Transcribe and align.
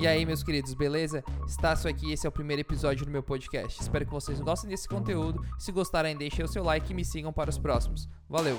E 0.00 0.06
aí, 0.06 0.24
meus 0.24 0.42
queridos, 0.42 0.72
beleza? 0.72 1.22
Estácio 1.46 1.86
aqui, 1.86 2.10
esse 2.10 2.24
é 2.24 2.28
o 2.30 2.32
primeiro 2.32 2.62
episódio 2.62 3.04
do 3.04 3.12
meu 3.12 3.22
podcast. 3.22 3.82
Espero 3.82 4.06
que 4.06 4.10
vocês 4.10 4.40
gostem 4.40 4.70
desse 4.70 4.88
conteúdo. 4.88 5.44
Se 5.58 5.70
gostarem, 5.70 6.16
deixem 6.16 6.42
o 6.42 6.48
seu 6.48 6.64
like 6.64 6.90
e 6.90 6.94
me 6.94 7.04
sigam 7.04 7.30
para 7.30 7.50
os 7.50 7.58
próximos. 7.58 8.08
Valeu! 8.26 8.58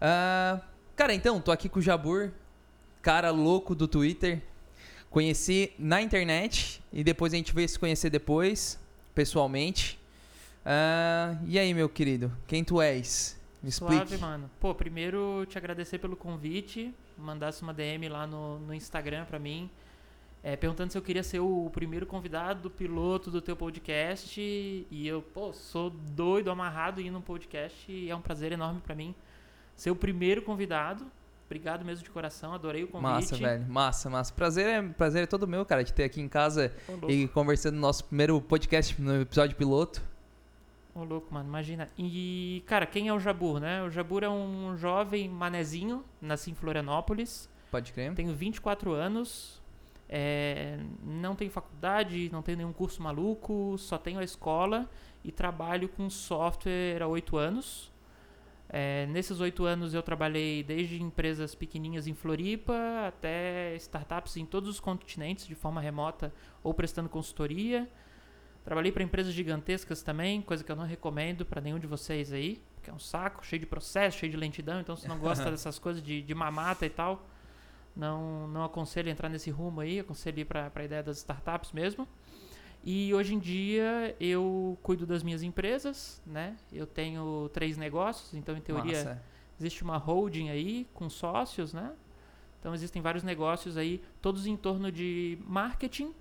Ah, 0.00 0.60
cara, 0.94 1.12
então, 1.12 1.40
tô 1.40 1.50
aqui 1.50 1.68
com 1.68 1.80
o 1.80 1.82
Jabur, 1.82 2.30
cara 3.02 3.32
louco 3.32 3.74
do 3.74 3.88
Twitter. 3.88 4.40
Conheci 5.10 5.72
na 5.80 6.00
internet 6.00 6.80
e 6.92 7.02
depois 7.02 7.32
a 7.32 7.36
gente 7.38 7.52
veio 7.52 7.68
se 7.68 7.76
conhecer 7.76 8.08
depois, 8.08 8.78
pessoalmente. 9.16 9.98
Ah, 10.64 11.36
e 11.44 11.58
aí, 11.58 11.74
meu 11.74 11.88
querido, 11.88 12.30
quem 12.46 12.62
tu 12.62 12.80
és? 12.80 13.35
Me 13.66 13.70
explique. 13.70 13.94
Suave, 13.96 14.18
mano. 14.18 14.48
Pô, 14.60 14.72
primeiro 14.72 15.44
te 15.48 15.58
agradecer 15.58 15.98
pelo 15.98 16.14
convite. 16.14 16.94
Mandasse 17.18 17.62
uma 17.62 17.74
DM 17.74 18.08
lá 18.08 18.24
no, 18.24 18.60
no 18.60 18.72
Instagram 18.72 19.24
pra 19.24 19.40
mim. 19.40 19.68
é, 20.40 20.54
perguntando 20.54 20.92
se 20.92 20.96
eu 20.96 21.02
queria 21.02 21.24
ser 21.24 21.40
o 21.40 21.68
primeiro 21.72 22.06
convidado, 22.06 22.70
piloto 22.70 23.28
do 23.28 23.40
teu 23.40 23.56
podcast. 23.56 24.40
E 24.40 25.08
eu, 25.08 25.20
pô, 25.20 25.52
sou 25.52 25.90
doido, 25.90 26.48
amarrado 26.48 27.00
em 27.00 27.08
ir 27.08 27.10
num 27.10 27.20
podcast. 27.20 27.90
E 27.90 28.08
é 28.08 28.14
um 28.14 28.20
prazer 28.20 28.52
enorme 28.52 28.80
pra 28.80 28.94
mim 28.94 29.12
ser 29.74 29.90
o 29.90 29.96
primeiro 29.96 30.42
convidado. 30.42 31.04
Obrigado 31.46 31.84
mesmo 31.84 32.04
de 32.04 32.10
coração, 32.10 32.54
adorei 32.54 32.84
o 32.84 32.88
convite. 32.88 33.10
Massa, 33.10 33.36
velho. 33.36 33.66
Massa, 33.68 34.10
massa. 34.10 34.32
Prazer 34.32 34.66
é, 34.66 34.82
prazer 34.82 35.24
é 35.24 35.26
todo 35.26 35.44
meu, 35.48 35.64
cara, 35.66 35.82
de 35.82 35.92
ter 35.92 36.04
aqui 36.04 36.20
em 36.20 36.28
casa 36.28 36.72
e 37.08 37.26
conversando 37.28 37.74
no 37.74 37.80
nosso 37.80 38.04
primeiro 38.04 38.40
podcast 38.40 39.00
no 39.02 39.22
episódio 39.22 39.56
piloto. 39.56 40.00
Ô, 40.96 41.04
louco, 41.04 41.32
mano, 41.34 41.46
imagina. 41.46 41.90
E, 41.98 42.64
cara, 42.66 42.86
quem 42.86 43.08
é 43.08 43.12
o 43.12 43.20
Jabur, 43.20 43.60
né? 43.60 43.82
O 43.82 43.90
Jabur 43.90 44.24
é 44.24 44.30
um 44.30 44.74
jovem 44.78 45.28
manezinho, 45.28 46.02
nasci 46.22 46.50
em 46.50 46.54
Florianópolis. 46.54 47.50
Pode 47.70 47.92
crer? 47.92 48.14
Tenho 48.14 48.34
24 48.34 48.92
anos, 48.92 49.62
é, 50.08 50.78
não 51.04 51.36
tenho 51.36 51.50
faculdade, 51.50 52.30
não 52.32 52.40
tenho 52.40 52.56
nenhum 52.56 52.72
curso 52.72 53.02
maluco, 53.02 53.76
só 53.76 53.98
tenho 53.98 54.18
a 54.20 54.24
escola 54.24 54.88
e 55.22 55.30
trabalho 55.30 55.86
com 55.86 56.08
software 56.08 57.02
há 57.02 57.06
8 57.06 57.36
anos. 57.36 57.92
É, 58.66 59.04
nesses 59.10 59.38
8 59.38 59.66
anos 59.66 59.92
eu 59.92 60.02
trabalhei 60.02 60.62
desde 60.62 61.02
empresas 61.02 61.54
pequenininhas 61.54 62.06
em 62.06 62.14
Floripa 62.14 62.74
até 63.06 63.76
startups 63.76 64.38
em 64.38 64.46
todos 64.46 64.70
os 64.70 64.80
continentes 64.80 65.46
de 65.46 65.54
forma 65.54 65.78
remota 65.78 66.32
ou 66.62 66.72
prestando 66.72 67.10
consultoria. 67.10 67.86
Trabalhei 68.66 68.90
para 68.90 69.04
empresas 69.04 69.32
gigantescas 69.32 70.02
também, 70.02 70.42
coisa 70.42 70.64
que 70.64 70.72
eu 70.72 70.74
não 70.74 70.84
recomendo 70.84 71.46
para 71.46 71.60
nenhum 71.60 71.78
de 71.78 71.86
vocês 71.86 72.32
aí, 72.32 72.60
porque 72.74 72.90
é 72.90 72.92
um 72.92 72.98
saco, 72.98 73.46
cheio 73.46 73.60
de 73.60 73.66
processo, 73.66 74.18
cheio 74.18 74.32
de 74.32 74.36
lentidão, 74.36 74.80
então 74.80 74.96
se 74.96 75.06
não 75.06 75.20
gosta 75.20 75.48
dessas 75.52 75.78
coisas 75.78 76.02
de, 76.02 76.20
de 76.20 76.34
mamata 76.34 76.84
e 76.84 76.90
tal, 76.90 77.24
não, 77.94 78.48
não 78.48 78.64
aconselho 78.64 79.08
entrar 79.08 79.28
nesse 79.28 79.50
rumo 79.52 79.82
aí, 79.82 80.00
aconselho 80.00 80.40
ir 80.40 80.46
para 80.46 80.72
a 80.74 80.82
ideia 80.82 81.00
das 81.00 81.18
startups 81.18 81.70
mesmo. 81.70 82.08
E 82.82 83.14
hoje 83.14 83.36
em 83.36 83.38
dia 83.38 84.16
eu 84.18 84.76
cuido 84.82 85.06
das 85.06 85.22
minhas 85.22 85.44
empresas, 85.44 86.20
né? 86.26 86.56
Eu 86.72 86.88
tenho 86.88 87.48
três 87.52 87.76
negócios, 87.76 88.34
então 88.34 88.56
em 88.56 88.60
teoria 88.60 89.22
existe 89.60 89.84
uma 89.84 89.96
holding 89.96 90.48
aí 90.48 90.88
com 90.92 91.08
sócios, 91.08 91.72
né? 91.72 91.94
Então 92.58 92.74
existem 92.74 93.00
vários 93.00 93.22
negócios 93.22 93.76
aí, 93.76 94.02
todos 94.20 94.44
em 94.44 94.56
torno 94.56 94.90
de 94.90 95.38
marketing 95.46 96.12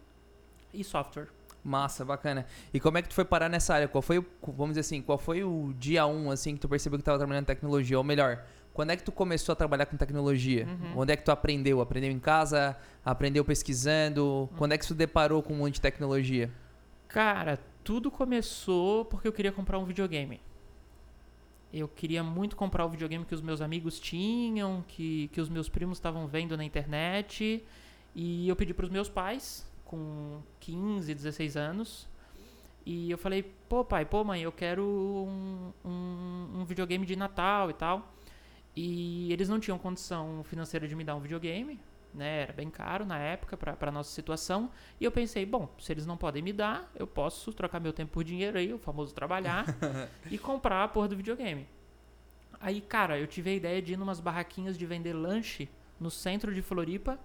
e 0.72 0.84
software. 0.84 1.30
Massa, 1.66 2.05
bacana. 2.05 2.45
E 2.71 2.80
como 2.80 2.99
é 2.99 3.02
que 3.02 3.09
tu 3.09 3.16
foi 3.16 3.25
parar 3.25 3.49
nessa 3.49 3.73
área? 3.73 3.88
Qual 3.88 4.03
foi 4.03 4.19
o, 4.19 4.25
vamos 4.44 4.73
dizer 4.73 4.81
assim, 4.81 5.02
qual 5.02 5.17
foi 5.17 5.44
o 5.44 5.73
dia 5.80 6.05
1 6.05 6.30
assim 6.30 6.53
que 6.53 6.59
tu 6.59 6.69
percebeu 6.69 6.99
que 6.99 7.03
tava 7.03 7.17
trabalhando 7.17 7.41
em 7.41 7.47
tecnologia? 7.47 7.97
Ou 7.97 8.03
melhor, 8.03 8.45
quando 8.71 8.91
é 8.91 8.95
que 8.95 9.03
tu 9.03 9.11
começou 9.11 9.53
a 9.53 9.55
trabalhar 9.55 9.88
com 9.88 9.97
tecnologia? 9.97 10.67
Uhum. 10.67 10.99
Onde 11.02 11.13
é 11.13 11.16
que 11.16 11.23
tu 11.23 11.31
aprendeu? 11.31 11.81
Aprendeu 11.81 12.11
em 12.11 12.19
casa? 12.19 12.77
Aprendeu 13.03 13.43
pesquisando? 13.43 14.47
Quando 14.58 14.73
é 14.73 14.77
que 14.77 14.86
tu 14.86 14.93
deparou 14.93 15.42
com 15.42 15.54
um 15.54 15.58
monte 15.58 15.75
de 15.75 15.81
tecnologia? 15.81 16.52
Cara, 17.08 17.59
tudo 17.83 18.11
começou 18.11 19.04
porque 19.05 19.27
eu 19.27 19.33
queria 19.33 19.52
comprar 19.52 19.80
um 19.80 19.86
videogame. 19.86 20.39
Eu 21.73 21.87
queria 21.87 22.21
muito 22.21 22.55
comprar 22.55 22.86
o 22.86 22.89
videogame 22.89 23.25
que 23.25 23.33
os 23.33 23.42
meus 23.42 23.59
amigos 23.59 23.99
tinham, 23.99 24.83
que, 24.87 25.30
que 25.30 25.42
os 25.42 25.49
meus 25.49 25.67
primos 25.67 25.98
estavam 25.98 26.27
vendo 26.27 26.55
na 26.55 26.64
internet. 26.64 27.64
E 28.14 28.48
eu 28.48 28.55
pedi 28.55 28.73
para 28.73 28.86
os 28.86 28.92
meus 28.92 29.09
pais, 29.09 29.65
com 29.86 30.42
15, 30.60 31.14
16 31.14 31.56
anos. 31.56 32.10
E 32.86 33.10
eu 33.10 33.18
falei, 33.18 33.44
pô 33.70 33.86
pai, 33.86 34.06
pô 34.06 34.23
mãe, 34.23 34.42
eu 34.42 34.52
quero 34.52 34.84
um, 34.84 35.73
um, 35.84 36.60
um 36.60 36.66
videogame 36.66 37.06
de 37.06 37.16
Natal 37.16 37.70
e 37.70 37.73
tal. 37.73 38.14
E 38.76 39.32
eles 39.32 39.48
não 39.48 39.60
tinham 39.60 39.78
condição 39.78 40.44
financeira 40.44 40.88
de 40.88 40.96
me 40.96 41.04
dar 41.04 41.16
um 41.16 41.20
videogame, 41.22 41.80
né? 42.14 42.42
Era 42.42 42.54
bem 42.54 42.70
caro 42.70 43.06
na 43.06 43.18
época 43.18 43.56
para 43.56 43.92
nossa 43.92 44.12
situação. 44.12 44.70
E 45.00 45.06
eu 45.06 45.12
pensei, 45.12 45.46
bom, 45.46 45.73
se 45.80 45.94
eles 45.94 46.06
não 46.06 46.17
podem 46.17 46.44
me 46.44 46.52
dar, 46.52 46.92
eu 46.96 47.08
posso 47.08 47.54
trocar 47.54 47.80
meu 47.80 47.94
tempo 47.94 48.12
por 48.12 48.23
dinheiro 48.23 48.58
aí, 48.58 48.73
o 48.73 48.78
famoso 48.78 49.16
trabalhar, 49.16 49.66
e 50.30 50.38
comprar 50.38 50.84
a 50.84 50.88
porra 50.88 51.08
do 51.08 51.16
videogame. 51.16 51.67
Aí, 52.60 52.82
cara, 52.82 53.17
eu 53.17 53.28
tive 53.28 53.52
a 53.52 53.54
ideia 53.54 53.82
de 53.82 53.94
ir 53.94 53.98
numas 53.98 54.20
barraquinhas 54.20 54.78
de 54.78 54.86
vender 54.86 55.14
lanche 55.14 55.70
no 56.00 56.12
centro 56.12 56.54
de 56.54 56.62
Floripa 56.62 57.17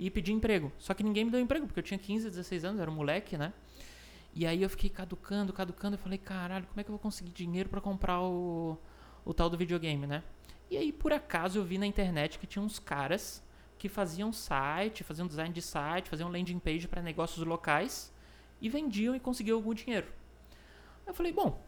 e 0.00 0.10
pedir 0.10 0.32
emprego. 0.32 0.72
Só 0.78 0.94
que 0.94 1.02
ninguém 1.02 1.26
me 1.26 1.30
deu 1.30 1.38
emprego, 1.38 1.66
porque 1.66 1.78
eu 1.78 1.84
tinha 1.84 1.98
15, 1.98 2.30
16 2.30 2.64
anos, 2.64 2.80
era 2.80 2.90
um 2.90 2.94
moleque, 2.94 3.36
né? 3.36 3.52
E 4.34 4.46
aí 4.46 4.62
eu 4.62 4.70
fiquei 4.70 4.88
caducando, 4.88 5.52
caducando, 5.52 5.96
eu 5.96 5.98
falei, 5.98 6.16
caralho, 6.16 6.66
como 6.66 6.80
é 6.80 6.82
que 6.82 6.88
eu 6.88 6.94
vou 6.94 6.98
conseguir 6.98 7.32
dinheiro 7.32 7.68
para 7.68 7.82
comprar 7.82 8.22
o, 8.22 8.78
o 9.26 9.34
tal 9.34 9.50
do 9.50 9.58
videogame, 9.58 10.06
né? 10.06 10.22
E 10.70 10.76
aí, 10.78 10.90
por 10.90 11.12
acaso, 11.12 11.58
eu 11.58 11.64
vi 11.64 11.76
na 11.76 11.84
internet 11.84 12.38
que 12.38 12.46
tinha 12.46 12.62
uns 12.62 12.78
caras 12.78 13.44
que 13.76 13.90
faziam 13.90 14.32
site, 14.32 15.04
faziam 15.04 15.26
design 15.26 15.52
de 15.52 15.60
site, 15.60 16.08
faziam 16.08 16.30
landing 16.30 16.60
page 16.60 16.88
para 16.88 17.02
negócios 17.02 17.44
locais 17.44 18.10
e 18.58 18.70
vendiam 18.70 19.14
e 19.14 19.20
conseguiam 19.20 19.58
algum 19.58 19.74
dinheiro. 19.74 20.06
Aí 21.04 21.08
eu 21.08 21.14
falei, 21.14 21.32
bom, 21.32 21.62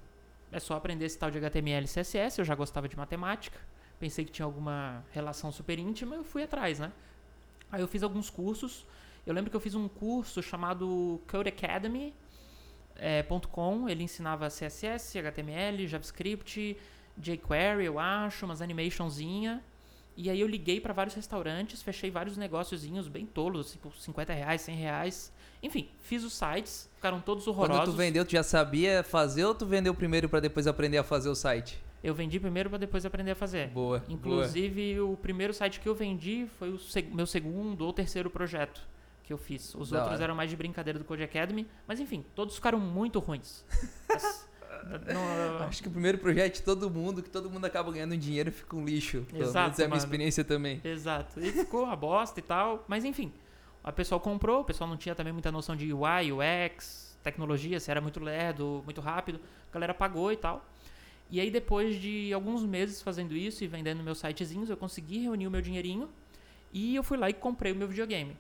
é 0.51 0.59
só 0.59 0.75
aprender 0.75 1.05
esse 1.05 1.19
tal 1.19 1.31
de 1.31 1.37
HTML 1.37 1.85
e 1.85 1.89
CSS, 1.89 2.39
eu 2.39 2.45
já 2.47 2.55
gostava 2.55 2.89
de 2.89 2.97
matemática, 2.97 3.59
pensei 3.99 4.25
que 4.25 4.33
tinha 4.33 4.47
alguma 4.47 5.05
relação 5.11 5.53
super 5.53 5.79
íntima, 5.79 6.17
eu 6.17 6.25
fui 6.25 6.43
atrás, 6.43 6.79
né? 6.79 6.93
Aí 7.73 7.81
eu 7.81 7.89
fiz 7.89 8.03
alguns 8.03 8.29
cursos, 8.29 8.87
eu 9.27 9.33
lembro 9.33 9.51
que 9.51 9.57
eu 9.57 9.61
fiz 9.61 9.75
um 9.75 9.89
curso 9.89 10.43
chamado 10.43 11.21
Code 11.27 11.49
Academy, 11.49 12.15
é, 12.97 13.25
.com, 13.51 13.89
ele 13.89 14.05
ensinava 14.05 14.49
CSS, 14.49 15.19
HTML, 15.19 15.89
JavaScript, 15.89 16.77
jQuery, 17.17 17.87
eu 17.87 17.99
acho, 17.99 18.45
umas 18.45 18.61
animationzinha. 18.61 19.63
E 20.15 20.29
aí 20.29 20.41
eu 20.41 20.47
liguei 20.47 20.79
para 20.79 20.93
vários 20.93 21.15
restaurantes, 21.15 21.83
fechei 21.83 22.11
vários 22.11 22.37
negóciozinhos 22.37 23.09
bem 23.09 23.25
tolos, 23.25 23.73
tipo 23.73 23.91
50 23.99 24.33
reais, 24.35 24.61
100 24.61 24.77
reais. 24.77 25.33
Enfim, 25.63 25.89
fiz 26.03 26.23
os 26.23 26.35
sites, 26.35 26.91
ficaram 26.97 27.21
todos 27.21 27.47
horrorosos. 27.47 27.85
Quando 27.85 27.95
tu 27.95 27.97
vendeu, 27.97 28.25
tu 28.25 28.33
já 28.33 28.43
sabia 28.43 29.03
fazer 29.03 29.45
ou 29.47 29.55
tu 29.55 29.65
vendeu 29.65 29.95
primeiro 29.95 30.29
para 30.29 30.41
depois 30.41 30.67
aprender 30.67 30.99
a 30.99 31.05
fazer 31.05 31.31
o 31.31 31.35
site? 31.35 31.82
Eu 32.03 32.15
vendi 32.15 32.41
primeiro 32.41 32.69
para 32.69 32.79
depois 32.79 33.05
aprender 33.07 33.31
a 33.31 33.35
fazer. 33.37 33.69
Boa. 33.69 33.99
boa. 34.01 34.05
Inclusive, 34.13 35.01
o 35.01 35.17
primeiro 35.17 35.55
site 35.55 35.79
que 35.81 35.89
eu 35.89 35.95
vendi 35.95 36.47
foi 36.59 36.71
o 36.71 36.79
seg- 36.79 37.15
meu 37.15 37.27
segundo 37.27 37.83
ou 37.85 37.93
terceiro 37.93 38.29
projeto 38.29 38.81
que 39.23 39.33
eu 39.33 39.39
fiz. 39.39 39.73
Os 39.77 39.91
Da 39.91 39.99
outros 39.99 40.17
hora. 40.17 40.25
eram 40.25 40.35
mais 40.35 40.51
de 40.51 40.57
brincadeira 40.57 40.99
do 40.99 41.05
Code 41.05 41.23
Academy, 41.23 41.67
mas 41.87 42.01
enfim, 42.01 42.25
todos 42.35 42.57
ficaram 42.57 42.81
muito 42.81 43.21
ruins. 43.21 43.65
Mas, 44.09 44.49
não- 45.15 45.67
Acho 45.69 45.81
que 45.81 45.89
o 45.89 45.93
primeiro 45.93 46.19
projeto 46.19 46.55
de 46.57 46.63
todo 46.63 46.91
mundo, 46.91 47.23
que 47.23 47.31
todo 47.31 47.49
mundo 47.49 47.65
acaba 47.65 47.93
ganhando 47.93 48.17
dinheiro, 48.17 48.51
fica 48.51 48.75
um 48.75 48.85
lixo. 48.85 49.25
Exato, 49.33 49.81
é 49.81 49.85
a 49.85 49.89
minha 49.89 49.99
experiência 49.99 50.43
também. 50.45 50.81
Exato. 50.85 51.39
E 51.39 51.53
ficou 51.53 51.85
uma 51.85 51.95
bosta 51.95 52.41
e 52.41 52.43
tal. 52.43 52.85
Mas 52.89 53.05
enfim, 53.05 53.33
a 53.85 53.93
pessoa 53.93 54.19
comprou, 54.21 54.63
o 54.63 54.65
pessoal 54.65 54.91
não 54.91 54.97
tinha 54.97 55.15
também 55.15 55.33
muita 55.33 55.53
noção 55.53 55.77
de 55.77 55.93
UI, 55.93 56.33
UX, 56.33 57.17
tecnologia, 57.23 57.79
se 57.79 57.93
era 57.93 58.01
muito 58.01 58.19
lerdo, 58.19 58.83
muito 58.85 59.01
rápido. 59.01 59.39
A 59.71 59.75
galera 59.75 59.95
pagou 59.95 60.33
e 60.33 60.37
tal. 60.37 60.67
E 61.33 61.41
aí, 61.41 61.51
depois 61.51 61.99
de 61.99 62.31
alguns 62.31 62.63
meses 62.63 63.01
fazendo 63.01 63.35
isso 63.35 63.65
e 63.65 63.67
vendendo 63.67 64.03
meus 64.03 64.19
sitezinhos, 64.19 64.69
eu 64.69 64.77
consegui 64.77 65.21
reunir 65.21 65.47
o 65.47 65.51
meu 65.51 65.63
dinheirinho 65.63 66.11
e 66.71 66.95
eu 66.95 67.03
fui 67.03 67.17
lá 67.17 67.31
e 67.31 67.33
comprei 67.33 67.73
o 67.73 67.75
meu 67.75 67.89
videogame. 67.89 68.37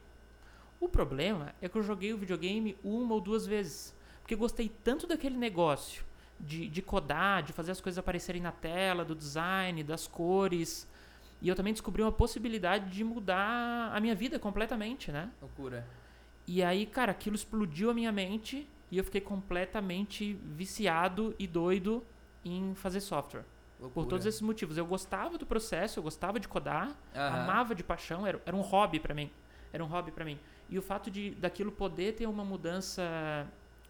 O 0.78 0.90
problema 0.90 1.54
é 1.62 1.70
que 1.70 1.76
eu 1.78 1.82
joguei 1.82 2.12
o 2.12 2.18
videogame 2.18 2.76
uma 2.84 3.14
ou 3.14 3.20
duas 3.20 3.46
vezes. 3.46 3.96
Porque 4.20 4.34
eu 4.34 4.38
gostei 4.38 4.70
tanto 4.84 5.06
daquele 5.06 5.38
negócio 5.38 6.04
de, 6.38 6.68
de 6.68 6.82
codar, 6.82 7.42
de 7.42 7.54
fazer 7.54 7.72
as 7.72 7.80
coisas 7.80 7.98
aparecerem 7.98 8.42
na 8.42 8.52
tela, 8.52 9.06
do 9.06 9.14
design, 9.14 9.82
das 9.82 10.06
cores. 10.06 10.86
E 11.40 11.48
eu 11.48 11.56
também 11.56 11.72
descobri 11.72 12.02
uma 12.02 12.12
possibilidade 12.12 12.90
de 12.90 13.02
mudar 13.02 13.90
a 13.90 14.00
minha 14.00 14.14
vida 14.14 14.38
completamente, 14.38 15.10
né? 15.10 15.30
Loucura. 15.40 15.88
E 16.46 16.62
aí, 16.62 16.84
cara, 16.84 17.12
aquilo 17.12 17.36
explodiu 17.36 17.88
a 17.88 17.94
minha 17.94 18.12
mente 18.12 18.68
e 18.90 18.98
eu 18.98 19.04
fiquei 19.04 19.22
completamente 19.22 20.34
viciado 20.44 21.34
e 21.38 21.46
doido 21.46 22.04
em 22.44 22.74
fazer 22.74 23.00
software. 23.00 23.44
Por 23.94 24.06
todos 24.06 24.26
esses 24.26 24.40
motivos. 24.40 24.76
Eu 24.78 24.86
gostava 24.86 25.36
do 25.36 25.44
processo, 25.44 25.98
eu 25.98 26.02
gostava 26.04 26.38
de 26.38 26.46
codar, 26.46 26.96
Aham. 27.16 27.42
amava 27.42 27.74
de 27.74 27.82
paixão, 27.82 28.24
era, 28.26 28.40
era 28.46 28.54
um 28.56 28.60
hobby 28.60 29.00
pra 29.00 29.12
mim. 29.14 29.28
Era 29.72 29.82
um 29.84 29.88
hobby 29.88 30.12
pra 30.12 30.24
mim. 30.24 30.38
E 30.68 30.78
o 30.78 30.82
fato 30.82 31.10
de 31.10 31.32
daquilo 31.32 31.72
poder 31.72 32.14
ter 32.14 32.26
uma 32.28 32.44
mudança 32.44 33.02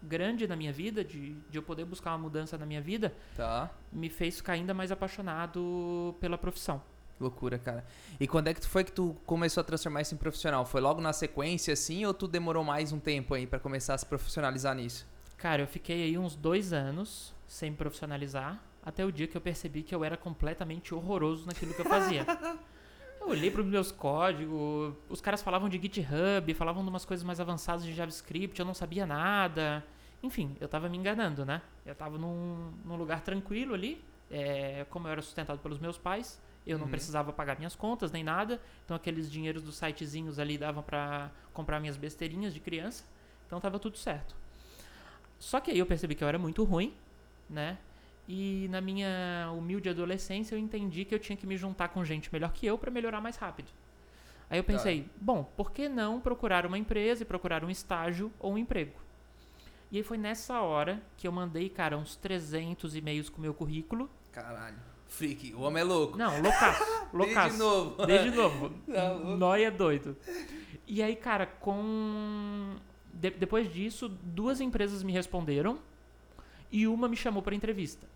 grande 0.01 0.47
na 0.47 0.55
minha 0.55 0.73
vida, 0.73 1.03
de, 1.03 1.33
de 1.49 1.57
eu 1.57 1.63
poder 1.63 1.85
buscar 1.85 2.11
uma 2.11 2.17
mudança 2.17 2.57
na 2.57 2.65
minha 2.65 2.81
vida, 2.81 3.13
Tá. 3.35 3.69
me 3.91 4.09
fez 4.09 4.37
ficar 4.37 4.53
ainda 4.53 4.73
mais 4.73 4.91
apaixonado 4.91 6.15
pela 6.19 6.37
profissão. 6.37 6.81
Loucura, 7.19 7.57
cara. 7.59 7.85
E 8.19 8.27
quando 8.27 8.47
é 8.47 8.53
que 8.53 8.65
foi 8.65 8.83
que 8.83 8.91
tu 8.91 9.15
começou 9.25 9.61
a 9.61 9.63
transformar 9.63 10.01
isso 10.01 10.13
em 10.13 10.17
profissional? 10.17 10.65
Foi 10.65 10.81
logo 10.81 10.99
na 10.99 11.13
sequência, 11.13 11.71
assim, 11.73 12.03
ou 12.05 12.13
tu 12.13 12.27
demorou 12.27 12.63
mais 12.63 12.91
um 12.91 12.99
tempo 12.99 13.33
aí 13.33 13.45
pra 13.47 13.59
começar 13.59 13.93
a 13.93 13.97
se 13.97 14.05
profissionalizar 14.05 14.75
nisso? 14.75 15.05
Cara, 15.37 15.61
eu 15.61 15.67
fiquei 15.67 16.03
aí 16.03 16.17
uns 16.17 16.35
dois 16.35 16.73
anos 16.73 17.33
sem 17.53 17.69
me 17.69 17.77
profissionalizar, 17.77 18.59
até 18.83 19.05
o 19.05 19.11
dia 19.11 19.27
que 19.27 19.37
eu 19.37 19.41
percebi 19.41 19.83
que 19.83 19.93
eu 19.93 20.03
era 20.03 20.17
completamente 20.17 20.91
horroroso 20.93 21.45
naquilo 21.45 21.71
que 21.71 21.81
eu 21.81 21.85
fazia. 21.85 22.25
eu 23.21 23.29
olhei 23.29 23.51
para 23.51 23.61
os 23.61 23.67
meus 23.67 23.91
códigos, 23.91 24.95
os 25.07 25.21
caras 25.21 25.43
falavam 25.43 25.69
de 25.69 25.79
GitHub, 25.79 26.51
falavam 26.55 26.83
de 26.83 26.89
umas 26.89 27.05
coisas 27.05 27.23
mais 27.23 27.39
avançadas 27.39 27.85
de 27.85 27.93
JavaScript, 27.93 28.59
eu 28.59 28.65
não 28.65 28.73
sabia 28.73 29.05
nada. 29.05 29.85
Enfim, 30.23 30.57
eu 30.59 30.67
tava 30.67 30.89
me 30.89 30.97
enganando, 30.97 31.45
né? 31.45 31.61
Eu 31.85 31.93
tava 31.93 32.17
num, 32.17 32.73
num 32.83 32.95
lugar 32.95 33.21
tranquilo 33.21 33.75
ali, 33.75 34.03
é, 34.31 34.83
como 34.89 35.07
eu 35.07 35.11
era 35.11 35.21
sustentado 35.21 35.59
pelos 35.59 35.77
meus 35.77 35.95
pais, 35.97 36.41
eu 36.65 36.79
não 36.79 36.85
Uhum. 36.85 36.91
precisava 36.91 37.31
pagar 37.31 37.55
minhas 37.59 37.75
contas 37.75 38.11
nem 38.11 38.23
nada, 38.23 38.59
então 38.83 38.97
aqueles 38.97 39.29
dinheiros 39.31 39.61
dos 39.61 39.75
sitezinhos 39.75 40.39
ali 40.39 40.57
davam 40.57 40.81
para 40.81 41.29
comprar 41.53 41.79
minhas 41.79 41.97
besteirinhas 41.97 42.51
de 42.51 42.59
criança, 42.59 43.03
então 43.45 43.59
tava 43.61 43.77
tudo 43.77 43.95
certo. 43.95 44.35
Só 45.37 45.59
que 45.59 45.69
aí 45.69 45.77
eu 45.77 45.85
percebi 45.85 46.15
que 46.15 46.23
eu 46.23 46.27
era 46.27 46.39
muito 46.39 46.63
ruim, 46.63 46.95
né? 47.49 47.77
E 48.27 48.67
na 48.69 48.79
minha 48.79 49.51
humilde 49.55 49.89
adolescência 49.89 50.55
eu 50.55 50.59
entendi 50.59 51.03
que 51.05 51.13
eu 51.13 51.19
tinha 51.19 51.35
que 51.35 51.45
me 51.45 51.57
juntar 51.57 51.89
com 51.89 52.03
gente 52.05 52.31
melhor 52.31 52.51
que 52.53 52.65
eu 52.65 52.77
para 52.77 52.89
melhorar 52.89 53.19
mais 53.21 53.35
rápido. 53.35 53.67
Aí 54.49 54.57
eu 54.59 54.63
pensei, 54.63 55.09
bom, 55.19 55.43
por 55.57 55.71
que 55.71 55.89
não 55.89 56.21
procurar 56.21 56.65
uma 56.65 56.77
empresa 56.77 57.23
e 57.23 57.25
procurar 57.25 57.63
um 57.63 57.69
estágio 57.69 58.31
ou 58.39 58.53
um 58.53 58.57
emprego? 58.57 58.93
E 59.91 59.97
aí 59.97 60.03
foi 60.03 60.17
nessa 60.17 60.61
hora 60.61 61.01
que 61.17 61.27
eu 61.27 61.31
mandei, 61.31 61.69
cara, 61.69 61.97
uns 61.97 62.15
300 62.15 62.95
e-mails 62.95 63.29
com 63.29 63.39
o 63.39 63.41
meu 63.41 63.53
currículo. 63.53 64.09
Caralho. 64.31 64.77
Freak, 65.07 65.53
o 65.53 65.61
homem 65.61 65.81
é 65.81 65.83
louco. 65.83 66.17
Não, 66.17 66.41
loucaço, 66.41 66.83
Desde 67.13 67.17
loucaço. 67.17 67.57
novo. 67.57 68.05
Desde 68.05 68.31
novo. 68.31 68.69
Tá 68.91 69.11
louco. 69.11 69.37
Nóia 69.37 69.69
doido. 69.69 70.17
E 70.87 71.03
aí, 71.03 71.15
cara, 71.15 71.45
com. 71.45 72.75
de- 73.13 73.29
depois 73.31 73.71
disso, 73.71 74.07
duas 74.09 74.59
empresas 74.61 75.03
me 75.03 75.11
responderam 75.11 75.77
e 76.73 76.87
uma 76.87 77.07
me 77.07 77.15
chamou 77.15 77.43
para 77.43 77.53
entrevista. 77.53 78.07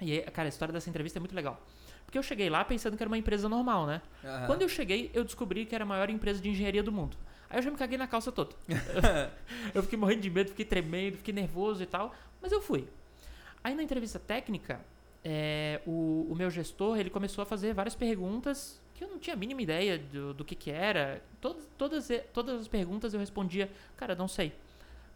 E 0.00 0.18
cara, 0.32 0.48
a 0.48 0.50
história 0.50 0.72
dessa 0.72 0.88
entrevista 0.88 1.18
é 1.18 1.20
muito 1.20 1.34
legal. 1.34 1.60
Porque 2.06 2.16
eu 2.16 2.22
cheguei 2.22 2.48
lá 2.48 2.64
pensando 2.64 2.96
que 2.96 3.02
era 3.02 3.08
uma 3.08 3.18
empresa 3.18 3.48
normal, 3.48 3.86
né? 3.86 4.00
Aham. 4.24 4.46
Quando 4.46 4.62
eu 4.62 4.68
cheguei, 4.68 5.10
eu 5.12 5.22
descobri 5.22 5.66
que 5.66 5.74
era 5.74 5.84
a 5.84 5.86
maior 5.86 6.08
empresa 6.08 6.40
de 6.40 6.48
engenharia 6.48 6.82
do 6.82 6.90
mundo. 6.90 7.16
Aí 7.50 7.58
eu 7.58 7.62
já 7.62 7.70
me 7.70 7.76
caguei 7.76 7.98
na 7.98 8.06
calça 8.06 8.32
toda. 8.32 8.56
eu 9.74 9.82
fiquei 9.82 9.98
morrendo 9.98 10.22
de 10.22 10.30
medo, 10.30 10.48
fiquei 10.48 10.64
tremendo, 10.64 11.18
fiquei 11.18 11.34
nervoso 11.34 11.82
e 11.82 11.86
tal. 11.86 12.14
Mas 12.40 12.50
eu 12.50 12.62
fui. 12.62 12.88
Aí 13.62 13.74
na 13.74 13.82
entrevista 13.82 14.18
técnica, 14.18 14.80
é, 15.22 15.82
o, 15.86 16.26
o 16.30 16.34
meu 16.34 16.48
gestor 16.48 16.98
ele 16.98 17.10
começou 17.10 17.42
a 17.42 17.44
fazer 17.44 17.74
várias 17.74 17.94
perguntas 17.94 18.80
que 18.94 19.04
eu 19.04 19.08
não 19.08 19.18
tinha 19.18 19.34
a 19.34 19.36
mínima 19.38 19.60
ideia 19.60 19.98
do, 19.98 20.32
do 20.32 20.44
que, 20.44 20.54
que 20.54 20.70
era. 20.70 21.22
Todas, 21.40 21.68
todas, 21.76 22.08
todas 22.32 22.60
as 22.62 22.68
perguntas 22.68 23.12
eu 23.12 23.20
respondia, 23.20 23.70
cara, 23.96 24.14
não 24.14 24.28
sei. 24.28 24.52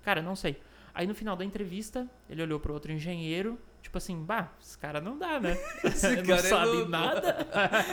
Cara, 0.02 0.20
não 0.20 0.36
sei. 0.36 0.60
Aí 0.94 1.06
no 1.06 1.14
final 1.14 1.36
da 1.36 1.44
entrevista, 1.44 2.08
ele 2.28 2.42
olhou 2.42 2.58
pro 2.60 2.72
outro 2.72 2.90
engenheiro, 2.92 3.58
tipo 3.80 3.96
assim, 3.98 4.22
bah, 4.22 4.52
esse 4.60 4.76
cara 4.76 5.00
não 5.00 5.16
dá, 5.18 5.38
né? 5.40 5.56
Esse 5.84 6.16
não 6.16 6.24
cara 6.24 6.40
é 6.40 6.42
sabe 6.42 6.66
louco." 6.72 6.88
nada. 6.90 7.46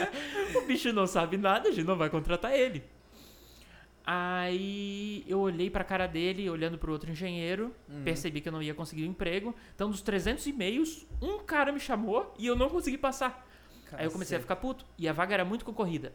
o 0.56 0.66
bicho 0.66 0.92
não 0.92 1.06
sabe 1.06 1.36
nada, 1.36 1.68
a 1.68 1.72
gente 1.72 1.86
não 1.86 1.96
vai 1.96 2.10
contratar 2.10 2.52
ele. 2.52 2.82
Aí 4.10 5.22
eu 5.28 5.38
olhei 5.38 5.68
pra 5.68 5.84
cara 5.84 6.06
dele, 6.06 6.48
olhando 6.48 6.78
pro 6.78 6.90
outro 6.92 7.10
engenheiro, 7.10 7.74
Uhum. 7.88 8.02
percebi 8.04 8.40
que 8.40 8.48
eu 8.48 8.52
não 8.52 8.62
ia 8.62 8.72
conseguir 8.74 9.02
o 9.02 9.06
emprego. 9.06 9.54
Então, 9.74 9.90
dos 9.90 10.00
300 10.00 10.46
e-mails, 10.46 11.06
um 11.20 11.40
cara 11.40 11.70
me 11.72 11.78
chamou 11.80 12.34
e 12.38 12.46
eu 12.46 12.56
não 12.56 12.70
consegui 12.70 12.96
passar. 12.96 13.46
Aí 13.92 14.06
eu 14.06 14.10
comecei 14.10 14.36
a 14.36 14.40
Cacete. 14.40 14.42
ficar 14.42 14.56
puto. 14.56 14.84
E 14.96 15.06
a 15.08 15.12
vaga 15.12 15.34
era 15.34 15.44
muito 15.44 15.64
concorrida. 15.64 16.12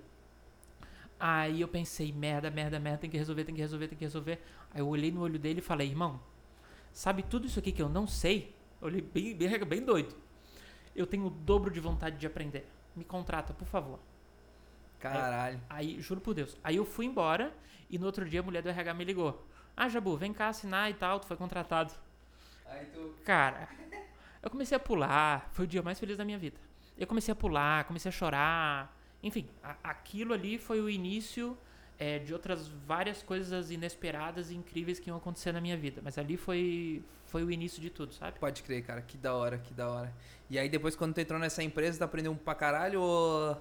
Aí 1.20 1.62
eu 1.62 1.68
pensei, 1.68 2.12
merda, 2.12 2.50
merda, 2.52 2.80
merda, 2.80 2.98
tem 3.00 3.10
que 3.10 3.18
resolver, 3.18 3.44
tem 3.46 3.54
que 3.56 3.62
resolver, 3.62 3.88
tem 3.88 3.98
que 3.98 4.04
resolver. 4.04 4.40
Aí 4.74 4.82
eu 4.82 4.88
olhei 4.88 5.12
no 5.12 5.22
olho 5.22 5.38
dele 5.40 5.60
e 5.60 5.62
falei, 5.62 5.88
irmão, 5.88 6.20
sabe 6.94 7.24
tudo 7.24 7.48
isso 7.48 7.60
aqui 7.60 7.72
que 7.72 7.82
eu 7.82 7.90
não 7.90 8.08
sei? 8.08 8.56
Eu 8.82 8.88
olhei 8.88 9.02
bem, 9.02 9.36
bem, 9.36 9.60
bem 9.66 9.82
doido. 9.84 10.16
Eu 10.96 11.06
tenho 11.08 11.26
o 11.26 11.30
dobro 11.30 11.72
de 11.72 11.80
vontade 11.80 12.18
de 12.18 12.26
aprender. 12.28 12.66
Me 12.96 13.04
contrata, 13.04 13.54
por 13.54 13.66
favor. 13.68 14.00
Caralho. 15.00 15.60
Aí, 15.70 16.00
juro 16.00 16.22
por 16.22 16.34
Deus. 16.34 16.56
Aí 16.64 16.76
eu 16.78 16.86
fui 16.86 17.06
embora 17.06 17.54
e 17.90 17.98
no 17.98 18.06
outro 18.06 18.28
dia 18.28 18.40
a 18.40 18.44
mulher 18.44 18.62
do 18.62 18.70
RH 18.70 18.94
me 18.94 19.04
ligou. 19.04 19.46
Ah, 19.76 19.90
Jabu, 19.90 20.16
vem 20.16 20.32
cá 20.32 20.50
assinar 20.50 20.90
e 20.90 20.94
tal, 20.94 21.20
tu 21.20 21.26
foi 21.26 21.36
contratado. 21.36 21.94
Aí 22.68 22.86
tu. 22.86 23.14
Cara, 23.26 23.68
eu 24.42 24.50
comecei 24.50 24.76
a 24.78 24.80
pular, 24.80 25.50
foi 25.52 25.66
o 25.66 25.68
dia 25.68 25.82
mais 25.82 26.00
feliz 26.00 26.16
da 26.18 26.24
minha 26.24 26.38
vida. 26.38 26.58
Eu 26.98 27.08
comecei 27.08 27.32
a 27.32 27.36
pular, 27.36 27.84
comecei 27.86 28.10
a 28.10 28.12
chorar. 28.12 28.96
Enfim, 29.22 29.50
a- 29.64 29.76
aquilo 29.84 30.34
ali 30.34 30.58
foi 30.58 30.80
o 30.80 30.90
início 30.90 31.58
é, 32.00 32.20
de 32.20 32.34
outras 32.34 32.68
várias 32.68 33.22
coisas 33.24 33.72
inesperadas 33.72 34.52
e 34.52 34.56
incríveis 34.56 35.00
que 35.00 35.10
iam 35.10 35.18
acontecer 35.18 35.52
na 35.52 35.62
minha 35.62 35.78
vida. 35.78 36.02
Mas 36.04 36.18
ali 36.18 36.38
foi, 36.38 37.04
foi 37.26 37.44
o 37.44 37.52
início 37.52 37.82
de 37.82 37.90
tudo, 37.90 38.14
sabe? 38.14 38.40
Pode 38.40 38.64
crer, 38.64 38.84
cara. 38.84 39.02
Que 39.02 39.18
da 39.18 39.34
hora, 39.34 39.58
que 39.58 39.74
da 39.74 39.90
hora. 39.90 40.14
E 40.50 40.58
aí 40.58 40.70
depois 40.70 40.96
quando 40.96 41.14
tu 41.14 41.22
entrou 41.22 41.40
nessa 41.40 41.64
empresa, 41.64 41.98
tu 41.98 42.04
aprendeu 42.04 42.32
um 42.32 42.36
pra 42.36 42.56
caralho 42.56 43.02
ou. 43.02 43.58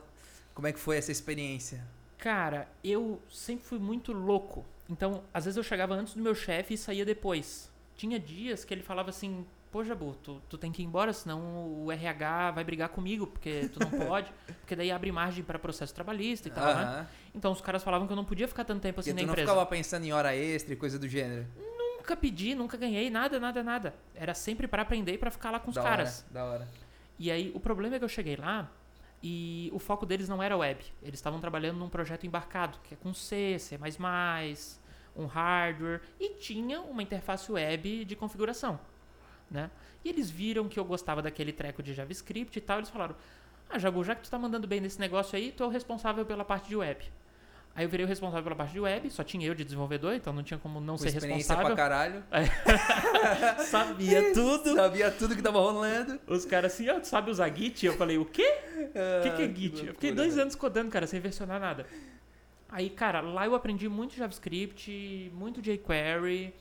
Como 0.54 0.66
é 0.66 0.72
que 0.72 0.78
foi 0.78 0.98
essa 0.98 1.10
experiência? 1.10 1.82
Cara, 2.18 2.68
eu 2.84 3.20
sempre 3.30 3.64
fui 3.64 3.78
muito 3.78 4.12
louco. 4.12 4.64
Então, 4.88 5.24
às 5.32 5.46
vezes 5.46 5.56
eu 5.56 5.62
chegava 5.62 5.94
antes 5.94 6.14
do 6.14 6.22
meu 6.22 6.34
chefe 6.34 6.74
e 6.74 6.78
saía 6.78 7.04
depois. 7.04 7.70
Tinha 7.96 8.18
dias 8.18 8.64
que 8.64 8.74
ele 8.74 8.82
falava 8.82 9.10
assim: 9.10 9.46
Pô, 9.72 9.82
Jabu, 9.82 10.14
tu, 10.22 10.40
tu 10.50 10.58
tem 10.58 10.70
que 10.70 10.82
ir 10.82 10.84
embora, 10.84 11.14
senão 11.14 11.40
o 11.82 11.90
RH 11.90 12.50
vai 12.50 12.62
brigar 12.62 12.90
comigo, 12.90 13.26
porque 13.26 13.70
tu 13.72 13.80
não 13.80 13.88
pode. 14.06 14.30
porque 14.60 14.76
daí 14.76 14.90
abre 14.92 15.10
margem 15.10 15.42
para 15.42 15.58
processo 15.58 15.94
trabalhista 15.94 16.46
e 16.48 16.50
tal, 16.50 16.74
né? 16.74 17.06
Então 17.34 17.50
os 17.50 17.60
caras 17.62 17.82
falavam 17.82 18.06
que 18.06 18.12
eu 18.12 18.16
não 18.16 18.24
podia 18.24 18.46
ficar 18.46 18.64
tanto 18.64 18.82
tempo 18.82 19.00
assim 19.00 19.12
tu 19.12 19.16
na 19.16 19.22
não 19.22 19.30
empresa. 19.30 19.48
ficava 19.50 19.66
pensando 19.66 20.04
em 20.04 20.12
hora 20.12 20.36
extra 20.36 20.74
e 20.74 20.76
coisa 20.76 20.98
do 20.98 21.08
gênero. 21.08 21.46
Nunca 21.96 22.14
pedi, 22.14 22.54
nunca 22.54 22.76
ganhei 22.76 23.08
nada, 23.08 23.40
nada, 23.40 23.62
nada. 23.62 23.94
Era 24.14 24.34
sempre 24.34 24.68
para 24.68 24.82
aprender 24.82 25.14
e 25.14 25.18
pra 25.18 25.30
ficar 25.30 25.50
lá 25.50 25.58
com 25.58 25.70
os 25.70 25.74
da 25.76 25.82
caras. 25.82 26.26
hora, 26.26 26.34
da 26.34 26.44
hora. 26.44 26.68
E 27.18 27.30
aí, 27.30 27.50
o 27.54 27.60
problema 27.60 27.96
é 27.96 27.98
que 27.98 28.04
eu 28.04 28.08
cheguei 28.10 28.36
lá 28.36 28.70
e 29.22 29.70
o 29.72 29.78
foco 29.78 30.04
deles 30.04 30.28
não 30.28 30.42
era 30.42 30.54
web. 30.56 30.84
Eles 31.02 31.18
estavam 31.18 31.40
trabalhando 31.40 31.78
num 31.78 31.88
projeto 31.88 32.26
embarcado, 32.26 32.78
que 32.84 32.92
é 32.92 32.96
com 32.96 33.14
C, 33.14 33.56
C++, 33.58 33.78
um 35.16 35.26
hardware, 35.26 36.00
e 36.18 36.30
tinha 36.34 36.80
uma 36.80 37.02
interface 37.02 37.50
web 37.52 38.04
de 38.04 38.16
configuração, 38.16 38.80
né? 39.52 39.70
E 40.04 40.08
eles 40.08 40.30
viram 40.30 40.68
que 40.68 40.80
eu 40.80 40.84
gostava 40.84 41.22
daquele 41.22 41.52
treco 41.52 41.82
de 41.82 41.94
JavaScript 41.94 42.58
e 42.58 42.62
tal, 42.62 42.78
eles 42.78 42.90
falaram, 42.90 43.14
ah, 43.70 43.78
Jabu, 43.78 44.02
já 44.02 44.14
que 44.14 44.22
tu 44.22 44.30
tá 44.30 44.38
mandando 44.38 44.66
bem 44.66 44.80
nesse 44.80 44.98
negócio 44.98 45.36
aí, 45.36 45.52
tu 45.52 45.62
é 45.62 45.66
o 45.66 45.70
responsável 45.70 46.24
pela 46.26 46.44
parte 46.44 46.68
de 46.68 46.76
web. 46.76 47.00
Aí 47.74 47.86
eu 47.86 47.88
virei 47.88 48.04
o 48.04 48.08
responsável 48.08 48.42
pela 48.44 48.54
parte 48.56 48.72
de 48.72 48.80
web, 48.80 49.10
só 49.10 49.24
tinha 49.24 49.46
eu 49.46 49.54
de 49.54 49.64
desenvolvedor, 49.64 50.12
então 50.14 50.30
não 50.32 50.42
tinha 50.42 50.58
como 50.58 50.78
não 50.78 50.94
Com 50.94 50.98
ser 50.98 51.08
experiência 51.08 51.54
responsável. 51.54 51.74
pra 51.74 51.76
caralho. 51.76 52.22
Sabia 53.64 54.32
tudo. 54.34 54.74
Sabia 54.74 55.10
tudo 55.10 55.34
que 55.36 55.40
tava 55.42 55.58
rolando. 55.58 56.20
Os 56.26 56.44
caras 56.44 56.74
assim, 56.74 56.88
ó, 56.90 57.00
tu 57.00 57.06
sabe 57.06 57.30
usar 57.30 57.48
Git? 57.54 57.86
Eu 57.86 57.94
falei, 57.96 58.18
o 58.18 58.24
quê? 58.26 58.42
O 58.42 59.22
que, 59.22 59.30
que 59.30 59.42
é 59.42 59.46
Ah, 59.46 59.54
Git? 59.54 59.62
eu 59.64 59.70
loucura, 59.70 59.92
fiquei 59.94 60.12
dois 60.12 60.30
velho. 60.34 60.42
anos 60.42 60.54
codando, 60.54 60.90
cara, 60.90 61.06
sem 61.06 61.20
versionar 61.20 61.58
nada. 61.60 61.86
Aí, 62.68 62.90
cara, 62.90 63.20
lá 63.20 63.46
eu 63.46 63.54
aprendi 63.54 63.88
muito 63.88 64.14
JavaScript, 64.16 65.30
muito 65.34 65.60
jQuery, 65.62 66.54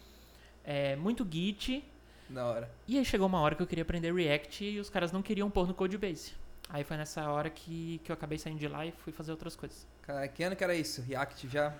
é, 0.63 0.95
muito 0.95 1.27
Git. 1.29 1.83
Da 2.31 2.45
hora. 2.45 2.71
E 2.88 2.97
aí 2.97 3.05
chegou 3.05 3.27
uma 3.27 3.39
hora 3.41 3.55
que 3.55 3.61
eu 3.61 3.67
queria 3.67 3.81
aprender 3.83 4.13
React 4.13 4.63
e 4.63 4.79
os 4.79 4.89
caras 4.89 5.11
não 5.11 5.21
queriam 5.21 5.50
pôr 5.50 5.67
no 5.67 5.73
Codebase. 5.73 6.33
Aí 6.69 6.83
foi 6.83 6.95
nessa 6.95 7.29
hora 7.29 7.50
que, 7.50 8.00
que 8.03 8.11
eu 8.11 8.13
acabei 8.13 8.38
saindo 8.38 8.59
de 8.59 8.67
lá 8.67 8.85
e 8.85 8.91
fui 8.91 9.11
fazer 9.11 9.31
outras 9.31 9.55
coisas. 9.55 9.85
Cara, 10.03 10.27
que 10.27 10.41
ano 10.43 10.55
que 10.55 10.63
era 10.63 10.73
isso? 10.73 11.01
React 11.01 11.47
já? 11.50 11.73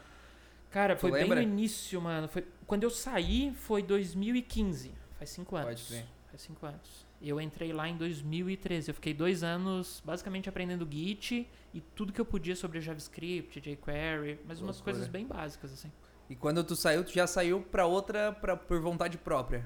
Cara, 0.70 0.96
Tu 0.96 1.02
foi 1.02 1.12
bem 1.12 1.22
lembra? 1.24 1.36
no 1.38 1.42
início, 1.44 2.02
mano. 2.02 2.28
Foi, 2.28 2.46
quando 2.68 2.84
eu 2.84 2.90
saí 2.90 3.54
foi 3.54 3.82
2015. 3.82 4.92
Faz 5.18 5.30
cinco 5.30 5.56
anos. 5.56 5.70
Pode 5.70 5.84
crer. 5.88 6.06
Faz 6.30 6.42
cinco 6.42 6.66
anos. 6.66 7.06
Eu 7.22 7.40
entrei 7.40 7.72
lá 7.72 7.88
em 7.88 7.96
2013. 7.96 8.90
Eu 8.90 8.96
fiquei 8.96 9.14
dois 9.14 9.44
anos 9.44 10.02
basicamente 10.04 10.50
aprendendo 10.50 10.88
Git 10.90 11.48
e 11.74 11.82
tudo 11.82 12.12
que 12.12 12.20
eu 12.20 12.26
podia 12.26 12.56
sobre 12.56 12.82
JavaScript, 12.82 13.62
jQuery, 13.62 14.40
mas 14.46 14.60
umas 14.60 14.78
Loucura. 14.78 14.84
coisas 14.84 15.08
bem 15.08 15.26
básicas, 15.26 15.72
assim. 15.72 15.92
E 16.30 16.36
quando 16.36 16.64
tu 16.64 16.76
saiu, 16.76 17.04
tu 17.04 17.12
já 17.12 17.28
saiu 17.28 17.62
pra 17.62 17.86
outra 17.86 18.32
pra, 18.32 18.56
por 18.58 18.80
vontade 18.82 19.18
própria. 19.18 19.66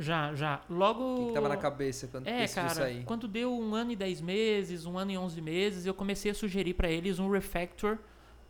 Já, 0.00 0.32
já. 0.34 0.60
Logo. 0.70 1.02
O 1.02 1.18
que, 1.18 1.26
que 1.28 1.34
tava 1.34 1.48
na 1.48 1.56
cabeça 1.56 2.06
quando 2.06 2.28
É, 2.28 2.46
cara, 2.46 2.68
sair? 2.70 3.02
quando 3.04 3.26
deu 3.26 3.52
um 3.52 3.74
ano 3.74 3.90
e 3.90 3.96
dez 3.96 4.20
meses, 4.20 4.86
um 4.86 4.96
ano 4.96 5.10
e 5.10 5.18
onze 5.18 5.40
meses, 5.42 5.84
eu 5.86 5.92
comecei 5.92 6.30
a 6.30 6.34
sugerir 6.34 6.74
pra 6.74 6.88
eles 6.88 7.18
um 7.18 7.28
refactor 7.28 7.98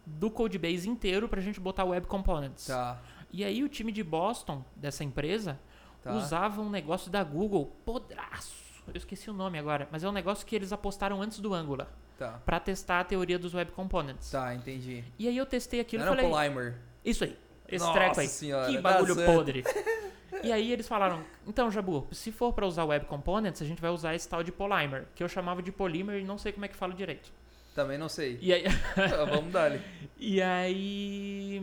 do 0.04 0.30
Codebase 0.30 0.88
inteiro 0.88 1.26
pra 1.28 1.40
gente 1.40 1.58
botar 1.58 1.84
Web 1.84 2.06
Components. 2.06 2.66
Tá, 2.66 3.00
E 3.32 3.42
aí 3.44 3.64
o 3.64 3.68
time 3.68 3.90
de 3.90 4.02
Boston, 4.04 4.62
dessa 4.76 5.02
empresa, 5.04 5.58
tá. 6.02 6.14
usava 6.14 6.60
um 6.60 6.68
negócio 6.68 7.10
da 7.10 7.24
Google, 7.24 7.74
podraço. 7.84 8.68
Eu 8.86 8.96
esqueci 8.96 9.28
o 9.30 9.34
nome 9.34 9.58
agora, 9.58 9.88
mas 9.90 10.04
é 10.04 10.08
um 10.08 10.12
negócio 10.12 10.46
que 10.46 10.54
eles 10.56 10.72
apostaram 10.72 11.20
antes 11.22 11.40
do 11.40 11.52
Angular 11.54 11.88
Tá, 12.18 12.40
pra 12.44 12.58
testar 12.58 13.00
a 13.00 13.04
teoria 13.04 13.38
dos 13.38 13.54
Web 13.54 13.70
Components. 13.72 14.30
tá, 14.30 14.54
entendi. 14.54 15.04
E 15.18 15.28
aí 15.28 15.36
eu 15.36 15.46
testei 15.46 15.78
aquilo 15.80 16.04
Não 16.04 16.14
e 16.14 16.18
era 16.18 16.26
o 16.26 16.30
Polymer. 16.30 16.74
isso 17.04 17.24
aí, 17.24 17.38
esse 17.68 17.84
Nossa 17.84 17.98
treco 17.98 18.20
aí. 18.20 18.26
senhora, 18.28 18.66
que 18.66 18.74
tá 18.76 18.80
bagulho 18.82 19.14
podre. 19.24 19.64
e 20.42 20.52
aí 20.52 20.72
eles 20.72 20.86
falaram, 20.88 21.22
então 21.46 21.70
Jabu, 21.70 22.06
se 22.12 22.30
for 22.32 22.52
pra 22.52 22.66
usar 22.66 22.84
Web 22.84 23.06
Components, 23.06 23.60
a 23.62 23.64
gente 23.64 23.80
vai 23.80 23.90
usar 23.90 24.14
esse 24.14 24.28
tal 24.28 24.42
de 24.42 24.52
Polymer, 24.52 25.06
que 25.14 25.22
eu 25.22 25.28
chamava 25.28 25.62
de 25.62 25.70
Polymer 25.72 26.20
e 26.20 26.24
não 26.24 26.38
sei 26.38 26.52
como 26.52 26.64
é 26.64 26.68
que 26.68 26.76
fala 26.76 26.92
direito. 26.94 27.30
Também 27.74 27.96
não 27.98 28.08
sei. 28.08 28.38
E 28.40 28.52
aí, 28.52 28.64
Ah, 28.66 29.24
Vamos 29.30 29.52
dar 29.52 29.66
ali. 29.66 29.80
e 30.18 30.40
aí 30.42 31.62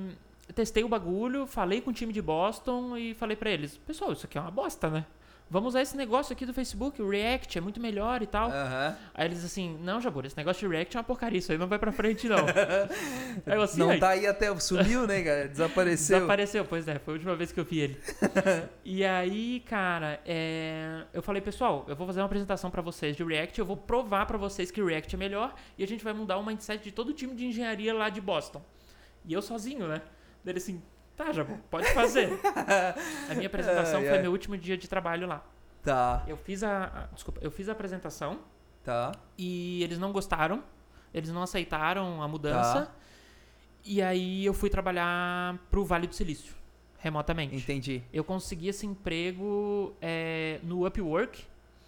testei 0.54 0.84
o 0.84 0.88
bagulho, 0.88 1.46
falei 1.46 1.82
com 1.82 1.90
o 1.90 1.94
time 1.94 2.14
de 2.14 2.22
Boston 2.22 2.96
e 2.98 3.14
falei 3.14 3.36
pra 3.36 3.50
eles, 3.50 3.78
pessoal, 3.78 4.14
isso 4.14 4.26
aqui 4.26 4.38
é 4.38 4.42
uma 4.42 4.52
bosta, 4.52 4.90
né? 4.90 5.06
Vamos 5.48 5.70
usar 5.70 5.84
esse 5.84 5.96
negócio 5.96 6.34
aqui 6.34 6.44
do 6.44 6.54
Facebook, 6.54 7.00
o 7.00 7.08
React, 7.08 7.60
é 7.60 7.62
muito 7.62 7.80
melhor 7.80 8.22
e 8.24 8.26
tal. 8.26 8.50
Aham. 8.50 8.98
Aí 9.14 9.28
eles 9.28 9.46
assim, 9.46 9.78
não, 9.80 10.02
Jabur, 10.02 10.26
esse 10.26 10.36
negócio 10.36 10.68
de 10.68 10.74
React 10.76 10.98
é 10.98 11.00
uma 11.00 11.04
porcaria, 11.04 11.38
isso 11.38 11.52
aí 11.52 11.58
não 11.58 11.68
vai 11.68 11.78
pra 11.78 11.92
frente, 11.92 12.28
não. 12.28 12.38
aí 13.46 13.54
eu 13.56 13.62
assim, 13.62 13.80
Não 13.80 13.92
"Ai, 13.92 14.00
tá 14.00 14.10
aí 14.10 14.26
até. 14.26 14.54
Sumiu, 14.60 15.06
né, 15.06 15.22
cara? 15.22 15.48
Desapareceu. 15.48 16.18
Desapareceu, 16.18 16.66
pois 16.66 16.88
é, 16.88 16.98
foi 16.98 17.14
a 17.14 17.18
última 17.18 17.36
vez 17.36 17.52
que 17.52 17.60
eu 17.60 17.64
vi 17.64 17.80
ele. 17.80 18.02
e 18.84 19.06
aí, 19.06 19.60
cara, 19.68 20.20
é, 20.26 21.04
eu 21.14 21.22
falei, 21.22 21.42
pessoal, 21.42 21.86
eu 21.88 21.96
vou 21.96 22.08
fazer 22.08 22.22
uma 22.22 22.26
apresentação 22.26 22.72
pra 22.72 22.82
vocês 22.82 23.16
de 23.16 23.24
React, 23.24 23.60
eu 23.60 23.66
vou 23.66 23.78
provar 23.78 24.26
pra 24.26 24.40
vocês 24.40 24.72
que 24.72 24.82
React 24.84 25.16
é 25.16 25.18
melhor 25.20 25.54
e 25.78 25.84
a 25.84 25.88
gente 25.88 26.04
vai 26.04 26.14
mudar 26.14 26.38
o 26.38 26.46
mindset 26.46 26.84
de 26.84 26.92
todo 26.92 27.10
o 27.10 27.14
time 27.14 27.36
de 27.36 27.46
engenharia 27.46 27.94
lá 27.94 28.10
de 28.10 28.20
Boston. 28.20 28.62
E 29.24 29.34
eu 29.34 29.42
sozinho, 29.44 29.88
né? 29.88 30.02
Dele 30.44 30.58
assim, 30.58 30.82
tá, 31.16 31.32
já 31.32 31.46
pode 31.70 31.92
fazer. 31.94 32.30
a 33.30 33.34
minha 33.36 33.48
apresentação 33.48 34.00
Ai, 34.00 34.06
foi 34.08 34.16
ai. 34.18 34.22
meu 34.22 34.32
último 34.32 34.58
dia 34.58 34.78
de 34.78 34.88
trabalho 34.88 35.28
lá. 35.28 35.44
Tá, 35.84 36.24
Eu 36.28 36.36
fiz 36.36 36.64
a, 36.64 37.08
desculpa, 37.14 37.40
eu 37.44 37.52
fiz 37.52 37.70
a 37.70 37.74
apresentação 37.74 38.40
tá. 38.84 39.12
e 39.38 39.84
eles 39.84 40.00
não 40.00 40.12
gostaram, 40.12 40.64
eles 41.14 41.30
não 41.30 41.44
aceitaram 41.44 42.24
a 42.24 42.28
mudança. 42.28 42.88
Tá. 42.88 42.92
E 43.84 44.02
aí 44.02 44.44
eu 44.44 44.54
fui 44.54 44.68
trabalhar 44.68 45.60
pro 45.70 45.86
Vale 45.86 46.08
do 46.08 46.16
Silício, 46.16 46.56
remotamente. 46.98 47.56
Entendi. 47.56 48.02
Eu 48.12 48.24
consegui 48.24 48.68
esse 48.68 48.84
emprego 48.88 49.96
é, 50.02 50.60
no 50.64 50.88
Upwork. 50.88 51.46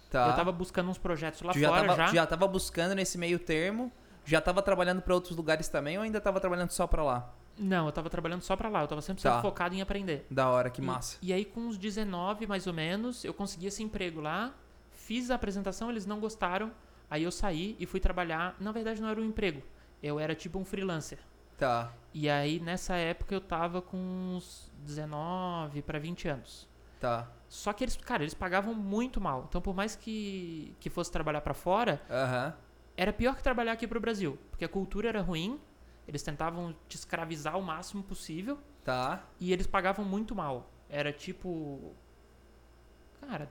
Tá. 0.08 0.28
Eu 0.28 0.36
tava 0.36 0.52
buscando 0.52 0.88
uns 0.88 0.96
projetos 0.96 1.42
lá 1.42 1.52
tu 1.52 1.58
já 1.58 1.68
fora 1.68 1.86
tava, 1.88 1.96
já. 1.96 2.06
já 2.14 2.26
tava 2.26 2.46
buscando 2.46 2.94
nesse 2.94 3.18
meio 3.18 3.38
termo? 3.38 3.90
Já 4.24 4.40
tava 4.40 4.62
trabalhando 4.62 5.02
pra 5.02 5.12
outros 5.12 5.36
lugares 5.36 5.68
também 5.68 5.96
ou 5.98 6.04
ainda 6.04 6.20
tava 6.20 6.38
trabalhando 6.38 6.70
só 6.70 6.86
pra 6.86 7.02
lá? 7.02 7.34
Não, 7.58 7.86
eu 7.86 7.92
tava 7.92 8.08
trabalhando 8.08 8.42
só 8.42 8.54
pra 8.56 8.68
lá. 8.68 8.82
Eu 8.82 8.88
tava 8.88 9.02
sempre 9.02 9.22
Tá. 9.22 9.40
focado 9.42 9.74
em 9.74 9.80
aprender. 9.82 10.26
Da 10.30 10.48
hora, 10.48 10.70
que 10.70 10.80
E- 10.80 10.84
massa. 10.84 11.18
E, 11.20 11.32
aí, 11.32 11.44
com 11.44 11.60
uns 11.60 11.76
19 11.76 12.46
mais 12.46 12.66
ou 12.66 12.72
menos, 12.72 13.24
eu 13.24 13.34
consegui 13.34 13.66
esse 13.66 13.82
emprego 13.82 14.20
lá. 14.20 14.54
Fiz 14.90 15.30
a 15.30 15.34
apresentação, 15.34 15.90
eles 15.90 16.06
não 16.06 16.20
gostaram. 16.20 16.70
Aí 17.10 17.22
eu 17.22 17.30
saí 17.32 17.74
e 17.78 17.86
fui 17.86 17.98
trabalhar. 18.00 18.54
Na 18.60 18.70
verdade, 18.72 19.00
não 19.00 19.08
era 19.08 19.20
um 19.20 19.24
emprego. 19.24 19.62
Eu 20.02 20.20
era 20.20 20.34
tipo 20.34 20.58
um 20.58 20.64
freelancer. 20.64 21.18
Tá. 21.56 21.92
E 22.14 22.28
aí, 22.28 22.60
nessa 22.60 22.94
época, 22.94 23.34
eu 23.34 23.40
tava 23.40 23.82
com 23.82 23.96
uns 23.96 24.70
19 24.84 25.82
pra 25.82 25.98
20 25.98 26.28
anos. 26.28 26.68
Tá. 27.00 27.28
Só 27.48 27.72
que 27.72 27.82
eles, 27.84 27.96
cara, 27.96 28.22
eles 28.22 28.34
pagavam 28.34 28.74
muito 28.74 29.20
mal. 29.20 29.46
Então, 29.48 29.60
por 29.60 29.74
mais 29.74 29.96
que, 29.96 30.74
que 30.80 30.90
fosse 30.90 31.10
trabalhar 31.10 31.40
pra 31.40 31.54
fora, 31.54 32.00
Aham. 32.10 32.54
era 32.96 33.12
pior 33.12 33.34
que 33.34 33.42
trabalhar 33.42 33.72
aqui 33.72 33.86
pro 33.86 34.00
Brasil. 34.00 34.38
Porque 34.50 34.64
a 34.64 34.68
cultura 34.68 35.08
era 35.08 35.20
ruim, 35.22 35.58
eles 36.08 36.22
tentavam 36.22 36.74
te 36.88 36.96
escravizar 36.96 37.56
o 37.58 37.62
máximo 37.62 38.02
possível 38.02 38.58
Tá. 38.82 39.24
e 39.38 39.52
eles 39.52 39.66
pagavam 39.66 40.04
muito 40.04 40.34
mal. 40.34 40.70
Era 40.88 41.12
tipo. 41.12 41.94
Cara, 43.20 43.48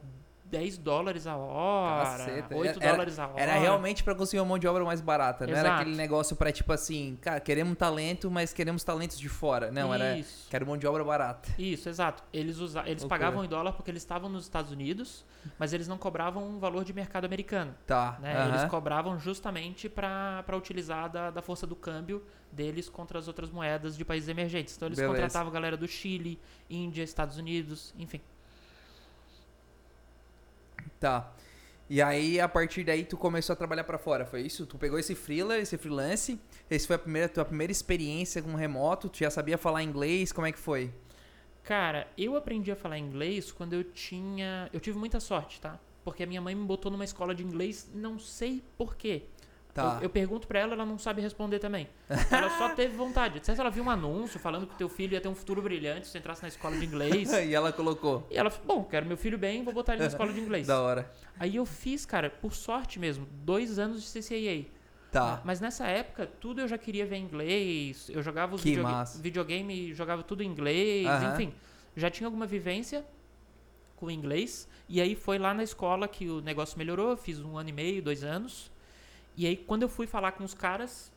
10 0.49 0.77
dólares 0.77 1.27
a 1.27 1.35
hora, 1.35 2.03
Caceta. 2.17 2.55
8 2.55 2.79
Era- 2.81 2.91
dólares 2.91 3.19
a 3.19 3.27
hora. 3.27 3.41
Era 3.41 3.53
realmente 3.59 4.03
pra 4.03 4.15
conseguir 4.15 4.39
uma 4.39 4.45
mão 4.47 4.57
de 4.59 4.67
obra 4.67 4.83
mais 4.85 5.01
barata. 5.01 5.45
Não 5.45 5.53
era 5.53 5.67
Exato. 5.67 5.81
aquele 5.81 5.95
negócio 5.97 6.35
pra, 6.35 6.51
tipo 6.51 6.71
assim, 6.71 7.17
cara, 7.21 7.39
queremos 7.39 7.77
talento, 7.77 8.31
mas 8.31 8.53
queremos 8.53 8.83
talentos 8.83 9.19
de 9.19 9.27
fora. 9.29 9.71
Não, 9.71 9.93
era. 9.93 10.17
Isso. 10.17 10.47
Quero 10.49 10.65
mão 10.65 10.77
de 10.77 10.87
obra 10.87 11.03
barata. 11.03 11.49
Isso, 11.57 11.89
exato. 11.89 12.23
Eles, 12.31 12.57
usa... 12.59 12.81
eles 12.85 13.03
Loucura. 13.03 13.19
pagavam 13.19 13.43
em 13.43 13.47
dólar 13.47 13.73
porque 13.73 13.91
eles 13.91 14.01
estavam 14.01 14.29
nos 14.29 14.43
Estados 14.43 14.71
Unidos, 14.71 15.25
mas 15.59 15.73
eles 15.73 15.87
não 15.87 15.97
cobravam 15.97 16.47
um 16.47 16.59
valor 16.59 16.83
de 16.83 16.93
mercado 16.93 17.25
americano. 17.25 17.75
Tá. 17.85 18.17
né? 18.21 18.33
aham. 18.37 18.49
Eles 18.49 18.65
cobravam 18.69 19.19
justamente 19.19 19.89
para 19.89 20.43
utilizar 20.55 21.09
da, 21.09 21.29
da 21.29 21.41
força 21.41 21.67
do 21.67 21.75
câmbio 21.75 22.23
deles 22.51 22.87
contra 22.87 23.19
as 23.19 23.27
outras 23.27 23.49
moedas 23.51 23.97
de 23.97 24.05
países 24.05 24.29
emergentes. 24.29 24.75
Então 24.77 24.87
eles 24.87 24.97
Beleza. 24.97 25.13
contratavam 25.13 25.51
galera 25.51 25.75
do 25.75 25.87
Chile, 25.87 26.39
Índia, 26.69 27.03
Estados 27.03 27.37
Unidos, 27.37 27.93
enfim. 27.97 28.21
Tá. 30.99 31.33
E 31.89 32.01
aí, 32.01 32.39
a 32.39 32.49
partir 32.49 32.83
daí, 32.83 33.05
tu 33.05 33.15
começou 33.15 33.53
a 33.53 33.55
trabalhar 33.55 33.85
pra 33.85 33.97
fora, 33.97 34.25
foi 34.25 34.41
isso? 34.41 34.65
Tu 34.65 34.77
pegou 34.77 34.99
esse 34.99 35.15
freela, 35.15 35.57
esse 35.57 35.77
freelance, 35.77 36.37
esse 36.69 36.85
foi 36.85 36.97
a 36.97 36.99
primeira, 36.99 37.29
tua 37.29 37.45
primeira 37.45 37.71
experiência 37.71 38.41
com 38.41 38.53
remoto, 38.55 39.07
tu 39.07 39.19
já 39.19 39.29
sabia 39.29 39.57
falar 39.57 39.83
inglês, 39.83 40.33
como 40.33 40.45
é 40.45 40.51
que 40.51 40.59
foi? 40.59 40.91
Cara, 41.63 42.07
eu 42.17 42.35
aprendi 42.35 42.71
a 42.71 42.75
falar 42.75 42.97
inglês 42.97 43.51
quando 43.51 43.73
eu 43.73 43.83
tinha. 43.83 44.69
Eu 44.73 44.79
tive 44.79 44.97
muita 44.97 45.19
sorte, 45.19 45.61
tá? 45.61 45.79
Porque 46.03 46.23
a 46.23 46.25
minha 46.25 46.41
mãe 46.41 46.55
me 46.55 46.65
botou 46.65 46.91
numa 46.91 47.03
escola 47.03 47.35
de 47.35 47.43
inglês, 47.43 47.89
não 47.93 48.17
sei 48.17 48.63
porquê. 48.77 49.23
Tá. 49.77 49.97
Eu, 49.97 50.03
eu 50.05 50.09
pergunto 50.09 50.47
pra 50.47 50.57
ela, 50.57 50.73
ela 50.73 50.85
não 50.85 50.97
sabe 50.97 51.21
responder 51.21 51.59
também. 51.59 51.87
Ela 52.31 52.49
só 52.57 52.69
teve 52.69 52.95
vontade. 52.97 53.39
Certo, 53.45 53.59
ela 53.61 53.69
viu 53.69 53.83
um 53.83 53.89
anúncio 53.91 54.39
falando 54.39 54.65
que 54.65 54.73
o 54.73 54.77
teu 54.77 54.89
filho 54.89 55.13
ia 55.13 55.21
ter 55.21 55.27
um 55.27 55.35
futuro 55.35 55.61
brilhante 55.61 56.07
se 56.07 56.13
você 56.13 56.17
entrasse 56.17 56.41
na 56.41 56.47
escola 56.47 56.75
de 56.75 56.83
inglês. 56.83 57.31
e 57.45 57.53
ela 57.53 57.71
colocou. 57.71 58.25
E 58.31 58.37
ela 58.37 58.49
falou, 58.49 58.79
bom, 58.79 58.83
quero 58.83 59.05
meu 59.05 59.15
filho 59.17 59.37
bem, 59.37 59.63
vou 59.63 59.71
botar 59.71 59.93
ele 59.93 60.01
na 60.01 60.07
escola 60.07 60.33
de 60.33 60.39
inglês. 60.39 60.65
Da 60.67 60.81
hora. 60.81 61.11
Aí 61.39 61.55
eu 61.55 61.65
fiz, 61.65 62.05
cara, 62.07 62.29
por 62.29 62.53
sorte 62.55 62.97
mesmo, 62.99 63.27
dois 63.43 63.77
anos 63.77 64.01
de 64.11 64.19
CCAA. 64.19 64.65
Tá. 65.11 65.41
Mas 65.45 65.61
nessa 65.61 65.85
época, 65.85 66.25
tudo 66.25 66.59
eu 66.61 66.67
já 66.67 66.77
queria 66.77 67.05
ver 67.05 67.17
em 67.17 67.23
inglês. 67.23 68.09
Eu 68.09 68.23
jogava 68.23 68.55
os 68.55 68.61
Que 68.63 68.69
videoga- 68.71 68.91
massa. 68.91 69.21
videogame, 69.21 69.93
jogava 69.93 70.23
tudo 70.23 70.41
em 70.41 70.47
inglês, 70.47 71.07
enfim. 71.33 71.53
Já 71.95 72.09
tinha 72.09 72.25
alguma 72.27 72.47
vivência 72.47 73.05
com 73.95 74.09
inglês. 74.09 74.67
E 74.89 74.99
aí 74.99 75.15
foi 75.15 75.37
lá 75.37 75.53
na 75.53 75.63
escola 75.63 76.07
que 76.07 76.27
o 76.29 76.41
negócio 76.41 76.77
melhorou. 76.77 77.15
Fiz 77.15 77.39
um 77.39 77.57
ano 77.57 77.69
e 77.69 77.73
meio, 77.73 78.01
dois 78.01 78.23
anos. 78.23 78.71
E 79.37 79.45
aí, 79.45 79.55
quando 79.55 79.83
eu 79.83 79.89
fui 79.89 80.07
falar 80.07 80.31
com 80.31 80.43
os 80.43 80.55
caras, 80.55 81.11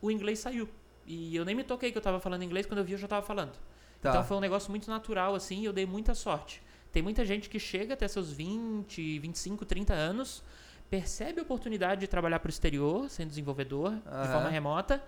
o 0.00 0.10
inglês 0.10 0.38
saiu. 0.38 0.68
E 1.04 1.34
eu 1.34 1.44
nem 1.44 1.54
me 1.54 1.64
toquei 1.64 1.90
que 1.90 1.98
eu 1.98 2.02
tava 2.02 2.20
falando 2.20 2.44
inglês, 2.44 2.64
quando 2.64 2.78
eu 2.78 2.84
vi 2.84 2.92
eu 2.92 2.98
já 2.98 3.08
tava 3.08 3.26
falando. 3.26 3.52
Tá. 4.00 4.10
Então 4.10 4.24
foi 4.24 4.36
um 4.36 4.40
negócio 4.40 4.70
muito 4.70 4.88
natural, 4.88 5.34
assim, 5.34 5.62
e 5.62 5.64
eu 5.64 5.72
dei 5.72 5.84
muita 5.84 6.14
sorte. 6.14 6.62
Tem 6.92 7.02
muita 7.02 7.24
gente 7.24 7.50
que 7.50 7.58
chega 7.58 7.94
até 7.94 8.06
seus 8.06 8.32
20, 8.32 9.18
25, 9.18 9.64
30 9.64 9.92
anos, 9.92 10.42
percebe 10.88 11.40
a 11.40 11.42
oportunidade 11.42 12.00
de 12.00 12.06
trabalhar 12.06 12.38
para 12.38 12.48
o 12.48 12.50
exterior, 12.50 13.10
sendo 13.10 13.28
desenvolvedor, 13.28 13.92
de 13.94 14.08
Aham. 14.08 14.32
forma 14.32 14.48
remota, 14.48 15.02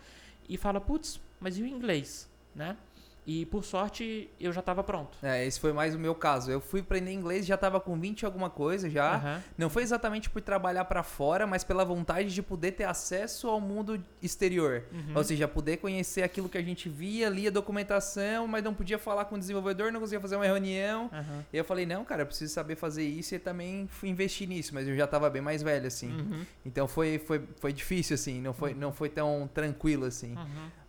e 0.49 0.57
fala, 0.57 0.81
putz, 0.81 1.21
mas 1.41 1.57
e 1.59 1.63
o 1.63 1.67
inglês, 1.67 2.29
né? 2.55 2.77
E 3.25 3.47
por 3.47 3.64
sorte, 3.64 4.29
eu 4.41 4.52
já 4.52 4.61
estava 4.61 4.83
pronto. 4.83 5.17
É, 5.23 5.47
esse 5.47 5.61
foi 5.61 5.73
mais 5.73 5.95
o 5.95 5.99
meu 5.99 6.14
caso. 6.14 6.50
Eu 6.50 6.61
fui 6.61 6.81
aprender 6.81 7.12
inglês, 7.12 7.47
já 7.47 7.57
tava 7.57 7.81
com 7.81 7.99
20 7.99 8.23
e 8.23 8.26
alguma 8.26 8.50
coisa 8.50 8.91
já. 8.91 9.14
Aham. 9.14 9.43
Não 9.57 9.71
foi 9.71 9.83
exatamente 9.83 10.29
por 10.29 10.43
trabalhar 10.43 10.85
pra 10.87 11.02
fora, 11.02 11.47
mas 11.47 11.62
pela 11.62 11.85
vontade 11.85 12.35
de 12.35 12.43
poder 12.43 12.73
ter 12.73 12.85
acesso 12.85 13.49
ao 13.49 13.61
mundo 13.61 14.02
exterior. 14.21 14.85
Uhum. 14.93 15.12
Ou 15.14 15.23
seja, 15.23 15.47
poder 15.47 15.76
conhecer 15.76 16.23
aquilo 16.23 16.49
que 16.49 16.59
a 16.59 16.62
gente 16.62 16.88
via, 16.88 17.29
lia 17.29 17.50
documentação, 17.50 18.49
mas 18.49 18.64
não 18.64 18.75
podia 18.75 18.99
falar 18.99 19.26
com 19.26 19.37
o 19.37 19.38
desenvolvedor, 19.38 19.93
não 19.93 20.00
conseguia 20.00 20.21
fazer 20.21 20.35
uma 20.37 20.47
reunião. 20.47 21.09
Aham. 21.12 21.45
E 21.52 21.57
eu 21.57 21.64
falei, 21.64 21.87
não, 21.87 22.05
cara, 22.05 22.23
eu 22.23 22.26
preciso 22.26 22.52
saber 22.52 22.75
fazer 22.75 23.05
isso 23.05 23.35
e 23.35 23.38
também 23.38 23.87
fui 23.87 24.09
investir 24.09 24.49
nisso, 24.49 24.75
mas 24.75 24.88
eu 24.88 24.97
já 24.97 25.07
tava 25.07 25.31
bem 25.31 25.43
mais 25.43 25.62
velho, 25.62 25.87
assim. 25.87 26.11
Uhum. 26.11 26.45
Então 26.67 26.88
foi, 26.88 27.19
foi, 27.19 27.41
foi 27.61 27.73
difícil, 27.73 28.14
assim, 28.14 28.41
não 28.41 28.52
foi, 28.52 28.75
não 28.75 28.93
foi 28.93 29.09
tão 29.09 29.49
tranquilo, 29.52 30.07
assim. 30.07 30.35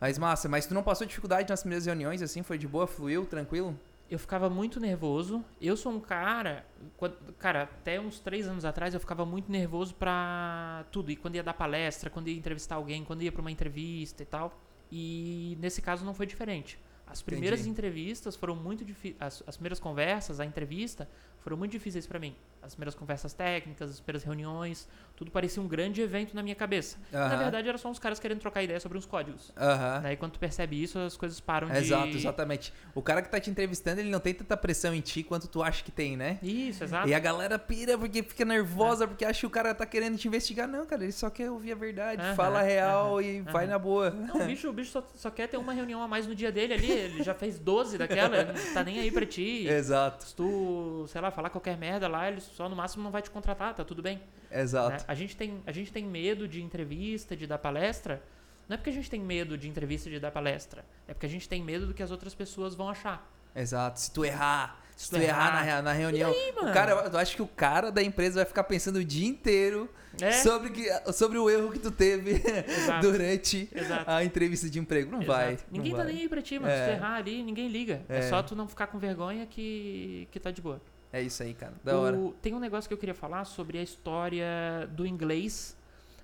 Mas 0.03 0.17
massa, 0.17 0.50
mas 0.50 0.65
tu 0.65 0.74
não 0.74 0.83
passou 0.83 1.07
dificuldade 1.07 1.50
nas 1.50 1.62
primeiras 1.62 1.86
reuniões, 1.86 2.22
assim? 2.22 2.43
Foi 2.43 2.57
de 2.57 2.67
boa, 2.67 2.86
fluiu, 2.86 3.25
tranquilo? 3.25 3.79
Eu 4.12 4.19
ficava 4.19 4.50
muito 4.50 4.77
nervoso. 4.77 5.41
Eu 5.62 5.77
sou 5.77 5.93
um 5.93 6.00
cara. 6.01 6.65
quando- 6.98 7.15
Cara, 7.39 7.63
até 7.63 8.01
uns 8.01 8.19
três 8.19 8.45
anos 8.45 8.65
atrás 8.65 8.93
eu 8.93 9.00
ficava 9.00 9.25
muito 9.25 9.50
nervoso 9.50 9.95
pra 9.95 10.83
tudo. 10.91 11.10
E 11.10 11.15
quando 11.15 11.36
ia 11.36 11.41
dar 11.43 11.53
palestra, 11.53 12.10
quando 12.10 12.27
ia 12.27 12.36
entrevistar 12.38 12.75
alguém, 12.75 13.05
quando 13.05 13.22
ia 13.22 13.31
pra 13.31 13.39
uma 13.39 13.50
entrevista 13.50 14.22
e 14.24 14.25
tal. 14.25 14.60
E 14.91 15.57
nesse 15.62 15.81
caso 15.81 16.03
não 16.03 16.13
foi 16.13 16.25
diferente. 16.25 16.77
As 17.07 17.22
primeiras 17.22 17.62
Entendi. 17.62 17.72
entrevistas 17.72 18.36
foram 18.36 18.57
muito 18.57 18.83
difíceis. 18.83 19.15
As, 19.22 19.41
as 19.48 19.55
primeiras 19.55 19.79
conversas, 19.79 20.38
a 20.41 20.45
entrevista, 20.45 21.07
foram 21.43 21.57
muito 21.57 21.71
difíceis 21.71 22.07
pra 22.07 22.17
mim. 22.17 22.35
As 22.62 22.73
primeiras 22.73 22.95
conversas 22.95 23.33
técnicas, 23.33 23.89
as 23.89 24.00
primeiras 24.00 24.23
reuniões, 24.23 24.88
tudo 25.17 25.29
parecia 25.29 25.62
um 25.62 25.67
grande 25.67 26.01
evento 26.01 26.33
na 26.33 26.41
minha 26.41 26.55
cabeça. 26.55 26.97
Na 27.12 27.35
verdade, 27.35 27.67
era 27.67 27.77
só 27.77 27.89
uns 27.89 28.00
caras 28.00 28.19
querendo 28.19 28.39
trocar 28.39 28.63
ideia 28.63 28.79
sobre 28.79 28.97
uns 28.97 29.05
códigos. 29.05 29.51
Aham. 29.57 30.00
Daí 30.01 30.15
quando 30.15 30.31
tu 30.31 30.39
percebe 30.39 30.81
isso, 30.81 30.97
as 30.97 31.17
coisas 31.17 31.41
param 31.41 31.69
de. 31.69 31.77
Exato, 31.77 32.07
exatamente. 32.15 32.73
O 32.95 33.01
cara 33.01 33.21
que 33.21 33.29
tá 33.29 33.38
te 33.39 33.50
entrevistando, 33.50 34.00
ele 34.00 34.09
não 34.09 34.21
tem 34.21 34.33
tanta 34.33 34.55
pressão 34.55 34.93
em 34.93 35.01
ti 35.01 35.23
quanto 35.23 35.47
tu 35.50 35.62
acha 35.62 35.83
que 35.83 35.91
tem, 35.91 36.15
né? 36.15 36.39
Isso, 36.41 36.85
exato. 36.85 37.09
E 37.09 37.13
a 37.13 37.19
galera 37.19 37.59
pira 37.59 37.97
porque 37.97 38.23
fica 38.23 38.45
nervosa, 38.45 39.05
porque 39.05 39.25
acha 39.25 39.41
que 39.41 39.45
o 39.45 39.50
cara 39.50 39.75
tá 39.75 39.85
querendo 39.85 40.17
te 40.17 40.29
investigar. 40.29 40.65
Não, 40.65 40.85
cara, 40.85 41.03
ele 41.03 41.12
só 41.12 41.29
quer 41.29 41.51
ouvir 41.51 41.73
a 41.73 41.75
verdade, 41.75 42.23
fala 42.35 42.59
a 42.59 42.63
real 42.63 43.21
e 43.21 43.41
vai 43.41 43.67
na 43.67 43.77
boa. 43.77 44.09
Não, 44.09 44.41
o 44.41 44.45
bicho, 44.45 44.69
o 44.69 44.73
bicho 44.73 44.91
só, 44.91 45.05
só 45.15 45.29
quer 45.29 45.47
ter 45.47 45.57
uma 45.57 45.73
reunião 45.73 46.01
a 46.01 46.07
mais 46.07 46.25
no 46.25 46.33
dia 46.33 46.51
dele 46.51 46.73
ali. 46.73 46.89
Ele 46.89 47.23
já 47.23 47.33
fez 47.33 47.59
12 47.59 47.97
daquela, 47.97 48.53
tá 48.73 48.83
nem 48.85 49.00
aí 49.00 49.12
pra 49.12 49.25
ti. 49.25 49.67
Exato, 49.73 50.23
Se 50.23 50.35
tu, 50.35 51.05
sei 51.09 51.19
lá, 51.19 51.32
falar 51.33 51.49
qualquer 51.49 51.77
merda 51.77 52.07
lá, 52.07 52.27
ele 52.29 52.39
só 52.41 52.69
no 52.69 52.75
máximo 52.75 53.03
não 53.03 53.11
vai 53.11 53.21
te 53.21 53.29
contratar, 53.29 53.73
tá 53.73 53.83
tudo 53.83 54.01
bem. 54.01 54.17
né? 54.49 54.61
exato. 54.61 55.03
A, 55.07 55.13
gente 55.15 55.35
tem, 55.35 55.61
a 55.65 55.71
gente 55.71 55.91
tem 55.91 56.05
medo 56.05 56.47
de 56.47 56.61
entrevista, 56.61 57.35
de 57.35 57.45
dar 57.47 57.57
palestra. 57.57 58.21
Não 58.69 58.75
é 58.75 58.77
porque 58.77 58.89
a 58.91 58.93
gente 58.93 59.09
tem 59.09 59.19
medo 59.19 59.57
de 59.57 59.67
entrevista, 59.67 60.09
de 60.09 60.19
dar 60.19 60.31
palestra. 60.31 60.85
É 61.07 61.13
porque 61.13 61.25
a 61.25 61.29
gente 61.29 61.49
tem 61.49 61.61
medo 61.61 61.87
do 61.87 61.93
que 61.93 62.01
as 62.03 62.11
outras 62.11 62.33
pessoas 62.33 62.73
vão 62.75 62.87
achar. 62.89 63.29
Exato. 63.55 63.99
Se 63.99 64.11
tu 64.11 64.23
errar, 64.23 64.79
Se 64.95 65.09
tu 65.09 65.17
errar 65.17 65.51
na, 65.53 65.61
rea- 65.61 65.81
na 65.81 65.91
reunião. 65.91 66.33
mano? 66.55 66.69
o 66.69 66.73
cara, 66.73 66.91
eu 67.11 67.17
acho 67.19 67.35
que 67.35 67.41
o 67.41 67.47
cara 67.47 67.91
da 67.91 68.01
empresa 68.01 68.35
vai 68.35 68.45
ficar 68.45 68.63
pensando 68.63 68.95
o 68.97 69.03
dia 69.03 69.27
inteiro 69.27 69.89
É. 70.21 70.31
sobre, 70.31 70.69
que- 70.71 71.11
sobre 71.11 71.37
o 71.37 71.49
erro 71.49 71.71
que 71.71 71.77
tu 71.79 71.91
teve 71.91 72.41
Exato. 72.67 73.01
durante 73.11 73.67
Exato. 73.75 74.09
a 74.09 74.23
entrevista 74.23 74.69
de 74.69 74.79
emprego. 74.79 75.11
Não 75.11 75.21
vai. 75.21 75.53
Exato. 75.53 75.63
não 75.69 75.77
Ninguém 75.77 75.91
tá 75.91 76.03
vai. 76.03 76.13
nem 76.13 76.21
aí 76.23 76.29
pra 76.29 76.41
ti, 76.41 76.57
mano. 76.57 76.73
Se 76.73 76.79
É. 76.79 76.85
tu 76.85 76.91
errar 76.93 77.15
ali, 77.15 77.43
ninguém 77.43 77.67
liga. 77.67 78.01
É. 78.07 78.19
É. 78.19 78.21
só 78.29 78.41
tu 78.41 78.55
não 78.55 78.67
ficar 78.67 78.87
com 78.87 78.97
vergonha 78.97 79.45
que, 79.45 80.27
que 80.31 80.39
tá 80.39 80.49
de 80.51 80.61
boa. 80.61 80.81
É 81.13 81.22
isso 81.22 81.41
aí, 81.43 81.53
cara. 81.53 81.74
Da 81.84 81.96
hora. 81.98 82.17
O- 82.17 82.34
tem 82.41 82.53
um 82.55 82.60
negócio 82.60 82.88
que 82.88 82.93
eu 82.93 82.98
queria 82.98 83.13
falar 83.15 83.46
sobre 83.46 83.77
a 83.77 83.84
história 83.84 84.89
do 84.91 85.05
inglês. 85.05 85.77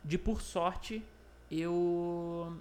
De 0.03 0.17
por 0.17 0.41
sorte, 0.41 1.01
eu. 1.51 2.58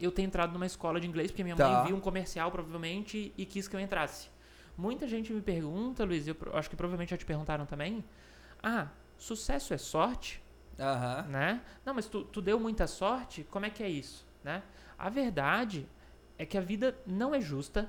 Eu 0.00 0.10
ter 0.10 0.22
entrado 0.22 0.52
numa 0.52 0.66
escola 0.66 1.00
de 1.00 1.06
inglês, 1.06 1.30
porque 1.30 1.44
minha 1.44 1.54
Tá. 1.54 1.68
mãe 1.68 1.86
viu 1.86 1.96
um 1.96 2.00
comercial, 2.00 2.50
provavelmente, 2.50 3.32
e 3.38 3.46
quis 3.46 3.68
que 3.68 3.76
eu 3.76 3.80
entrasse. 3.80 4.28
Muita 4.76 5.06
gente 5.06 5.32
me 5.32 5.40
pergunta, 5.40 6.04
Luiz, 6.04 6.26
eu 6.26 6.34
acho 6.54 6.68
que 6.68 6.74
provavelmente 6.74 7.10
já 7.10 7.16
te 7.16 7.24
perguntaram 7.24 7.64
também. 7.66 8.02
Ah, 8.62 8.88
sucesso 9.16 9.72
é 9.72 9.78
sorte? 9.78 10.42
Aham. 10.80 11.26
né? 11.28 11.60
Não, 11.84 11.92
mas 11.94 12.06
tu, 12.06 12.24
tu 12.24 12.40
deu 12.40 12.58
muita 12.58 12.86
sorte, 12.86 13.46
como 13.50 13.66
é 13.66 13.70
que 13.70 13.82
é 13.82 13.88
isso, 13.88 14.26
né? 14.42 14.62
A 14.98 15.10
verdade 15.10 15.86
é 16.38 16.46
que 16.46 16.56
a 16.56 16.62
vida 16.62 16.96
não 17.06 17.34
é 17.34 17.40
justa. 17.40 17.88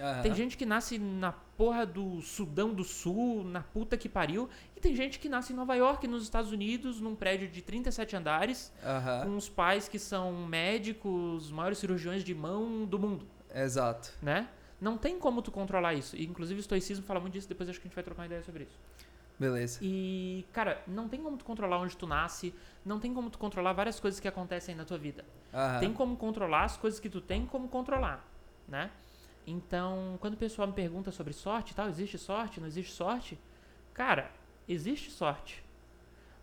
Aham. 0.00 0.22
Tem 0.22 0.34
gente 0.34 0.56
que 0.56 0.64
nasce 0.66 0.98
na 0.98 1.32
porra 1.32 1.84
do 1.84 2.20
Sudão 2.22 2.72
do 2.72 2.82
Sul, 2.84 3.44
na 3.44 3.62
puta 3.62 3.96
que 3.96 4.08
pariu, 4.08 4.48
e 4.76 4.80
tem 4.80 4.94
gente 4.94 5.18
que 5.18 5.28
nasce 5.28 5.52
em 5.52 5.56
Nova 5.56 5.74
York, 5.74 6.06
nos 6.08 6.22
Estados 6.22 6.50
Unidos, 6.52 7.00
num 7.00 7.14
prédio 7.14 7.48
de 7.48 7.60
37 7.62 8.16
andares, 8.16 8.72
Aham. 8.84 9.22
com 9.26 9.36
os 9.36 9.48
pais 9.48 9.88
que 9.88 9.98
são 9.98 10.46
médicos, 10.46 11.46
os 11.46 11.52
maiores 11.52 11.78
cirurgiões 11.78 12.24
de 12.24 12.34
mão 12.34 12.84
do 12.86 12.98
mundo, 12.98 13.26
Exato. 13.54 14.12
né? 14.22 14.48
Não 14.80 14.96
tem 14.96 15.18
como 15.18 15.42
tu 15.42 15.50
controlar 15.50 15.92
isso. 15.92 16.16
E, 16.16 16.24
inclusive 16.24 16.58
o 16.58 16.62
estoicismo 16.62 17.04
fala 17.04 17.20
muito 17.20 17.34
disso, 17.34 17.48
depois 17.48 17.68
acho 17.68 17.78
que 17.78 17.86
a 17.86 17.88
gente 17.88 17.94
vai 17.94 18.02
trocar 18.02 18.22
uma 18.22 18.26
ideia 18.26 18.42
sobre 18.42 18.64
isso. 18.64 18.78
Beleza. 19.38 19.78
E, 19.82 20.46
cara, 20.52 20.82
não 20.86 21.08
tem 21.08 21.22
como 21.22 21.36
tu 21.36 21.44
controlar 21.44 21.78
onde 21.78 21.96
tu 21.96 22.06
nasce, 22.06 22.54
não 22.84 22.98
tem 23.00 23.12
como 23.14 23.30
tu 23.30 23.38
controlar 23.38 23.72
várias 23.72 23.98
coisas 23.98 24.20
que 24.20 24.28
acontecem 24.28 24.74
na 24.74 24.84
tua 24.84 24.98
vida. 24.98 25.24
Aham. 25.52 25.80
Tem 25.80 25.92
como 25.92 26.16
controlar 26.16 26.64
as 26.64 26.76
coisas 26.76 27.00
que 27.00 27.08
tu 27.08 27.20
tem, 27.22 27.46
como 27.46 27.68
controlar, 27.68 28.26
né? 28.68 28.90
Então, 29.50 30.16
quando 30.20 30.34
o 30.34 30.36
pessoal 30.36 30.68
me 30.68 30.74
pergunta 30.74 31.10
sobre 31.10 31.32
sorte 31.32 31.72
e 31.72 31.74
tal, 31.74 31.88
existe 31.88 32.16
sorte, 32.18 32.60
não 32.60 32.66
existe 32.66 32.92
sorte? 32.92 33.38
Cara, 33.92 34.30
existe 34.68 35.10
sorte. 35.10 35.62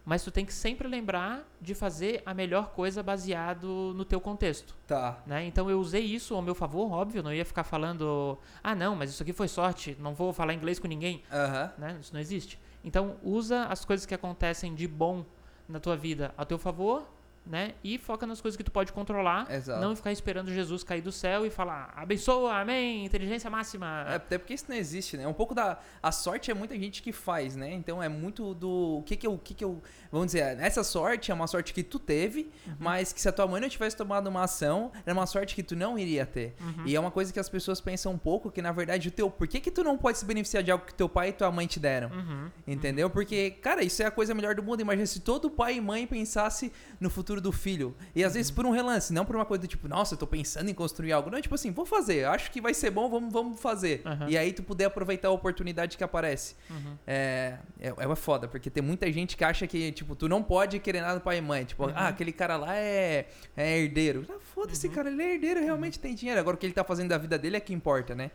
Mas 0.05 0.23
tu 0.23 0.31
tem 0.31 0.45
que 0.45 0.53
sempre 0.53 0.87
lembrar 0.87 1.43
de 1.59 1.75
fazer 1.75 2.21
a 2.25 2.33
melhor 2.33 2.69
coisa 2.69 3.03
baseado 3.03 3.93
no 3.93 4.05
teu 4.05 4.21
contexto, 4.21 4.73
Tá. 4.87 5.21
né? 5.25 5.45
Então 5.45 5.69
eu 5.69 5.79
usei 5.81 6.01
isso 6.03 6.33
ao 6.33 6.41
meu 6.41 6.55
favor, 6.55 6.89
óbvio, 6.93 7.21
não 7.21 7.33
ia 7.33 7.43
ficar 7.43 7.65
falando, 7.65 8.37
ah, 8.63 8.73
não, 8.73 8.95
mas 8.95 9.09
isso 9.09 9.21
aqui 9.21 9.33
foi 9.33 9.49
sorte, 9.49 9.97
não 9.99 10.13
vou 10.13 10.31
falar 10.31 10.53
inglês 10.53 10.79
com 10.79 10.87
ninguém 10.87 11.23
Aham. 11.31 11.73
né? 11.77 11.97
Isso 11.99 12.13
não 12.13 12.21
existe. 12.21 12.57
Então, 12.85 13.17
usa 13.21 13.65
as 13.65 13.83
coisas 13.83 14.05
que 14.05 14.13
acontecem 14.15 14.73
de 14.73 14.87
bom 14.87 15.25
na 15.67 15.77
tua 15.77 15.97
vida 15.97 16.33
a 16.37 16.45
teu 16.45 16.57
favor, 16.57 17.05
né? 17.49 17.73
E 17.83 17.97
foca 17.97 18.25
nas 18.27 18.39
coisas 18.41 18.55
que 18.57 18.63
tu 18.63 18.71
pode 18.71 18.91
controlar, 18.93 19.51
Exato. 19.51 19.81
não 19.81 19.95
ficar 19.95 20.11
esperando 20.11 20.51
Jesus 20.53 20.83
cair 20.83 21.01
do 21.01 21.11
céu 21.11 21.45
e 21.45 21.49
falar: 21.49 21.93
"Abençoa, 21.95 22.59
amém, 22.59 23.05
inteligência 23.05 23.49
máxima". 23.49 24.05
É, 24.07 24.15
até 24.15 24.37
porque 24.37 24.53
isso 24.53 24.65
não 24.69 24.75
existe, 24.75 25.17
né? 25.17 25.27
Um 25.27 25.33
pouco 25.33 25.53
da. 25.55 25.79
A 26.01 26.11
sorte 26.11 26.51
é 26.51 26.53
muita 26.53 26.75
gente 26.77 27.01
que 27.01 27.11
faz, 27.11 27.55
né? 27.55 27.73
Então 27.73 28.01
é 28.01 28.09
muito 28.09 28.53
do. 28.53 28.97
O 28.99 29.03
que 29.03 29.15
que 29.15 29.25
eu. 29.27 29.33
O 29.33 29.39
que 29.39 29.53
que 29.53 29.63
eu 29.63 29.81
vamos 30.11 30.27
dizer, 30.27 30.57
essa 30.59 30.83
sorte 30.83 31.31
é 31.31 31.33
uma 31.33 31.47
sorte 31.47 31.73
que 31.73 31.83
tu 31.83 31.99
teve, 31.99 32.49
Uhum. 32.65 32.75
mas 32.79 33.11
que 33.11 33.19
se 33.21 33.27
a 33.27 33.31
tua 33.31 33.45
mãe 33.47 33.59
não 33.61 33.67
tivesse 33.69 33.95
tomado 33.97 34.27
uma 34.27 34.43
ação, 34.43 34.91
era 35.05 35.13
uma 35.13 35.25
sorte 35.25 35.53
que 35.55 35.61
tu 35.63 35.75
não 35.75 35.97
iria 35.99 36.25
ter. 36.25 36.55
Uhum. 36.61 36.83
E 36.85 36.95
é 36.95 36.99
uma 36.99 37.11
coisa 37.11 37.31
que 37.33 37.39
as 37.39 37.49
pessoas 37.49 37.81
pensam 37.81 38.13
um 38.13 38.17
pouco, 38.17 38.49
que 38.51 38.61
na 38.61 38.71
verdade 38.71 39.07
o 39.09 39.11
teu. 39.11 39.29
Por 39.29 39.47
que 39.47 39.59
que 39.59 39.69
tu 39.71 39.83
não 39.83 39.97
pode 39.97 40.17
se 40.17 40.25
beneficiar 40.25 40.63
de 40.63 40.71
algo 40.71 40.85
que 40.85 40.93
teu 40.93 41.07
pai 41.09 41.29
e 41.29 41.33
tua 41.33 41.51
mãe 41.51 41.67
te 41.67 41.79
deram? 41.79 42.09
Uhum. 42.09 42.49
Entendeu? 42.65 43.09
Porque, 43.09 43.51
cara, 43.51 43.83
isso 43.83 44.01
é 44.01 44.05
a 44.05 44.11
coisa 44.11 44.33
melhor 44.33 44.55
do 44.55 44.63
mundo. 44.63 44.81
Imagina 44.81 45.05
se 45.05 45.19
todo 45.19 45.49
pai 45.49 45.75
e 45.75 45.81
mãe 45.81 46.07
pensasse 46.07 46.71
no 46.99 47.09
futuro 47.09 47.36
do 47.41 47.51
filho. 47.51 47.95
E 48.15 48.23
às 48.23 48.31
Uhum. 48.31 48.35
vezes 48.35 48.51
por 48.51 48.65
um 48.65 48.71
relance, 48.71 49.11
não 49.13 49.25
por 49.25 49.35
uma 49.35 49.45
coisa 49.45 49.61
do 49.61 49.67
tipo, 49.67 49.87
nossa, 49.87 50.13
eu 50.15 50.17
tô 50.17 50.27
pensando 50.27 50.69
em 50.69 50.73
construir 50.73 51.11
algo. 51.11 51.29
Não, 51.29 51.41
tipo 51.41 51.55
assim, 51.55 51.71
vou 51.71 51.85
fazer, 51.85 52.25
acho 52.25 52.51
que 52.51 52.59
vai 52.61 52.73
ser 52.73 52.89
bom, 52.91 53.09
vamos, 53.09 53.31
vamos 53.33 53.59
fazer. 53.59 54.01
Aham. 54.05 54.29
E 54.29 54.37
aí 54.37 54.51
tu 54.53 54.63
puder 54.63 54.85
aproveitar 54.85 55.27
a 55.27 55.31
oportunidade 55.31 55.97
que 55.97 56.03
aparece. 56.03 56.55
Uhum. 56.69 56.97
É, 57.05 57.57
é, 57.79 57.87
é 57.97 58.05
uma 58.07 58.15
foda, 58.15 58.47
porque 58.47 58.69
tem 58.69 58.83
muita 58.83 59.11
gente 59.11 59.35
que 59.37 59.43
acha 59.43 59.65
que, 59.67 59.91
tipo, 59.91 60.15
tu 60.15 60.27
não 60.29 60.41
pode 60.43 60.79
querer 60.79 61.01
nada 61.01 61.15
do 61.19 61.21
pai 61.21 61.37
e 61.37 61.41
mãe. 61.41 61.65
Tipo, 61.65 61.85
Uhum. 61.85 61.93
ah, 61.95 62.07
aquele 62.09 62.31
cara 62.31 62.57
lá 62.57 62.75
é, 62.75 63.27
é 63.55 63.79
herdeiro. 63.79 64.25
Ah, 64.29 64.39
foda-se, 64.53 64.87
cara, 64.89 65.09
ele 65.09 65.21
é 65.21 65.33
herdeiro, 65.35 65.59
realmente 65.61 65.99
tem 65.99 66.13
dinheiro. 66.15 66.39
Agora 66.39 66.55
o 66.55 66.59
que 66.59 66.65
ele 66.65 66.73
tá 66.73 66.83
fazendo 66.83 67.09
da 67.09 67.17
vida 67.17 67.37
dele 67.37 67.57
é 67.57 67.59
que 67.59 67.73
importa, 67.73 68.13
né? 68.15 68.31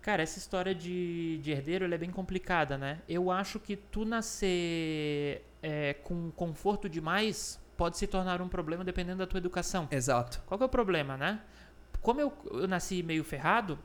Cara, 0.00 0.22
essa 0.22 0.38
história 0.38 0.74
de, 0.74 1.38
de 1.42 1.50
herdeiro 1.50 1.86
ela 1.86 1.94
é 1.94 1.98
bem 1.98 2.10
complicada, 2.10 2.76
né? 2.76 2.98
Eu 3.08 3.30
acho 3.30 3.58
que 3.58 3.74
tu 3.74 4.04
nascer 4.04 5.42
é, 5.62 5.94
com 6.04 6.30
conforto 6.32 6.88
demais 6.90 7.58
pode 7.76 7.98
se 7.98 8.06
tornar 8.06 8.40
um 8.40 8.48
problema 8.48 8.84
dependendo 8.84 9.18
da 9.18 9.26
tua 9.26 9.38
educação. 9.38 9.88
Exato. 9.90 10.42
Qual 10.46 10.58
que 10.58 10.62
é 10.62 10.66
o 10.66 10.70
problema, 10.70 11.16
né? 11.16 11.40
Como 12.00 12.20
eu, 12.20 12.32
eu 12.50 12.68
nasci 12.68 13.02
meio 13.02 13.24
ferrado, 13.24 13.78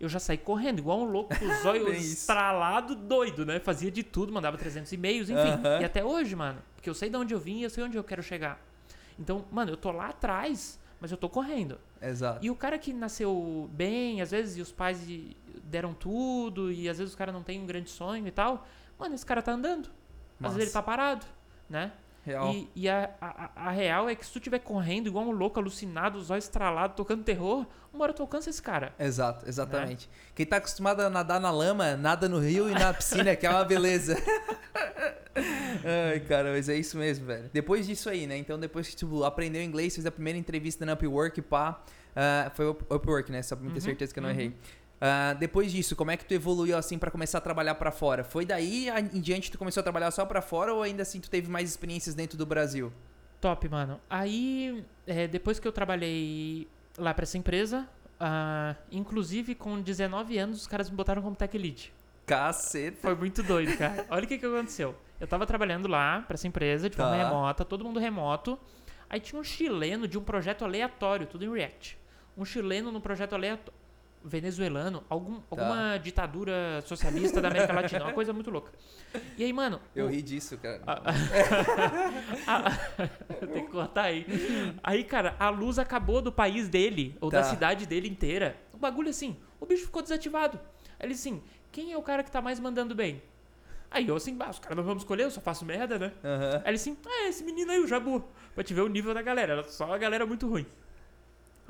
eu 0.00 0.08
já 0.08 0.18
saí 0.18 0.36
correndo, 0.36 0.80
igual 0.80 1.00
um 1.00 1.04
louco, 1.04 1.36
com 1.38 1.44
os 1.44 1.64
olhos 1.66 1.96
estralados, 2.04 2.96
doido, 2.96 3.46
né? 3.46 3.60
Fazia 3.60 3.90
de 3.90 4.02
tudo, 4.02 4.32
mandava 4.32 4.58
300 4.58 4.92
e-mails, 4.92 5.30
enfim. 5.30 5.50
Aham. 5.50 5.80
E 5.80 5.84
até 5.84 6.04
hoje, 6.04 6.34
mano. 6.34 6.60
Porque 6.74 6.90
eu 6.90 6.94
sei 6.94 7.08
de 7.08 7.16
onde 7.16 7.32
eu 7.32 7.38
vim 7.38 7.60
e 7.60 7.62
eu 7.62 7.70
sei 7.70 7.84
onde 7.84 7.96
eu 7.96 8.02
quero 8.02 8.22
chegar. 8.22 8.60
Então, 9.18 9.44
mano, 9.50 9.70
eu 9.70 9.76
tô 9.76 9.92
lá 9.92 10.08
atrás, 10.08 10.80
mas 11.00 11.12
eu 11.12 11.16
tô 11.16 11.28
correndo. 11.28 11.78
Exato. 12.00 12.44
E 12.44 12.50
o 12.50 12.56
cara 12.56 12.78
que 12.78 12.92
nasceu 12.92 13.70
bem, 13.72 14.20
às 14.20 14.32
vezes, 14.32 14.56
e 14.56 14.60
os 14.60 14.72
pais 14.72 14.98
deram 15.62 15.94
tudo, 15.94 16.72
e 16.72 16.88
às 16.88 16.98
vezes 16.98 17.14
o 17.14 17.16
cara 17.16 17.30
não 17.30 17.42
tem 17.42 17.60
um 17.60 17.66
grande 17.66 17.90
sonho 17.90 18.26
e 18.26 18.30
tal, 18.30 18.66
mano, 18.98 19.14
esse 19.14 19.24
cara 19.24 19.40
tá 19.40 19.52
andando. 19.52 19.88
Às 20.40 20.54
vezes 20.54 20.68
ele 20.68 20.72
tá 20.72 20.82
parado, 20.82 21.24
né? 21.70 21.92
Real. 22.24 22.52
E, 22.54 22.70
e 22.76 22.88
a, 22.88 23.10
a, 23.20 23.50
a 23.68 23.70
real 23.72 24.08
é 24.08 24.14
que 24.14 24.24
se 24.24 24.30
tu 24.32 24.38
estiver 24.38 24.60
correndo 24.60 25.08
igual 25.08 25.24
um 25.24 25.32
louco, 25.32 25.58
alucinado, 25.58 26.18
os 26.18 26.30
olhos 26.30 26.44
estralados, 26.44 26.96
tocando 26.96 27.24
terror, 27.24 27.66
uma 27.92 28.04
hora 28.04 28.12
tu 28.12 28.22
alcança 28.22 28.48
esse 28.48 28.62
cara. 28.62 28.94
Exato, 28.98 29.44
Né? 29.44 29.48
exatamente. 29.48 30.08
Quem 30.34 30.46
tá 30.46 30.58
acostumado 30.58 31.00
a 31.00 31.10
nadar 31.10 31.40
na 31.40 31.50
lama, 31.50 31.96
nada 31.96 32.28
no 32.28 32.38
rio 32.38 32.70
e 32.70 32.74
na 32.74 32.94
piscina, 32.94 33.34
que 33.34 33.44
é 33.44 33.50
uma 33.50 33.64
beleza. 33.64 34.16
Ai, 35.84 36.20
cara, 36.20 36.52
mas 36.52 36.68
é 36.68 36.76
isso 36.76 36.96
mesmo, 36.96 37.26
velho. 37.26 37.50
Depois 37.52 37.86
disso 37.86 38.08
aí, 38.08 38.26
né? 38.26 38.36
Então, 38.36 38.58
depois 38.58 38.88
que 38.88 38.96
tu 38.96 39.24
aprendeu 39.24 39.62
inglês, 39.62 39.94
fez 39.94 40.06
a 40.06 40.10
primeira 40.10 40.38
entrevista 40.38 40.84
na 40.84 40.92
Upwork, 40.92 41.40
pá. 41.42 41.82
ah, 42.14 42.50
foi 42.54 42.68
Up- 42.68 42.84
Upwork, 42.94 43.32
né? 43.32 43.42
Só 43.42 43.56
pra 43.56 43.64
me 43.64 43.70
ter 43.72 43.78
Uhum, 43.80 43.84
certeza 43.84 44.12
que 44.12 44.18
eu 44.18 44.22
não 44.22 44.30
uhum. 44.30 44.34
errei. 44.36 44.54
Ah, 45.04 45.34
depois 45.34 45.72
disso, 45.72 45.96
como 45.96 46.12
é 46.12 46.16
que 46.16 46.24
tu 46.24 46.32
evoluiu 46.32 46.76
assim 46.76 46.96
pra 46.96 47.10
começar 47.10 47.38
a 47.38 47.40
trabalhar 47.40 47.74
pra 47.74 47.90
fora? 47.90 48.22
Foi 48.22 48.46
daí 48.46 48.88
em 48.88 49.20
diante 49.20 49.50
tu 49.50 49.58
começou 49.58 49.80
a 49.80 49.82
trabalhar 49.82 50.12
só 50.12 50.24
pra 50.24 50.40
fora 50.40 50.72
ou 50.72 50.80
ainda 50.80 51.02
assim 51.02 51.18
tu 51.18 51.28
teve 51.28 51.50
mais 51.50 51.68
experiências 51.68 52.14
dentro 52.14 52.38
do 52.38 52.46
Brasil? 52.46 52.92
Top, 53.40 53.68
mano. 53.68 54.00
Aí, 54.08 54.84
é, 55.04 55.26
depois 55.26 55.58
que 55.58 55.66
eu 55.66 55.72
trabalhei 55.72 56.68
lá 56.96 57.12
pra 57.12 57.24
essa 57.24 57.36
empresa, 57.36 57.88
ah, 58.20 58.76
inclusive 58.92 59.56
com 59.56 59.80
19 59.80 60.38
anos, 60.38 60.60
os 60.60 60.66
caras 60.68 60.88
me 60.88 60.94
botaram 60.94 61.20
como 61.20 61.34
tech 61.34 61.58
lead. 61.58 61.92
Caceta. 62.24 62.98
Foi 63.02 63.16
muito 63.16 63.42
doido, 63.42 63.76
cara. 63.76 64.06
Olha 64.08 64.24
o 64.24 64.28
que, 64.28 64.38
que 64.38 64.46
aconteceu. 64.46 64.94
Eu 65.18 65.26
tava 65.26 65.44
trabalhando 65.46 65.88
lá 65.88 66.20
pra 66.28 66.34
essa 66.34 66.46
empresa 66.46 66.88
de 66.88 66.96
forma 66.96 67.16
Tá. 67.16 67.24
remota, 67.24 67.64
todo 67.64 67.84
mundo 67.84 67.98
remoto. 67.98 68.56
Aí 69.10 69.18
tinha 69.18 69.40
um 69.40 69.42
chileno 69.44 70.06
de 70.06 70.16
um 70.16 70.22
projeto 70.22 70.64
aleatório, 70.64 71.26
tudo 71.26 71.44
em 71.44 71.52
React. 71.52 71.98
Um 72.38 72.44
chileno 72.44 72.92
no 72.92 73.00
projeto 73.00 73.32
aleatório. 73.34 73.81
Venezuelano, 74.24 75.02
algum, 75.08 75.36
Tá. 75.36 75.42
alguma 75.50 75.98
ditadura 75.98 76.82
socialista 76.86 77.40
da 77.40 77.48
América 77.48 77.72
Latina, 77.72 78.04
uma 78.04 78.12
coisa 78.12 78.32
muito 78.32 78.50
louca. 78.50 78.72
E 79.36 79.44
aí, 79.44 79.52
mano. 79.52 79.80
Eu 79.94 80.06
o- 80.06 80.08
ri 80.08 80.22
disso, 80.22 80.56
cara. 80.58 80.80
Tem 83.52 83.64
que 83.64 83.70
cortar 83.70 84.02
aí. 84.04 84.26
Aí, 84.82 85.04
cara, 85.04 85.36
a 85.38 85.48
luz 85.50 85.78
acabou 85.78 86.20
do 86.22 86.32
país 86.32 86.68
dele, 86.68 87.16
ou 87.20 87.30
da 87.30 87.42
Tá. 87.42 87.50
cidade 87.50 87.86
dele 87.86 88.08
inteira. 88.08 88.56
Um 88.74 88.78
bagulho 88.78 89.10
assim. 89.10 89.36
O 89.60 89.66
bicho 89.66 89.84
ficou 89.84 90.02
desativado. 90.02 90.58
Aí 90.98 91.06
ele 91.06 91.14
assim, 91.14 91.42
quem 91.70 91.92
é 91.92 91.96
o 91.96 92.02
cara 92.02 92.22
que 92.22 92.30
tá 92.30 92.40
mais 92.40 92.58
mandando 92.60 92.94
bem? 92.94 93.22
Aí 93.90 94.08
eu 94.08 94.16
assim, 94.16 94.36
ah, 94.40 94.48
os 94.50 94.58
caras 94.58 94.76
não 94.76 94.84
vamos 94.84 95.02
escolher, 95.02 95.24
eu 95.24 95.30
só 95.30 95.40
faço 95.40 95.64
merda, 95.66 95.98
né? 95.98 96.12
Aham. 96.24 96.56
Aí 96.64 96.70
ele 96.70 96.76
assim, 96.76 96.96
ah, 97.06 97.28
esse 97.28 97.44
menino 97.44 97.70
aí, 97.72 97.78
o 97.80 97.86
Jabu. 97.86 98.24
Pra 98.54 98.62
te 98.64 98.72
ver 98.74 98.80
o 98.82 98.88
nível 98.88 99.12
da 99.14 99.20
galera, 99.22 99.52
era 99.52 99.64
só 99.64 99.92
a 99.92 99.98
galera 99.98 100.24
muito 100.26 100.48
ruim. 100.48 100.66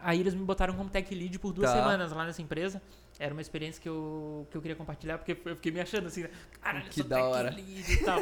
Aí 0.04 0.18
eles 0.20 0.34
me 0.34 0.44
botaram 0.44 0.74
como 0.74 0.90
tech 0.90 1.14
lead 1.14 1.38
por 1.38 1.52
duas 1.52 1.70
Tá. 1.70 1.76
semanas 1.76 2.10
lá 2.12 2.24
nessa 2.26 2.42
empresa. 2.42 2.82
Era 3.18 3.32
uma 3.32 3.40
experiência 3.40 3.80
que 3.80 3.88
eu, 3.88 4.46
que 4.50 4.56
eu 4.56 4.60
queria 4.60 4.74
compartilhar, 4.74 5.16
porque 5.18 5.36
eu 5.44 5.54
fiquei 5.54 5.70
me 5.70 5.80
achando 5.80 6.08
assim, 6.08 6.22
né? 6.22 6.30
caralho, 6.60 6.86
eu 6.86 6.88
Que 6.90 7.00
sou 7.00 7.04
da 7.04 7.16
tech 7.16 7.28
hora. 7.28 7.50
lead 7.50 7.92
e 7.92 7.96
tal. 8.04 8.18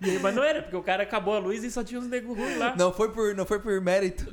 E 0.00 0.10
aí, 0.10 0.18
mas 0.18 0.34
não 0.34 0.42
era, 0.42 0.62
porque 0.62 0.76
o 0.76 0.82
cara 0.82 1.02
acabou 1.04 1.34
a 1.34 1.38
luz 1.38 1.62
e 1.62 1.70
só 1.70 1.84
tinha 1.84 2.00
uns 2.00 2.06
negros 2.08 2.36
ruins 2.36 2.58
lá. 2.58 2.74
Não 2.76 2.92
foi 2.92 3.12
por, 3.12 3.34
não 3.34 3.46
foi 3.46 3.60
por 3.60 3.80
mérito. 3.80 4.24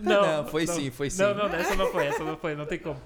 foi 0.49 0.65
não. 0.65 0.73
sim, 0.73 0.89
foi 0.89 1.09
sim. 1.09 1.21
Não, 1.21 1.35
não, 1.35 1.45
essa 1.53 1.75
não 1.75 1.91
foi, 1.91 2.05
essa 2.07 2.23
não 2.23 2.35
foi, 2.37 2.55
não 2.55 2.65
tem 2.65 2.79
como. 2.79 2.99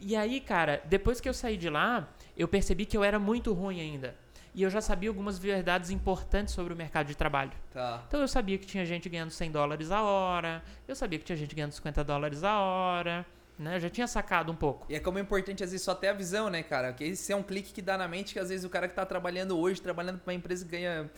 E 0.00 0.14
aí, 0.16 0.40
cara, 0.40 0.82
depois 0.86 1.20
que 1.20 1.28
eu 1.28 1.34
saí 1.34 1.56
de 1.56 1.68
lá, 1.70 2.08
eu 2.36 2.46
percebi 2.48 2.84
que 2.84 2.96
eu 2.96 3.04
era 3.04 3.18
muito 3.18 3.52
ruim 3.52 3.80
ainda. 3.80 4.14
E 4.54 4.62
eu 4.62 4.70
já 4.70 4.80
sabia 4.80 5.08
algumas 5.08 5.38
verdades 5.38 5.90
importantes 5.90 6.54
sobre 6.54 6.72
o 6.72 6.76
mercado 6.76 7.06
de 7.06 7.16
trabalho. 7.16 7.52
Tá. 7.72 8.02
Então 8.08 8.20
eu 8.20 8.28
sabia 8.28 8.58
que 8.58 8.66
tinha 8.66 8.84
gente 8.84 9.08
ganhando 9.08 9.30
100 9.30 9.50
dólares 9.50 9.90
a 9.90 10.02
hora, 10.02 10.62
eu 10.88 10.96
sabia 10.96 11.18
que 11.18 11.24
tinha 11.24 11.36
gente 11.36 11.54
ganhando 11.54 11.72
50 11.72 12.02
dólares 12.02 12.42
a 12.42 12.58
hora, 12.58 13.24
né? 13.60 13.76
Eu 13.76 13.80
já 13.80 13.90
tinha 13.90 14.06
sacado 14.06 14.50
um 14.50 14.56
pouco. 14.56 14.86
E 14.88 14.94
é 14.94 15.00
como 15.00 15.18
é 15.18 15.20
importante, 15.20 15.62
às 15.62 15.70
vezes, 15.70 15.84
só 15.84 15.94
ter 15.94 16.08
a 16.08 16.12
visão, 16.14 16.48
né, 16.48 16.62
cara? 16.62 16.88
Porque 16.88 17.04
esse 17.04 17.30
é 17.30 17.36
um 17.36 17.42
clique 17.42 17.72
que 17.72 17.82
dá 17.82 17.96
na 17.98 18.08
mente 18.08 18.32
que, 18.32 18.40
às 18.40 18.48
vezes, 18.48 18.64
o 18.64 18.70
cara 18.70 18.88
que 18.88 18.94
tá 18.94 19.04
trabalhando 19.04 19.58
hoje, 19.58 19.80
trabalhando 19.82 20.18
pra 20.18 20.32
uma 20.32 20.34
empresa 20.34 20.64
que 20.64 20.70
ganha. 20.70 21.10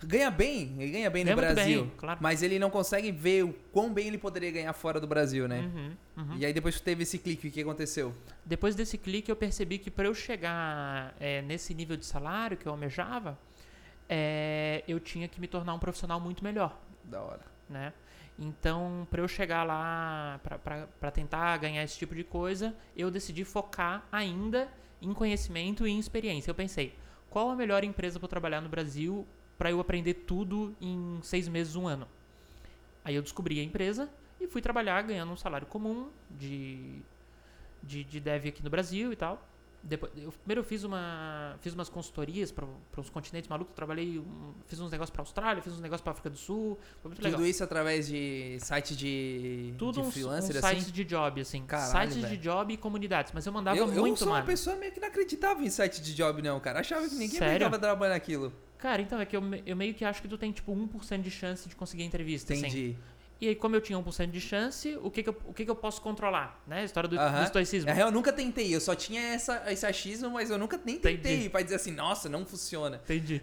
Ganha 0.00 0.30
bem, 0.30 0.76
ele 0.78 0.92
ganha 0.92 1.10
bem 1.10 1.24
Ganha 1.24 1.34
no 1.36 1.42
Brasil. 1.42 1.82
bem, 1.84 1.92
claro. 1.96 2.20
Mas 2.22 2.42
ele 2.42 2.58
não 2.58 2.70
consegue 2.70 3.10
ver 3.10 3.44
o 3.44 3.52
quão 3.72 3.92
bem 3.92 4.06
ele 4.06 4.18
poderia 4.18 4.50
ganhar 4.50 4.72
fora 4.72 5.00
do 5.00 5.06
Brasil, 5.08 5.48
né? 5.48 5.60
Uhum, 5.60 5.96
uhum. 6.22 6.36
E 6.36 6.46
aí 6.46 6.52
depois 6.52 6.76
que 6.76 6.82
teve 6.82 7.02
esse 7.02 7.18
clique, 7.18 7.48
o 7.48 7.50
que 7.50 7.60
aconteceu? 7.62 8.14
Depois 8.44 8.74
desse 8.76 8.96
clique, 8.96 9.28
eu 9.30 9.34
percebi 9.36 9.76
que 9.78 9.90
para 9.90 10.06
eu 10.06 10.14
chegar 10.14 11.14
é, 11.18 11.42
nesse 11.42 11.74
nível 11.74 11.96
de 11.96 12.06
salário 12.06 12.56
que 12.56 12.66
eu 12.66 12.72
almejava, 12.72 13.36
é, 14.08 14.84
eu 14.86 15.00
tinha 15.00 15.26
que 15.28 15.40
me 15.40 15.46
tornar 15.48 15.74
um 15.74 15.78
profissional 15.78 16.20
muito 16.20 16.42
melhor, 16.44 16.78
Da 17.04 17.20
hora. 17.20 17.42
né? 17.68 17.92
Então, 18.38 19.06
para 19.10 19.20
eu 19.20 19.26
chegar 19.26 19.64
lá, 19.64 20.40
para 21.00 21.10
tentar 21.10 21.56
ganhar 21.56 21.82
esse 21.82 21.98
tipo 21.98 22.14
de 22.14 22.22
coisa, 22.22 22.72
eu 22.96 23.10
decidi 23.10 23.44
focar 23.44 24.06
ainda 24.12 24.68
em 25.02 25.12
conhecimento 25.12 25.86
e 25.86 25.90
em 25.90 25.98
experiência. 25.98 26.48
Eu 26.50 26.54
pensei, 26.54 26.94
qual 27.30 27.50
a 27.50 27.56
melhor 27.56 27.82
empresa 27.82 28.18
para 28.20 28.28
trabalhar 28.28 28.60
no 28.60 28.68
Brasil 28.68 29.26
para 29.58 29.70
eu 29.70 29.80
aprender 29.80 30.14
tudo 30.14 30.74
em 30.80 31.18
seis 31.22 31.48
meses, 31.48 31.74
um 31.76 31.86
ano? 31.86 32.06
Aí 33.04 33.14
eu 33.14 33.22
descobri 33.22 33.58
a 33.60 33.62
empresa 33.64 34.08
e 34.40 34.46
fui 34.46 34.62
trabalhar 34.62 35.02
ganhando 35.02 35.32
um 35.32 35.36
salário 35.36 35.66
comum 35.66 36.08
de, 36.30 37.00
de, 37.82 38.04
de 38.04 38.20
dev 38.20 38.46
aqui 38.46 38.62
no 38.62 38.70
Brasil 38.70 39.12
e 39.12 39.16
tal. 39.16 39.44
Depois, 39.80 40.12
eu, 40.16 40.32
primeiro 40.32 40.60
eu 40.60 40.64
fiz, 40.64 40.82
uma, 40.82 41.56
fiz 41.60 41.72
umas 41.72 41.88
consultorias 41.88 42.50
para 42.50 42.66
uns 42.98 43.08
continentes 43.08 43.48
malucos. 43.48 43.72
Trabalhei, 43.76 44.18
um- 44.18 44.52
fiz 44.66 44.78
uns 44.80 44.90
negócios 44.90 45.10
para 45.12 45.22
Austrália, 45.22 45.62
fiz 45.62 45.72
uns 45.72 45.80
negócios 45.80 46.02
para 46.02 46.10
África 46.10 46.28
do 46.28 46.36
Sul. 46.36 46.76
Muito 47.04 47.22
legal. 47.22 47.38
Tudo 47.38 47.48
isso 47.48 47.62
através 47.62 48.08
de 48.08 48.58
site 48.60 48.96
de, 48.96 49.72
Tudo 49.78 50.02
de 50.02 50.10
freelancer, 50.10 50.56
uns 50.56 50.64
assim? 50.64 50.76
sites 50.80 50.92
de 50.92 51.04
job, 51.04 51.40
assim. 51.40 51.64
Caralho, 51.64 51.90
sites 52.10 52.16
de 52.16 52.22
velho. 52.36 52.38
job 52.38 52.74
e 52.74 52.76
comunidades. 52.76 53.32
Mas 53.32 53.46
eu 53.46 53.52
mandava 53.52 53.76
Eu, 53.78 53.86
eu 53.92 54.00
muito, 54.02 54.18
sou 54.18 54.26
uma 54.28 54.34
mano. 54.34 54.46
pessoa 54.46 54.74
meio 54.76 54.92
que 54.92 54.98
não 55.00 55.08
acreditava 55.08 55.62
em 55.62 55.70
site 55.70 56.02
de 56.02 56.12
job, 56.12 56.42
não, 56.42 56.58
cara. 56.58 56.80
Achava 56.80 57.08
que 57.08 57.14
ninguém 57.14 57.38
Sério? 57.38 57.54
aguentava 57.66 57.78
trabalhar 57.78 58.14
naquilo. 58.14 58.52
Cara, 58.78 59.02
então 59.02 59.20
é 59.20 59.26
que 59.26 59.36
eu, 59.36 59.42
eu 59.66 59.76
meio 59.76 59.92
que 59.92 60.04
acho 60.04 60.22
que 60.22 60.28
tu 60.28 60.38
tem, 60.38 60.52
tipo, 60.52 60.72
1% 60.72 61.20
de 61.20 61.30
chance 61.30 61.68
de 61.68 61.74
conseguir 61.74 62.04
entrevista, 62.04 62.52
assim. 62.52 62.66
Entendi. 62.66 62.96
E 63.40 63.48
aí, 63.48 63.54
como 63.54 63.76
eu 63.76 63.80
tinha 63.80 63.98
1% 63.98 64.30
de 64.30 64.40
chance, 64.40 64.96
o 65.00 65.10
que 65.10 65.22
que 65.22 65.28
eu, 65.28 65.36
o 65.46 65.54
que 65.54 65.64
que 65.64 65.70
eu 65.70 65.76
posso 65.76 66.02
controlar? 66.02 66.60
Né? 66.66 66.80
A 66.80 66.84
história 66.84 67.08
do, 67.08 67.14
do 67.14 67.20
Aham. 67.22 67.44
estoicismo. 67.44 67.88
Na 67.88 67.94
real, 67.94 68.08
eu 68.08 68.12
nunca 68.12 68.32
tentei. 68.32 68.74
Eu 68.74 68.80
só 68.80 68.96
tinha 68.96 69.20
essa, 69.20 69.62
esse 69.70 69.86
achismo, 69.86 70.30
mas 70.30 70.50
eu 70.50 70.58
nunca 70.58 70.80
nem 70.84 70.96
tentei 70.96 71.34
Entendi. 71.34 71.48
pra 71.48 71.62
dizer 71.62 71.76
assim, 71.76 71.92
nossa, 71.92 72.28
não 72.28 72.44
funciona. 72.44 73.00
Entendi. 73.04 73.40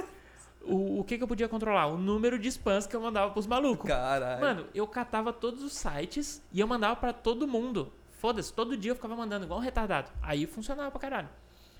o, 0.64 1.00
o 1.00 1.04
que 1.04 1.18
que 1.18 1.22
eu 1.22 1.28
podia 1.28 1.48
controlar? 1.48 1.86
O 1.86 1.98
número 1.98 2.38
de 2.38 2.48
spams 2.48 2.86
que 2.86 2.96
eu 2.96 3.00
mandava 3.00 3.30
pros 3.30 3.46
malucos. 3.46 3.88
Caralho. 3.88 4.40
Mano, 4.40 4.66
eu 4.74 4.86
catava 4.86 5.34
todos 5.34 5.62
os 5.62 5.74
sites 5.74 6.42
e 6.50 6.58
eu 6.58 6.66
mandava 6.66 6.96
pra 6.96 7.12
todo 7.12 7.46
mundo. 7.46 7.92
Foda-se, 8.18 8.50
todo 8.50 8.74
dia 8.74 8.92
eu 8.92 8.96
ficava 8.96 9.14
mandando 9.14 9.44
igual 9.44 9.60
um 9.60 9.62
retardado. 9.62 10.10
Aí 10.22 10.46
funcionava 10.46 10.90
pra 10.90 11.00
caralho. 11.00 11.28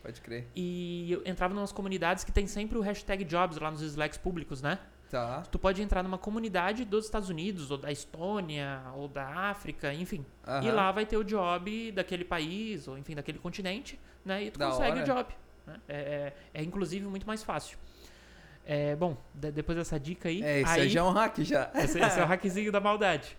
Pode 0.06 0.20
crer. 0.20 0.46
E 0.54 1.10
eu 1.10 1.20
entrava 1.24 1.52
em 1.52 1.56
umas 1.58 1.72
comunidades 1.72 2.22
que 2.22 2.30
tem 2.30 2.46
sempre 2.46 2.78
o 2.78 2.80
hashtag 2.80 3.24
jobs 3.24 3.58
lá 3.58 3.70
nos 3.72 3.80
slacks 3.82 4.16
públicos, 4.16 4.62
né? 4.62 4.78
Tá. 5.10 5.42
Tu 5.50 5.58
pode 5.58 5.82
entrar 5.82 6.02
numa 6.04 6.16
comunidade 6.18 6.84
dos 6.84 7.04
Estados 7.06 7.28
Unidos, 7.28 7.70
ou 7.72 7.78
da 7.78 7.90
Estônia, 7.90 8.82
ou 8.94 9.08
da 9.08 9.26
África, 9.50 9.92
enfim. 9.92 10.24
E 10.46 10.50
Aham. 10.50 10.72
lá 10.72 10.92
vai 10.92 11.04
ter 11.06 11.16
o 11.16 11.24
job 11.24 11.90
daquele 11.92 12.24
país, 12.24 12.86
ou 12.86 12.96
enfim, 12.96 13.14
daquele 13.16 13.38
continente, 13.38 13.98
né? 14.24 14.44
E 14.44 14.50
tu 14.52 14.58
Da 14.60 14.68
consegue 14.70 15.00
hora. 15.00 15.02
o 15.02 15.04
job. 15.04 15.34
né? 15.66 15.80
É, 15.88 16.32
é, 16.54 16.60
é, 16.60 16.62
inclusive 16.62 17.04
muito 17.06 17.26
mais 17.26 17.42
fácil. 17.42 17.76
É, 18.64 18.94
bom, 18.96 19.16
de- 19.34 19.50
depois 19.52 19.76
dessa 19.78 19.98
dica 19.98 20.28
aí. 20.28 20.40
É, 20.42 20.60
isso 20.62 20.70
aí 20.72 20.80
aí 20.82 20.88
já 20.88 21.00
é 21.00 21.02
um 21.02 21.10
hack 21.10 21.38
já. 21.42 21.70
esse, 21.74 21.98
esse 22.00 22.20
é 22.20 22.22
o 22.22 22.26
hackzinho 22.26 22.70
da 22.72 22.80
maldade. 22.80 23.36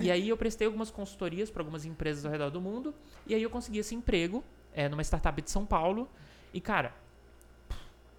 E 0.00 0.10
aí 0.10 0.28
eu 0.28 0.36
prestei 0.36 0.66
algumas 0.66 0.90
consultorias 0.90 1.50
para 1.50 1.60
algumas 1.62 1.84
empresas 1.84 2.24
ao 2.24 2.30
redor 2.32 2.50
do 2.50 2.60
mundo. 2.60 2.94
E 3.26 3.34
aí 3.34 3.42
eu 3.42 3.50
consegui 3.50 3.78
esse 3.78 3.94
emprego 3.94 4.44
é, 4.72 4.88
numa 4.88 5.02
startup 5.02 5.40
de 5.40 5.50
São 5.50 5.64
Paulo. 5.66 6.08
E, 6.52 6.60
cara, 6.60 6.92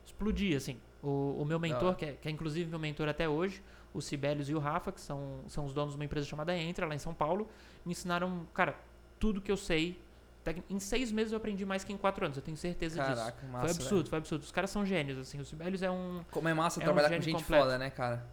explodi, 0.05 0.55
assim. 0.55 0.79
O, 1.03 1.37
o 1.41 1.45
meu 1.45 1.59
mentor, 1.59 1.95
que 1.95 2.05
é, 2.05 2.13
que 2.13 2.27
é 2.27 2.31
inclusive 2.31 2.69
meu 2.69 2.79
mentor 2.79 3.09
até 3.09 3.27
hoje, 3.27 3.61
o 3.93 4.01
Sibelius 4.01 4.49
e 4.49 4.55
o 4.55 4.59
Rafa, 4.59 4.91
que 4.91 5.01
são, 5.01 5.41
são 5.47 5.65
os 5.65 5.73
donos 5.73 5.93
de 5.93 5.99
uma 5.99 6.05
empresa 6.05 6.27
chamada 6.27 6.55
Entra, 6.55 6.85
lá 6.85 6.93
em 6.95 6.99
São 6.99 7.13
Paulo, 7.13 7.47
me 7.85 7.91
ensinaram, 7.91 8.45
cara, 8.53 8.75
tudo 9.19 9.41
que 9.41 9.51
eu 9.51 9.57
sei. 9.57 9.99
Em 10.69 10.79
seis 10.79 11.11
meses 11.11 11.31
eu 11.31 11.37
aprendi 11.37 11.65
mais 11.65 11.83
que 11.83 11.93
em 11.93 11.97
quatro 11.97 12.25
anos, 12.25 12.37
eu 12.37 12.43
tenho 12.43 12.57
certeza 12.57 12.99
disso. 12.99 13.15
Caraca, 13.15 13.47
massa. 13.47 13.61
Foi 13.61 13.71
absurdo, 13.71 13.95
velho. 13.95 14.09
foi 14.09 14.17
absurdo. 14.19 14.41
Os 14.41 14.51
caras 14.51 14.69
são 14.71 14.85
gênios, 14.85 15.17
assim. 15.19 15.39
O 15.39 15.45
Sibelius 15.45 15.83
é 15.83 15.91
um, 15.91 16.23
Como 16.31 16.47
é 16.47 16.53
massa 16.53 16.79
É 16.79 16.81
um 16.81 16.85
trabalhar 16.85 17.09
com 17.09 17.13
gênio 17.13 17.25
gente 17.25 17.41
completo. 17.41 17.63
foda, 17.63 17.77
né, 17.77 17.89
cara? 17.91 18.25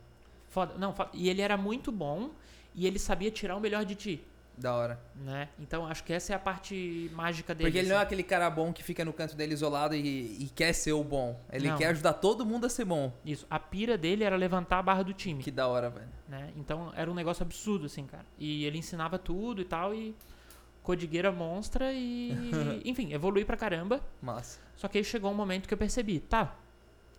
Foda. 0.49 0.75
Não, 0.79 0.95
foda. 0.95 1.11
E 1.13 1.29
ele 1.29 1.43
era 1.43 1.57
muito 1.57 1.93
bom 1.93 2.31
e 2.75 2.87
ele 2.87 2.99
sabia 2.99 3.31
tirar 3.31 3.57
o 3.57 3.61
melhor 3.61 3.85
de 3.85 3.95
ti, 3.95 4.27
Da 4.59 4.75
hora. 4.75 5.01
né? 5.15 5.49
Então 5.59 5.87
acho 5.87 6.03
que 6.03 6.13
essa 6.13 6.33
é 6.33 6.37
a 6.37 6.39
parte 6.39 7.09
mágica 7.15 7.55
dele. 7.55 7.71
Porque 7.71 7.79
ele 7.79 7.89
não 7.89 7.95
é 7.95 7.99
assim. 7.99 8.07
aquele 8.07 8.23
cara 8.25 8.51
bom 8.51 8.73
que 8.73 8.83
fica 8.83 9.05
no 9.05 9.13
canto 9.13 9.37
dele 9.37 9.55
isolado 9.55 9.95
e, 9.95 10.43
e 10.43 10.51
quer 10.55 10.73
ser 10.73 10.93
o 10.93 11.05
bom. 11.05 11.41
Ele 11.53 11.69
Não. 11.69 11.79
quer 11.79 11.87
ajudar 11.87 12.15
todo 12.15 12.45
mundo 12.45 12.67
a 12.67 12.69
ser 12.69 12.85
bom. 12.85 13.13
Isso. 13.25 13.47
A 13.49 13.59
pira 13.61 13.97
dele 13.97 14.25
era 14.25 14.35
levantar 14.37 14.79
a 14.79 14.83
barra 14.83 15.03
do 15.05 15.13
time, 15.13 15.43
Que 15.43 15.51
da 15.53 15.69
hora, 15.69 15.89
velho. 15.91 16.09
né? 16.29 16.51
Então 16.57 16.93
era 16.97 17.09
um 17.11 17.15
negócio 17.15 17.43
absurdo, 17.43 17.87
assim, 17.87 18.05
cara. 18.05 18.27
E 18.37 18.65
ele 18.65 18.79
ensinava 18.79 19.17
tudo 19.19 19.63
e 19.63 19.65
tal 19.65 19.95
e 19.95 20.15
codigueira 20.83 21.31
monstra 21.31 21.93
e... 21.93 22.33
enfim, 22.85 23.13
evolui 23.13 23.45
pra 23.45 23.57
caramba. 23.57 24.01
Massa. 24.21 24.59
Só 24.75 24.89
que 24.89 24.99
aí 24.99 25.05
chegou 25.05 25.31
um 25.31 25.35
momento 25.35 25.69
que 25.69 25.75
eu 25.75 25.79
percebi, 25.79 26.19
tá, 26.19 26.57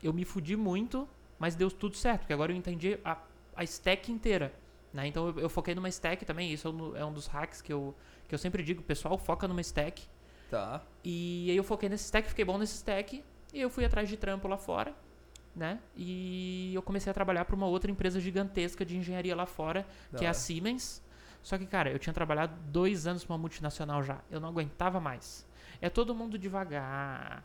eu 0.02 0.12
me 0.12 0.25
fudi 0.25 0.56
muito, 0.56 1.08
mas 1.38 1.56
deu 1.56 1.69
tudo 1.69 1.95
certo, 1.95 2.21
porque 2.21 2.34
agora 2.34 2.52
eu 2.52 2.56
entendi 2.58 2.97
a, 3.06 3.17
a 3.56 3.63
stack 3.63 4.12
inteira. 4.12 4.52
Né? 4.93 5.08
Então 5.08 5.28
eu, 5.28 5.39
eu 5.41 5.49
foquei 5.49 5.75
numa 5.75 5.89
stack 5.89 6.25
também, 6.25 6.52
isso 6.52 6.67
é 6.67 6.71
um, 6.71 7.10
é 7.10 7.12
dos 7.12 7.28
hacks 7.28 7.62
que 7.62 7.71
eu, 7.71 7.95
que 8.28 8.34
eu 8.34 8.39
sempre 8.39 8.63
digo, 8.63 8.82
pessoal 8.82 9.17
foca 9.17 9.47
numa 9.47 9.62
stack. 9.62 10.08
Tá. 10.49 10.82
E 11.04 11.47
aí 11.49 11.58
eu 11.58 11.63
foquei 11.63 11.89
nesse 11.89 12.06
stack, 12.06 12.28
fiquei 12.28 12.43
bom 12.43 12.58
nesse 12.58 12.75
stack, 12.75 13.23
e 13.54 13.62
eu 13.62 13.69
fui 13.69 13.86
atrás 13.86 14.10
de 14.10 14.17
trampo 14.17 14.47
lá 14.47 14.58
fora, 14.58 14.95
né? 15.56 15.80
E 15.95 16.71
eu 16.73 16.82
comecei 16.82 17.12
a 17.12 17.13
trabalhar 17.13 17.45
para 17.45 17.56
uma 17.56 17.67
outra 17.67 17.89
empresa 17.91 18.19
gigantesca 18.19 18.84
de 18.84 18.97
engenharia 18.97 19.36
lá 19.36 19.45
fora, 19.45 19.86
Da 20.12 20.19
que 20.19 20.25
é 20.25 20.30
a. 20.30 20.34
Siemens. 20.34 21.04
Só 21.41 21.58
que, 21.58 21.65
cara, 21.65 21.89
eu 21.89 21.97
tinha 21.97 22.13
trabalhado 22.13 22.54
dois 22.67 23.08
anos 23.08 23.23
pra 23.23 23.34
uma 23.34 23.39
multinacional 23.39 24.04
já. 24.04 24.19
Eu 24.30 24.39
não 24.39 24.49
aguentava 24.49 24.99
mais. 24.99 25.47
É 25.80 25.89
todo 25.89 26.13
mundo 26.13 26.38
devagar. 26.38 27.43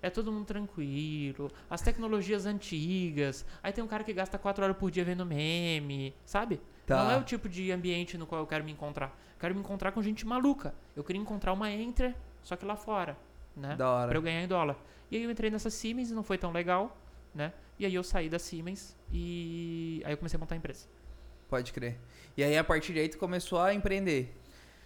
É 0.00 0.10
todo 0.10 0.32
mundo 0.32 0.46
tranquilo. 0.46 1.50
As 1.68 1.82
tecnologias 1.82 2.46
antigas. 2.46 3.44
Aí 3.62 3.72
tem 3.72 3.82
um 3.82 3.86
cara 3.86 4.04
que 4.04 4.12
gasta 4.12 4.38
quatro 4.38 4.64
horas 4.64 4.76
por 4.76 4.90
dia 4.90 5.04
vendo 5.04 5.26
meme, 5.26 6.14
sabe? 6.24 6.60
Tá. 6.86 7.02
Não 7.02 7.10
é 7.10 7.16
o 7.16 7.22
tipo 7.22 7.48
de 7.48 7.72
ambiente 7.72 8.18
no 8.18 8.26
qual 8.26 8.40
eu 8.40 8.46
quero 8.46 8.64
me 8.64 8.72
encontrar. 8.72 9.16
Quero 9.38 9.54
me 9.54 9.60
encontrar 9.60 9.92
com 9.92 10.02
gente 10.02 10.26
maluca. 10.26 10.74
Eu 10.94 11.02
queria 11.02 11.20
encontrar 11.20 11.52
uma 11.52 11.70
Enter, 11.70 12.14
só 12.42 12.56
que 12.56 12.64
lá 12.64 12.76
fora, 12.76 13.16
né? 13.56 13.76
Da 13.76 13.90
hora. 13.90 14.08
Pra 14.08 14.18
eu 14.18 14.22
ganhar 14.22 14.42
em 14.42 14.48
dólar. 14.48 14.76
E 15.10 15.16
aí 15.16 15.22
eu 15.22 15.30
entrei 15.30 15.50
nessa 15.50 15.70
Siemens 15.70 16.10
e 16.10 16.14
não 16.14 16.22
foi 16.22 16.38
tão 16.38 16.52
legal, 16.52 16.96
né? 17.34 17.52
E 17.78 17.84
aí 17.86 17.94
eu 17.94 18.02
saí 18.02 18.28
da 18.28 18.38
Siemens 18.38 18.96
e 19.12 20.02
aí 20.04 20.12
eu 20.12 20.16
comecei 20.16 20.36
a 20.36 20.40
montar 20.40 20.54
a 20.54 20.58
empresa. 20.58 20.86
Pode 21.48 21.72
crer. 21.72 21.98
E 22.36 22.42
aí, 22.42 22.56
a 22.56 22.64
partir 22.64 22.92
daí, 22.92 23.08
tu 23.08 23.18
começou 23.18 23.60
a 23.60 23.72
empreender. 23.72 24.34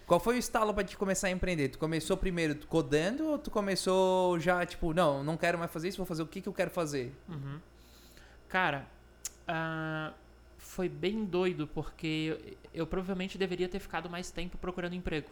Qual 0.05 0.19
foi 0.19 0.35
o 0.35 0.39
estalo 0.39 0.73
pra 0.73 0.83
te 0.83 0.97
começar 0.97 1.27
a 1.27 1.31
empreender? 1.31 1.69
Tu 1.69 1.79
começou 1.79 2.17
primeiro 2.17 2.55
codando 2.67 3.27
ou 3.27 3.37
tu 3.37 3.51
começou 3.51 4.39
já, 4.39 4.65
tipo, 4.65 4.93
não, 4.93 5.23
não 5.23 5.37
quero 5.37 5.57
mais 5.57 5.71
fazer 5.71 5.87
isso, 5.87 5.97
vou 5.97 6.05
fazer 6.05 6.23
o 6.23 6.27
que, 6.27 6.41
que 6.41 6.49
eu 6.49 6.53
quero 6.53 6.71
fazer? 6.71 7.13
Uhum. 7.27 7.59
Cara, 8.47 8.87
ah, 9.47 10.13
foi 10.59 10.87
bem 10.89 11.25
doido 11.25 11.65
porque 11.67 12.37
eu, 12.73 12.81
eu 12.81 12.87
provavelmente 12.87 13.37
deveria 13.37 13.67
ter 13.67 13.79
ficado 13.79 14.09
mais 14.09 14.29
tempo 14.29 14.57
procurando 14.57 14.93
emprego, 14.93 15.29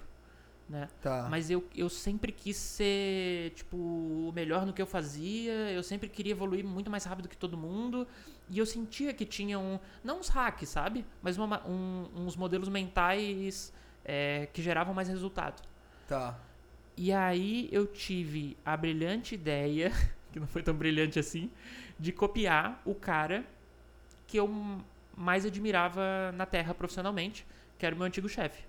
né? 0.70 0.88
Tá. 1.02 1.28
Mas 1.30 1.50
eu, 1.52 1.64
eu 1.76 1.90
sempre 1.90 2.32
quis 2.32 2.56
ser, 2.58 3.52
tipo, 3.52 3.78
o 3.78 4.32
melhor 4.34 4.66
no 4.66 4.74
que 4.74 4.82
eu 4.82 4.88
fazia, 4.88 5.52
eu 5.72 5.84
sempre 5.84 6.10
queria 6.10 6.32
evoluir 6.32 6.66
muito 6.66 6.90
mais 6.90 7.04
rápido 7.04 7.28
que 7.30 7.38
todo 7.38 7.58
mundo, 7.58 8.08
e 8.50 8.58
eu 8.58 8.66
sentia 8.66 9.14
que 9.14 9.26
tinha 9.26 9.60
um, 9.60 9.78
não 10.04 10.20
uns 10.20 10.30
hacks, 10.30 10.70
sabe? 10.70 11.06
Mas 11.22 11.38
uma 11.38 11.46
ma- 11.48 11.64
um- 11.68 12.08
uns 12.16 12.36
modelos 12.36 12.70
mentais 12.70 13.74
é, 14.04 14.48
que 14.54 14.62
geravam 14.62 14.94
mais 14.94 15.10
resultado. 15.10 15.62
Tá. 16.08 16.40
E 16.96 17.12
aí 17.12 17.70
eu 17.72 17.86
tive 17.86 18.58
a 18.66 18.76
brilhante 18.76 19.36
ideia, 19.36 19.92
que 20.32 20.40
não 20.40 20.48
foi 20.48 20.64
tão 20.64 20.74
brilhante 20.74 21.20
assim, 21.20 21.52
de 22.00 22.12
copiar 22.12 22.82
o 22.86 22.96
cara 22.96 23.46
que 24.26 24.38
eu 24.38 24.48
mais 25.18 25.46
admirava 25.46 26.32
na 26.34 26.46
Terra 26.46 26.74
profissionalmente, 26.74 27.46
que 27.78 27.86
era 27.86 27.96
o 27.96 27.98
meu 27.98 28.06
antigo 28.06 28.30
chefe. 28.30 28.64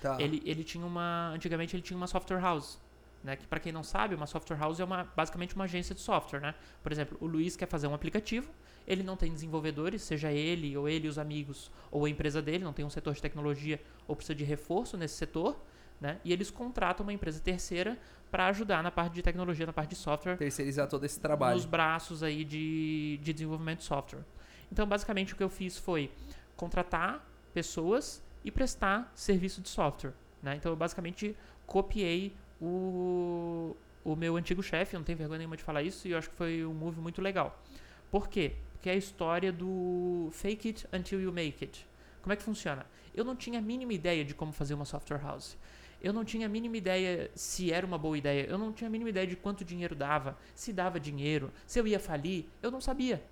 Tá. 0.00 0.20
Ele, 0.20 0.42
ele 0.44 0.64
tinha 0.64 0.84
uma. 0.84 1.30
Antigamente 1.32 1.76
ele 1.76 1.82
tinha 1.82 1.96
uma 1.96 2.08
software 2.08 2.40
house. 2.40 2.78
Né? 3.22 3.36
Que 3.36 3.46
para 3.46 3.60
quem 3.60 3.70
não 3.70 3.84
sabe, 3.84 4.16
uma 4.16 4.26
software 4.26 4.56
house 4.56 4.80
é 4.80 4.84
uma, 4.84 5.04
basicamente 5.14 5.54
uma 5.54 5.64
agência 5.64 5.94
de 5.94 6.00
software. 6.00 6.40
Né? 6.40 6.54
Por 6.82 6.90
exemplo, 6.90 7.16
o 7.20 7.26
Luiz 7.26 7.56
quer 7.56 7.66
fazer 7.66 7.86
um 7.86 7.94
aplicativo, 7.94 8.50
ele 8.84 9.04
não 9.04 9.16
tem 9.16 9.32
desenvolvedores, 9.32 10.02
seja 10.02 10.32
ele 10.32 10.76
ou 10.76 10.88
ele 10.88 11.06
os 11.06 11.18
amigos, 11.18 11.70
ou 11.88 12.04
a 12.04 12.10
empresa 12.10 12.42
dele, 12.42 12.64
não 12.64 12.72
tem 12.72 12.84
um 12.84 12.90
setor 12.90 13.14
de 13.14 13.22
tecnologia 13.22 13.80
ou 14.08 14.16
precisa 14.16 14.34
de 14.34 14.42
reforço 14.42 14.96
nesse 14.96 15.14
setor. 15.14 15.56
Né? 16.00 16.18
E 16.24 16.32
eles 16.32 16.50
contratam 16.50 17.06
uma 17.06 17.12
empresa 17.12 17.40
terceira 17.40 17.96
para 18.28 18.48
ajudar 18.48 18.82
na 18.82 18.90
parte 18.90 19.12
de 19.12 19.22
tecnologia, 19.22 19.64
na 19.66 19.72
parte 19.72 19.90
de 19.90 19.96
software, 19.96 20.36
Terceirizar 20.36 20.88
todo 20.88 21.04
esse 21.04 21.20
trabalho. 21.20 21.54
nos 21.54 21.64
braços 21.64 22.24
aí 22.24 22.44
de, 22.44 23.20
de 23.22 23.32
desenvolvimento 23.32 23.78
de 23.78 23.84
software. 23.84 24.24
Então, 24.72 24.86
basicamente, 24.86 25.34
o 25.34 25.36
que 25.36 25.42
eu 25.42 25.50
fiz 25.50 25.76
foi 25.76 26.10
contratar 26.56 27.24
pessoas 27.52 28.22
e 28.42 28.50
prestar 28.50 29.12
serviço 29.14 29.60
de 29.60 29.68
software. 29.68 30.14
Né? 30.42 30.56
Então 30.56 30.72
eu 30.72 30.76
basicamente 30.76 31.36
copiei 31.66 32.34
o, 32.60 33.76
o 34.02 34.16
meu 34.16 34.36
antigo 34.36 34.62
chefe, 34.62 34.96
não 34.96 35.04
tenho 35.04 35.18
vergonha 35.18 35.38
nenhuma 35.38 35.56
de 35.56 35.62
falar 35.62 35.82
isso, 35.82 36.08
e 36.08 36.12
eu 36.12 36.18
acho 36.18 36.30
que 36.30 36.36
foi 36.36 36.64
um 36.64 36.72
move 36.72 37.00
muito 37.00 37.20
legal. 37.20 37.62
Por 38.10 38.28
quê? 38.28 38.54
Porque 38.72 38.88
é 38.88 38.94
a 38.94 38.96
história 38.96 39.52
do 39.52 40.30
fake 40.32 40.68
it 40.68 40.86
until 40.92 41.20
you 41.20 41.32
make 41.32 41.62
it. 41.62 41.86
Como 42.22 42.32
é 42.32 42.36
que 42.36 42.42
funciona? 42.42 42.86
Eu 43.14 43.24
não 43.24 43.36
tinha 43.36 43.58
a 43.58 43.62
mínima 43.62 43.92
ideia 43.92 44.24
de 44.24 44.34
como 44.34 44.52
fazer 44.52 44.74
uma 44.74 44.84
software 44.84 45.20
house. 45.22 45.56
Eu 46.00 46.12
não 46.12 46.24
tinha 46.24 46.46
a 46.46 46.48
mínima 46.48 46.76
ideia 46.76 47.30
se 47.34 47.70
era 47.70 47.86
uma 47.86 47.98
boa 47.98 48.18
ideia. 48.18 48.44
Eu 48.48 48.58
não 48.58 48.72
tinha 48.72 48.88
a 48.88 48.90
mínima 48.90 49.10
ideia 49.10 49.26
de 49.26 49.36
quanto 49.36 49.64
dinheiro 49.64 49.94
dava, 49.94 50.36
se 50.54 50.72
dava 50.72 50.98
dinheiro, 50.98 51.52
se 51.66 51.78
eu 51.78 51.86
ia 51.86 52.00
falir. 52.00 52.46
Eu 52.60 52.72
não 52.72 52.80
sabia. 52.80 53.22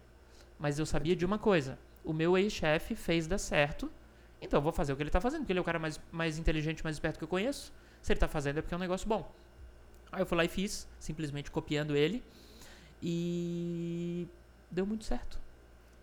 Mas 0.61 0.79
eu 0.79 0.87
sabia 0.87 1.17
de 1.17 1.25
uma 1.25 1.39
coisa: 1.39 1.77
o 2.05 2.13
meu 2.13 2.39
ex-chefe 2.39 2.95
fez 2.95 3.27
dar 3.27 3.39
certo, 3.39 3.91
então 4.41 4.59
eu 4.59 4.63
vou 4.63 4.73
fazer 4.73 4.93
o 4.93 4.97
que 4.97 5.03
ele 5.03 5.09
está 5.09 5.21
fazendo, 5.21 5.41
porque 5.41 5.53
ele 5.53 5.59
é 5.59 5.63
o 5.63 5.65
cara 5.65 5.79
mais, 5.79 5.99
mais 6.13 6.39
inteligente, 6.39 6.85
mais 6.85 6.95
esperto 6.97 7.19
que 7.19 7.25
eu 7.25 7.29
conheço. 7.29 7.73
Se 8.03 8.13
ele 8.13 8.19
está 8.19 8.29
fazendo 8.29 8.59
é 8.59 8.63
porque 8.63 8.75
é 8.75 8.77
um 8.77 8.81
negócio 8.81 9.09
bom. 9.09 9.29
Aí 10.13 10.23
eu 10.23 10.27
fui 10.27 10.37
lá 10.37 10.45
e 10.45 10.49
fiz, 10.49 10.87
simplesmente 10.99 11.51
copiando 11.51 11.97
ele. 11.97 12.23
E 13.03 14.29
deu 14.71 14.87
muito 14.87 15.05
certo. 15.05 15.39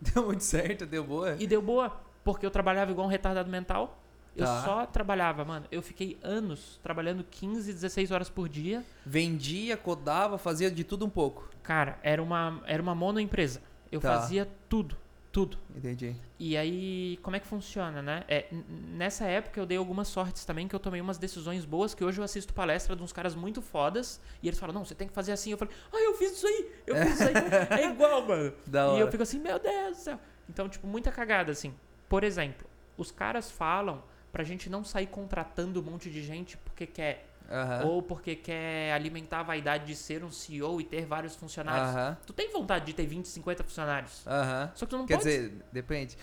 Deu 0.00 0.24
muito 0.26 0.44
certo, 0.44 0.86
deu 0.86 1.02
boa. 1.02 1.34
E 1.40 1.46
deu 1.46 1.60
boa, 1.60 2.00
porque 2.22 2.46
eu 2.46 2.50
trabalhava 2.52 2.92
igual 2.92 3.06
um 3.06 3.10
retardado 3.10 3.50
mental. 3.50 3.98
Eu 4.36 4.44
Tá. 4.46 4.62
só 4.64 4.86
trabalhava, 4.86 5.44
mano. 5.44 5.66
Eu 5.72 5.82
fiquei 5.82 6.16
anos 6.22 6.78
trabalhando 6.84 7.24
15, 7.24 7.72
16 7.72 8.12
horas 8.12 8.30
por 8.30 8.48
dia. 8.48 8.84
Vendia, 9.04 9.76
codava, 9.76 10.38
fazia 10.38 10.70
de 10.70 10.84
tudo 10.84 11.04
um 11.04 11.10
pouco. 11.10 11.48
Cara, 11.64 11.98
era 12.00 12.22
uma, 12.22 12.62
era 12.66 12.80
uma 12.80 12.94
monoempresa. 12.94 13.60
Eu 13.90 14.00
Tá. 14.00 14.18
fazia 14.20 14.48
tudo, 14.68 14.96
tudo. 15.32 15.56
Entendi. 15.74 16.14
E 16.38 16.56
aí, 16.56 17.18
como 17.22 17.36
é 17.36 17.40
que 17.40 17.46
funciona, 17.46 18.00
né? 18.02 18.24
É, 18.28 18.46
nessa 18.50 19.24
época 19.26 19.58
eu 19.60 19.66
dei 19.66 19.76
algumas 19.78 20.08
sortes 20.08 20.44
também, 20.44 20.66
que 20.68 20.74
eu 20.74 20.80
tomei 20.80 21.00
umas 21.00 21.18
decisões 21.18 21.64
boas, 21.64 21.94
que 21.94 22.04
hoje 22.04 22.20
eu 22.20 22.24
assisto 22.24 22.52
palestra 22.52 22.94
de 22.96 23.02
uns 23.02 23.12
caras 23.12 23.34
muito 23.34 23.60
fodas, 23.62 24.20
e 24.42 24.48
eles 24.48 24.58
falam, 24.58 24.74
não, 24.74 24.84
você 24.84 24.94
tem 24.94 25.08
que 25.08 25.14
fazer 25.14 25.32
assim. 25.32 25.50
Eu 25.50 25.58
falei, 25.58 25.74
ah, 25.92 25.98
eu 26.00 26.14
fiz 26.14 26.32
isso 26.32 26.46
aí, 26.46 26.70
eu 26.86 26.96
fiz 26.96 27.14
isso 27.14 27.22
aí. 27.24 27.34
é 27.82 27.86
igual, 27.90 28.26
mano. 28.26 28.52
Da 28.66 28.80
E 28.80 28.88
hora. 28.88 29.00
eu 29.00 29.10
fico 29.10 29.22
assim, 29.22 29.38
meu 29.38 29.58
Deus 29.58 29.96
do 29.96 30.02
céu. 30.02 30.20
Então, 30.48 30.68
tipo, 30.68 30.86
muita 30.86 31.10
cagada, 31.10 31.52
assim. 31.52 31.74
Por 32.08 32.24
exemplo, 32.24 32.66
os 32.96 33.10
caras 33.10 33.50
falam 33.50 34.02
pra 34.32 34.44
gente 34.44 34.68
não 34.70 34.82
sair 34.84 35.06
contratando 35.06 35.80
um 35.80 35.82
monte 35.84 36.10
de 36.10 36.22
gente 36.22 36.56
porque 36.58 36.86
quer. 36.86 37.26
Aham. 37.50 37.86
Ou 37.86 38.02
porque 38.02 38.36
quer 38.36 38.92
alimentar 38.92 39.40
a 39.40 39.42
vaidade 39.42 39.86
de 39.86 39.96
ser 39.96 40.22
um 40.22 40.30
CEO 40.30 40.80
e 40.80 40.84
ter 40.84 41.06
vários 41.06 41.34
funcionários. 41.34 41.88
Aham. 41.88 42.16
Tu 42.26 42.32
tem 42.32 42.52
vontade 42.52 42.84
de 42.84 42.92
ter 42.92 43.06
20, 43.06 43.26
50 43.26 43.64
funcionários. 43.64 44.26
Aham. 44.26 44.70
Só 44.74 44.84
que 44.84 44.90
tu 44.90 44.98
não 44.98 45.06
Quer 45.06 45.16
pode. 45.18 45.28
dizer, 45.28 45.52
depende. 45.72 46.16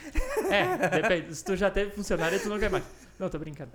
É, 0.51 0.89
depende. 1.01 1.35
Se 1.35 1.43
tu 1.43 1.55
já 1.55 1.71
teve 1.71 1.91
funcionário, 1.91 2.39
tu 2.39 2.47
não 2.49 2.59
quer 2.59 2.69
mais. 2.69 2.83
Não, 3.17 3.29
tô 3.29 3.39
brincando. 3.39 3.71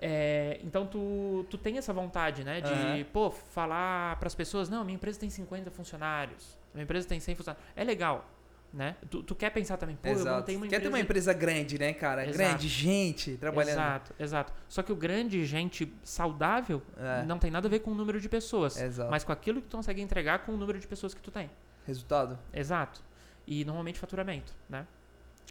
É, 0.00 0.58
então 0.64 0.86
tu, 0.86 1.44
tu 1.50 1.58
tem 1.58 1.76
essa 1.76 1.92
vontade, 1.92 2.42
né? 2.44 2.60
De, 2.62 3.04
pô, 3.12 3.30
falar 3.30 4.18
pras 4.18 4.34
pessoas, 4.34 4.70
não, 4.70 4.82
minha 4.84 4.96
empresa 4.96 5.20
tem 5.20 5.28
50 5.28 5.70
funcionários. 5.70 6.58
Minha 6.72 6.84
empresa 6.84 7.06
tem 7.06 7.20
100 7.20 7.34
funcionários. 7.34 7.66
É 7.76 7.84
legal, 7.84 8.24
né? 8.72 8.96
Tu, 9.10 9.22
tu 9.22 9.34
quer 9.34 9.50
pensar 9.50 9.76
também, 9.76 9.96
pô, 9.96 10.08
eu 10.08 10.12
Exato. 10.12 10.36
montei 10.38 10.56
uma 10.56 10.62
Quer 10.66 10.76
empresa... 10.76 10.82
ter 10.82 10.88
uma 10.88 11.00
empresa 11.00 11.32
grande, 11.32 11.78
né, 11.78 11.92
cara? 11.92 12.22
Exato. 12.24 12.38
Grande, 12.38 12.68
gente 12.68 13.36
trabalhando. 13.36 13.72
Exato, 13.72 14.14
exato. 14.18 14.52
Só 14.68 14.82
que 14.82 14.92
o 14.92 14.96
grande 14.96 15.44
gente 15.44 15.92
saudável 16.04 16.80
É. 16.96 17.24
não 17.24 17.38
tem 17.38 17.50
nada 17.50 17.66
a 17.66 17.70
ver 17.70 17.80
com 17.80 17.90
o 17.90 17.94
número 17.94 18.20
de 18.20 18.28
pessoas. 18.28 18.80
Exato. 18.80 19.10
Mas 19.10 19.24
com 19.24 19.32
aquilo 19.32 19.60
que 19.60 19.68
tu 19.68 19.76
consegue 19.76 20.00
entregar 20.00 20.40
com 20.40 20.52
o 20.52 20.56
número 20.56 20.78
de 20.78 20.86
pessoas 20.86 21.12
que 21.14 21.20
tu 21.20 21.30
tem. 21.30 21.50
Resultado? 21.86 22.38
Exato. 22.52 23.02
E 23.46 23.64
normalmente 23.64 23.98
faturamento, 23.98 24.54
né? 24.68 24.86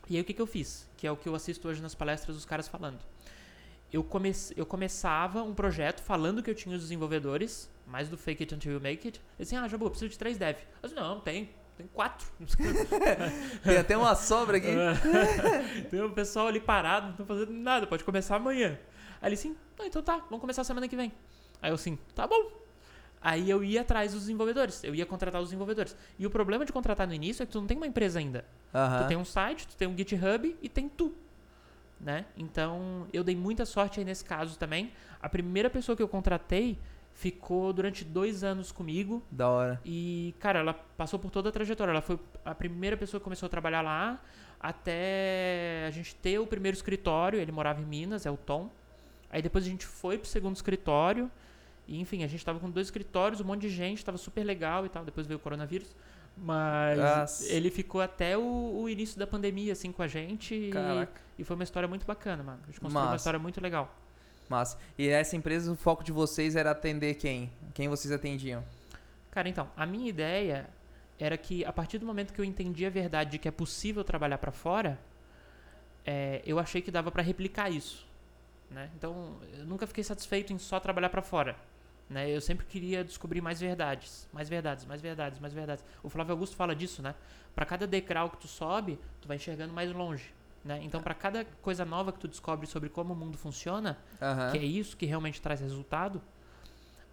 E 0.10 0.16
aí 0.16 0.22
o 0.22 0.26
que, 0.26 0.34
que 0.34 0.42
eu 0.42 0.48
fiz? 0.48 0.88
Que 0.96 1.06
é 1.06 1.12
o 1.12 1.18
que 1.18 1.28
eu 1.28 1.36
assisto 1.36 1.68
hoje 1.68 1.82
nas 1.82 1.94
palestras 1.94 2.36
dos 2.36 2.46
caras 2.46 2.68
falando. 2.68 3.00
Eu, 3.92 4.04
comece, 4.04 4.54
eu 4.56 4.66
começava 4.66 5.42
um 5.44 5.54
projeto 5.54 6.02
falando 6.02 6.42
que 6.44 6.50
eu 6.50 6.56
tinha 6.56 6.76
os 6.76 6.82
desenvolvedores, 6.84 7.70
mais 7.88 8.08
do 8.08 8.18
fake 8.18 8.44
it 8.44 8.56
until 8.56 8.72
you 8.74 8.80
make 8.80 9.06
it. 9.08 9.20
Eu 9.38 9.44
disse, 9.44 9.56
ah, 9.56 9.68
Jabu, 9.68 9.86
eu 9.86 9.90
preciso 9.90 10.10
de 10.12 10.18
três 10.18 10.38
dev. 10.38 10.56
Eu 10.82 10.90
disse, 10.90 10.96
não, 10.96 11.20
tem, 11.20 11.50
tem 11.80 11.88
quatro. 11.88 12.28
Tem 13.64 13.78
até 13.78 13.96
uma 13.96 14.14
sobra 14.14 14.58
aqui. 14.58 14.68
tem 15.90 16.04
um 16.04 16.12
pessoal 16.12 16.48
ali 16.48 16.60
parado, 16.60 17.06
não 17.06 17.12
estão 17.12 17.26
fazendo 17.26 17.54
nada, 17.54 17.88
pode 17.88 18.04
começar 18.04 18.36
amanhã. 18.36 18.78
Aí 19.22 19.30
ele 19.30 19.36
assim, 19.36 19.56
não, 19.78 19.86
então 19.86 20.04
tá, 20.04 20.18
vamos 20.30 20.42
começar 20.42 20.66
semana 20.66 20.90
que 20.90 20.96
vem. 20.98 21.14
Aí 21.62 21.72
eu 21.72 21.76
assim, 21.76 21.98
tá 22.14 22.28
bom. 22.28 22.52
Aí 23.22 23.50
eu 23.50 23.64
ia 23.64 23.80
atrás 23.80 24.12
dos 24.12 24.24
desenvolvedores, 24.24 24.84
eu 24.84 24.94
ia 24.94 25.06
contratar 25.06 25.42
os 25.42 25.48
desenvolvedores. 25.48 25.96
E 26.18 26.28
o 26.28 26.30
problema 26.30 26.66
de 26.66 26.74
contratar 26.74 27.08
no 27.08 27.14
início 27.14 27.44
é 27.44 27.46
que 27.46 27.52
tu 27.54 27.62
não 27.62 27.68
tem 27.68 27.78
uma 27.78 27.88
empresa 27.88 28.20
ainda. 28.20 28.44
Aham. 28.74 29.04
Tu 29.04 29.08
tem 29.08 29.18
um 29.18 29.26
site, 29.26 29.66
tu 29.66 29.78
tem 29.78 29.88
um 29.88 29.98
GitHub 29.98 30.58
e 30.62 30.68
tem 30.68 30.90
tu. 30.90 31.16
Né? 31.98 32.26
Então, 32.36 33.08
eu 33.14 33.24
dei 33.24 33.38
muita 33.38 33.66
sorte 33.66 34.00
aí 34.02 34.06
nesse 34.06 34.26
caso 34.26 34.60
também. 34.60 34.92
A 35.22 35.30
primeira 35.30 35.70
pessoa 35.70 35.96
que 35.96 36.04
eu 36.04 36.10
contratei 36.10 36.78
ficou 37.20 37.74
durante 37.74 38.06
dois 38.06 38.46
anos 38.46 38.72
comigo. 38.72 39.22
Da 39.30 39.50
hora. 39.50 39.82
E, 39.84 40.34
cara, 40.40 40.60
ela 40.60 40.74
passou 40.74 41.20
por 41.20 41.30
toda 41.30 41.50
a 41.50 41.52
trajetória. 41.52 41.92
Ela 41.92 42.02
foi 42.02 42.18
a 42.46 42.56
primeira 42.56 42.96
pessoa 42.96 43.20
que 43.20 43.26
começou 43.26 43.48
a 43.48 43.50
trabalhar 43.50 43.82
lá 43.82 44.22
até 44.58 45.86
a 45.86 45.92
gente 45.92 46.16
ter 46.16 46.40
o 46.40 46.48
primeiro 46.48 46.78
escritório. 46.78 47.38
Ele 47.38 47.52
morava 47.52 47.82
em 47.82 47.86
Minas, 47.86 48.26
é 48.26 48.32
o 48.32 48.38
Tom. 48.38 48.70
Aí 49.30 49.42
depois 49.42 49.66
a 49.66 49.68
gente 49.68 49.86
foi 49.86 50.18
pro 50.18 50.30
segundo 50.30 50.56
escritório. 50.56 51.30
E, 51.86 52.00
enfim, 52.00 52.24
a 52.24 52.28
gente 52.28 52.44
tava 52.44 52.58
com 52.58 52.70
dois 52.70 52.88
escritórios, 52.88 53.42
um 53.42 53.44
monte 53.44 53.62
de 53.62 53.70
gente, 53.70 54.04
tava 54.06 54.18
super 54.18 54.46
legal 54.46 54.86
e 54.86 54.90
tal. 54.90 55.04
Depois 55.04 55.28
veio 55.28 55.40
o 55.40 55.42
coronavírus. 55.42 55.94
Mas 56.38 56.98
Nossa. 56.98 57.52
ele 57.52 57.70
ficou 57.70 58.00
até 58.00 58.38
o, 58.38 58.80
o 58.82 58.88
início 58.88 59.20
da 59.20 59.28
pandemia, 59.28 59.74
assim, 59.74 59.92
com 59.92 60.02
a 60.02 60.08
gente. 60.08 60.56
E, 60.56 60.72
e 61.38 61.44
foi 61.44 61.56
uma 61.56 61.66
história 61.66 61.90
muito 61.90 62.06
bacana, 62.06 62.42
mano. 62.44 62.60
A 62.64 62.68
gente 62.68 62.80
construiu 62.80 63.08
uma 63.08 63.16
história 63.18 63.40
muito 63.40 63.60
legal. 63.60 63.94
Massa. 64.50 64.78
E 64.98 65.08
essa 65.08 65.36
empresa, 65.36 65.72
o 65.72 65.76
foco 65.76 66.04
de 66.04 66.12
vocês 66.12 66.56
era 66.56 66.72
atender 66.72 67.14
quem? 67.14 67.52
Quem 67.74 67.88
vocês 67.88 68.12
atendiam? 68.12 68.64
Cara, 69.30 69.48
então, 69.48 69.70
a 69.78 69.86
minha 69.86 70.10
ideia 70.10 70.68
era 71.20 71.38
que 71.38 71.64
a 71.64 71.72
partir 71.72 72.00
do 72.00 72.06
momento 72.06 72.34
que 72.34 72.42
eu 72.42 72.46
entendi 72.46 72.86
a 72.86 72.90
verdade 72.90 73.32
de 73.32 73.38
que 73.38 73.48
é 73.48 73.52
possível 73.52 74.04
trabalhar 74.04 74.40
pra 74.40 74.52
fora, 74.52 75.00
é, 76.06 76.42
eu 76.46 76.58
achei 76.58 76.82
que 76.82 76.90
dava 76.90 77.12
pra 77.12 77.22
replicar 77.22 77.70
isso, 77.70 78.08
né? 78.72 78.90
Então, 78.96 79.38
eu 79.54 79.66
nunca 79.66 79.86
fiquei 79.86 80.04
satisfeito 80.04 80.52
em 80.52 80.58
só 80.58 80.80
trabalhar 80.80 81.10
pra 81.10 81.22
fora, 81.22 81.56
né? 82.10 82.28
Eu 82.30 82.42
sempre 82.42 82.66
queria 82.66 83.04
descobrir 83.04 83.42
mais 83.42 83.60
verdades, 83.60 84.28
mais 84.34 84.50
verdades, 84.50 84.86
mais 84.86 85.02
verdades, 85.02 85.40
mais 85.40 85.54
verdades. 85.54 85.86
O 86.02 86.10
Flávio 86.10 86.32
Augusto 86.34 86.56
fala 86.56 86.76
disso, 86.76 87.04
né? 87.04 87.14
Pra 87.54 87.66
cada 87.66 87.86
degrau 87.86 88.32
que 88.32 88.38
tu 88.38 88.48
sobe, 88.48 88.98
tu 89.22 89.28
vai 89.28 89.38
enxergando 89.38 89.74
mais 89.74 89.92
longe, 89.92 90.34
né? 90.64 90.80
Então, 90.84 91.02
pra 91.02 91.14
cada 91.14 91.46
coisa 91.62 91.86
nova 91.86 92.12
que 92.12 92.20
tu 92.20 92.28
descobre 92.28 92.68
sobre 92.68 92.90
como 92.90 93.14
o 93.14 93.16
mundo 93.16 93.38
funciona, 93.38 93.98
Aham. 94.22 94.52
que 94.52 94.58
é 94.58 94.64
isso 94.64 94.98
que 94.98 95.06
realmente 95.06 95.42
traz 95.42 95.60
resultado, 95.62 96.22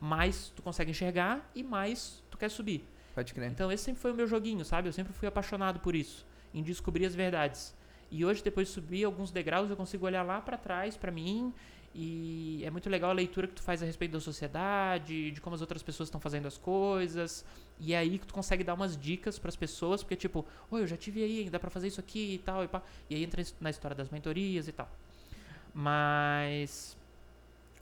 mais 0.01 0.53
tu 0.55 0.63
consegue 0.63 0.91
enxergar 0.91 1.49
e 1.55 1.63
mais 1.63 2.23
tu 2.31 2.37
quer 2.37 2.51
subir. 2.51 2.85
Pode 3.15 3.33
crer. 3.33 3.51
Então 3.51 3.73
esse 3.73 3.85
sempre 3.85 4.01
foi 4.03 4.13
o 4.13 4.15
meu 4.15 4.27
joguinho, 4.27 4.65
sabe? 4.65 4.89
Eu 4.89 4.93
sempre 4.93 5.13
fui 5.13 5.27
apaixonado 5.27 5.81
por 5.81 5.95
isso, 5.95 6.27
em 6.53 6.63
descobrir 6.63 7.07
as 7.07 7.15
verdades. 7.15 7.75
E 8.11 8.25
hoje 8.25 8.43
depois 8.43 8.69
de 8.69 8.75
subir 8.75 9.05
alguns 9.05 9.31
degraus, 9.31 9.71
eu 9.71 9.77
consigo 9.77 10.05
olhar 10.07 10.23
lá 10.23 10.41
pra 10.41 10.57
trás 10.57 10.97
pra 10.97 11.11
mim 11.11 11.53
e 11.95 12.63
é 12.63 12.71
muito 12.71 12.91
legal 12.91 13.11
a 13.11 13.15
leitura 13.15 13.47
que 13.47 13.55
tu 13.55 13.63
faz 13.63 13.83
a 13.83 13.87
respeito 13.87 14.13
da 14.13 14.21
sociedade, 14.21 15.31
de 15.31 15.41
como 15.41 15.55
as 15.55 15.63
outras 15.63 15.83
pessoas 15.83 16.09
estão 16.09 16.21
fazendo 16.21 16.47
as 16.47 16.59
coisas. 16.59 17.43
E 17.79 17.93
é 17.93 17.99
aí 17.99 18.19
que 18.19 18.27
tu 18.27 18.33
consegue 18.33 18.65
dar 18.65 18.75
umas 18.75 18.97
dicas 18.97 19.39
pras 19.39 19.55
pessoas, 19.55 20.03
porque 20.03 20.17
tipo, 20.17 20.47
oi, 20.71 20.83
eu 20.83 20.87
já 20.87 20.97
tive 20.97 21.23
aí, 21.23 21.51
dá 21.51 21.59
pra 21.59 21.69
fazer 21.71 21.89
isso 21.89 22.01
aqui 22.01 22.35
e 22.35 22.39
tal 22.39 22.65
e 22.65 22.69
pá. 22.69 22.81
E 23.11 23.15
aí 23.15 23.23
entra 23.23 23.43
na 23.61 23.69
história 23.71 23.95
das 23.95 24.09
mentorias 24.09 24.67
e 24.67 24.73
tal. 24.73 24.89
Mas 25.75 26.97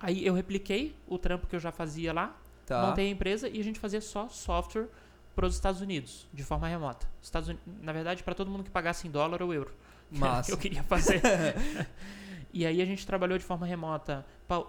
aí 0.01 0.27
eu 0.27 0.35
repliquei 0.35 0.95
o 1.07 1.17
trampo 1.19 1.47
que 1.47 1.55
eu 1.57 1.61
já 1.61 1.71
fazia 1.73 2.13
lá, 2.13 2.37
Tá. 2.67 2.87
montei 2.87 3.07
a 3.07 3.11
empresa 3.11 3.49
e 3.49 3.61
a 3.61 3.65
gente 3.65 3.79
fazia 3.79 4.01
só 4.01 4.29
software 4.29 4.89
para 5.35 5.47
os 5.47 5.55
Estados 5.55 5.81
Unidos, 5.81 6.27
de 6.33 6.43
forma 6.43 6.67
remota. 6.67 7.07
Estados 7.23 7.49
Uni- 7.49 7.59
Na 7.83 7.93
verdade, 7.93 8.23
para 8.23 8.35
todo 8.35 8.51
mundo 8.51 8.65
que 8.65 8.71
pagasse 8.71 9.07
em 9.07 9.11
dólar 9.11 9.43
ou 9.43 9.53
euro. 9.55 9.73
Massa. 10.11 10.51
eu 10.51 10.59
queria 10.59 10.83
fazer. 10.85 11.21
e 12.53 12.65
aí 12.67 12.81
a 12.81 12.85
gente 12.85 13.07
trabalhou 13.07 13.37
de 13.39 13.45
forma 13.45 13.67
remota 13.67 14.25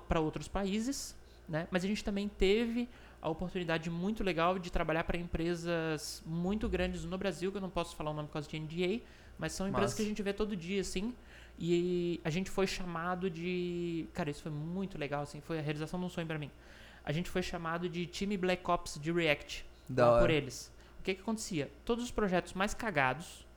para 0.07 0.19
outros 0.19 0.47
países, 0.47 1.15
né? 1.47 1.67
Mas 1.71 1.83
a 1.83 1.87
gente 1.87 2.03
também 2.03 2.27
teve 2.27 2.89
a 3.25 3.29
oportunidade 3.29 3.89
muito 3.89 4.23
legal 4.23 4.59
de 4.59 4.71
trabalhar 4.71 5.03
para 5.03 5.17
empresas 5.17 6.21
muito 6.23 6.69
grandes 6.69 7.03
no 7.05 7.17
Brasil, 7.17 7.51
que 7.51 7.57
eu 7.57 7.61
não 7.61 7.71
posso 7.71 7.95
falar 7.95 8.11
o 8.11 8.13
nome 8.13 8.27
por 8.27 8.33
causa 8.33 8.47
de 8.47 8.59
NDA, 8.59 9.01
mas 9.35 9.51
são 9.51 9.67
empresas 9.67 9.91
Massa. 9.91 9.95
que 9.97 10.03
a 10.03 10.05
gente 10.05 10.21
vê 10.21 10.31
todo 10.31 10.55
dia, 10.55 10.79
assim. 10.79 11.11
E 11.57 12.21
a 12.23 12.29
gente 12.29 12.51
foi 12.51 12.67
chamado 12.67 13.27
de. 13.27 14.07
Cara, 14.13 14.29
isso 14.29 14.43
foi 14.43 14.51
muito 14.51 14.95
legal, 14.95 15.23
assim. 15.23 15.41
Foi 15.41 15.57
a 15.57 15.61
realização 15.61 15.99
de 15.99 16.05
um 16.05 16.09
sonho 16.09 16.27
para 16.27 16.37
mim. 16.37 16.51
A 17.03 17.11
gente 17.11 17.27
foi 17.27 17.41
chamado 17.41 17.89
de 17.89 18.05
time 18.05 18.37
Black 18.37 18.69
Ops 18.69 18.99
de 19.01 19.11
React 19.11 19.65
Da 19.89 20.11
hora. 20.11 20.21
por 20.21 20.29
eles. 20.29 20.71
O 20.99 21.03
que 21.03 21.15
que 21.15 21.21
acontecia? 21.21 21.71
Todos 21.83 22.03
os 22.03 22.11
projetos 22.11 22.53
mais 22.53 22.75
cagados 22.75 23.47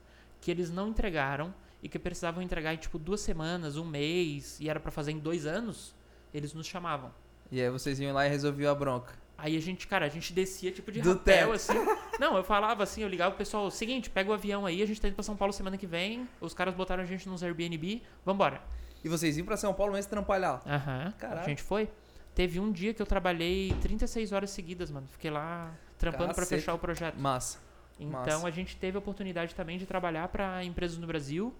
que 0.41 0.49
eles 0.49 0.71
não 0.71 0.87
entregaram 0.87 1.53
e 1.83 1.87
que 1.87 1.99
precisavam 1.99 2.41
entregar 2.41 2.73
em 2.73 2.77
tipo 2.77 2.97
duas 2.97 3.21
semanas, 3.21 3.77
um 3.77 3.85
mês 3.85 4.59
e 4.59 4.67
era 4.67 4.79
pra 4.79 4.91
fazer 4.91 5.11
em 5.11 5.19
dois 5.19 5.45
anos, 5.45 5.93
eles 6.33 6.55
nos 6.55 6.65
chamavam. 6.65 7.11
E 7.51 7.61
aí 7.61 7.69
vocês 7.69 7.99
iam 7.99 8.13
lá 8.15 8.25
e 8.25 8.29
resolviam 8.29 8.71
a 8.71 8.75
bronca. 8.75 9.28
Aí 9.41 9.55
a 9.55 9.59
gente, 9.61 9.87
cara, 9.87 10.05
a 10.05 10.09
gente 10.09 10.33
descia 10.33 10.71
tipo 10.71 10.91
de 10.91 11.01
Do 11.01 11.13
rapel, 11.13 11.51
teto. 11.51 11.51
assim. 11.53 11.73
Não, 12.19 12.35
eu 12.35 12.43
falava 12.43 12.83
assim, 12.83 13.01
eu 13.01 13.07
ligava 13.07 13.31
pro 13.31 13.37
pessoal, 13.37 13.69
seguinte, 13.71 14.09
pega 14.09 14.29
o 14.29 14.33
avião 14.33 14.65
aí, 14.65 14.81
a 14.81 14.85
gente 14.85 14.99
tá 14.99 15.07
indo 15.07 15.15
pra 15.15 15.23
São 15.23 15.35
Paulo 15.37 15.53
semana 15.53 15.77
que 15.77 15.87
vem, 15.87 16.27
os 16.41 16.53
caras 16.53 16.75
botaram 16.75 17.01
a 17.03 17.05
gente 17.05 17.27
nos 17.29 17.41
Airbnb, 17.41 18.01
vambora. 18.25 18.61
E 19.03 19.07
vocês 19.07 19.37
iam 19.37 19.45
pra 19.45 19.55
São 19.55 19.73
Paulo 19.73 19.93
mesmo 19.93 20.09
trampalhar? 20.09 20.61
Aham. 20.67 21.13
Caralho. 21.17 21.39
A 21.39 21.43
gente 21.43 21.63
foi. 21.63 21.89
Teve 22.35 22.59
um 22.59 22.71
dia 22.71 22.93
que 22.93 23.01
eu 23.01 23.05
trabalhei 23.05 23.73
36 23.81 24.31
horas 24.33 24.49
seguidas, 24.51 24.91
mano. 24.91 25.07
Fiquei 25.07 25.31
lá 25.31 25.71
trampando 25.97 26.33
pra 26.33 26.43
Caceta. 26.43 26.55
fechar 26.59 26.73
o 26.73 26.77
projeto. 26.79 27.15
Massa. 27.17 27.59
Então 27.99 28.19
Massa. 28.21 28.47
a 28.47 28.51
gente 28.51 28.75
teve 28.77 28.97
a 28.97 28.99
oportunidade 28.99 29.55
também 29.55 29.77
de 29.77 29.85
trabalhar 29.85 30.27
para 30.29 30.63
empresas 30.63 30.97
no 30.97 31.07
Brasil, 31.07 31.53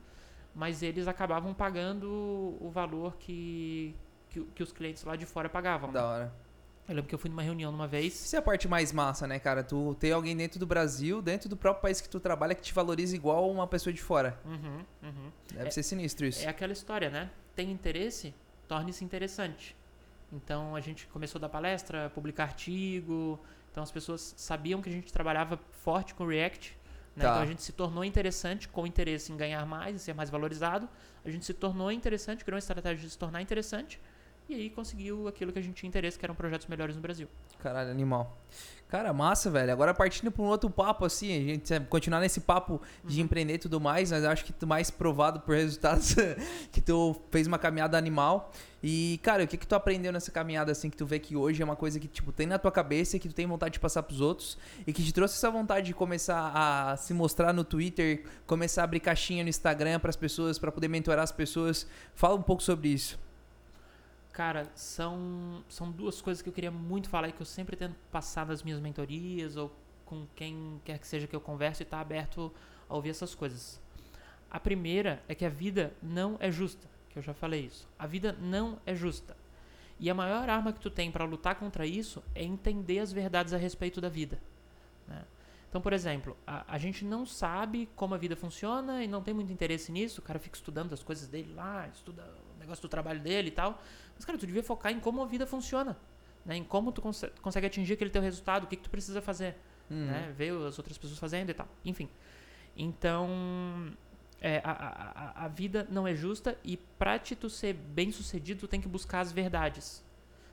mas 0.54 0.82
eles 0.84 1.08
acabavam 1.08 1.54
pagando 1.54 2.08
o 2.62 2.70
valor 2.74 3.16
que, 3.18 3.96
que, 4.30 4.42
que 4.56 4.64
os 4.64 4.72
clientes 4.72 5.04
lá 5.04 5.16
de 5.16 5.26
fora 5.26 5.50
pagavam. 5.50 5.92
Da 5.92 6.06
hora. 6.06 6.34
Eu 6.90 6.96
lembro 6.96 7.08
que 7.08 7.14
eu 7.14 7.20
fui 7.20 7.30
numa 7.30 7.44
reunião 7.44 7.72
numa 7.72 7.88
vez. 7.88 8.26
Isso 8.26 8.36
é 8.36 8.40
a 8.40 8.42
parte 8.42 8.68
mais 8.68 8.92
massa, 8.92 9.28
né, 9.28 9.38
cara? 9.38 9.64
Tu 9.64 9.96
ter 10.00 10.12
alguém 10.12 10.36
dentro 10.36 10.60
do 10.60 10.66
Brasil, 10.66 11.22
dentro 11.22 11.48
do 11.48 11.56
próprio 11.56 11.84
país 11.84 12.02
que 12.02 12.10
tu 12.10 12.20
trabalha, 12.20 12.56
que 12.56 12.64
te 12.64 12.74
valoriza 12.74 13.16
igual 13.16 13.50
uma 13.52 13.68
pessoa 13.68 13.94
de 13.94 14.02
fora. 14.02 14.40
Uhum, 14.44 14.84
uhum. 15.04 15.32
Deve 15.54 15.68
É- 15.68 15.72
ser 15.72 15.84
sinistro 15.84 16.26
isso. 16.26 16.44
É 16.44 16.48
aquela 16.48 16.74
história, 16.74 17.12
né? 17.12 17.30
Tem 17.56 17.70
interesse, 17.72 18.34
torne-se 18.68 19.06
interessante. 19.06 19.76
Então 20.34 20.76
a 20.76 20.82
gente 20.82 21.06
começou 21.08 21.38
a 21.38 21.42
dar 21.42 21.50
palestra, 21.50 22.10
publicar 22.10 22.46
artigo. 22.46 23.40
Então 23.72 23.84
as 23.84 23.92
pessoas 23.92 24.34
sabiam 24.36 24.82
que 24.82 24.90
a 24.90 24.92
gente 24.92 25.14
trabalhava 25.14 25.60
forte 25.84 26.16
com 26.16 26.26
React. 26.26 26.76
Né? 27.16 27.24
Tá. 27.24 27.30
Então 27.30 27.42
a 27.44 27.46
gente 27.46 27.62
se 27.62 27.72
tornou 27.72 28.04
interessante 28.04 28.68
com 28.68 28.88
interesse 28.88 29.32
em 29.32 29.38
ganhar 29.38 29.64
mais 29.64 29.96
e 29.96 30.00
ser 30.00 30.16
mais 30.16 30.32
valorizado. 30.32 30.90
A 31.24 31.30
gente 31.30 31.46
se 31.46 31.54
tornou 31.54 31.92
interessante, 31.92 32.44
criou 32.44 32.56
uma 32.56 32.60
estratégia 32.60 32.98
de 33.06 33.12
se 33.12 33.18
tornar 33.18 33.44
interessante. 33.44 34.02
E 34.50 34.56
aí 34.56 34.70
conseguiu 34.72 35.28
aquilo 35.28 35.52
que 35.54 35.60
a 35.60 35.62
gente 35.62 35.76
tinha 35.76 35.88
interesse, 35.88 36.18
que 36.18 36.26
eram 36.26 36.34
projetos 36.34 36.66
melhores 36.66 36.96
no 36.96 37.02
Brasil. 37.04 37.28
Caralho, 37.60 37.92
animal. 37.92 38.36
Cara, 38.88 39.14
massa, 39.14 39.52
velho. 39.52 39.72
Agora 39.72 39.94
partindo 39.94 40.32
pra 40.32 40.42
um 40.42 40.48
outro 40.48 40.68
papo, 40.72 41.06
assim, 41.06 41.28
a 41.38 41.40
gente 41.54 41.80
continuar 41.82 42.20
nesse 42.20 42.42
papo 42.42 42.82
de 43.06 43.20
Uhum. 43.20 43.26
empreender 43.26 43.54
e 43.54 43.58
tudo 43.60 43.80
mais, 43.80 44.12
mas 44.12 44.24
eu 44.24 44.30
acho 44.32 44.44
que 44.44 44.52
tu 44.52 44.66
mais 44.66 44.90
provado 44.90 45.42
por 45.42 45.54
resultados 45.56 46.16
que 46.74 46.82
tu 46.82 47.16
fez 47.30 47.46
uma 47.46 47.60
caminhada 47.60 47.96
animal. 47.96 48.52
E, 48.82 49.20
cara, 49.22 49.44
o 49.44 49.48
que 49.48 49.56
que 49.56 49.68
tu 49.68 49.76
aprendeu 49.76 50.12
nessa 50.12 50.32
caminhada, 50.32 50.72
assim, 50.72 50.90
que 50.90 50.98
tu 50.98 51.06
vê 51.06 51.20
que 51.20 51.36
hoje 51.36 51.62
é 51.62 51.66
uma 51.66 51.76
coisa 51.76 52.00
que, 52.00 52.08
tipo, 52.08 52.32
tem 52.32 52.48
na 52.48 52.58
tua 52.58 52.72
cabeça 52.72 53.18
e 53.18 53.20
que 53.20 53.30
tu 53.30 53.36
tem 53.36 53.46
vontade 53.46 53.74
de 53.74 53.80
passar 53.80 54.02
pros 54.02 54.20
outros 54.20 54.58
e 54.88 54.92
que 54.92 55.04
te 55.04 55.14
trouxe 55.14 55.36
essa 55.36 55.52
vontade 55.52 55.86
de 55.86 55.94
começar 55.94 56.52
a 56.56 56.98
se 56.98 57.14
mostrar 57.14 57.54
no 57.54 57.64
Twitter, 57.64 58.24
começar 58.48 58.82
a 58.82 58.86
abrir 58.86 59.02
caixinha 59.02 59.44
no 59.44 59.50
Instagram 59.50 60.00
pras 60.00 60.16
pessoas, 60.16 60.58
pra 60.58 60.72
poder 60.72 60.88
mentorar 60.88 61.24
as 61.24 61.32
pessoas. 61.32 61.86
Fala 62.16 62.34
um 62.34 62.42
pouco 62.42 62.64
sobre 62.64 62.90
isso. 62.90 63.20
Cara, 64.40 64.72
são, 64.74 65.66
são 65.68 65.92
duas 65.92 66.22
coisas 66.22 66.42
que 66.42 66.48
eu 66.48 66.54
queria 66.54 66.72
muito 66.72 67.10
falar 67.10 67.28
e 67.28 67.34
que 67.34 67.42
eu 67.42 67.46
sempre 67.46 67.76
tento 67.76 67.98
passar 68.10 68.46
nas 68.46 68.64
minhas 68.64 68.80
mentorias 68.80 69.58
ou 69.58 69.70
com 70.06 70.26
quem 70.34 70.80
quer 70.86 70.98
que 70.98 71.06
seja 71.06 71.28
que 71.28 71.36
eu 71.36 71.42
converse 71.42 71.84
e 71.84 71.86
tá 71.86 72.00
aberto 72.00 72.50
a 72.88 72.96
ouvir 72.96 73.10
essas 73.10 73.36
coisas. 73.36 73.82
A 74.50 74.58
primeira 74.58 75.22
é 75.28 75.36
que 75.36 75.44
a 75.44 75.50
vida 75.50 75.92
não 76.02 76.38
é 76.40 76.50
justa, 76.50 76.88
que 77.10 77.20
eu 77.20 77.22
já 77.22 77.34
falei 77.34 77.66
isso. 77.66 77.86
A 78.00 78.08
vida 78.08 78.32
não 78.40 78.80
é 78.86 78.96
justa. 78.96 79.36
E 80.00 80.10
a 80.10 80.14
maior 80.14 80.50
arma 80.50 80.72
que 80.72 80.80
tu 80.80 80.90
tem 80.90 81.12
para 81.12 81.26
lutar 81.26 81.56
contra 81.56 81.86
isso 81.86 82.24
é 82.34 82.42
entender 82.42 83.00
as 83.00 83.12
verdades 83.12 83.54
a 83.54 83.58
respeito 83.58 84.00
da 84.00 84.08
vida. 84.08 84.40
né? 85.06 85.22
Então, 85.70 85.82
por 85.82 85.92
exemplo, 85.94 86.36
a, 86.48 86.64
a 86.68 86.78
gente 86.78 87.06
não 87.06 87.26
sabe 87.26 87.88
como 87.96 88.16
a 88.16 88.18
vida 88.18 88.36
funciona 88.36 89.04
e 89.04 89.08
não 89.08 89.22
tem 89.22 89.34
muito 89.34 89.54
interesse 89.54 89.92
nisso. 89.92 90.20
O 90.20 90.24
cara 90.24 90.40
fica 90.40 90.56
estudando 90.56 90.94
as 90.94 91.04
coisas 91.04 91.28
dele 91.28 91.54
lá, 91.54 91.88
estuda 91.94 92.24
o 92.56 92.60
negócio 92.60 92.82
do 92.82 92.90
trabalho 92.90 93.20
dele 93.20 93.50
e 93.50 93.52
tal. 93.52 93.80
Mas, 94.20 94.26
cara, 94.26 94.38
tu 94.38 94.46
devia 94.46 94.62
focar 94.62 94.92
em 94.92 95.00
como 95.00 95.24
a 95.24 95.26
vida 95.26 95.48
funciona. 95.48 95.98
Né? 96.46 96.58
Em 96.58 96.64
como 96.64 96.92
tu 96.92 97.02
conse- 97.02 97.32
consegue 97.42 97.66
atingir 97.68 97.94
aquele 97.94 98.10
teu 98.10 98.22
resultado, 98.22 98.66
o 98.66 98.68
que, 98.68 98.76
que 98.76 98.84
tu 98.84 98.90
precisa 98.90 99.22
fazer. 99.22 99.56
Hum. 99.90 100.08
Né? 100.08 100.34
Ver 100.38 100.52
as 100.68 100.78
outras 100.78 100.98
pessoas 100.98 101.18
fazendo 101.18 101.50
e 101.52 101.54
tal. 101.54 101.68
Enfim. 101.86 102.10
Então, 102.76 103.94
é, 104.42 104.62
a, 104.64 104.72
a, 104.72 105.42
a- 105.42 105.46
a 105.46 105.48
vida 105.48 105.88
não 105.90 106.06
é 106.06 106.14
justa 106.14 106.58
e 106.64 106.76
pra 106.98 107.18
te 107.18 107.34
tu 107.36 107.50
ser 107.50 107.74
bem 107.74 108.12
sucedido, 108.12 108.60
tu 108.62 108.68
tem 108.68 108.82
que 108.82 108.88
buscar 108.90 109.22
as 109.22 109.32
verdades. 109.32 110.04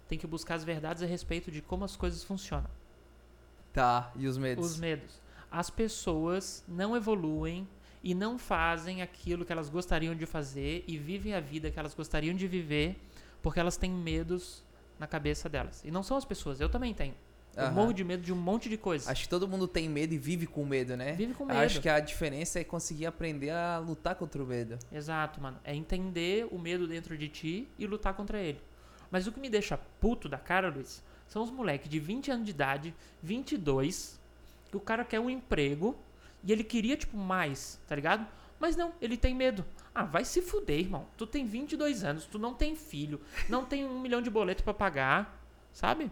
Tem 0.09 0.17
que 0.17 0.27
buscar 0.29 0.55
as 0.55 0.63
verdades 0.63 1.03
a 1.03 1.07
respeito 1.07 1.51
de 1.51 1.61
como 1.61 1.85
as 1.85 1.97
coisas 1.97 2.23
funcionam. 2.23 2.71
Tá, 3.73 4.13
e 4.17 4.27
os 4.27 4.39
medos? 4.39 4.65
Os 4.73 4.79
medos. 4.79 5.21
As 5.51 5.71
pessoas 5.71 6.65
não 6.69 6.97
evoluem 6.97 7.69
e 8.03 8.15
não 8.15 8.39
fazem 8.39 9.03
aquilo 9.03 9.45
que 9.45 9.53
elas 9.53 9.69
gostariam 9.69 10.15
de 10.15 10.25
fazer 10.27 10.85
e 10.87 10.97
vivem 10.97 11.35
a 11.35 11.41
vida 11.41 11.71
que 11.71 11.79
elas 11.79 11.95
gostariam 11.95 12.35
de 12.35 12.47
viver 12.47 12.97
porque 13.47 13.61
elas 13.61 13.77
têm 13.77 13.93
medos 13.93 14.65
na 14.99 15.07
cabeça 15.07 15.49
delas. 15.49 15.81
E 15.85 15.91
não 15.93 16.03
são 16.03 16.17
as 16.17 16.25
pessoas, 16.25 16.61
eu 16.61 16.69
também 16.69 16.93
tenho. 16.93 17.15
Eu 17.55 17.67
Aham. 17.67 17.75
morro 17.75 17.93
de 17.93 18.03
medo 18.03 18.21
de 18.21 18.33
um 18.33 18.37
monte 18.37 18.69
de 18.69 18.77
coisa. 18.77 19.09
Acho 19.09 19.23
que 19.23 19.29
todo 19.29 19.47
mundo 19.47 19.69
tem 19.69 19.89
medo 19.89 20.13
e 20.13 20.19
vive 20.19 20.49
com 20.49 20.65
medo, 20.65 20.97
né? 20.97 21.13
Vive 21.13 21.33
com 21.33 21.45
medo. 21.45 21.61
Acho 21.61 21.81
que 21.81 21.89
a 21.89 22.01
diferença 22.01 22.59
é 22.59 22.65
conseguir 22.65 23.07
aprender 23.07 23.51
a 23.51 23.79
lutar 23.79 24.17
contra 24.17 24.43
o 24.43 24.47
medo. 24.47 24.77
Exato, 24.91 25.41
mano. 25.41 25.61
É 25.63 25.73
entender 25.73 26.49
o 26.51 26.59
medo 26.59 26.89
dentro 26.89 27.17
de 27.17 27.29
ti 27.29 27.69
e 27.79 27.87
lutar 27.87 28.15
contra 28.15 28.41
ele. 28.41 28.61
Mas 29.13 29.29
o 29.29 29.33
que 29.33 29.39
me 29.39 29.49
deixa 29.49 29.79
puto 30.01 30.29
da 30.29 30.39
cara, 30.39 30.69
Luiz, 30.69 31.01
são 31.29 31.45
os 31.45 31.51
moleques 31.53 31.89
de 31.89 32.01
20 32.01 32.33
anos 32.33 32.47
de 32.47 32.51
idade, 32.51 32.93
22, 33.23 34.21
que 34.73 34.77
o 34.77 34.81
cara 34.81 35.05
quer 35.05 35.21
um 35.21 35.31
emprego 35.31 35.97
e 36.43 36.51
ele 36.51 36.65
queria, 36.65 36.97
tipo, 36.97 37.17
mais, 37.17 37.81
tá 37.87 37.95
ligado? 37.95 38.27
Mas 38.59 38.75
não, 38.75 38.93
ele 39.01 39.17
tem 39.17 39.37
medo. 39.37 39.65
Ah, 39.99 40.05
vai 40.05 40.27
se 40.27 40.43
fuder, 40.43 40.79
irmão. 40.79 41.07
Tu 41.17 41.27
tem 41.27 41.47
22 41.47 42.05
anos, 42.05 42.27
tu 42.27 42.39
não 42.39 42.53
tem 42.53 42.77
filho, 42.77 43.19
não 43.49 43.65
tem 43.65 43.83
um 43.87 43.99
milhão 43.99 44.21
de 44.21 44.29
boleto 44.29 44.63
pra 44.63 44.75
pagar, 44.75 45.41
sabe? 45.73 46.11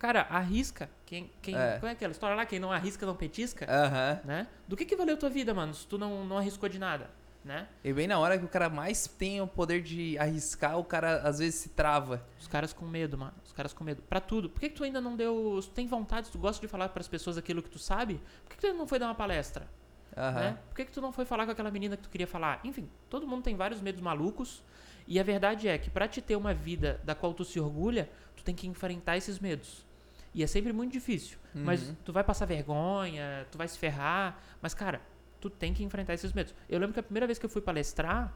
Cara, 0.00 0.22
arrisca. 0.30 0.90
Quem, 1.06 1.30
quem, 1.40 1.56
É. 1.56 1.78
Qual 1.78 1.88
é 1.88 1.92
aquela 1.92 2.10
história 2.10 2.34
lá? 2.36 2.44
Quem 2.44 2.58
não 2.58 2.72
arrisca, 2.72 3.06
não 3.06 3.14
petisca, 3.14 3.66
Aham. 3.70 4.20
né? 4.24 4.48
Do 4.66 4.76
que 4.76 4.84
que 4.84 4.96
valeu 4.96 5.16
tua 5.16 5.30
vida, 5.30 5.54
mano, 5.54 5.72
se 5.74 5.86
tu 5.86 5.96
não, 5.96 6.24
não 6.24 6.38
arriscou 6.38 6.68
de 6.68 6.78
nada, 6.78 7.08
né? 7.44 7.68
E 7.84 7.92
bem 7.92 8.08
na 8.08 8.18
hora 8.18 8.36
que 8.36 8.44
o 8.44 8.48
cara 8.48 8.68
mais 8.68 9.06
tem 9.06 9.40
o 9.40 9.46
poder 9.46 9.80
de 9.80 10.18
arriscar, 10.18 10.76
o 10.76 10.82
cara 10.84 11.18
às 11.20 11.38
vezes 11.38 11.54
se 11.60 11.68
trava. 11.68 12.24
Os 12.40 12.48
caras 12.48 12.72
com 12.72 12.84
medo, 12.84 13.16
mano. 13.16 13.34
Os 13.44 13.52
caras 13.52 13.72
com 13.72 13.84
medo. 13.84 14.02
Pra 14.02 14.20
tudo. 14.20 14.50
Por 14.50 14.58
que, 14.60 14.68
que 14.70 14.74
tu 14.76 14.82
ainda 14.84 15.00
não 15.00 15.14
deu. 15.16 15.60
Tu 15.62 15.70
tem 15.70 15.86
vontade, 15.86 16.30
tu 16.30 16.38
gosta 16.38 16.60
de 16.60 16.66
falar 16.68 16.88
pras 16.88 17.06
pessoas 17.06 17.38
aquilo 17.38 17.62
que 17.62 17.70
tu 17.70 17.78
sabe, 17.78 18.20
por 18.44 18.50
que, 18.50 18.56
que 18.56 18.60
tu 18.62 18.66
ainda 18.66 18.78
não 18.78 18.86
foi 18.88 18.98
dar 18.98 19.06
uma 19.06 19.14
palestra? 19.14 19.68
Aham. 20.18 20.40
Né? 20.40 20.58
Por 20.68 20.74
que, 20.76 20.84
que 20.86 20.90
tu 20.92 21.00
não 21.00 21.12
foi 21.12 21.24
falar 21.24 21.46
com 21.46 21.52
aquela 21.52 21.70
menina 21.70 21.96
que 21.96 22.02
tu 22.02 22.10
queria 22.10 22.26
falar? 22.26 22.60
Enfim, 22.64 22.88
todo 23.08 23.26
mundo 23.26 23.42
tem 23.42 23.54
vários 23.54 23.80
medos 23.80 24.00
malucos. 24.00 24.62
E 25.06 25.18
a 25.18 25.22
verdade 25.22 25.68
é 25.68 25.78
que 25.78 25.88
pra 25.88 26.06
te 26.08 26.20
ter 26.20 26.36
uma 26.36 26.52
vida 26.52 27.00
da 27.04 27.14
qual 27.14 27.32
tu 27.32 27.44
se 27.44 27.58
orgulha, 27.58 28.10
tu 28.36 28.42
tem 28.44 28.54
que 28.54 28.66
enfrentar 28.66 29.16
esses 29.16 29.38
medos. 29.38 29.86
E 30.34 30.42
é 30.42 30.46
sempre 30.46 30.72
muito 30.72 30.92
difícil. 30.92 31.38
Mas 31.54 31.88
Uhum. 31.88 31.96
tu 32.04 32.12
vai 32.12 32.22
passar 32.22 32.44
vergonha, 32.46 33.46
tu 33.50 33.56
vai 33.56 33.66
se 33.66 33.78
ferrar. 33.78 34.38
Mas, 34.60 34.74
cara, 34.74 35.00
tu 35.40 35.48
tem 35.48 35.72
que 35.72 35.82
enfrentar 35.82 36.12
esses 36.14 36.32
medos. 36.32 36.54
Eu 36.68 36.78
lembro 36.78 36.92
que 36.92 37.00
a 37.00 37.02
primeira 37.02 37.26
vez 37.26 37.38
que 37.38 37.46
eu 37.46 37.50
fui 37.50 37.62
palestrar, 37.62 38.34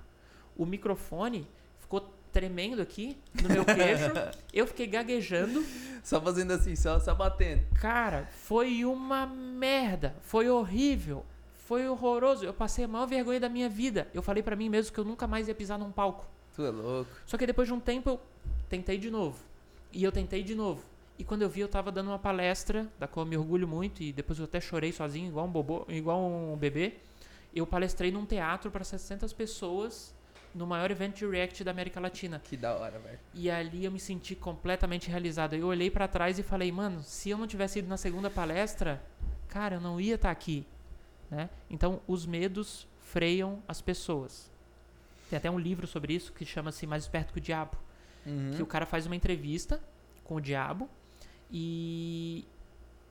o 0.56 0.64
microfone 0.64 1.46
ficou 1.78 2.12
tremendo 2.32 2.80
aqui 2.80 3.18
no 3.42 3.50
meu 3.50 3.64
queixo. 3.66 4.10
eu 4.52 4.66
fiquei 4.66 4.86
gaguejando. 4.86 5.62
Só 6.02 6.20
fazendo 6.20 6.52
assim, 6.52 6.74
só, 6.74 6.98
só 6.98 7.14
batendo. 7.14 7.66
Cara, 7.74 8.26
foi 8.32 8.84
uma 8.86 9.26
merda. 9.26 10.16
Foi 10.22 10.48
horrível. 10.48 11.24
Foi 11.64 11.88
horroroso. 11.88 12.44
Eu 12.44 12.52
passei 12.52 12.84
a 12.84 12.88
maior 12.88 13.06
vergonha 13.06 13.40
da 13.40 13.48
minha 13.48 13.68
vida. 13.68 14.08
Eu 14.12 14.22
falei 14.22 14.42
pra 14.42 14.56
mim 14.56 14.68
mesmo 14.68 14.92
que 14.92 14.98
eu 14.98 15.04
nunca 15.04 15.26
mais 15.26 15.48
ia 15.48 15.54
pisar 15.54 15.78
num 15.78 15.92
palco. 15.92 16.26
Tu 16.54 16.64
é 16.64 16.70
louco. 16.70 17.10
Só 17.24 17.38
que 17.38 17.46
depois 17.46 17.68
de 17.68 17.74
um 17.74 17.80
tempo 17.80 18.10
eu 18.10 18.20
tentei 18.68 18.98
de 18.98 19.10
novo. 19.10 19.38
E 19.92 20.02
eu 20.02 20.12
tentei 20.12 20.42
de 20.42 20.54
novo. 20.54 20.84
E 21.18 21.24
quando 21.24 21.42
eu 21.42 21.48
vi, 21.48 21.60
eu 21.60 21.68
tava 21.68 21.92
dando 21.92 22.08
uma 22.08 22.18
palestra, 22.18 22.88
da 22.98 23.06
qual 23.06 23.24
eu 23.24 23.30
me 23.30 23.36
orgulho 23.36 23.68
muito, 23.68 24.02
e 24.02 24.12
depois 24.12 24.38
eu 24.38 24.44
até 24.44 24.60
chorei 24.60 24.92
sozinho, 24.92 25.28
igual 25.28 25.46
um, 25.46 25.50
bobo, 25.50 25.86
igual 25.88 26.20
um 26.20 26.56
bebê. 26.56 26.94
Eu 27.54 27.66
palestrei 27.66 28.10
num 28.10 28.24
teatro 28.24 28.70
para 28.70 28.82
600 28.82 29.32
pessoas 29.32 30.14
no 30.54 30.66
maior 30.66 30.90
evento 30.90 31.16
de 31.16 31.26
React 31.26 31.64
da 31.64 31.70
América 31.70 32.00
Latina. 32.00 32.40
Que 32.42 32.56
da 32.56 32.74
hora, 32.74 32.98
velho. 32.98 33.18
E 33.34 33.50
ali 33.50 33.84
eu 33.84 33.92
me 33.92 34.00
senti 34.00 34.34
completamente 34.34 35.08
realizado. 35.08 35.54
Eu 35.54 35.66
olhei 35.66 35.90
pra 35.90 36.08
trás 36.08 36.38
e 36.38 36.42
falei, 36.42 36.72
mano, 36.72 37.02
se 37.02 37.30
eu 37.30 37.38
não 37.38 37.46
tivesse 37.46 37.78
ido 37.78 37.88
na 37.88 37.96
segunda 37.96 38.28
palestra, 38.28 39.02
cara, 39.48 39.76
eu 39.76 39.80
não 39.80 40.00
ia 40.00 40.16
estar 40.16 40.30
aqui. 40.30 40.66
Né? 41.32 41.48
Então, 41.70 41.98
os 42.06 42.26
medos 42.26 42.86
freiam 43.00 43.62
as 43.66 43.80
pessoas. 43.80 44.50
Tem 45.30 45.38
até 45.38 45.50
um 45.50 45.58
livro 45.58 45.86
sobre 45.86 46.12
isso 46.12 46.30
que 46.30 46.44
chama-se 46.44 46.86
Mais 46.86 47.04
Esperto 47.04 47.32
que 47.32 47.38
o 47.38 47.42
Diabo. 47.42 47.74
Uhum. 48.26 48.50
Que 48.54 48.62
o 48.62 48.66
cara 48.66 48.84
faz 48.84 49.06
uma 49.06 49.16
entrevista 49.16 49.80
com 50.24 50.34
o 50.34 50.40
diabo 50.42 50.88
e, 51.50 52.44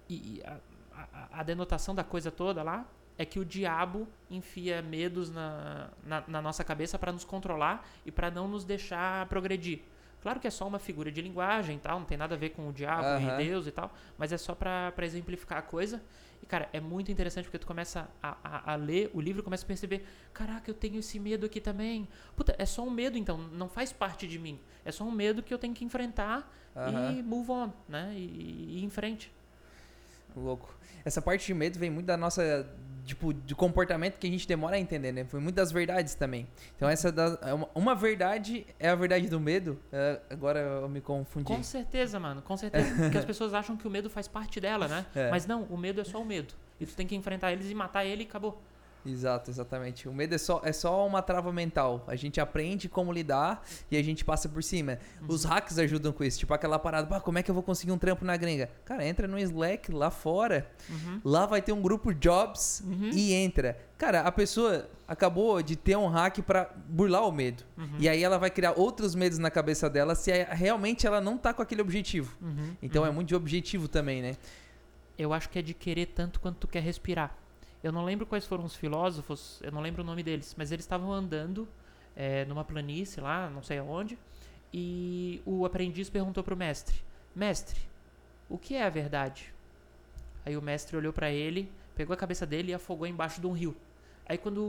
e- 0.10 0.42
a, 0.46 0.58
a- 0.96 1.28
a 1.40 1.44
denotação 1.44 1.94
da 1.96 2.04
coisa 2.04 2.32
toda 2.32 2.64
lá 2.64 2.86
é 3.18 3.26
que 3.26 3.40
o 3.40 3.44
diabo 3.46 4.08
enfia 4.30 4.82
medos 4.82 5.30
na, 5.30 5.90
na, 6.06 6.24
na 6.28 6.42
nossa 6.42 6.64
cabeça 6.64 6.98
para 6.98 7.12
nos 7.12 7.26
controlar 7.26 7.86
e 8.06 8.12
para 8.12 8.32
não 8.32 8.48
nos 8.48 8.64
deixar 8.64 9.26
progredir. 9.28 9.80
Claro 10.22 10.40
que 10.40 10.48
é 10.48 10.52
só 10.52 10.68
uma 10.68 10.80
figura 10.80 11.12
de 11.12 11.22
linguagem 11.22 11.78
tal, 11.80 12.00
não 12.00 12.06
tem 12.06 12.18
nada 12.18 12.36
a 12.36 12.38
ver 12.38 12.50
com 12.52 12.70
o 12.70 12.72
diabo 12.74 13.04
Aham. 13.08 13.34
e 13.42 13.44
Deus 13.44 13.68
e 13.68 13.72
tal, 13.72 13.92
mas 14.18 14.32
é 14.32 14.38
só 14.38 14.54
para 14.56 14.94
exemplificar 15.02 15.58
a 15.58 15.62
coisa. 15.64 16.02
E, 16.42 16.46
cara, 16.46 16.70
é 16.74 16.80
muito 16.80 17.12
interessante 17.12 17.46
porque 17.46 17.60
tu 17.60 17.68
começa 17.68 18.10
a, 18.22 18.38
a, 18.44 18.74
a 18.74 18.76
ler 18.76 19.12
o 19.14 19.22
livro 19.22 19.42
e 19.42 19.44
começa 19.44 19.64
a 19.64 19.68
perceber: 19.68 20.06
caraca, 20.34 20.70
eu 20.70 20.74
tenho 20.74 20.98
esse 21.00 21.20
medo 21.20 21.46
aqui 21.46 21.62
também. 21.62 22.08
Puta, 22.36 22.56
é 22.58 22.66
só 22.66 22.84
um 22.84 22.90
medo 22.90 23.18
então, 23.18 23.38
não 23.38 23.70
faz 23.70 23.94
parte 23.94 24.28
de 24.28 24.40
mim. 24.40 24.60
É 24.84 24.92
só 24.92 25.04
um 25.04 25.12
medo 25.12 25.44
que 25.44 25.54
eu 25.54 25.60
tenho 25.60 25.74
que 25.74 25.86
enfrentar 25.86 26.52
Aham. 26.76 27.12
e 27.12 27.24
move 27.24 27.52
on, 27.52 27.72
né? 27.88 28.14
E, 28.16 28.20
e 28.20 28.80
ir 28.80 28.84
em 28.84 28.90
frente. 28.90 29.32
Louco. 30.36 30.76
Essa 31.04 31.22
parte 31.22 31.46
de 31.46 31.54
medo 31.54 31.78
vem 31.78 31.90
muito 31.90 32.06
da 32.06 32.18
nossa 32.18 32.68
tipo, 33.06 33.34
de 33.34 33.56
comportamento 33.56 34.18
que 34.18 34.28
a 34.28 34.30
gente 34.30 34.48
demora 34.48 34.76
a 34.76 34.80
entender, 34.80 35.12
né? 35.12 35.26
Foi 35.26 35.40
muitas 35.40 35.72
verdades 35.72 36.16
também. 36.16 36.48
Então 36.76 36.88
essa 36.90 37.12
da, 37.12 37.38
é 37.42 37.54
uma, 37.54 37.70
uma 37.74 37.96
verdade 37.96 38.66
é 38.80 38.90
a 38.90 38.96
verdade 38.96 39.28
do 39.28 39.40
medo. 39.40 39.80
É, 39.92 40.20
agora 40.30 40.60
eu 40.60 40.90
me 40.90 41.02
confundi. 41.02 41.46
Com 41.46 41.64
certeza, 41.64 42.20
mano, 42.20 42.42
com 42.42 42.56
certeza. 42.58 42.94
Porque 42.96 43.18
as 43.18 43.26
pessoas 43.26 43.54
acham 43.54 43.76
que 43.78 43.88
o 43.88 43.92
medo 43.92 44.10
faz 44.10 44.28
parte 44.28 44.60
dela, 44.60 44.88
né? 44.88 45.06
É. 45.16 45.30
Mas 45.30 45.46
não, 45.46 45.64
o 45.64 45.78
medo 45.78 46.02
é 46.02 46.04
só 46.04 46.22
o 46.22 46.26
medo. 46.26 46.54
E 46.80 46.86
tu 46.86 46.96
tem 46.96 47.06
que 47.06 47.16
enfrentar 47.16 47.52
eles 47.52 47.70
e 47.70 47.76
matar 47.76 48.06
ele 48.06 48.24
e 48.24 48.26
acabou. 48.26 48.62
Exato, 49.06 49.50
exatamente. 49.50 50.08
O 50.08 50.14
medo 50.14 50.36
é 50.36 50.38
só, 50.38 50.62
é 50.64 50.72
só 50.72 51.06
uma 51.08 51.22
trava 51.22 51.52
mental. 51.52 52.04
A 52.08 52.16
gente 52.16 52.40
aprende 52.40 52.88
como 52.88 53.12
lidar 53.12 53.64
e 53.90 53.98
a 53.98 54.04
gente 54.04 54.24
passa 54.24 54.48
por 54.48 54.64
cima. 54.64 55.00
Os 55.28 55.44
hacks 55.44 55.78
ajudam 55.80 56.12
com 56.12 56.24
isso. 56.24 56.38
Tipo 56.40 56.54
aquela 56.54 56.78
parada, 56.78 57.08
"Pá, 57.08 57.20
como 57.20 57.38
é 57.40 57.44
que 57.44 57.50
eu 57.50 57.56
vou 57.56 57.64
conseguir 57.64 57.92
um 57.92 57.98
trampo 57.98 58.24
na 58.24 58.38
gringa? 58.38 58.70
Cara, 58.86 59.06
entra 59.06 59.28
no 59.28 59.40
Slack 59.40 59.92
lá 59.92 60.12
fora. 60.12 60.70
Uhum. 60.90 61.22
Lá 61.26 61.46
vai 61.46 61.62
ter 61.62 61.72
um 61.72 61.82
grupo 61.82 62.14
Jobs 62.14 62.82
Uhum. 62.86 63.10
e 63.14 63.34
entra. 63.34 63.78
Cara, 63.98 64.22
a 64.22 64.32
pessoa 64.32 64.90
acabou 65.08 65.62
de 65.62 65.76
ter 65.76 65.96
um 65.98 66.08
hack 66.08 66.40
pra 66.42 66.70
burlar 66.88 67.28
o 67.28 67.32
medo. 67.32 67.64
Uhum. 67.78 67.98
E 68.00 68.08
aí 68.08 68.24
ela 68.24 68.38
vai 68.38 68.50
criar 68.50 68.74
outros 68.78 69.14
medos 69.16 69.38
na 69.38 69.52
cabeça 69.52 69.90
dela 69.90 70.16
se 70.16 70.32
é- 70.32 70.48
realmente 70.52 71.06
ela 71.08 71.20
não 71.22 71.38
tá 71.38 71.54
com 71.54 71.62
aquele 71.62 71.82
objetivo. 71.82 72.36
Uhum. 72.42 72.76
Então 72.82 73.04
Uhum. 73.04 73.10
é 73.10 73.12
muito 73.12 73.28
de 73.30 73.36
objetivo 73.36 73.88
também, 73.88 74.22
né? 74.22 74.36
Eu 75.18 75.34
acho 75.34 75.50
que 75.50 75.60
é 75.60 75.62
de 75.62 75.74
querer 75.74 76.08
tanto 76.08 76.40
quanto 76.40 76.58
tu 76.60 76.68
quer 76.68 76.82
respirar. 76.82 77.36
Eu 77.84 77.92
não 77.92 78.06
lembro 78.06 78.26
quais 78.26 78.46
foram 78.46 78.64
os 78.64 78.76
filósofos, 78.76 79.60
eu 79.64 79.72
não 79.72 79.82
lembro 79.82 80.04
o 80.04 80.06
nome 80.06 80.22
deles, 80.22 80.54
mas 80.58 80.72
eles 80.72 80.86
estavam 80.86 81.12
andando 81.12 81.68
é, 82.16 82.46
numa 82.46 82.64
planície 82.64 83.22
lá, 83.22 83.50
não 83.50 83.64
sei 83.64 83.80
aonde, 83.80 84.18
e 84.74 85.42
o 85.46 85.66
aprendiz 85.66 86.10
perguntou 86.10 86.44
pro 86.44 86.56
mestre: 86.56 87.02
Mestre, 87.36 87.80
o 88.50 88.58
que 88.58 88.76
é 88.76 88.84
a 88.84 88.90
verdade? 88.90 89.54
Aí 90.46 90.56
o 90.56 90.62
mestre 90.62 90.96
olhou 90.96 91.12
pra 91.12 91.32
ele, 91.32 91.72
pegou 91.96 92.14
a 92.14 92.18
cabeça 92.18 92.46
dele 92.46 92.72
e 92.72 92.74
afogou 92.74 93.08
embaixo 93.08 93.42
de 93.42 93.48
um 93.48 93.52
rio. 93.52 93.76
Aí 94.28 94.38
quando 94.38 94.64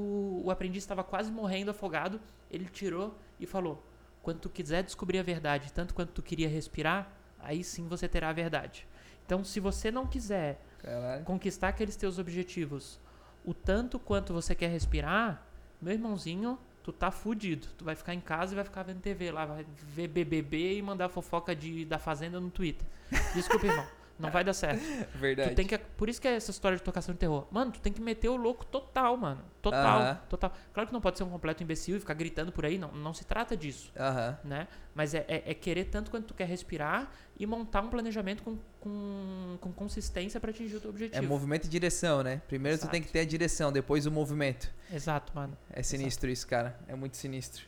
o 0.45 0.51
aprendiz 0.51 0.83
estava 0.83 1.05
quase 1.05 1.31
morrendo 1.31 1.71
afogado, 1.71 2.21
ele 2.51 2.65
tirou 2.65 3.15
e 3.39 3.47
falou: 3.47 3.83
Quando 4.23 4.41
tu 4.41 4.49
quiser 4.49 4.83
descobrir 4.83 5.19
a 5.19 5.23
verdade, 5.23 5.73
tanto 5.73 5.95
quanto 5.95 6.13
tu 6.13 6.23
queria 6.23 6.49
respirar, 6.49 7.13
aí 7.39 7.63
sim 7.63 7.87
você 7.89 8.09
terá 8.09 8.31
a 8.31 8.33
verdade. 8.33 8.87
Então, 9.25 9.45
se 9.45 9.61
você 9.61 9.91
não 9.91 10.07
quiser 10.07 10.61
Caralho. 10.83 11.25
conquistar 11.25 11.69
aqueles 11.69 11.97
teus 11.97 12.19
objetivos 12.19 12.99
o 13.45 13.53
tanto 13.53 13.99
quanto 13.99 14.33
você 14.33 14.55
quer 14.55 14.69
respirar, 14.69 15.45
meu 15.81 15.93
irmãozinho, 15.93 16.59
tu 16.83 16.93
tá 16.93 17.11
fudido. 17.11 17.67
Tu 17.77 17.85
vai 17.85 17.95
ficar 17.95 18.15
em 18.15 18.21
casa 18.21 18.53
e 18.53 18.57
vai 18.57 18.65
ficar 18.65 18.83
vendo 18.83 19.01
TV 19.01 19.31
lá, 19.31 19.45
vai 19.45 19.67
ver 19.95 20.09
BBB 20.09 20.79
e 20.79 20.83
mandar 20.83 21.09
fofoca 21.09 21.55
de, 21.55 21.85
da 21.85 21.99
Fazenda 21.99 22.41
no 22.41 22.51
Twitter. 22.51 22.87
Desculpa, 23.35 23.67
irmão. 23.67 23.87
Não 24.23 24.31
vai 24.31 24.45
dar 24.45 24.53
certo. 24.55 24.81
Verdade. 25.19 25.51
Tu 25.51 25.55
tem 25.57 25.67
que, 25.67 25.77
por 25.77 26.09
isso 26.09 26.21
que 26.21 26.29
é 26.29 26.35
essa 26.37 26.51
história 26.51 26.77
de 26.79 26.83
tocação 26.83 27.13
de 27.15 27.19
terror. 27.19 27.47
Mano, 27.51 27.73
tu 27.73 27.81
tem 27.81 27.93
que 27.93 28.01
meter 28.01 28.29
o 28.29 28.37
louco 28.37 28.65
total, 28.65 29.17
mano. 29.17 29.43
Total, 29.61 30.01
Aham. 30.01 30.21
total. 30.29 30.53
Claro 30.73 30.87
que 30.89 30.93
não 30.93 31.01
pode 31.01 31.19
ser 31.19 31.25
um 31.25 31.29
completo 31.31 31.63
imbecil 31.63 31.97
e 31.97 32.01
ficar 32.01 32.15
gritando 32.15 32.51
por 32.51 32.65
aí, 32.65 32.79
não, 32.79 32.91
não 32.93 33.15
se 33.15 33.25
trata 33.25 33.57
disso 33.57 33.93
Aham. 33.97 34.37
né? 34.45 34.67
Mas 34.95 35.15
é, 35.15 35.25
é- 35.29 35.43
é 35.51 35.55
querer 35.55 35.85
tanto 35.85 36.11
quanto 36.11 36.27
tu 36.27 36.35
quer 36.35 36.47
respirar 36.49 37.11
e 37.39 37.47
montar 37.47 37.81
um 37.83 37.89
planejamento 37.89 38.43
com, 38.43 38.59
com, 38.81 39.59
com 39.61 39.73
consistência 39.73 40.41
para 40.41 40.51
atingir 40.51 40.77
o 40.77 40.81
teu 40.81 40.91
É 40.91 40.93
objetivo. 40.93 41.27
movimento 41.27 41.65
e 41.67 41.69
direção, 41.69 42.23
né? 42.23 42.43
Primeiro 42.49 42.77
tu 42.77 42.83
Exato. 42.83 42.93
tem 42.93 43.03
que 43.03 43.09
ter 43.13 43.21
a 43.21 43.25
direção, 43.25 43.71
depois 43.73 44.05
o 44.07 44.11
movimento. 44.11 44.71
Exato, 44.93 45.33
mano. 45.35 45.57
É 45.71 45.83
sinistro 45.83 46.29
isso, 46.29 46.47
cara. 46.47 46.79
É 46.89 46.95
muito 46.97 47.17
sinistro. 47.17 47.65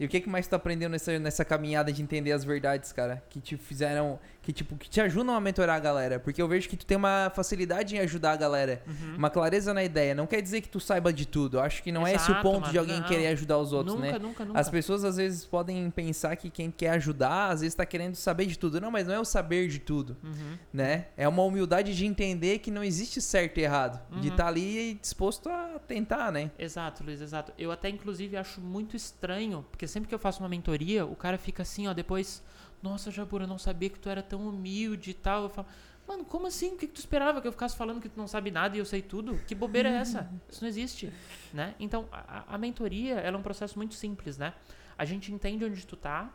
E 0.00 0.06
o 0.06 0.08
que, 0.08 0.20
que 0.22 0.28
mais 0.28 0.46
tu 0.48 0.54
aprendendo 0.56 0.92
nessa, 0.92 1.16
nessa 1.18 1.44
caminhada 1.44 1.92
de 1.92 2.02
entender 2.02 2.32
as 2.32 2.42
verdades, 2.44 2.92
cara? 2.92 3.22
Que 3.28 3.40
te 3.40 3.56
fizeram. 3.56 4.18
Que, 4.42 4.52
tipo, 4.52 4.74
que 4.76 4.90
te 4.90 5.00
ajudam 5.00 5.36
a 5.36 5.40
mentorar 5.40 5.76
a 5.76 5.78
galera. 5.78 6.18
Porque 6.18 6.42
eu 6.42 6.48
vejo 6.48 6.68
que 6.68 6.76
tu 6.76 6.84
tem 6.84 6.96
uma 6.96 7.30
facilidade 7.32 7.94
em 7.94 8.00
ajudar 8.00 8.32
a 8.32 8.36
galera. 8.36 8.82
Uhum. 8.88 9.14
Uma 9.16 9.30
clareza 9.30 9.72
na 9.72 9.84
ideia. 9.84 10.16
Não 10.16 10.26
quer 10.26 10.40
dizer 10.42 10.60
que 10.62 10.68
tu 10.68 10.80
saiba 10.80 11.12
de 11.12 11.24
tudo. 11.26 11.58
Eu 11.58 11.62
acho 11.62 11.80
que 11.80 11.92
não 11.92 12.04
é 12.04 12.12
esse 12.14 12.28
o 12.28 12.32
Exato, 12.32 12.42
ponto 12.42 12.64
de 12.68 12.76
mano. 12.76 12.80
alguém 12.80 13.00
Não. 13.00 13.06
querer 13.06 13.28
ajudar 13.28 13.58
os 13.58 13.72
outros, 13.72 13.94
nunca, 13.94 14.12
né? 14.14 14.18
nunca, 14.18 14.44
nunca, 14.44 14.58
As 14.58 14.68
pessoas 14.68 15.04
às 15.04 15.16
vezes 15.16 15.44
podem 15.44 15.88
pensar 15.92 16.34
que 16.34 16.50
quem 16.50 16.72
quer 16.72 16.90
ajudar, 16.90 17.50
às 17.52 17.60
vezes 17.60 17.74
tá 17.76 17.86
querendo 17.86 18.16
saber 18.16 18.46
de 18.46 18.58
tudo. 18.58 18.80
Não, 18.80 18.90
mas 18.90 19.06
não 19.06 19.14
é 19.14 19.20
o 19.20 19.24
saber 19.24 19.68
de 19.68 19.78
tudo, 19.78 20.16
Uhum. 20.24 20.58
né? 20.72 21.06
É 21.16 21.28
uma 21.28 21.44
humildade 21.44 21.94
de 21.94 22.04
entender 22.04 22.58
que 22.58 22.70
não 22.72 22.82
existe 22.82 23.20
certo 23.20 23.58
e 23.58 23.62
errado. 23.62 24.00
De 24.10 24.26
Uhum. 24.26 24.32
estar 24.34 24.48
ali 24.48 24.94
disposto 24.94 25.48
a 25.48 25.78
tentar, 25.86 26.32
né? 26.32 26.50
Exato, 26.58 27.04
Luiz, 27.04 27.20
exato. 27.20 27.52
Eu 27.56 27.70
até, 27.70 27.88
inclusive, 27.88 28.36
acho 28.36 28.60
muito 28.60 28.96
estranho, 28.96 29.64
porque 29.70 29.86
sempre 29.86 30.08
que 30.08 30.14
eu 30.14 30.18
faço 30.18 30.40
uma 30.42 30.48
mentoria, 30.48 31.06
o 31.06 31.14
cara 31.14 31.38
fica 31.38 31.62
assim, 31.62 31.86
ó, 31.86 31.92
depois, 31.94 32.42
nossa, 32.82 33.10
Jabura, 33.10 33.44
eu 33.44 33.48
não 33.48 33.58
sabia 33.58 33.88
que 33.88 33.98
tu 33.98 34.08
era 34.08 34.22
tão 34.22 34.48
humilde 34.48 35.10
e 35.10 35.14
tal. 35.14 35.44
Eu 35.44 35.48
falo, 35.48 35.68
mano, 36.06 36.24
como 36.24 36.46
assim? 36.46 36.74
O 36.74 36.76
que, 36.76 36.86
que 36.86 36.92
tu 36.94 36.98
esperava? 36.98 37.40
Que 37.40 37.46
eu 37.46 37.52
ficasse 37.52 37.76
falando 37.76 38.00
que 38.00 38.08
tu 38.08 38.18
não 38.18 38.26
sabe 38.26 38.50
nada 38.50 38.76
e 38.76 38.80
eu 38.80 38.84
sei 38.84 39.00
tudo? 39.00 39.38
Que 39.46 39.54
bobeira 39.54 39.88
é 39.88 39.94
essa? 39.94 40.30
Isso 40.50 40.62
não 40.62 40.68
existe, 40.68 41.12
né? 41.52 41.74
Então, 41.78 42.08
a, 42.10 42.54
a 42.54 42.58
mentoria, 42.58 43.14
ela 43.14 43.36
é 43.36 43.38
um 43.38 43.42
processo 43.42 43.78
muito 43.78 43.94
simples, 43.94 44.36
né? 44.36 44.52
A 44.98 45.04
gente 45.04 45.32
entende 45.32 45.64
onde 45.64 45.86
tu 45.86 45.96
tá, 45.96 46.30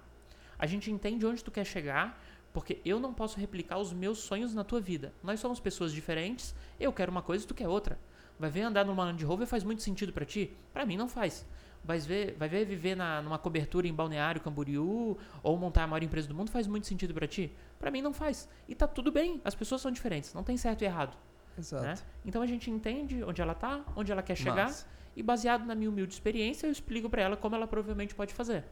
a 0.58 0.66
gente 0.66 0.90
entende 0.90 1.26
onde 1.26 1.44
tu 1.44 1.52
quer 1.52 1.66
chegar, 1.66 2.20
porque 2.54 2.82
eu 2.84 3.00
não 3.00 3.14
posso 3.14 3.40
replicar 3.40 3.78
os 3.78 3.94
meus 3.94 4.20
sonhos 4.20 4.54
na 4.54 4.64
tua 4.64 4.80
vida. 4.80 5.14
Nós 5.22 5.40
somos 5.40 5.60
pessoas 5.60 5.92
diferentes, 5.92 6.56
eu 6.80 6.92
quero 6.92 7.12
uma 7.12 7.22
coisa 7.22 7.44
e 7.44 7.48
tu 7.48 7.54
quer 7.54 7.68
outra. 7.68 8.00
Vai 8.40 8.50
ver 8.50 8.62
andar 8.62 8.86
numa 8.86 9.04
Land 9.04 9.24
Rover 9.26 9.48
faz 9.48 9.64
muito 9.64 9.82
sentido 9.82 10.14
pra 10.14 10.26
ti? 10.26 10.56
Pra 10.74 10.86
mim 10.86 10.96
não 10.96 11.08
faz. 11.08 11.46
Vai 11.88 12.00
ver, 12.00 12.36
vai 12.38 12.50
ver 12.50 12.66
viver 12.66 12.96
na, 12.98 13.22
numa 13.22 13.40
cobertura 13.40 13.88
em 13.88 13.94
Balneário 13.94 14.42
Camboriú 14.42 15.18
ou 15.42 15.58
montar 15.58 15.86
a 15.86 15.88
maior 15.88 16.04
empresa 16.04 16.28
do 16.28 16.36
mundo 16.36 16.52
faz 16.52 16.68
muito 16.68 16.86
sentido 16.86 17.14
pra 17.14 17.26
ti? 17.26 17.50
Pra 17.80 17.90
mim 17.90 18.02
não 18.02 18.12
faz. 18.12 18.50
E 18.68 18.76
tá 18.76 18.86
tudo 18.86 19.10
bem, 19.10 19.40
as 19.46 19.56
pessoas 19.56 19.80
são 19.80 19.90
diferentes, 19.90 20.34
não 20.34 20.44
tem 20.44 20.58
certo 20.58 20.82
e 20.82 20.86
errado. 20.86 21.16
Exato. 21.58 21.84
Né? 21.84 21.96
Então 22.26 22.42
a 22.42 22.46
gente 22.46 22.70
entende 22.70 23.24
onde 23.24 23.42
ela 23.42 23.56
tá, 23.56 23.86
onde 23.96 24.12
ela 24.12 24.22
quer 24.22 24.36
chegar 24.36 24.66
Massa. 24.66 24.86
e 25.16 25.24
baseado 25.24 25.66
na 25.66 25.74
minha 25.74 25.90
humilde 25.90 26.14
experiência 26.14 26.68
eu 26.68 26.72
explico 26.72 27.10
pra 27.10 27.22
ela 27.22 27.38
como 27.38 27.56
ela 27.56 27.66
provavelmente 27.66 28.14
pode 28.14 28.34
fazer, 28.34 28.66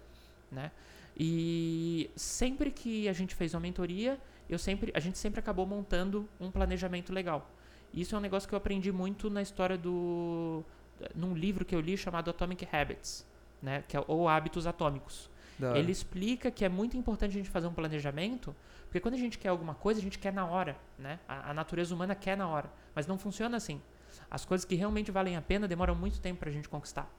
né? 0.51 0.70
E 1.18 2.11
sempre 2.18 2.70
que 2.70 3.07
a 3.07 3.13
gente 3.13 3.34
fez 3.34 3.53
uma 3.53 3.61
mentoria, 3.61 4.20
eu 4.49 4.59
sempre, 4.59 4.91
a 4.93 4.99
gente 4.99 5.18
sempre 5.18 5.39
acabou 5.39 5.66
montando 5.66 6.28
um 6.38 6.51
planejamento 6.51 7.13
legal. 7.13 7.49
Isso 7.93 8.13
é 8.13 8.18
um 8.18 8.22
negócio 8.22 8.49
que 8.49 8.53
eu 8.53 8.57
aprendi 8.57 8.91
muito 8.91 9.30
na 9.30 9.41
história 9.41 9.78
do 9.78 10.66
num 11.14 11.34
livro 11.34 11.66
que 11.66 11.76
eu 11.76 11.80
li 11.80 11.98
chamado 11.98 12.30
Atomic 12.30 12.68
Habits, 12.72 13.26
né, 13.62 13.84
que 13.88 13.98
é 13.98 14.04
ou 14.08 14.28
hábitos 14.28 14.68
atômicos. 14.68 15.30
Da. 15.58 15.78
Ele 15.78 15.91
explica 15.91 16.52
que 16.52 16.66
é 16.66 16.70
muito 16.70 16.98
importante 16.98 17.32
a 17.32 17.38
gente 17.38 17.50
fazer 17.50 17.68
um 17.68 17.74
planejamento, 17.74 18.56
porque 18.86 19.00
quando 19.00 19.14
a 19.14 19.18
gente 19.18 19.38
quer 19.38 19.50
alguma 19.50 19.74
coisa, 19.74 20.00
a 20.00 20.04
gente 20.04 20.20
quer 20.20 20.34
na 20.34 20.46
hora, 20.46 20.78
né? 21.00 21.20
A, 21.28 21.52
a 21.52 21.54
natureza 21.54 21.96
humana 21.96 22.14
quer 22.14 22.36
na 22.36 22.48
hora, 22.48 22.70
mas 22.93 23.08
não 23.08 23.18
funciona 23.18 23.56
assim. 23.56 23.82
As 24.30 24.46
coisas 24.46 24.66
que 24.66 24.76
realmente 24.76 25.12
valem 25.12 25.36
a 25.38 25.41
pena 25.41 25.68
demoram 25.68 25.96
muito 25.96 26.20
tempo 26.20 26.39
pra 26.39 26.52
gente 26.52 26.68
conquistar. 26.68 27.10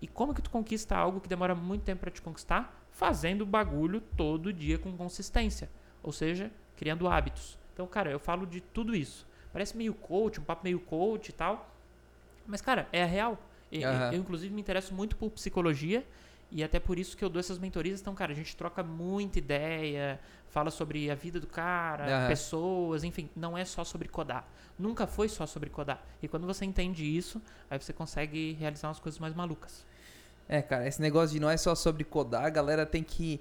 E 0.00 0.06
como 0.06 0.32
que 0.32 0.42
tu 0.42 0.50
conquista 0.50 0.96
algo 0.96 1.20
que 1.20 1.28
demora 1.28 1.54
muito 1.54 1.82
tempo 1.82 2.00
pra 2.00 2.10
te 2.10 2.22
conquistar? 2.22 2.86
Fazendo 2.90 3.44
bagulho 3.44 4.00
todo 4.00 4.52
dia 4.52 4.78
com 4.78 4.96
consistência, 4.96 5.70
ou 6.02 6.12
seja, 6.12 6.50
criando 6.76 7.08
hábitos. 7.08 7.58
Então, 7.72 7.86
cara, 7.86 8.10
eu 8.10 8.18
falo 8.18 8.46
de 8.46 8.60
tudo 8.60 8.94
isso. 8.94 9.26
Parece 9.52 9.76
meio 9.76 9.94
coach, 9.94 10.40
um 10.40 10.44
papo 10.44 10.64
meio 10.64 10.80
coach 10.80 11.30
e 11.30 11.32
tal, 11.32 11.74
mas 12.48 12.60
cara, 12.60 12.88
é 12.92 13.02
a 13.02 13.06
real. 13.06 13.38
E- 13.70 13.84
Aham. 13.84 14.14
Eu 14.14 14.20
inclusive 14.20 14.52
me 14.52 14.60
interesso 14.60 14.94
muito 14.94 15.14
por 15.16 15.30
psicologia 15.30 16.04
e 16.50 16.64
até 16.64 16.80
por 16.80 16.98
isso 16.98 17.16
que 17.16 17.24
eu 17.24 17.28
dou 17.28 17.38
essas 17.40 17.58
mentorias. 17.58 18.00
Então, 18.00 18.14
cara, 18.14 18.32
a 18.32 18.34
gente 18.34 18.56
troca 18.56 18.82
muita 18.82 19.38
ideia, 19.38 20.18
fala 20.48 20.70
sobre 20.70 21.10
a 21.10 21.14
vida 21.14 21.38
do 21.38 21.46
cara, 21.46 22.04
Aham. 22.06 22.28
pessoas, 22.28 23.04
enfim, 23.04 23.28
não 23.36 23.56
é 23.56 23.64
só 23.64 23.84
sobre 23.84 24.08
codar. 24.08 24.46
Nunca 24.78 25.06
foi 25.06 25.28
só 25.28 25.46
sobre 25.46 25.68
codar. 25.70 26.02
E 26.22 26.28
quando 26.28 26.46
você 26.46 26.64
entende 26.64 27.04
isso, 27.04 27.40
aí 27.70 27.78
você 27.78 27.92
consegue 27.92 28.52
realizar 28.58 28.88
umas 28.88 28.98
coisas 29.00 29.18
mais 29.20 29.34
malucas. 29.34 29.84
É, 30.48 30.62
cara, 30.62 30.88
esse 30.88 31.00
negócio 31.02 31.34
de 31.34 31.40
não 31.40 31.50
é 31.50 31.56
só 31.58 31.74
sobre 31.74 32.04
codar, 32.04 32.44
a 32.46 32.50
galera 32.50 32.86
tem 32.86 33.02
que. 33.02 33.38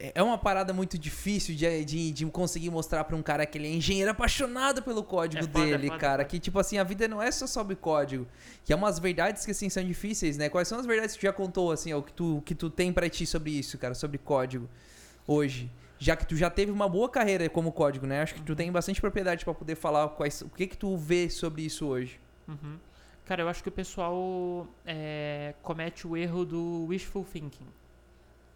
É- 0.00 0.12
É 0.16 0.22
uma 0.22 0.38
parada 0.38 0.72
muito 0.72 0.98
difícil 0.98 1.54
de, 1.54 1.84
de, 1.84 2.10
de 2.12 2.26
conseguir 2.26 2.70
mostrar 2.70 3.04
pra 3.04 3.14
um 3.14 3.22
cara 3.22 3.44
que 3.46 3.58
ele 3.58 3.68
é 3.68 3.70
engenheiro 3.70 4.10
apaixonado 4.10 4.82
pelo 4.82 5.04
código 5.04 5.44
É 5.44 5.46
foda, 5.46 5.64
dele, 5.66 5.86
foda, 5.88 5.98
cara. 6.00 6.24
Que, 6.24 6.38
tipo 6.40 6.58
assim, 6.58 6.78
a 6.78 6.84
vida 6.84 7.06
não 7.06 7.22
é 7.22 7.30
só 7.30 7.46
sobre 7.46 7.76
código. 7.76 8.26
Que 8.64 8.72
é 8.72 8.76
umas 8.76 8.98
verdades 8.98 9.44
que, 9.44 9.50
assim, 9.52 9.68
são 9.68 9.84
difíceis, 9.84 10.36
né? 10.36 10.48
Quais 10.48 10.66
são 10.66 10.78
as 10.78 10.86
verdades 10.86 11.14
que 11.14 11.20
tu 11.20 11.24
já 11.24 11.32
contou, 11.32 11.70
assim, 11.70 11.92
o 11.94 12.02
que 12.02 12.12
tu, 12.12 12.38
o 12.38 12.42
que 12.42 12.54
tu 12.54 12.68
tem 12.70 12.92
pra 12.92 13.08
ti 13.08 13.24
sobre 13.26 13.50
isso, 13.50 13.76
cara, 13.78 13.94
sobre 13.94 14.18
código, 14.18 14.68
hoje? 15.26 15.70
Já 15.98 16.16
que 16.16 16.26
tu 16.26 16.34
já 16.34 16.48
teve 16.48 16.72
uma 16.72 16.88
boa 16.88 17.08
carreira 17.10 17.46
como 17.50 17.70
código, 17.70 18.06
né? 18.06 18.22
Acho 18.22 18.34
que 18.34 18.40
tu 18.42 18.56
tem 18.56 18.72
bastante 18.72 19.00
propriedade 19.02 19.44
pra 19.44 19.52
poder 19.52 19.74
falar 19.74 20.08
quais, 20.08 20.40
o 20.40 20.48
que 20.48 20.66
que 20.66 20.76
tu 20.76 20.96
vê 20.96 21.28
sobre 21.28 21.60
isso 21.62 21.86
hoje. 21.86 22.18
Uhum. 22.48 22.78
Cara, 23.26 23.42
eu 23.42 23.48
acho 23.50 23.62
que 23.62 23.68
o 23.68 23.72
pessoal 23.72 24.66
é, 24.86 25.54
comete 25.62 26.06
o 26.06 26.16
erro 26.16 26.44
do 26.44 26.86
wishful 26.88 27.22
thinking. 27.30 27.66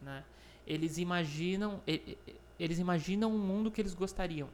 Né? 0.01 0.25
Eles 0.67 0.99
imaginam, 0.99 1.81
eles 2.59 2.79
imaginam 2.79 3.31
um 3.31 3.39
mundo 3.39 3.71
que 3.71 3.81
eles 3.81 3.95
gostariam. 3.95 4.49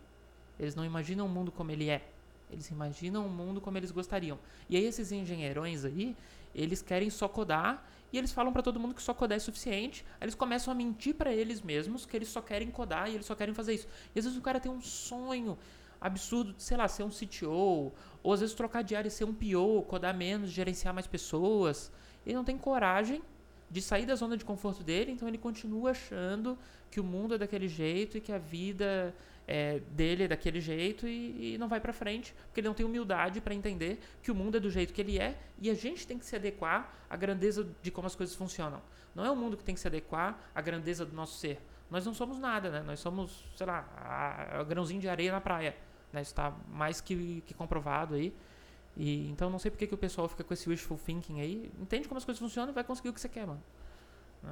Eles 0.59 0.75
não 0.75 0.85
imaginam 0.85 1.27
o 1.27 1.29
mundo 1.29 1.51
como 1.51 1.71
ele 1.71 1.89
é. 1.89 2.03
Eles 2.51 2.69
imaginam 2.71 3.27
o 3.27 3.31
mundo 3.31 3.61
como 3.61 3.79
eles 3.79 3.91
gostariam. 3.91 4.39
E 4.69 4.77
aí 4.77 4.85
esses 4.85 5.13
engenheirões 5.13 5.85
aí, 5.85 6.17
eles 6.55 6.83
querem 6.83 7.09
só 7.09 7.29
codar 7.29 7.89
e 8.13 8.19
eles 8.19 8.33
falam 8.33 8.53
pra 8.53 8.61
todo 8.61 8.81
mundo 8.81 8.95
que 8.95 9.03
só 9.03 9.15
codar 9.15 9.37
é 9.37 9.39
suficiente. 9.39 10.05
Aí 10.21 10.25
eles 10.25 10.35
começam 10.35 10.73
a 10.73 10.75
mentir 10.75 11.15
pra 11.15 11.33
eles 11.33 11.63
mesmos 11.63 12.05
que 12.05 12.17
eles 12.17 12.29
só 12.29 12.43
querem 12.43 12.71
codar 12.71 13.09
e 13.09 13.15
eles 13.15 13.27
só 13.27 13.35
querem 13.35 13.55
fazer 13.55 13.75
isso. 13.75 13.87
E 14.15 14.19
às 14.19 14.25
vezes 14.25 14.39
o 14.39 14.43
cara 14.43 14.59
tem 14.59 14.71
um 14.71 14.81
sonho 14.81 15.57
absurdo, 16.01 16.55
sei 16.59 16.77
lá, 16.77 16.89
ser 16.89 17.05
um 17.05 17.11
CTO, 17.11 17.93
ou 18.23 18.33
às 18.33 18.41
vezes 18.41 18.55
trocar 18.55 18.83
de 18.83 18.97
área 18.97 19.09
e 19.09 19.11
ser 19.11 19.25
um 19.25 19.35
PO, 19.35 19.83
codar 19.87 20.17
menos, 20.17 20.51
gerenciar 20.51 20.93
mais 20.93 21.07
pessoas. 21.07 21.93
Ele 22.27 22.35
não 22.35 22.45
tem 22.45 22.59
coragem 22.59 23.23
de 23.71 23.81
sair 23.81 24.05
da 24.05 24.15
zona 24.17 24.37
de 24.37 24.45
conforto 24.45 24.83
dele, 24.83 25.13
então 25.13 25.29
ele 25.29 25.39
continua 25.39 25.93
achando 25.93 26.59
que 26.91 26.99
o 26.99 27.05
mundo 27.05 27.35
é 27.35 27.39
daquele 27.39 27.69
jeito 27.69 28.19
e 28.19 28.21
que 28.21 28.33
a 28.33 28.39
vida 28.39 29.15
é, 29.47 29.81
dele 29.91 30.25
é 30.25 30.29
daquele 30.29 30.61
jeito 30.61 31.07
e, 31.07 31.55
e 31.55 31.59
não 31.59 31.69
vai 31.69 31.81
para 31.81 31.93
frente, 31.93 32.35
porque 32.47 32.61
ele 32.61 32.69
não 32.69 32.75
tem 32.75 32.85
humildade 32.85 33.41
para 33.41 33.55
entender 33.55 34.01
que 34.23 34.31
o 34.31 34.35
mundo 34.35 34.57
é 34.57 34.61
do 34.61 34.71
jeito 34.71 34.93
que 34.93 35.01
ele 35.01 35.19
é 35.19 35.39
e 35.59 35.71
a 35.71 35.75
gente 35.75 36.07
tem 36.07 36.19
que 36.19 36.27
se 36.27 36.35
adequar 36.35 36.93
à 37.09 37.17
grandeza 37.17 37.67
de 37.81 37.91
como 37.91 38.07
as 38.07 38.17
coisas 38.17 38.35
funcionam. 38.35 38.83
Não 39.15 39.25
é 39.25 39.31
o 39.31 39.37
mundo 39.37 39.57
que 39.57 39.65
tem 39.65 39.75
que 39.75 39.81
se 39.81 39.87
adequar 39.87 40.39
à 40.55 40.61
grandeza 40.61 41.07
do 41.07 41.15
nosso 41.15 41.39
ser. 41.39 41.61
Nós 41.91 42.07
não 42.07 42.15
somos 42.15 42.39
nada, 42.39 42.71
né? 42.71 42.83
Nós 42.83 43.01
somos, 43.01 43.45
sei 43.57 43.67
lá, 43.67 43.89
a, 43.97 44.61
a 44.61 44.65
grãozinho 44.65 45.01
de 45.01 45.09
areia 45.09 45.33
na 45.33 45.41
praia. 45.41 45.77
Né? 46.13 46.23
Isso 46.23 46.31
está 46.31 46.55
mais 46.69 47.01
que, 47.01 47.43
que 47.45 47.53
comprovado 47.53 48.15
aí. 48.15 48.33
E, 49.01 49.31
então 49.31 49.49
não 49.49 49.59
sei 49.59 49.71
porque 49.71 49.87
que 49.87 49.95
o 49.95 49.99
pessoal 49.99 50.29
fica 50.29 50.45
com 50.45 50.53
esse 50.53 50.69
wishful 50.69 50.99
thinking 50.99 51.41
aí. 51.41 51.73
Entende 51.81 52.07
como 52.07 52.19
as 52.19 52.25
coisas 52.25 52.39
funcionam 52.39 52.71
e 52.71 52.75
vai 52.75 52.85
conseguir 52.85 53.09
o 53.09 53.15
que 53.15 53.21
você 53.21 53.31
quer, 53.31 53.47
mano. 53.47 53.63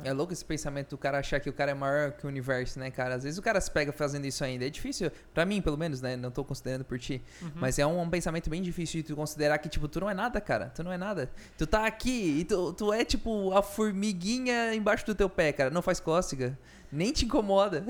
É 0.04 0.12
louco 0.12 0.32
esse 0.32 0.44
pensamento 0.44 0.90
do 0.90 0.98
cara 0.98 1.18
achar 1.18 1.38
que 1.40 1.48
o 1.48 1.52
cara 1.52 1.70
é 1.70 1.74
maior 1.74 2.12
que 2.12 2.24
o 2.24 2.28
universo, 2.28 2.78
né, 2.78 2.90
cara? 2.90 3.14
Às 3.14 3.24
vezes 3.24 3.38
o 3.38 3.42
cara 3.42 3.60
se 3.60 3.70
pega 3.70 3.92
fazendo 3.92 4.24
isso 4.26 4.42
ainda. 4.42 4.66
É 4.66 4.70
difícil, 4.70 5.10
pra 5.34 5.44
mim, 5.44 5.60
pelo 5.60 5.76
menos, 5.76 6.00
né? 6.00 6.16
Não 6.16 6.30
tô 6.30 6.44
considerando 6.44 6.84
por 6.84 6.98
ti. 6.98 7.22
Uhum. 7.42 7.50
Mas 7.56 7.78
é 7.78 7.86
um, 7.86 8.00
um 8.00 8.08
pensamento 8.08 8.48
bem 8.48 8.62
difícil 8.62 9.02
de 9.02 9.08
tu 9.08 9.16
considerar 9.16 9.58
que, 9.58 9.68
tipo, 9.68 9.86
tu 9.86 10.00
não 10.00 10.08
é 10.08 10.14
nada, 10.14 10.40
cara. 10.40 10.70
Tu 10.74 10.82
não 10.82 10.92
é 10.92 10.98
nada. 10.98 11.30
Tu 11.56 11.66
tá 11.66 11.86
aqui 11.86 12.40
e 12.40 12.44
tu, 12.44 12.72
tu 12.72 12.92
é, 12.92 13.04
tipo, 13.04 13.52
a 13.54 13.62
formiguinha 13.62 14.74
embaixo 14.74 15.04
do 15.06 15.14
teu 15.14 15.28
pé, 15.28 15.52
cara. 15.52 15.70
Não 15.70 15.82
faz 15.82 16.00
cócega. 16.00 16.58
Nem 16.90 17.12
te 17.12 17.26
incomoda. 17.26 17.84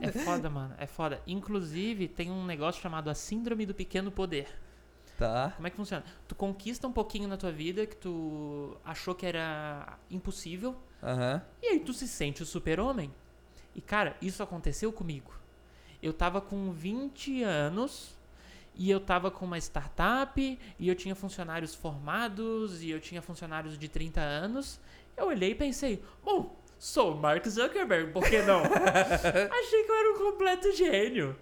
É 0.00 0.12
foda, 0.12 0.48
mano. 0.48 0.74
É 0.78 0.86
foda. 0.86 1.20
Inclusive, 1.26 2.08
tem 2.08 2.30
um 2.30 2.44
negócio 2.44 2.80
chamado 2.80 3.10
a 3.10 3.14
Síndrome 3.14 3.66
do 3.66 3.74
Pequeno 3.74 4.10
Poder. 4.10 4.46
Tá. 5.20 5.52
Como 5.54 5.66
é 5.66 5.70
que 5.70 5.76
funciona? 5.76 6.02
Tu 6.26 6.34
conquista 6.34 6.88
um 6.88 6.92
pouquinho 6.92 7.28
na 7.28 7.36
tua 7.36 7.52
vida 7.52 7.86
que 7.86 7.94
tu 7.94 8.76
achou 8.84 9.14
que 9.14 9.26
era 9.26 9.98
impossível. 10.10 10.74
Aham. 11.02 11.42
E 11.62 11.66
aí 11.66 11.80
tu 11.80 11.92
se 11.92 12.08
sente 12.08 12.42
o 12.42 12.46
super-homem. 12.46 13.12
E 13.74 13.80
cara, 13.80 14.16
isso 14.22 14.42
aconteceu 14.42 14.90
comigo. 14.92 15.30
Eu 16.02 16.12
tava 16.14 16.40
com 16.40 16.72
20 16.72 17.42
anos 17.42 18.18
e 18.74 18.90
eu 18.90 18.98
tava 18.98 19.30
com 19.30 19.44
uma 19.44 19.58
startup 19.58 20.58
e 20.78 20.88
eu 20.88 20.94
tinha 20.94 21.14
funcionários 21.14 21.74
formados 21.74 22.82
e 22.82 22.88
eu 22.90 22.98
tinha 22.98 23.20
funcionários 23.20 23.78
de 23.78 23.88
30 23.88 24.20
anos. 24.22 24.80
Eu 25.16 25.26
olhei 25.26 25.50
e 25.50 25.54
pensei, 25.54 26.02
bom, 26.24 26.56
sou 26.78 27.12
o 27.12 27.16
Mark 27.20 27.46
Zuckerberg, 27.46 28.10
por 28.12 28.24
que 28.24 28.40
não? 28.40 28.62
Achei 28.64 29.84
que 29.84 29.90
eu 29.90 29.94
era 29.94 30.12
um 30.14 30.18
completo 30.32 30.72
gênio. 30.72 31.36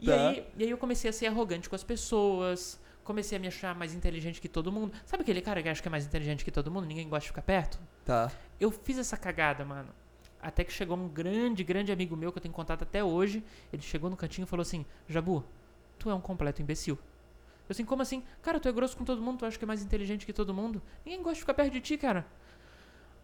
E, 0.00 0.06
Tá. 0.06 0.30
aí, 0.30 0.46
e 0.58 0.64
aí 0.64 0.70
eu 0.70 0.78
comecei 0.78 1.08
a 1.08 1.12
ser 1.12 1.26
arrogante 1.26 1.68
com 1.68 1.76
as 1.76 1.84
pessoas, 1.84 2.80
comecei 3.04 3.36
a 3.36 3.40
me 3.40 3.46
achar 3.46 3.74
mais 3.74 3.94
inteligente 3.94 4.40
que 4.40 4.48
todo 4.48 4.72
mundo. 4.72 4.92
Sabe 5.04 5.22
aquele 5.22 5.40
cara 5.40 5.62
que 5.62 5.68
acha 5.68 5.80
que 5.80 5.88
é 5.88 5.90
mais 5.90 6.06
inteligente 6.06 6.44
que 6.44 6.50
todo 6.50 6.70
mundo? 6.70 6.86
Ninguém 6.86 7.08
gosta 7.08 7.22
de 7.22 7.28
ficar 7.28 7.42
perto? 7.42 7.78
Tá. 8.04 8.32
Eu 8.58 8.70
fiz 8.70 8.98
essa 8.98 9.16
cagada, 9.16 9.64
mano. 9.64 9.90
Até 10.40 10.64
que 10.64 10.72
chegou 10.72 10.96
um 10.96 11.08
grande, 11.08 11.62
grande 11.62 11.92
amigo 11.92 12.16
meu 12.16 12.32
que 12.32 12.38
eu 12.38 12.42
tenho 12.42 12.54
contato 12.54 12.82
até 12.82 13.04
hoje. 13.04 13.44
Ele 13.72 13.82
chegou 13.82 14.10
no 14.10 14.16
cantinho 14.16 14.44
e 14.44 14.48
falou 14.48 14.62
assim: 14.62 14.84
Jabu, 15.08 15.44
tu 15.98 16.10
é 16.10 16.14
um 16.14 16.20
completo 16.20 16.60
imbecil. 16.60 16.98
Eu 17.66 17.72
assim, 17.72 17.84
como 17.84 18.02
assim? 18.02 18.22
Cara, 18.42 18.60
tu 18.60 18.68
é 18.68 18.72
grosso 18.72 18.96
com 18.96 19.04
todo 19.04 19.22
mundo, 19.22 19.38
tu 19.38 19.46
acha 19.46 19.56
que 19.56 19.64
é 19.64 19.66
mais 19.66 19.82
inteligente 19.82 20.26
que 20.26 20.32
todo 20.32 20.52
mundo? 20.52 20.82
Ninguém 21.04 21.22
gosta 21.22 21.34
de 21.34 21.40
ficar 21.40 21.54
perto 21.54 21.72
de 21.72 21.80
ti, 21.80 21.96
cara. 21.96 22.26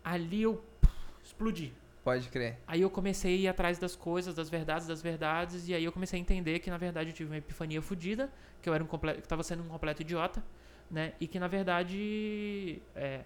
Ali 0.02 0.42
eu 0.42 0.64
puf, 0.80 0.94
explodi. 1.22 1.74
Pode 2.02 2.28
crer. 2.30 2.58
Aí 2.66 2.80
eu 2.80 2.88
comecei 2.88 3.34
a 3.34 3.38
ir 3.40 3.48
atrás 3.48 3.78
das 3.78 3.94
coisas, 3.94 4.34
das 4.34 4.48
verdades, 4.48 4.86
das 4.86 5.02
verdades, 5.02 5.68
e 5.68 5.74
aí 5.74 5.84
eu 5.84 5.92
comecei 5.92 6.18
a 6.18 6.20
entender 6.20 6.58
que 6.58 6.70
na 6.70 6.78
verdade 6.78 7.10
eu 7.10 7.14
tive 7.14 7.30
uma 7.30 7.36
epifania 7.36 7.82
fodida, 7.82 8.32
que 8.62 8.68
eu 8.68 8.74
era 8.74 8.82
um 8.82 8.86
completo, 8.86 9.20
que 9.20 9.28
tava 9.28 9.42
sendo 9.42 9.62
um 9.62 9.68
completo 9.68 10.00
idiota, 10.00 10.42
né? 10.90 11.12
E 11.20 11.26
que 11.28 11.38
na 11.38 11.46
verdade 11.46 12.80
é, 12.94 13.20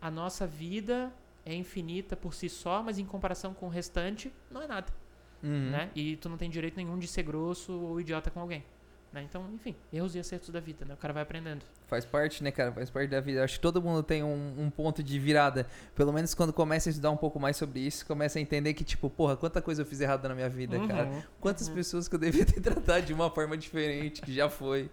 a 0.00 0.10
nossa 0.10 0.46
vida 0.46 1.10
é 1.46 1.54
infinita 1.54 2.14
por 2.14 2.34
si 2.34 2.48
só, 2.48 2.82
mas 2.82 2.98
em 2.98 3.06
comparação 3.06 3.54
com 3.54 3.66
o 3.66 3.70
restante, 3.70 4.32
não 4.50 4.60
é 4.62 4.66
nada, 4.66 4.92
Uhum. 5.42 5.70
né? 5.70 5.90
E 5.94 6.16
tu 6.16 6.28
não 6.28 6.36
tem 6.36 6.48
direito 6.50 6.76
nenhum 6.76 6.98
de 6.98 7.06
ser 7.06 7.22
grosso 7.22 7.72
ou 7.72 8.00
idiota 8.00 8.30
com 8.30 8.40
alguém. 8.40 8.64
Né? 9.14 9.22
Então, 9.22 9.48
enfim, 9.54 9.76
erros 9.92 10.16
e 10.16 10.18
acertos 10.18 10.50
da 10.50 10.58
vida, 10.58 10.84
né? 10.84 10.94
O 10.94 10.96
cara 10.96 11.14
vai 11.14 11.22
aprendendo. 11.22 11.64
Faz 11.86 12.04
parte, 12.04 12.42
né, 12.42 12.50
cara? 12.50 12.72
Faz 12.72 12.90
parte 12.90 13.08
da 13.08 13.20
vida. 13.20 13.44
Acho 13.44 13.54
que 13.54 13.60
todo 13.60 13.80
mundo 13.80 14.02
tem 14.02 14.24
um, 14.24 14.54
um 14.58 14.68
ponto 14.68 15.04
de 15.04 15.20
virada. 15.20 15.68
Pelo 15.94 16.12
menos 16.12 16.34
quando 16.34 16.52
começa 16.52 16.88
a 16.88 16.90
estudar 16.90 17.12
um 17.12 17.16
pouco 17.16 17.38
mais 17.38 17.56
sobre 17.56 17.78
isso, 17.78 18.04
começa 18.06 18.40
a 18.40 18.42
entender 18.42 18.74
que, 18.74 18.82
tipo, 18.82 19.08
porra, 19.08 19.36
quanta 19.36 19.62
coisa 19.62 19.82
eu 19.82 19.86
fiz 19.86 20.00
errada 20.00 20.28
na 20.28 20.34
minha 20.34 20.48
vida, 20.48 20.84
cara. 20.88 21.06
Uhum, 21.06 21.22
Quantas 21.40 21.68
uhum. 21.68 21.74
pessoas 21.74 22.08
que 22.08 22.16
eu 22.16 22.18
devia 22.18 22.44
ter 22.44 22.58
tratado 22.60 23.06
de 23.06 23.12
uma 23.14 23.30
forma 23.30 23.56
diferente, 23.56 24.20
que 24.20 24.34
já 24.34 24.50
foi. 24.50 24.90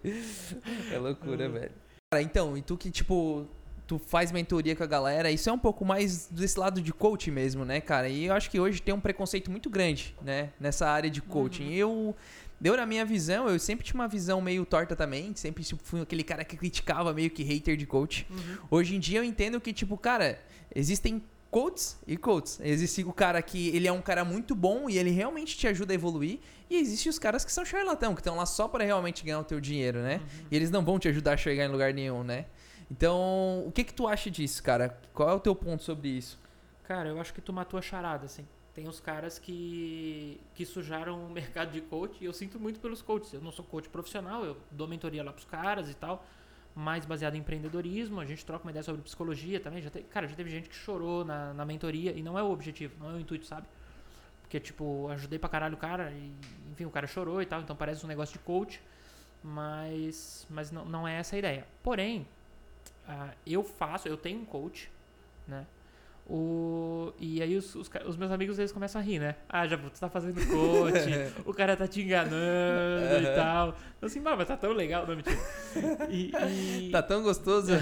É 0.94 1.00
loucura, 1.00 1.48
Uhum. 1.48 1.54
velho. 1.54 1.72
Cara, 2.14 2.22
então, 2.22 2.56
e 2.56 2.62
tu 2.62 2.78
que, 2.78 2.92
tipo, 2.92 3.48
tu 3.88 4.00
faz 4.00 4.32
mentoria 4.32 4.74
com 4.74 4.84
a 4.84 4.88
galera, 4.88 5.30
isso 5.30 5.50
é 5.50 5.52
um 5.52 5.60
pouco 5.60 5.84
mais 5.84 6.28
desse 6.28 6.58
lado 6.58 6.82
de 6.82 6.94
coach 6.94 7.30
mesmo, 7.30 7.66
né, 7.66 7.82
cara? 7.82 8.08
E 8.08 8.26
eu 8.26 8.34
acho 8.34 8.50
que 8.50 8.58
hoje 8.60 8.82
tem 8.82 8.94
um 8.94 9.02
preconceito 9.02 9.52
muito 9.52 9.70
grande, 9.70 10.16
né, 10.22 10.52
nessa 10.60 10.88
área 10.88 11.10
de 11.10 11.22
coaching. 11.22 11.66
Uhum. 11.66 11.74
Eu. 11.74 12.16
Deu 12.62 12.78
na 12.78 12.86
minha 12.86 13.04
visão, 13.04 13.50
eu 13.50 13.58
sempre 13.58 13.84
tinha 13.84 13.96
uma 13.96 14.08
visão 14.08 14.40
meio 14.40 14.64
torta 14.64 14.96
também, 14.96 15.36
sempre 15.36 15.64
tipo, 15.64 15.82
fui 15.84 16.00
aquele 16.00 16.24
cara 16.24 16.46
que 16.46 16.56
criticava 16.56 17.12
meio 17.12 17.32
que 17.32 17.42
hater 17.42 17.76
de 17.76 17.88
coach. 17.88 18.28
Uhum. 18.30 18.58
Hoje 18.70 18.96
em 18.96 19.00
dia 19.00 19.18
eu 19.18 19.24
entendo 19.24 19.60
que, 19.60 19.74
tipo, 19.74 19.98
cara, 19.98 20.40
existem 20.76 21.24
coaches 21.50 21.98
e 22.06 22.16
coaches. 22.16 22.60
Existe 22.64 23.04
o 23.04 23.12
cara 23.12 23.42
que 23.42 23.70
ele 23.76 23.88
é 23.88 23.92
um 23.92 24.00
cara 24.00 24.24
muito 24.24 24.54
bom 24.54 24.88
e 24.88 25.00
ele 25.00 25.10
realmente 25.10 25.58
te 25.58 25.68
ajuda 25.68 25.92
a 25.92 25.96
evoluir. 25.96 26.40
E 26.70 26.78
existe 26.78 27.10
os 27.10 27.18
caras 27.18 27.44
que 27.44 27.52
são 27.52 27.66
charlatão, 27.66 28.14
que 28.14 28.22
estão 28.22 28.36
lá 28.36 28.46
só 28.46 28.68
para 28.68 28.84
realmente 28.84 29.26
ganhar 29.26 29.40
o 29.40 29.44
teu 29.44 29.60
dinheiro, 29.60 30.00
né? 30.04 30.18
Uhum. 30.18 30.46
E 30.52 30.56
eles 30.56 30.70
não 30.70 30.86
vão 30.86 31.00
te 31.00 31.08
ajudar 31.08 31.34
a 31.34 31.38
chegar 31.38 31.66
em 31.66 31.68
lugar 31.68 31.92
nenhum, 31.96 32.24
né? 32.24 32.46
Então, 32.92 33.64
o 33.66 33.72
que 33.74 33.84
que 33.84 33.94
tu 33.94 34.08
acha 34.08 34.30
disso, 34.30 34.62
cara? 34.62 34.96
Qual 35.16 35.28
é 35.28 35.34
o 35.34 35.40
teu 35.40 35.56
ponto 35.56 35.82
sobre 35.82 36.10
isso? 36.10 36.40
Cara, 36.84 37.10
eu 37.10 37.20
acho 37.20 37.34
que 37.34 37.42
tu 37.42 37.52
matou 37.52 37.80
a 37.80 37.82
charada, 37.82 38.26
assim. 38.26 38.46
Tem 38.74 38.88
os 38.88 39.00
caras 39.02 39.38
que, 39.38 40.40
que 40.56 40.66
sujaram 40.66 41.26
o 41.26 41.30
mercado 41.30 41.72
de 41.72 41.82
coach 41.82 42.18
e 42.22 42.26
eu 42.26 42.34
sinto 42.34 42.58
muito 42.60 42.80
pelos 42.80 43.02
coaches. 43.02 43.34
Eu 43.34 43.42
não 43.42 43.52
sou 43.52 43.66
coach 43.66 43.90
profissional, 43.90 44.46
eu 44.46 44.58
dou 44.72 44.88
mentoria 44.88 45.24
lá 45.24 45.34
pros 45.34 45.46
caras 45.46 45.90
e 45.90 45.94
tal, 45.94 46.26
mais 46.74 47.06
baseado 47.06 47.36
em 47.36 47.40
empreendedorismo. 47.40 48.20
A 48.22 48.26
gente 48.26 48.46
troca 48.46 48.64
uma 48.64 48.72
ideia 48.72 48.84
sobre 48.84 49.02
psicologia 49.02 49.60
também. 49.60 49.82
Já 49.82 49.90
te- 49.90 50.04
cara, 50.04 50.26
já 50.26 50.36
teve 50.36 50.50
gente 50.50 50.70
que 50.70 50.76
chorou 50.76 51.26
na, 51.26 51.54
na 51.54 51.66
mentoria 51.66 52.14
e 52.14 52.24
não 52.24 52.40
é 52.40 52.44
o 52.44 52.50
objetivo, 52.50 52.96
não 53.00 53.12
é 53.12 53.14
o 53.16 53.20
intuito, 53.20 53.46
sabe? 53.46 53.68
Porque, 54.42 54.60
tipo, 54.60 55.08
ajudei 55.10 55.38
pra 55.40 55.50
caralho 55.50 55.76
o 55.76 55.78
cara 55.78 56.12
e, 56.12 56.32
enfim, 56.72 56.86
o 56.86 56.90
cara 56.90 57.08
chorou 57.08 57.42
e 57.42 57.46
tal, 57.46 57.62
então 57.62 57.76
parece 57.76 58.06
um 58.06 58.08
negócio 58.08 58.34
de 58.34 58.40
coach, 58.40 58.82
mas, 59.44 60.46
mas 60.50 60.72
não, 60.72 60.86
não 60.86 61.08
é 61.08 61.16
essa 61.18 61.36
a 61.36 61.40
ideia. 61.40 61.68
Porém, 61.84 62.28
ah, 63.08 63.34
eu 63.46 63.64
faço, 63.64 64.08
eu 64.08 64.18
tenho 64.18 64.40
um 64.42 64.46
coach, 64.46 64.90
né? 65.48 65.66
O, 66.28 67.12
e 67.20 67.42
aí 67.42 67.58
os, 67.58 67.76
os, 67.76 67.90
os 68.06 68.16
meus 68.16 68.32
amigos 68.32 68.58
eles 68.58 68.72
começam 68.72 69.02
a 69.02 69.04
rir, 69.04 69.20
né? 69.20 69.36
Ah, 69.50 69.68
já 69.68 69.78
tu 69.78 69.90
tá 70.00 70.10
fazendo 70.10 70.36
coach, 70.48 71.10
o 71.46 71.54
cara 71.54 71.76
tá 71.76 71.88
te 71.88 72.02
enganando 72.02 73.22
e 73.22 73.36
tal. 73.36 73.76
Eu 74.02 74.06
assim, 74.06 74.22
"Bah, 74.22 74.36
mas 74.38 74.48
tá 74.48 74.56
tão 74.56 74.72
legal, 74.72 75.06
não 75.06 75.16
mentira. 75.16 75.38
E, 76.10 76.32
e, 76.88 76.90
Tá 76.92 77.02
tão 77.04 77.22
gostoso? 77.22 77.74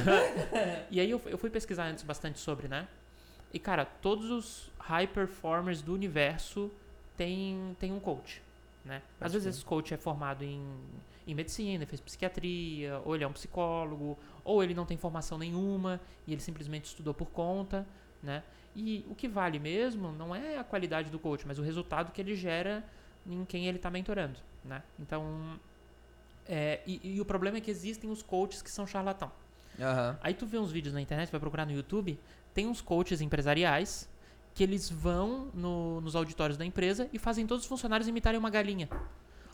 e 0.90 1.00
aí 1.00 1.12
eu, 1.12 1.22
eu 1.28 1.38
fui 1.38 1.50
pesquisar 1.50 1.86
antes 1.86 2.04
bastante 2.04 2.40
sobre, 2.40 2.68
né? 2.68 2.88
E 3.54 3.60
cara, 3.60 3.86
todos 3.86 4.30
os 4.32 4.72
high 4.80 5.08
performers 5.08 5.82
do 5.82 5.94
universo 5.94 6.72
têm, 7.18 7.76
têm 7.80 7.92
um 7.92 8.00
coach, 8.00 8.42
né? 8.84 9.02
Às 9.20 9.34
vezes 9.34 9.56
esse 9.56 9.66
coach 9.66 9.94
é 9.94 9.98
formado 9.98 10.44
em, 10.44 10.64
em 11.28 11.36
medicina, 11.36 11.86
fez 11.86 12.00
psiquiatria, 12.02 13.00
ou 13.06 13.14
ele 13.16 13.24
é 13.24 13.28
um 13.28 13.34
psicólogo, 13.34 14.18
ou 14.44 14.64
ele 14.64 14.74
não 14.74 14.86
tem 14.86 14.98
formação 14.98 15.38
nenhuma 15.38 16.00
e 16.26 16.32
ele 16.32 16.42
simplesmente 16.42 16.86
estudou 16.86 17.14
por 17.14 17.28
conta, 17.28 17.86
né? 18.22 18.44
E 18.76 19.06
o 19.10 19.16
que 19.16 19.28
vale 19.28 19.60
mesmo 19.60 20.12
não 20.12 20.36
é 20.36 20.58
a 20.58 20.64
qualidade 20.64 21.10
do 21.10 21.18
coach, 21.20 21.46
mas 21.48 21.58
o 21.60 21.62
resultado 21.64 22.12
que 22.12 22.22
ele 22.22 22.36
gera 22.36 22.84
em 23.28 23.44
quem 23.46 23.68
ele 23.68 23.78
está 23.78 23.90
mentorando, 23.90 24.38
né? 24.64 24.82
Então, 25.00 25.60
é, 26.48 26.80
e, 26.86 27.16
e 27.16 27.22
o 27.22 27.26
problema 27.26 27.58
é 27.58 27.62
que 27.62 27.70
existem 27.72 28.10
os 28.10 28.22
coaches 28.22 28.62
que 28.62 28.72
são 28.72 28.86
charlatão. 28.88 29.32
Aham. 29.80 30.18
Aí 30.22 30.34
tu 30.34 30.46
vê 30.46 30.58
uns 30.58 30.72
vídeos 30.72 30.94
na 30.94 31.02
internet, 31.02 31.32
vai 31.32 31.40
procurar 31.40 31.66
no 31.66 31.72
YouTube, 31.72 32.20
tem 32.54 32.68
uns 32.68 32.82
coaches 32.82 33.22
empresariais 33.22 34.10
que 34.56 34.64
eles 34.64 34.90
vão 34.90 35.50
no- 35.54 36.02
nos 36.02 36.16
auditórios 36.16 36.58
da 36.58 36.66
empresa 36.66 37.08
e 37.14 37.20
fazem 37.20 37.46
todos 37.48 37.64
os 37.64 37.70
funcionários 37.70 38.08
imitarem 38.08 38.40
uma 38.40 38.50
galinha. 38.50 38.90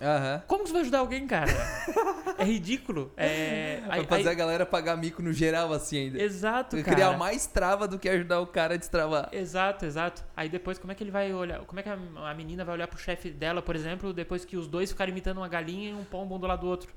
Aham. 0.02 0.44
Como 0.48 0.64
que 0.64 0.70
você 0.70 0.74
vai 0.74 0.82
ajudar 0.82 1.00
alguém, 1.00 1.26
cara? 1.26 1.52
é 2.38 2.44
ridículo. 2.44 3.14
É, 3.16 3.82
Vai 3.88 4.00
aí- 4.00 4.06
fazer 4.06 4.22
aí- 4.24 4.28
a 4.28 4.34
galera 4.34 4.66
pagar 4.66 4.98
mico 4.98 5.22
no 5.22 5.32
geral, 5.32 5.72
assim, 5.72 5.98
ainda. 5.98 6.22
Exato, 6.22 6.76
cara. 6.84 6.96
Criar 6.96 7.18
mais 7.18 7.48
trava 7.48 7.88
do 7.88 7.98
que 7.98 8.10
ajudar 8.10 8.42
o 8.42 8.48
cara 8.48 8.74
a 8.74 8.78
destravar. 8.78 9.30
Exato, 9.32 9.86
exato. 9.86 10.24
Aí 10.36 10.50
depois, 10.50 10.78
como 10.78 10.92
é 10.92 10.96
que 10.96 11.02
ele 11.04 11.12
vai 11.12 11.34
olhar? 11.34 11.60
Como 11.62 11.80
é 11.80 11.84
que 11.84 11.90
a, 11.90 12.34
menina 12.34 12.66
vai 12.66 12.76
olhar 12.76 12.88
pro 12.88 13.00
chefe 13.00 13.30
dela, 13.30 13.62
por 13.62 13.74
exemplo, 13.76 14.12
depois 14.12 14.44
que 14.44 14.58
os 14.58 14.68
dois 14.68 14.92
ficarem 14.92 15.14
imitando 15.14 15.38
uma 15.38 15.48
galinha 15.48 15.92
e 15.92 15.94
um 15.94 16.04
pombo 16.04 16.36
um 16.36 16.40
do 16.40 16.48
lado 16.48 16.62
do 16.62 16.68
outro? 16.68 16.94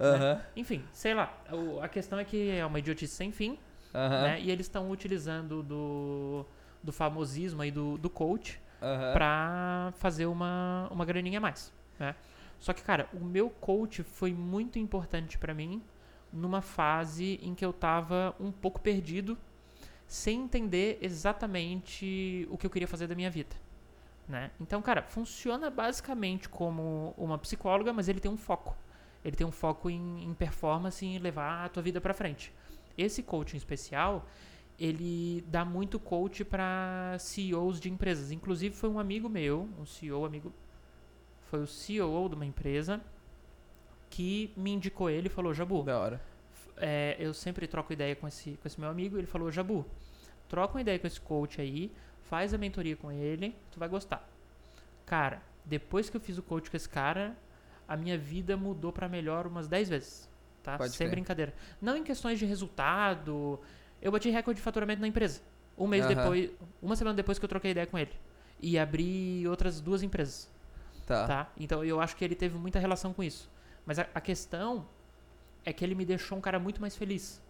Aham. 0.00 0.40
Enfim, 0.56 0.82
sei 0.92 1.12
lá. 1.12 1.30
A 1.82 1.88
questão 1.88 2.18
é 2.18 2.24
que 2.24 2.50
é 2.50 2.64
uma 2.64 2.78
idiotice 2.78 3.14
sem 3.14 3.30
fim, 3.30 3.58
Aham. 3.94 4.22
né? 4.22 4.40
E 4.40 4.50
eles 4.50 4.64
estão 4.64 4.90
utilizando 4.90 5.62
do, 5.62 6.46
do 6.82 6.90
famosismo 6.90 7.60
aí 7.60 7.70
do, 7.70 7.98
do 7.98 8.08
coach 8.08 8.58
Aham. 8.80 9.12
pra 9.12 9.92
fazer 9.98 10.24
uma, 10.24 10.88
uma 10.90 11.04
graninha 11.04 11.36
a 11.36 11.40
mais, 11.42 11.70
né? 12.00 12.16
Só 12.58 12.72
que, 12.72 12.82
cara, 12.82 13.08
o 13.12 13.24
meu 13.24 13.48
coach 13.48 14.02
foi 14.02 14.32
muito 14.32 14.78
importante 14.78 15.38
pra 15.38 15.54
mim 15.54 15.82
numa 16.32 16.60
fase 16.60 17.38
em 17.42 17.54
que 17.54 17.64
eu 17.64 17.72
tava 17.72 18.34
um 18.38 18.50
pouco 18.50 18.80
perdido, 18.80 19.36
sem 20.06 20.42
entender 20.42 20.98
exatamente 21.00 22.46
o 22.50 22.58
que 22.58 22.66
eu 22.66 22.70
queria 22.70 22.88
fazer 22.88 23.06
da 23.06 23.14
minha 23.14 23.30
vida. 23.30 23.54
Né? 24.28 24.50
Então, 24.60 24.80
cara, 24.80 25.02
funciona 25.02 25.70
basicamente 25.70 26.48
como 26.48 27.14
uma 27.16 27.38
psicóloga, 27.38 27.92
mas 27.92 28.08
ele 28.08 28.20
tem 28.20 28.30
um 28.30 28.36
foco. 28.36 28.76
Ele 29.24 29.36
tem 29.36 29.46
um 29.46 29.50
foco 29.52 29.90
em, 29.90 30.24
em 30.24 30.34
performance 30.34 31.04
e 31.04 31.18
levar 31.18 31.64
a 31.64 31.68
tua 31.68 31.82
vida 31.82 32.00
pra 32.00 32.14
frente. 32.14 32.52
Esse 32.96 33.22
coaching 33.22 33.56
especial, 33.56 34.26
ele 34.78 35.44
dá 35.48 35.64
muito 35.64 35.98
coach 35.98 36.44
para 36.44 37.16
CEOs 37.18 37.80
de 37.80 37.90
empresas. 37.90 38.30
Inclusive, 38.30 38.74
foi 38.74 38.88
um 38.88 38.98
amigo 38.98 39.28
meu, 39.28 39.68
um 39.78 39.84
CEO 39.84 40.24
amigo, 40.24 40.52
foi 41.50 41.60
o 41.60 41.66
CEO 41.66 42.28
de 42.28 42.34
uma 42.36 42.46
empresa 42.46 43.00
que 44.08 44.52
me 44.56 44.70
indicou 44.70 45.10
ele 45.10 45.26
e 45.26 45.30
falou: 45.30 45.52
Jabu, 45.52 45.82
Da 45.82 45.98
hora. 45.98 46.20
é, 46.76 47.16
eu 47.18 47.34
sempre 47.34 47.66
troco 47.66 47.92
ideia 47.92 48.14
com 48.16 48.26
esse, 48.28 48.52
com 48.52 48.66
esse 48.68 48.78
meu 48.80 48.88
amigo. 48.88 49.18
Ele 49.18 49.26
falou: 49.26 49.50
Jabu, 49.50 49.84
troca 50.48 50.74
uma 50.74 50.80
ideia 50.80 50.98
com 50.98 51.06
esse 51.06 51.20
coach 51.20 51.60
aí, 51.60 51.90
faz 52.22 52.54
a 52.54 52.58
mentoria 52.58 52.96
com 52.96 53.10
ele, 53.10 53.54
tu 53.70 53.78
vai 53.78 53.88
gostar. 53.88 54.28
Cara, 55.04 55.42
depois 55.64 56.08
que 56.08 56.16
eu 56.16 56.20
fiz 56.20 56.38
o 56.38 56.42
coach 56.42 56.70
com 56.70 56.76
esse 56.76 56.88
cara, 56.88 57.36
a 57.88 57.96
minha 57.96 58.16
vida 58.16 58.56
mudou 58.56 58.92
pra 58.92 59.08
melhor 59.08 59.46
umas 59.46 59.66
10 59.66 59.88
vezes. 59.88 60.28
Tá? 60.62 60.76
Pode 60.78 60.92
Sem 60.92 61.06
crer. 61.06 61.10
brincadeira. 61.16 61.54
Não 61.80 61.96
em 61.96 62.04
questões 62.04 62.38
de 62.38 62.44
resultado. 62.46 63.58
Eu 64.00 64.12
bati 64.12 64.30
recorde 64.30 64.58
de 64.58 64.62
faturamento 64.62 65.00
na 65.00 65.08
empresa. 65.08 65.40
Um 65.76 65.86
mês 65.86 66.04
Aham. 66.04 66.14
depois, 66.14 66.50
uma 66.82 66.94
semana 66.96 67.16
depois 67.16 67.38
que 67.38 67.44
eu 67.44 67.48
troquei 67.48 67.70
ideia 67.72 67.86
com 67.86 67.98
ele. 67.98 68.12
E 68.60 68.78
abri 68.78 69.46
outras 69.48 69.80
duas 69.80 70.02
empresas 70.02 70.48
Tá. 71.10 71.26
tá? 71.26 71.52
Então 71.58 71.84
eu 71.84 72.00
acho 72.00 72.16
que 72.16 72.24
ele 72.24 72.34
teve 72.34 72.56
muita 72.56 72.78
relação 72.78 73.12
com 73.12 73.22
isso. 73.22 73.50
Mas 73.84 73.98
a, 73.98 74.06
a 74.14 74.20
questão 74.20 74.86
é 75.64 75.72
que 75.72 75.84
ele 75.84 75.94
me 75.94 76.04
deixou 76.04 76.38
um 76.38 76.40
cara 76.40 76.58
muito 76.58 76.80
mais 76.80 76.96
feliz. 76.96 77.42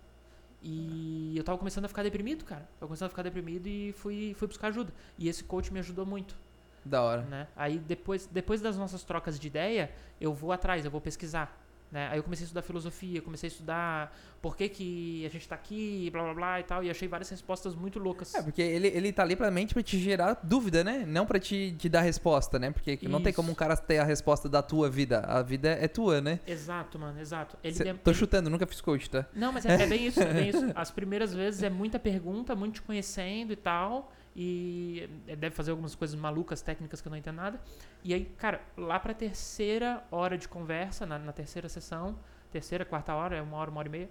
E 0.63 1.35
eu 1.37 1.43
tava 1.45 1.57
começando 1.59 1.85
a 1.87 1.89
ficar 1.89 2.03
deprimido, 2.03 2.45
cara. 2.45 2.69
Eu 2.81 2.87
começando 2.87 3.07
a 3.07 3.11
ficar 3.11 3.23
deprimido 3.23 3.67
e 3.67 3.93
fui, 3.93 4.35
fui 4.37 4.47
buscar 4.49 4.69
ajuda. 4.69 4.93
E 5.19 5.29
esse 5.29 5.43
coach 5.45 5.73
me 5.73 5.79
ajudou 5.79 6.05
muito, 6.05 6.37
Da 6.85 7.03
hora. 7.03 7.23
né? 7.23 7.47
Aí 7.57 7.79
depois, 7.79 8.27
depois 8.27 8.61
das 8.61 8.77
nossas 8.77 9.03
trocas 9.03 9.39
de 9.39 9.47
ideia, 9.47 9.91
eu 10.21 10.35
vou 10.35 10.53
atrás, 10.53 10.85
eu 10.85 10.91
vou 10.91 11.01
pesquisar. 11.01 11.59
Né? 11.91 12.09
Aí 12.13 12.19
eu 12.19 12.23
comecei 12.23 12.45
a 12.45 12.47
estudar 12.47 12.63
filosofia, 12.63 13.21
comecei 13.21 13.49
a 13.49 13.51
estudar 13.53 14.17
por 14.41 14.57
que, 14.57 14.69
que 14.69 15.27
a 15.27 15.29
gente 15.29 15.47
tá 15.49 15.57
aqui, 15.57 16.09
blá 16.13 16.23
blá 16.23 16.35
blá 16.35 16.61
e 16.61 16.63
tal, 16.63 16.85
e 16.85 16.89
achei 16.91 17.09
várias 17.09 17.29
respostas 17.29 17.75
muito 17.75 17.99
loucas. 17.99 18.33
É, 18.35 18.41
porque 18.43 18.63
ele, 18.63 18.87
ele 18.89 19.13
tá 19.13 19.23
ali 19.25 19.35
pra 19.35 19.51
mente 19.51 19.75
pra 19.75 19.83
te 19.83 19.99
gerar 19.99 20.39
dúvida, 20.43 20.85
né? 20.85 21.05
Não 21.07 21.27
pra 21.27 21.41
te, 21.41 21.75
te 21.77 21.89
dar 21.89 22.03
resposta, 22.03 22.59
né? 22.59 22.71
Porque 22.71 22.97
não 23.09 23.21
tem 23.21 23.31
Isso. 23.31 23.37
como 23.37 23.51
um 23.51 23.55
cara 23.57 23.77
ter 23.77 23.99
a 23.99 24.05
resposta 24.05 24.49
da 24.49 24.63
tua 24.63 24.89
vida. 24.89 25.19
A 25.21 25.43
vida 25.43 25.69
é 25.71 25.89
tua, 25.89 26.21
né? 26.21 26.39
Exato, 26.47 26.97
mano, 26.99 27.21
exato. 27.21 27.57
Ele 27.63 27.75
Cê- 27.75 27.93
tô 27.95 28.11
ele- 28.13 28.19
chutando, 28.19 28.49
nunca 28.49 28.67
fiz 28.69 28.81
coach, 28.81 29.11
tá? 29.11 29.27
Não, 29.35 29.53
mas 29.53 29.67
é, 29.67 29.83
é 29.83 29.87
bem 29.87 30.07
isso, 30.07 30.21
é 30.23 30.33
bem 30.33 30.49
isso. 30.51 30.67
As 30.77 30.91
primeiras 30.93 31.35
vezes 31.35 31.63
é 31.65 31.69
muita 31.69 31.99
pergunta, 31.99 32.55
muito 32.55 32.75
te 32.75 32.83
conhecendo 32.83 33.53
e 33.53 33.57
tal. 33.57 34.13
E 34.35 35.09
deve 35.27 35.51
fazer 35.51 35.73
algumas 35.73 35.95
coisas 35.95 36.19
malucas, 36.19 36.63
técnicas 36.63 37.01
que 37.01 37.09
eu 37.09 37.11
não 37.11 37.19
entendo 37.19 37.37
nada. 37.37 37.61
E 38.05 38.15
aí, 38.15 38.25
cara, 38.25 38.61
lá 38.77 38.99
pra 39.01 39.13
terceira 39.13 40.05
hora 40.11 40.39
de 40.39 40.49
conversa, 40.49 41.05
na, 41.05 41.19
na 41.19 41.33
terceira 41.33 41.69
sessão, 41.69 42.17
terceira, 42.51 42.85
quarta 42.85 43.15
hora, 43.15 43.37
é 43.37 43.43
uma 43.43 43.57
hora, 43.57 43.71
uma 43.71 43.81
hora 43.81 43.89
e 43.89 43.91
meia, 43.91 44.11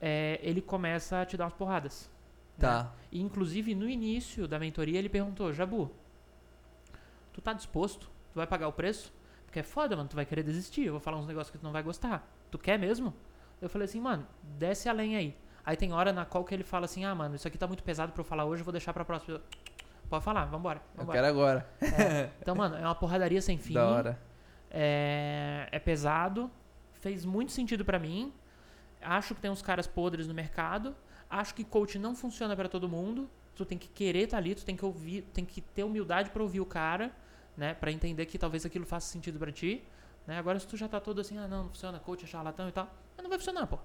é, 0.00 0.40
ele 0.42 0.60
começa 0.62 1.20
a 1.20 1.26
te 1.26 1.36
dar 1.36 1.44
umas 1.44 1.52
porradas. 1.54 2.10
né? 2.56 2.68
Tá. 2.68 2.92
E, 3.12 3.20
inclusive, 3.20 3.74
no 3.74 3.88
início 3.88 4.48
da 4.48 4.58
mentoria, 4.58 4.98
ele 4.98 5.08
perguntou, 5.08 5.52
Jabu, 5.52 5.90
tu 7.32 7.40
tá 7.42 7.52
disposto? 7.52 8.06
Tu 8.32 8.36
vai 8.36 8.46
pagar 8.46 8.68
o 8.68 8.72
preço? 8.72 9.12
Porque 9.44 9.60
é 9.60 9.62
foda, 9.62 9.94
mano, 9.96 10.08
tu 10.08 10.16
vai 10.16 10.24
querer 10.26 10.42
desistir. 10.42 10.84
Eu 10.86 10.92
vou 10.92 11.00
falar 11.00 11.18
uns 11.18 11.26
negócios 11.26 11.50
que 11.50 11.58
tu 11.58 11.64
não 11.64 11.72
vai 11.72 11.82
gostar. 11.82 12.28
Tu 12.50 12.58
quer 12.58 12.78
mesmo? 12.78 13.14
Eu 13.60 13.68
falei 13.68 13.84
assim, 13.84 14.00
mano, 14.00 14.26
desce 14.42 14.88
além 14.88 15.16
aí. 15.16 15.36
Aí 15.64 15.76
tem 15.76 15.92
hora 15.92 16.12
na 16.12 16.24
qual 16.24 16.44
que 16.44 16.54
ele 16.54 16.64
fala 16.64 16.84
assim, 16.84 17.04
ah, 17.04 17.14
mano, 17.14 17.36
isso 17.36 17.48
aqui 17.48 17.56
tá 17.56 17.66
muito 17.66 17.82
pesado 17.82 18.12
pra 18.12 18.20
eu 18.20 18.24
falar 18.24 18.44
hoje, 18.44 18.60
eu 18.60 18.64
vou 18.64 18.72
deixar 18.72 18.92
pra 18.92 19.04
próxima. 19.04 19.36
Eu, 19.36 19.42
Pode 20.08 20.22
falar, 20.22 20.44
vambora. 20.44 20.82
Eu 20.94 21.00
vambora. 21.00 21.18
quero 21.18 21.26
agora. 21.26 21.68
É, 21.80 22.30
então, 22.40 22.54
mano, 22.54 22.76
é 22.76 22.82
uma 22.82 22.94
porradaria 22.94 23.40
sem 23.40 23.58
fim. 23.58 23.74
Da 23.74 23.88
hora. 23.88 24.18
É, 24.70 25.68
é 25.72 25.78
pesado, 25.78 26.50
fez 26.92 27.24
muito 27.24 27.52
sentido 27.52 27.84
pra 27.84 27.98
mim. 27.98 28.32
Acho 29.00 29.34
que 29.34 29.40
tem 29.40 29.50
uns 29.50 29.62
caras 29.62 29.86
podres 29.86 30.26
no 30.26 30.34
mercado. 30.34 30.94
Acho 31.28 31.54
que 31.54 31.64
coach 31.64 31.98
não 31.98 32.14
funciona 32.14 32.54
pra 32.54 32.68
todo 32.68 32.88
mundo. 32.88 33.28
Tu 33.56 33.64
tem 33.64 33.78
que 33.78 33.88
querer 33.88 34.24
estar 34.24 34.36
ali, 34.36 34.54
tu 34.54 34.64
tem 34.64 34.76
que 34.76 34.84
ouvir, 34.84 35.22
tem 35.32 35.44
que 35.44 35.60
ter 35.60 35.84
humildade 35.84 36.30
pra 36.30 36.42
ouvir 36.42 36.60
o 36.60 36.66
cara, 36.66 37.12
né, 37.56 37.72
Pra 37.74 37.90
entender 37.92 38.26
que 38.26 38.36
talvez 38.36 38.66
aquilo 38.66 38.84
faça 38.84 39.06
sentido 39.06 39.38
pra 39.38 39.52
ti, 39.52 39.84
né? 40.26 40.38
Agora 40.38 40.58
se 40.58 40.66
tu 40.66 40.76
já 40.76 40.88
tá 40.88 40.98
todo 41.00 41.20
assim, 41.20 41.38
ah, 41.38 41.46
não, 41.46 41.62
não 41.64 41.68
funciona, 41.70 42.00
coach 42.00 42.24
é 42.24 42.26
charlatão 42.26 42.68
e 42.68 42.72
tal, 42.72 42.88
não 43.16 43.28
vai 43.28 43.38
funcionar, 43.38 43.66
pô. 43.68 43.78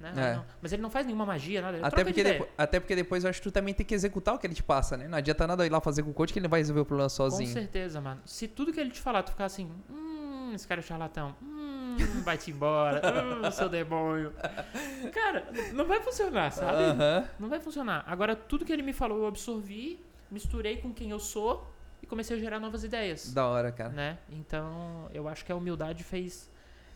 Né? 0.00 0.12
É. 0.16 0.34
Não. 0.36 0.44
Mas 0.62 0.72
ele 0.72 0.80
não 0.82 0.90
faz 0.90 1.04
nenhuma 1.06 1.26
magia, 1.26 1.60
nada. 1.60 1.76
Ele 1.76 1.84
Até 1.84 1.96
de 1.98 2.04
porque, 2.04 2.20
ideia. 2.20 2.38
depo- 2.38 2.52
até 2.56 2.78
porque 2.80 2.94
depois 2.94 3.24
eu 3.24 3.30
acho 3.30 3.40
que 3.40 3.48
tu 3.48 3.52
também 3.52 3.74
tem 3.74 3.84
que 3.84 3.94
executar 3.94 4.34
o 4.34 4.38
que 4.38 4.46
ele 4.46 4.54
te 4.54 4.62
passa, 4.62 4.96
né? 4.96 5.08
Não 5.08 5.18
adianta 5.18 5.46
nada 5.46 5.66
ir 5.66 5.70
lá 5.70 5.80
fazer 5.80 6.02
com 6.04 6.10
o 6.10 6.14
coach 6.14 6.32
que 6.32 6.38
ele 6.38 6.46
vai 6.48 6.60
resolver 6.60 6.80
o 6.80 6.84
problema 6.84 7.08
Com 7.10 7.14
sozinho. 7.16 7.52
certeza, 7.52 8.00
mano. 8.00 8.20
Se 8.24 8.46
tudo 8.46 8.72
que 8.72 8.78
ele 8.78 8.90
te 8.90 9.00
falar, 9.00 9.22
tu 9.24 9.30
ficar 9.32 9.46
assim, 9.46 9.70
hum, 9.90 10.52
esse 10.54 10.66
cara 10.68 10.80
é 10.80 10.82
charlatão, 10.84 11.34
hum, 11.42 11.96
vai-te 12.24 12.50
embora, 12.52 13.02
hum, 13.44 13.50
seu 13.50 13.68
demônio. 13.68 14.32
Cara, 15.12 15.46
não 15.72 15.86
vai 15.86 16.00
funcionar, 16.00 16.52
sabe? 16.52 16.82
Aham. 16.82 17.24
Não 17.38 17.48
vai 17.48 17.60
funcionar. 17.60 18.04
Agora, 18.06 18.36
tudo 18.36 18.64
que 18.64 18.72
ele 18.72 18.82
me 18.82 18.92
falou, 18.92 19.18
eu 19.18 19.26
absorvi, 19.26 20.00
misturei 20.30 20.76
com 20.76 20.92
quem 20.92 21.10
eu 21.10 21.18
sou 21.18 21.66
e 22.02 22.06
comecei 22.06 22.36
a 22.36 22.40
gerar 22.40 22.60
novas 22.60 22.84
ideias. 22.84 23.32
Da 23.32 23.46
hora, 23.46 23.72
cara. 23.72 23.90
Né? 23.90 24.18
Então, 24.30 25.08
eu 25.12 25.26
acho 25.28 25.44
que 25.44 25.50
a 25.50 25.56
humildade 25.56 26.04
fez, 26.04 26.48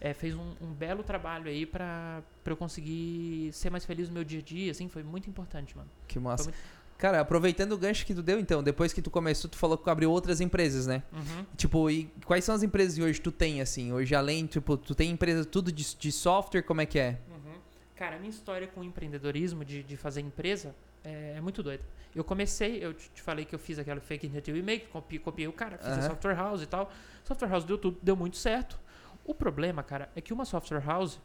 é, 0.02 0.12
fez 0.12 0.34
um, 0.34 0.54
um 0.60 0.72
belo 0.72 1.04
trabalho 1.04 1.48
aí 1.48 1.64
pra, 1.64 2.24
pra 2.42 2.52
eu 2.52 2.56
conseguir 2.56 3.50
ser 3.52 3.70
mais 3.70 3.84
feliz 3.84 4.08
no 4.08 4.14
meu 4.14 4.24
dia 4.24 4.40
a 4.40 4.42
dia, 4.42 4.72
assim, 4.72 4.88
foi 4.88 5.04
muito 5.04 5.30
importante, 5.30 5.76
mano. 5.76 5.88
Que 6.08 6.18
massa. 6.18 6.44
Foi 6.44 6.54
Cara, 6.98 7.20
aproveitando 7.20 7.72
o 7.72 7.78
gancho 7.78 8.04
que 8.04 8.14
tu 8.14 8.22
deu, 8.22 8.38
então, 8.38 8.62
depois 8.62 8.92
que 8.92 9.00
tu 9.00 9.10
começou, 9.10 9.48
tu 9.48 9.56
falou 9.56 9.78
que 9.78 9.88
abriu 9.88 10.10
outras 10.10 10.40
empresas, 10.40 10.86
né? 10.86 11.04
Uhum. 11.12 11.46
Tipo, 11.56 11.90
e 11.90 12.10
quais 12.24 12.44
são 12.44 12.54
as 12.54 12.62
empresas 12.64 12.96
que 12.96 13.02
hoje 13.02 13.20
tu 13.20 13.30
tem, 13.30 13.60
assim? 13.60 13.92
Hoje, 13.92 14.12
além, 14.14 14.46
tipo, 14.46 14.76
tu 14.76 14.94
tem 14.94 15.10
empresa 15.10 15.44
tudo 15.44 15.70
de, 15.70 15.96
de 15.96 16.12
software, 16.12 16.62
como 16.62 16.80
é 16.80 16.86
que 16.86 16.98
é? 16.98 17.18
Uhum. 17.28 17.54
Cara, 17.96 18.16
a 18.16 18.18
minha 18.18 18.30
história 18.30 18.66
com 18.66 18.82
empreendedorismo, 18.82 19.64
de, 19.64 19.82
de 19.84 19.96
fazer 19.96 20.20
empresa, 20.20 20.74
é, 21.04 21.34
é 21.36 21.40
muito 21.40 21.62
doida. 21.62 21.82
Eu 22.14 22.22
comecei, 22.24 22.84
eu 22.84 22.92
te, 22.92 23.10
falei 23.22 23.44
que 23.44 23.54
eu 23.54 23.58
fiz 23.58 23.78
aquela 23.78 24.00
fake 24.00 24.28
native 24.28 24.58
e 24.58 24.62
make, 24.62 24.86
copiei, 24.86 25.18
copiei 25.18 25.48
o 25.48 25.52
cara, 25.52 25.78
fiz 25.78 25.88
a 25.88 25.92
Aham. 25.92 26.02
software 26.02 26.34
house 26.34 26.62
e 26.62 26.66
tal. 26.66 26.92
Software 27.24 27.48
house 27.48 27.64
deu 27.64 27.78
tudo, 27.78 27.98
deu 28.02 28.16
muito 28.16 28.36
certo. 28.36 28.78
O 29.24 29.34
problema, 29.34 29.82
cara, 29.82 30.10
é 30.16 30.20
que 30.20 30.32
uma 30.32 30.44
software 30.44 30.84
house, 30.84 31.20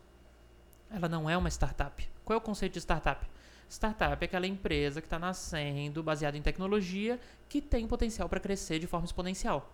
ela 0.89 1.09
não 1.09 1.29
é 1.29 1.37
uma 1.37 1.49
startup. 1.49 2.07
Qual 2.23 2.35
é 2.35 2.37
o 2.37 2.41
conceito 2.41 2.73
de 2.73 2.79
startup? 2.79 3.25
Startup 3.69 4.23
é 4.23 4.25
aquela 4.25 4.47
empresa 4.47 5.01
que 5.01 5.07
está 5.07 5.19
nascendo, 5.19 6.01
baseada 6.01 6.37
em 6.37 6.41
tecnologia, 6.41 7.19
que 7.49 7.61
tem 7.61 7.87
potencial 7.87 8.29
para 8.29 8.39
crescer 8.39 8.79
de 8.79 8.87
forma 8.87 9.05
exponencial. 9.05 9.73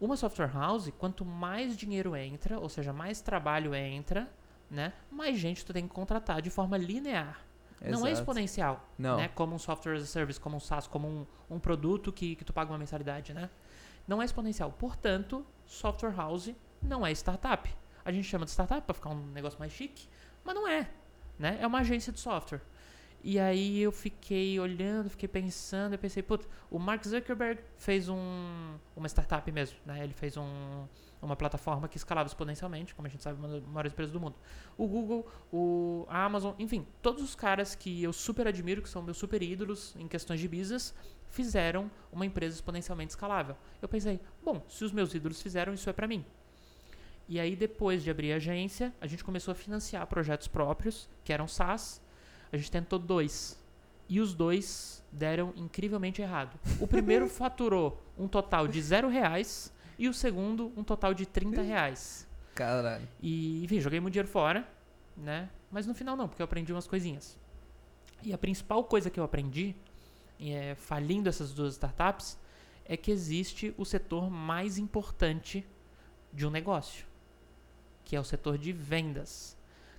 Uma 0.00 0.16
software 0.16 0.52
house, 0.52 0.90
quanto 0.98 1.24
mais 1.24 1.76
dinheiro 1.76 2.16
entra, 2.16 2.58
ou 2.58 2.68
seja, 2.68 2.92
mais 2.92 3.20
trabalho 3.20 3.74
entra, 3.74 4.28
né, 4.68 4.92
mais 5.10 5.38
gente 5.38 5.64
tu 5.64 5.72
tem 5.72 5.86
que 5.86 5.94
contratar 5.94 6.42
de 6.42 6.50
forma 6.50 6.76
linear. 6.76 7.40
Não 7.80 8.06
é 8.06 8.10
Exato. 8.10 8.22
exponencial, 8.22 8.88
Não. 8.96 9.16
né? 9.16 9.28
Como 9.28 9.54
um 9.54 9.58
software 9.58 9.94
as 9.94 10.02
a 10.02 10.06
service, 10.06 10.38
como 10.38 10.56
um 10.56 10.60
SaaS, 10.60 10.86
como 10.86 11.08
um, 11.08 11.26
um 11.50 11.58
produto 11.58 12.12
que, 12.12 12.36
que 12.36 12.44
tu 12.44 12.52
paga 12.52 12.70
uma 12.70 12.78
mensalidade, 12.78 13.34
né? 13.34 13.50
Não 14.06 14.22
é 14.22 14.24
exponencial. 14.24 14.70
Portanto, 14.72 15.44
software 15.66 16.14
house 16.14 16.54
não 16.82 17.06
é 17.06 17.12
startup. 17.12 17.68
A 18.04 18.10
gente 18.12 18.24
chama 18.24 18.44
de 18.44 18.50
startup 18.50 18.82
para 18.82 18.94
ficar 18.94 19.10
um 19.10 19.26
negócio 19.28 19.58
mais 19.58 19.72
chique, 19.72 20.08
mas 20.44 20.54
não 20.54 20.66
é, 20.66 20.90
né? 21.38 21.58
É 21.60 21.66
uma 21.66 21.78
agência 21.78 22.12
de 22.12 22.18
software. 22.18 22.60
E 23.24 23.38
aí 23.38 23.80
eu 23.80 23.92
fiquei 23.92 24.58
olhando, 24.58 25.08
fiquei 25.08 25.28
pensando, 25.28 25.92
eu 25.92 25.98
pensei, 25.98 26.24
putz, 26.24 26.48
o 26.68 26.76
Mark 26.76 27.06
Zuckerberg 27.06 27.62
fez 27.76 28.08
um, 28.08 28.74
uma 28.96 29.06
startup 29.08 29.50
mesmo, 29.52 29.78
né? 29.86 30.02
Ele 30.02 30.12
fez 30.12 30.36
um, 30.36 30.88
uma 31.20 31.36
plataforma 31.36 31.86
que 31.86 31.96
escalava 31.96 32.26
exponencialmente, 32.26 32.92
como 32.96 33.06
a 33.06 33.10
gente 33.10 33.22
sabe, 33.22 33.38
uma 33.38 33.46
das 33.46 33.64
maiores 33.64 33.92
empresas 33.92 34.12
do 34.12 34.18
mundo. 34.18 34.34
O 34.76 34.88
Google, 34.88 35.24
o 35.52 36.04
Amazon, 36.08 36.52
enfim, 36.58 36.84
todos 37.00 37.22
os 37.22 37.36
caras 37.36 37.76
que 37.76 38.02
eu 38.02 38.12
super 38.12 38.48
admiro, 38.48 38.82
que 38.82 38.88
são 38.88 39.00
meus 39.00 39.18
super 39.18 39.40
ídolos 39.40 39.94
em 39.96 40.08
questões 40.08 40.40
de 40.40 40.48
business, 40.48 40.92
fizeram 41.28 41.88
uma 42.10 42.26
empresa 42.26 42.56
exponencialmente 42.56 43.10
escalável. 43.10 43.56
Eu 43.80 43.88
pensei, 43.88 44.20
bom, 44.44 44.64
se 44.68 44.84
os 44.84 44.90
meus 44.90 45.14
ídolos 45.14 45.40
fizeram, 45.40 45.72
isso 45.72 45.88
é 45.88 45.92
pra 45.92 46.08
mim. 46.08 46.26
E 47.28 47.38
aí, 47.40 47.56
depois 47.56 48.02
de 48.02 48.10
abrir 48.10 48.32
a 48.32 48.36
agência, 48.36 48.92
a 49.00 49.06
gente 49.06 49.24
começou 49.24 49.52
a 49.52 49.54
financiar 49.54 50.06
projetos 50.06 50.48
próprios, 50.48 51.08
que 51.24 51.32
eram 51.32 51.46
SaaS. 51.48 52.00
A 52.52 52.56
gente 52.56 52.70
tentou 52.70 52.98
dois. 52.98 53.58
E 54.08 54.20
os 54.20 54.34
dois 54.34 55.02
deram 55.10 55.52
incrivelmente 55.56 56.20
errado. 56.20 56.58
O 56.80 56.86
primeiro 56.86 57.28
faturou 57.30 58.02
um 58.18 58.28
total 58.28 58.68
de 58.68 58.82
zero 58.82 59.08
reais 59.08 59.72
e 59.98 60.08
o 60.08 60.14
segundo 60.14 60.72
um 60.76 60.84
total 60.84 61.14
de 61.14 61.24
30 61.26 61.62
reais. 61.62 62.26
Caralho. 62.54 63.08
E, 63.20 63.64
enfim, 63.64 63.80
joguei 63.80 64.00
muito 64.00 64.12
dinheiro 64.12 64.28
fora, 64.28 64.68
né? 65.16 65.48
Mas 65.70 65.86
no 65.86 65.94
final 65.94 66.16
não, 66.16 66.28
porque 66.28 66.42
eu 66.42 66.44
aprendi 66.44 66.72
umas 66.72 66.86
coisinhas. 66.86 67.38
E 68.22 68.32
a 68.32 68.38
principal 68.38 68.84
coisa 68.84 69.10
que 69.10 69.18
eu 69.18 69.24
aprendi, 69.24 69.74
é, 70.38 70.74
falindo 70.74 71.28
essas 71.28 71.52
duas 71.52 71.74
startups, 71.74 72.38
é 72.84 72.96
que 72.96 73.10
existe 73.10 73.74
o 73.78 73.84
setor 73.84 74.30
mais 74.30 74.76
importante 74.76 75.66
de 76.32 76.46
um 76.46 76.50
negócio, 76.50 77.06
que 78.04 78.16
é 78.16 78.20
o 78.20 78.24
setor 78.24 78.58
de 78.58 78.72
vendas. 78.72 79.56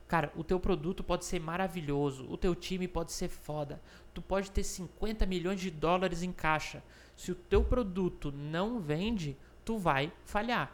Cara, 0.07 0.31
o 0.35 0.43
teu 0.43 0.59
produto 0.59 1.03
pode 1.03 1.25
ser 1.25 1.39
maravilhoso, 1.39 2.27
o 2.29 2.37
teu 2.37 2.53
time 2.53 2.87
pode 2.87 3.11
ser 3.11 3.29
foda, 3.29 3.81
tu 4.13 4.21
pode 4.21 4.51
ter 4.51 4.63
50 4.63 5.25
milhões 5.25 5.59
de 5.59 5.71
dólares 5.71 6.21
em 6.21 6.31
caixa. 6.31 6.83
Se 7.15 7.31
o 7.31 7.35
teu 7.35 7.63
produto 7.63 8.31
não 8.31 8.79
vende, 8.79 9.37
tu 9.65 9.77
vai 9.77 10.11
falhar. 10.25 10.71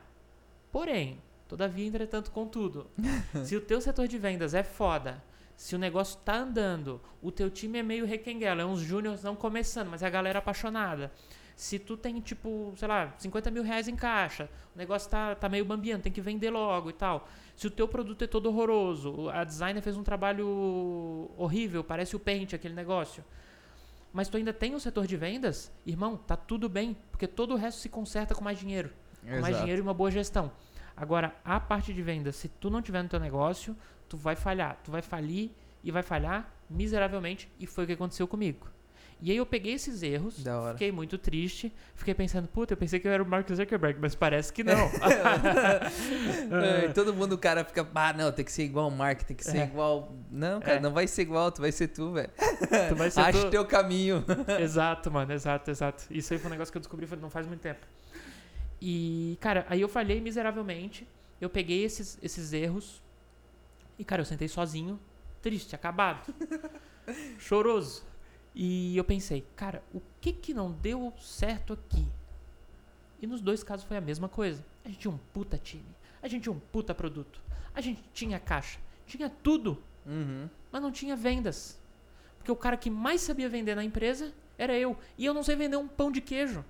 Porém, 0.71 1.21
todavia, 1.47 1.85
entretanto, 1.85 2.31
contudo, 2.31 2.87
se 3.45 3.55
o 3.55 3.61
teu 3.61 3.79
setor 3.79 4.07
de 4.07 4.17
vendas 4.17 4.53
é 4.53 4.63
foda, 4.63 5.23
se 5.55 5.75
o 5.75 5.79
negócio 5.79 6.19
tá 6.23 6.37
andando, 6.37 7.01
o 7.21 7.31
teu 7.31 7.49
time 7.49 7.79
é 7.79 7.83
meio 7.83 8.05
requenguela, 8.05 8.61
é 8.61 8.65
uns 8.65 8.79
júniors 8.79 9.23
não 9.23 9.35
começando, 9.35 9.89
mas 9.89 10.01
é 10.01 10.07
a 10.07 10.09
galera 10.09 10.39
apaixonada. 10.39 11.11
Se 11.59 11.77
tu 11.77 11.97
tem, 11.97 12.21
tipo, 12.21 12.73
sei 12.77 12.87
lá, 12.87 13.13
50 13.17 13.51
mil 13.51 13.63
reais 13.63 13.89
em 13.89 13.95
caixa, 13.95 14.49
o 14.73 14.77
negócio 14.77 15.09
tá, 15.09 15.35
tá 15.35 15.49
meio 15.49 15.65
bambiando, 15.65 16.01
tem 16.01 16.09
que 16.09 16.21
vender 16.21 16.49
logo 16.49 16.89
e 16.89 16.93
tal. 16.93 17.27
Se 17.53 17.67
o 17.67 17.69
teu 17.69 17.85
produto 17.85 18.23
é 18.23 18.27
todo 18.27 18.45
horroroso, 18.45 19.29
a 19.29 19.43
designer 19.43 19.81
fez 19.81 19.97
um 19.97 20.01
trabalho 20.03 21.29
horrível, 21.37 21.83
parece 21.83 22.15
o 22.15 22.19
Paint, 22.19 22.53
aquele 22.53 22.73
negócio. 22.73 23.25
Mas 24.13 24.29
tu 24.29 24.37
ainda 24.37 24.53
tem 24.53 24.73
o 24.73 24.79
setor 24.79 25.05
de 25.05 25.17
vendas, 25.17 25.69
irmão, 25.85 26.15
tá 26.15 26.37
tudo 26.37 26.69
bem, 26.69 26.95
porque 27.11 27.27
todo 27.27 27.55
o 27.55 27.57
resto 27.57 27.81
se 27.81 27.89
conserta 27.89 28.33
com 28.33 28.41
mais 28.41 28.57
dinheiro. 28.57 28.93
Com 29.21 29.41
mais 29.41 29.57
dinheiro 29.57 29.81
e 29.81 29.83
uma 29.83 29.93
boa 29.93 30.09
gestão. 30.09 30.53
Agora, 30.95 31.35
a 31.43 31.59
parte 31.59 31.93
de 31.93 32.01
vendas, 32.01 32.37
se 32.37 32.47
tu 32.47 32.69
não 32.69 32.81
tiver 32.81 33.03
no 33.03 33.09
teu 33.09 33.19
negócio, 33.19 33.75
tu 34.07 34.15
vai 34.15 34.37
falhar. 34.37 34.79
Tu 34.81 34.91
vai 34.91 35.01
falir 35.01 35.51
e 35.83 35.91
vai 35.91 36.03
falhar 36.03 36.49
miseravelmente. 36.69 37.51
E 37.59 37.67
foi 37.67 37.83
o 37.83 37.87
que 37.87 37.93
aconteceu 37.93 38.29
comigo. 38.29 38.65
E 39.21 39.31
aí 39.31 39.37
eu 39.37 39.45
peguei 39.45 39.73
esses 39.73 40.01
erros, 40.01 40.41
fiquei 40.71 40.93
muito 40.93 41.17
triste, 41.17 41.73
fiquei 41.93 42.13
pensando, 42.13 42.47
puta, 42.47 42.71
eu 42.73 42.77
pensei 42.77 43.01
que 43.01 43.07
eu 43.07 43.11
era 43.11 43.21
o 43.21 43.25
Mark 43.25 43.49
Zuckerberg, 43.51 43.99
mas 43.99 44.15
parece 44.15 44.53
que 44.53 44.63
não. 44.63 44.75
É, 46.63 46.87
todo 46.89 47.13
mundo, 47.13 47.33
o 47.33 47.37
cara 47.37 47.63
fica, 47.65 47.85
ah, 47.93 48.13
não, 48.13 48.31
tem 48.31 48.45
que 48.45 48.51
ser 48.51 48.63
igual 48.63 48.87
o 48.87 48.91
Mark, 48.91 49.21
tem 49.23 49.35
que 49.35 49.43
ser 49.43 49.57
É. 49.59 49.63
igual. 49.65 50.13
Não, 50.31 50.59
cara, 50.61 50.77
É. 50.77 50.79
não 50.79 50.93
vai 50.93 51.05
ser 51.07 51.23
igual, 51.23 51.51
tu 51.51 51.61
vai 51.61 51.71
ser 51.71 51.89
tu, 51.89 52.13
velho. 52.13 52.29
tu 52.89 52.95
vai 52.95 53.09
ser 53.11 53.19
Acha 53.19 53.41
tu- 53.45 53.49
teu 53.49 53.65
caminho. 53.65 54.23
Exato, 54.59 55.11
mano, 55.11 55.33
exato, 55.33 55.69
exato. 55.69 56.05
Isso 56.09 56.31
aí 56.33 56.39
foi 56.39 56.47
um 56.47 56.51
negócio 56.51 56.71
que 56.71 56.77
eu 56.77 56.81
descobri 56.81 57.05
não 57.21 57.29
faz 57.29 57.45
muito 57.45 57.59
tempo. 57.61 57.85
E, 58.81 59.37
cara, 59.41 59.65
aí 59.69 59.81
eu 59.81 59.89
falhei 59.89 60.21
miseravelmente. 60.21 61.05
Eu 61.41 61.49
peguei 61.49 61.83
esses, 61.83 62.17
esses 62.23 62.53
erros. 62.53 63.01
E, 63.97 64.05
cara, 64.05 64.21
eu 64.21 64.25
sentei 64.25 64.47
sozinho, 64.47 64.97
triste, 65.41 65.75
acabado. 65.75 66.33
choroso. 67.37 68.03
E 68.55 68.97
eu 68.97 69.03
pensei, 69.03 69.45
cara, 69.55 69.83
o 69.93 70.01
que 70.19 70.33
que 70.33 70.53
não 70.53 70.71
deu 70.71 71.13
certo 71.19 71.73
aqui? 71.73 72.05
E 73.21 73.27
nos 73.27 73.41
dois 73.41 73.63
casos 73.63 73.85
foi 73.85 73.97
a 73.97 74.01
mesma 74.01 74.27
coisa. 74.27 74.63
A 74.83 74.87
gente 74.89 74.99
tinha 74.99 75.11
um 75.13 75.19
puta 75.33 75.57
time. 75.57 75.85
A 76.21 76.27
gente 76.27 76.43
tinha 76.43 76.53
um 76.53 76.59
puta 76.59 76.93
produto. 76.95 77.39
A 77.73 77.81
gente 77.81 78.01
tinha 78.13 78.39
caixa. 78.39 78.79
Tinha 79.05 79.29
tudo 79.29 79.77
Uhum. 80.05 80.49
mas 80.71 80.81
não 80.81 80.91
tinha 80.91 81.15
vendas. 81.15 81.77
Porque 82.37 82.51
o 82.51 82.55
cara 82.55 82.75
que 82.77 82.89
mais 82.89 83.21
sabia 83.21 83.47
vender 83.49 83.75
na 83.75 83.83
empresa 83.83 84.33
era 84.57 84.75
eu. 84.77 84.97
E 85.17 85.25
eu 85.25 85.33
não 85.33 85.43
sei 85.43 85.55
vender 85.55 85.77
um 85.77 85.87
pão 85.87 86.11
de 86.11 86.21
queijo. 86.21 86.63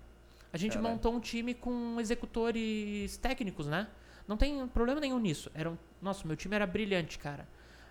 A 0.52 0.58
gente 0.58 0.78
montou 0.80 1.14
um 1.14 1.20
time 1.20 1.54
com 1.54 2.00
executores 2.00 3.18
técnicos, 3.18 3.68
né? 3.68 3.88
Não 4.28 4.36
tem 4.36 4.68
problema 4.68 5.00
nenhum 5.00 5.20
nisso. 5.20 5.50
Era 5.54 5.70
um... 5.70 5.78
Nossa, 6.02 6.28
meu 6.28 6.36
time 6.36 6.56
era 6.56 6.66
brilhante, 6.68 7.18
cara. 7.20 7.48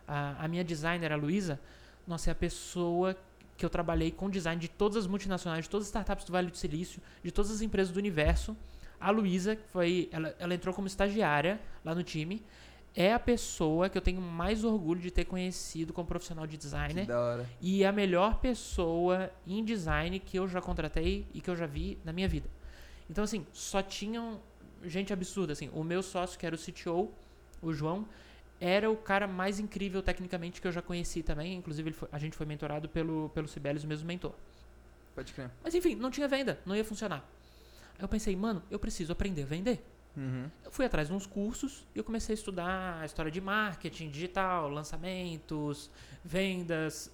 A, 0.07 0.45
a 0.45 0.49
minha 0.49 0.65
designer, 0.65 1.13
a 1.13 1.17
Luísa, 1.17 1.61
nossa, 2.07 2.31
é 2.31 2.33
a 2.33 2.35
pessoa 2.35 3.17
que 3.59 3.65
eu 3.67 3.69
trabalhei 3.69 4.11
com 4.13 4.31
design 4.31 4.59
de 4.61 4.69
todas 4.69 4.97
as 4.97 5.07
multinacionais, 5.07 5.65
de 5.65 5.71
todas 5.71 5.87
as 5.87 5.89
startups 5.89 6.25
do 6.25 6.33
Vale 6.33 6.51
do 6.51 6.57
Silício, 6.57 7.03
de 7.23 7.31
todas 7.33 7.51
as 7.51 7.61
empresas 7.61 7.93
do 7.93 7.99
universo. 7.99 8.57
A 9.01 9.11
Luísa, 9.11 9.55
que 9.57 9.69
foi, 9.69 10.09
ela, 10.13 10.35
ela 10.39 10.55
entrou 10.55 10.75
como 10.75 10.87
estagiária 10.87 11.61
lá 11.85 11.95
no 11.95 12.03
time, 12.03 12.43
é 12.95 13.13
a 13.13 13.19
pessoa 13.19 13.89
que 13.89 13.99
eu 13.99 14.03
tenho 14.03 14.21
mais 14.21 14.65
orgulho 14.65 15.01
de 15.01 15.11
ter 15.11 15.25
conhecido 15.25 15.93
como 15.93 16.07
profissional 16.09 16.47
de 16.47 16.53
Que 16.57 16.59
designer 16.59 17.07
da 17.07 17.21
hora. 17.21 17.47
e 17.61 17.85
a 17.85 17.93
melhor 17.93 18.39
pessoa 18.41 19.31
em 19.47 19.65
design 19.65 20.19
que 20.19 20.39
eu 20.39 20.49
já 20.49 20.61
contratei 20.61 21.27
e 21.35 21.41
que 21.41 21.51
eu 21.51 21.55
já 21.57 21.67
vi 21.67 21.99
na 22.05 22.13
minha 22.13 22.29
vida. 22.29 22.49
Então, 23.11 23.23
assim, 23.25 23.45
só 23.53 23.83
tinham 23.83 24.41
gente 24.85 25.13
absurda. 25.13 25.53
Assim, 25.53 25.69
o 25.73 25.83
meu 25.85 26.03
sócio, 26.03 26.39
que 26.39 26.47
era 26.47 26.55
o 26.55 26.59
CTO, 26.59 27.11
o 27.63 27.73
João, 27.73 28.07
era 28.61 28.91
o 28.91 28.97
cara 28.97 29.27
mais 29.27 29.59
incrível 29.59 30.03
tecnicamente 30.03 30.61
que 30.61 30.67
eu 30.67 30.73
já 30.73 30.83
conheci 30.83 31.23
também. 31.23 31.55
Inclusive, 31.57 31.93
foi- 31.93 32.09
a 32.11 32.19
gente 32.19 32.37
foi 32.37 32.45
mentorado 32.47 32.89
pelo, 32.89 33.29
pelo 33.31 33.47
Sibelius, 33.49 33.85
o 33.85 33.87
mesmo 33.87 34.07
mentor. 34.07 34.33
Pode 35.15 35.33
crer. 35.33 35.51
Mas 35.63 35.75
enfim, 35.75 35.95
não 35.95 36.11
tinha 36.11 36.27
venda, 36.29 36.59
não 36.67 36.75
ia 36.77 36.85
funcionar. 36.85 37.19
Aí 37.99 38.03
eu 38.05 38.09
pensei, 38.09 38.35
mano, 38.37 38.63
eu 38.71 38.79
preciso 38.79 39.13
aprender 39.13 39.43
a 39.43 39.47
vender. 39.47 39.85
Uhum. 40.17 40.51
Eu 40.65 40.71
fui 40.73 40.85
atrás 40.85 41.07
de 41.09 41.15
uns 41.15 41.27
cursos 41.27 41.87
e 41.95 41.99
eu 41.99 42.05
comecei 42.05 42.33
a 42.33 42.39
estudar 42.39 43.01
a 43.01 43.07
história 43.07 43.31
de 43.31 43.41
marketing 43.41 44.09
digital, 44.11 44.69
lançamentos, 44.69 45.91
vendas. 46.25 47.11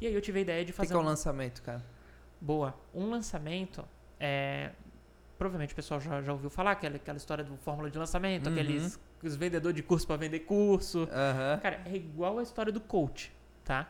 E 0.00 0.06
aí 0.06 0.14
eu 0.14 0.20
tive 0.20 0.38
a 0.38 0.42
ideia 0.42 0.64
de 0.64 0.70
O 0.70 0.74
que, 0.74 0.76
fazer 0.78 0.94
é 0.94 0.96
um- 0.96 1.02
lançamento, 1.02 1.62
cara? 1.62 1.84
Boa. 2.40 2.74
Um 2.94 3.10
lançamento 3.10 3.84
é. 4.18 4.70
Provavelmente 5.36 5.72
o 5.72 5.76
pessoal 5.76 6.00
já, 6.00 6.20
já 6.20 6.32
ouviu 6.32 6.50
falar, 6.50 6.72
aquela, 6.72 6.96
aquela 6.96 7.16
história 7.16 7.44
do 7.44 7.56
fórmula 7.58 7.88
de 7.90 7.96
lançamento, 7.98 8.46
Uhum. 8.48 8.52
aqueles 8.52 8.98
os 9.26 9.36
vendedores 9.36 9.76
de 9.76 9.82
curso 9.82 10.06
para 10.06 10.16
vender 10.16 10.40
curso. 10.40 11.08
Aham. 11.12 11.58
Cara, 11.62 11.80
é 11.84 11.96
igual 11.96 12.38
a 12.38 12.42
história 12.42 12.72
do 12.72 12.80
coach, 12.80 13.32
tá? 13.64 13.88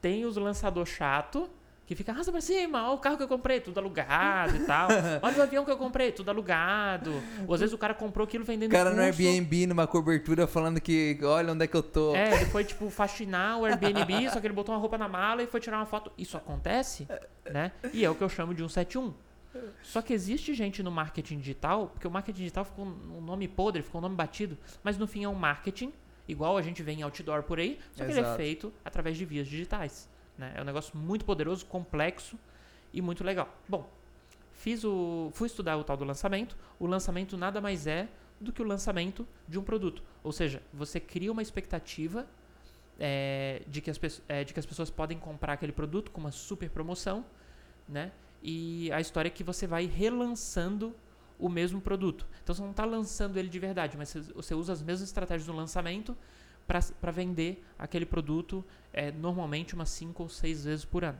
Tem 0.00 0.24
os 0.24 0.36
lançador 0.36 0.84
chato, 0.84 1.48
que 1.86 1.94
fica, 1.94 2.12
arrasta 2.12 2.32
pra 2.32 2.40
cima, 2.40 2.84
olha 2.84 2.92
o 2.94 2.98
carro 2.98 3.16
que 3.16 3.22
eu 3.22 3.28
comprei, 3.28 3.60
tudo 3.60 3.78
alugado 3.78 4.56
e 4.56 4.60
tal. 4.60 4.88
Olha 5.20 5.38
o 5.38 5.42
avião 5.42 5.64
que 5.64 5.70
eu 5.70 5.76
comprei, 5.76 6.10
tudo 6.12 6.30
alugado. 6.30 7.12
Ou 7.46 7.54
às 7.54 7.60
vezes 7.60 7.74
o 7.74 7.78
cara 7.78 7.92
comprou 7.92 8.24
aquilo 8.24 8.44
vendendo 8.44 8.70
O 8.70 8.72
cara 8.72 8.90
no 8.90 8.96
curso. 8.96 9.22
Airbnb, 9.22 9.66
numa 9.66 9.86
cobertura, 9.86 10.46
falando 10.46 10.80
que 10.80 11.18
olha 11.22 11.52
onde 11.52 11.64
é 11.64 11.66
que 11.66 11.76
eu 11.76 11.82
tô. 11.82 12.14
É, 12.14 12.34
ele 12.36 12.46
foi, 12.46 12.64
tipo, 12.64 12.88
faxinar 12.88 13.58
o 13.58 13.64
Airbnb, 13.64 14.30
só 14.30 14.40
que 14.40 14.46
ele 14.46 14.54
botou 14.54 14.74
uma 14.74 14.80
roupa 14.80 14.96
na 14.96 15.08
mala 15.08 15.42
e 15.42 15.46
foi 15.46 15.60
tirar 15.60 15.76
uma 15.76 15.86
foto. 15.86 16.10
Isso 16.16 16.36
acontece, 16.36 17.06
né? 17.50 17.72
E 17.92 18.04
é 18.04 18.10
o 18.10 18.14
que 18.14 18.22
eu 18.22 18.28
chamo 18.28 18.54
de 18.54 18.60
171. 18.60 19.12
Só 19.82 20.00
que 20.00 20.12
existe 20.12 20.54
gente 20.54 20.82
no 20.82 20.90
marketing 20.90 21.38
digital, 21.38 21.88
porque 21.88 22.06
o 22.06 22.10
marketing 22.10 22.38
digital 22.38 22.64
ficou 22.64 22.86
um 22.86 23.20
nome 23.20 23.46
podre, 23.48 23.82
ficou 23.82 24.00
um 24.00 24.02
nome 24.02 24.16
batido, 24.16 24.56
mas 24.82 24.96
no 24.96 25.06
fim 25.06 25.24
é 25.24 25.28
um 25.28 25.34
marketing, 25.34 25.92
igual 26.26 26.56
a 26.56 26.62
gente 26.62 26.82
vê 26.82 26.92
em 26.92 27.02
outdoor 27.02 27.42
por 27.42 27.58
aí, 27.58 27.78
só 27.92 28.04
que 28.04 28.10
ele 28.10 28.20
é 28.20 28.36
feito 28.36 28.72
através 28.84 29.16
de 29.16 29.24
vias 29.24 29.46
digitais. 29.46 30.08
Né? 30.38 30.52
É 30.56 30.62
um 30.62 30.64
negócio 30.64 30.96
muito 30.96 31.24
poderoso, 31.24 31.66
complexo 31.66 32.38
e 32.92 33.02
muito 33.02 33.22
legal. 33.22 33.48
Bom, 33.68 33.88
fiz 34.52 34.84
o, 34.84 35.30
fui 35.34 35.46
estudar 35.46 35.76
o 35.76 35.84
tal 35.84 35.96
do 35.96 36.04
lançamento. 36.04 36.56
O 36.78 36.86
lançamento 36.86 37.36
nada 37.36 37.60
mais 37.60 37.86
é 37.86 38.08
do 38.40 38.52
que 38.52 38.62
o 38.62 38.64
lançamento 38.64 39.26
de 39.46 39.58
um 39.58 39.62
produto. 39.62 40.02
Ou 40.22 40.32
seja, 40.32 40.62
você 40.72 40.98
cria 40.98 41.30
uma 41.30 41.42
expectativa 41.42 42.26
é, 42.98 43.62
de, 43.66 43.80
que 43.80 43.90
as, 43.90 44.00
é, 44.28 44.44
de 44.44 44.52
que 44.52 44.60
as 44.60 44.66
pessoas 44.66 44.90
podem 44.90 45.18
comprar 45.18 45.54
aquele 45.54 45.72
produto 45.72 46.10
com 46.10 46.20
uma 46.20 46.32
super 46.32 46.70
promoção, 46.70 47.24
né? 47.88 48.12
E 48.42 48.90
a 48.92 49.00
história 49.00 49.28
é 49.28 49.30
que 49.30 49.44
você 49.44 49.66
vai 49.66 49.86
relançando 49.86 50.94
o 51.38 51.48
mesmo 51.48 51.80
produto. 51.80 52.26
Então 52.42 52.54
você 52.54 52.62
não 52.62 52.70
está 52.72 52.84
lançando 52.84 53.36
ele 53.36 53.48
de 53.48 53.58
verdade, 53.58 53.96
mas 53.96 54.12
você- 54.34 54.54
usa 54.54 54.72
as 54.72 54.82
mesmas 54.82 55.08
estratégias 55.08 55.46
do 55.46 55.52
lançamento 55.52 56.16
para 56.66 57.10
vender 57.10 57.64
aquele 57.78 58.06
produto 58.06 58.64
é, 58.92 59.10
normalmente 59.10 59.74
umas 59.74 59.90
5 59.90 60.22
ou 60.22 60.28
6 60.28 60.64
vezes 60.64 60.84
por 60.84 61.04
ano. 61.04 61.18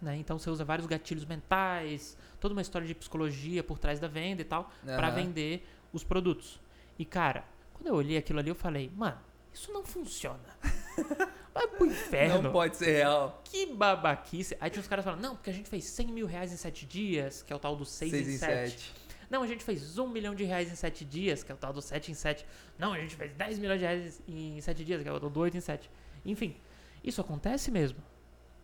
Né? 0.00 0.16
Então 0.16 0.38
você 0.38 0.48
usa 0.48 0.64
vários 0.64 0.86
gatilhos 0.86 1.24
mentais, 1.26 2.16
toda 2.40 2.54
uma 2.54 2.62
história 2.62 2.86
de 2.86 2.94
psicologia 2.94 3.62
por 3.62 3.78
trás 3.78 4.00
da 4.00 4.08
venda 4.08 4.40
e 4.40 4.44
tal, 4.44 4.70
para 4.84 5.08
Aham. 5.08 5.14
vender 5.16 5.66
os 5.92 6.02
produtos. 6.04 6.58
E 6.98 7.04
cara, 7.04 7.44
quando 7.74 7.88
eu 7.88 7.94
olhei 7.94 8.16
aquilo 8.16 8.38
ali, 8.38 8.48
eu 8.48 8.54
falei, 8.54 8.90
mano, 8.96 9.18
isso 9.52 9.70
não 9.72 9.84
funciona. 9.84 10.38
Vai 11.54 11.66
pro 11.68 11.86
inferno. 11.86 12.42
Não 12.42 12.52
pode 12.52 12.76
ser 12.76 12.92
real. 12.92 13.40
Que 13.44 13.66
babaquice. 13.66 14.56
Aí 14.60 14.70
tinha 14.70 14.80
os 14.80 14.88
caras 14.88 15.04
falando, 15.04 15.20
não, 15.20 15.34
porque 15.34 15.50
a 15.50 15.52
gente 15.52 15.68
fez 15.68 15.84
100 15.84 16.06
mil 16.08 16.26
reais 16.26 16.52
em 16.52 16.56
7 16.56 16.86
dias, 16.86 17.42
que 17.42 17.52
é 17.52 17.56
o 17.56 17.58
tal 17.58 17.74
do 17.76 17.84
6, 17.84 18.10
Seis 18.10 18.28
em 18.28 18.34
em 18.34 18.38
7. 18.38 18.70
sete. 18.70 18.94
Não, 19.28 19.42
a 19.42 19.46
gente 19.46 19.62
fez 19.62 19.96
1 19.98 20.06
milhão 20.08 20.34
de 20.34 20.44
reais 20.44 20.70
em 20.70 20.74
7 20.74 21.04
dias, 21.04 21.42
que 21.42 21.50
é 21.52 21.54
o 21.54 21.58
tal 21.58 21.72
do 21.72 21.80
7 21.80 22.10
em 22.10 22.14
7. 22.14 22.44
Não, 22.78 22.92
a 22.92 22.98
gente 22.98 23.14
fez 23.16 23.32
10 23.34 23.58
milhões 23.58 23.78
de 23.80 23.84
reais 23.86 24.22
em 24.28 24.60
7 24.60 24.84
dias, 24.84 25.02
que 25.02 25.08
é 25.08 25.12
o 25.12 25.18
do 25.20 25.38
8 25.40 25.56
em 25.56 25.60
7. 25.60 25.88
Enfim, 26.24 26.56
isso 27.02 27.20
acontece 27.20 27.70
mesmo. 27.70 27.98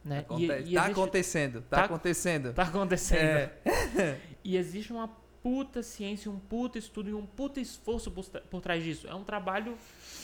Né? 0.04 0.18
E- 0.18 0.20
Acontece. 0.20 0.46
e 0.46 0.52
tá 0.52 0.62
existe- 0.62 0.78
acontecendo, 0.92 1.62
tá, 1.62 1.76
tá- 1.78 1.84
acontecendo. 1.84 2.52
Tá 2.52 2.62
acontecendo. 2.62 3.20
É. 3.20 3.50
E 4.44 4.56
existe 4.56 4.92
uma 4.92 5.08
puta 5.42 5.82
ciência, 5.82 6.30
um 6.30 6.38
puta 6.38 6.78
estudo 6.78 7.10
e 7.10 7.14
um 7.14 7.26
puta 7.26 7.60
esforço 7.60 8.10
por, 8.12 8.24
por 8.24 8.60
trás 8.60 8.82
disso. 8.82 9.06
É 9.08 9.14
um 9.14 9.24
trabalho 9.24 9.76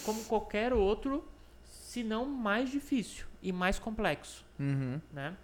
como 0.05 0.23
qualquer 0.25 0.73
outro, 0.73 1.25
se 1.93 2.03
não 2.03 2.25
mais 2.25 2.71
difícil 2.71 3.27
e 3.43 3.53
mais 3.53 3.79
complexo, 3.79 4.43
Uhum. 4.59 4.99
né? 5.13 5.37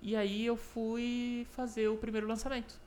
E 0.00 0.16
aí 0.16 0.46
eu 0.46 0.56
fui 0.56 1.46
fazer 1.50 1.88
o 1.88 1.96
primeiro 1.98 2.26
lançamento, 2.26 2.80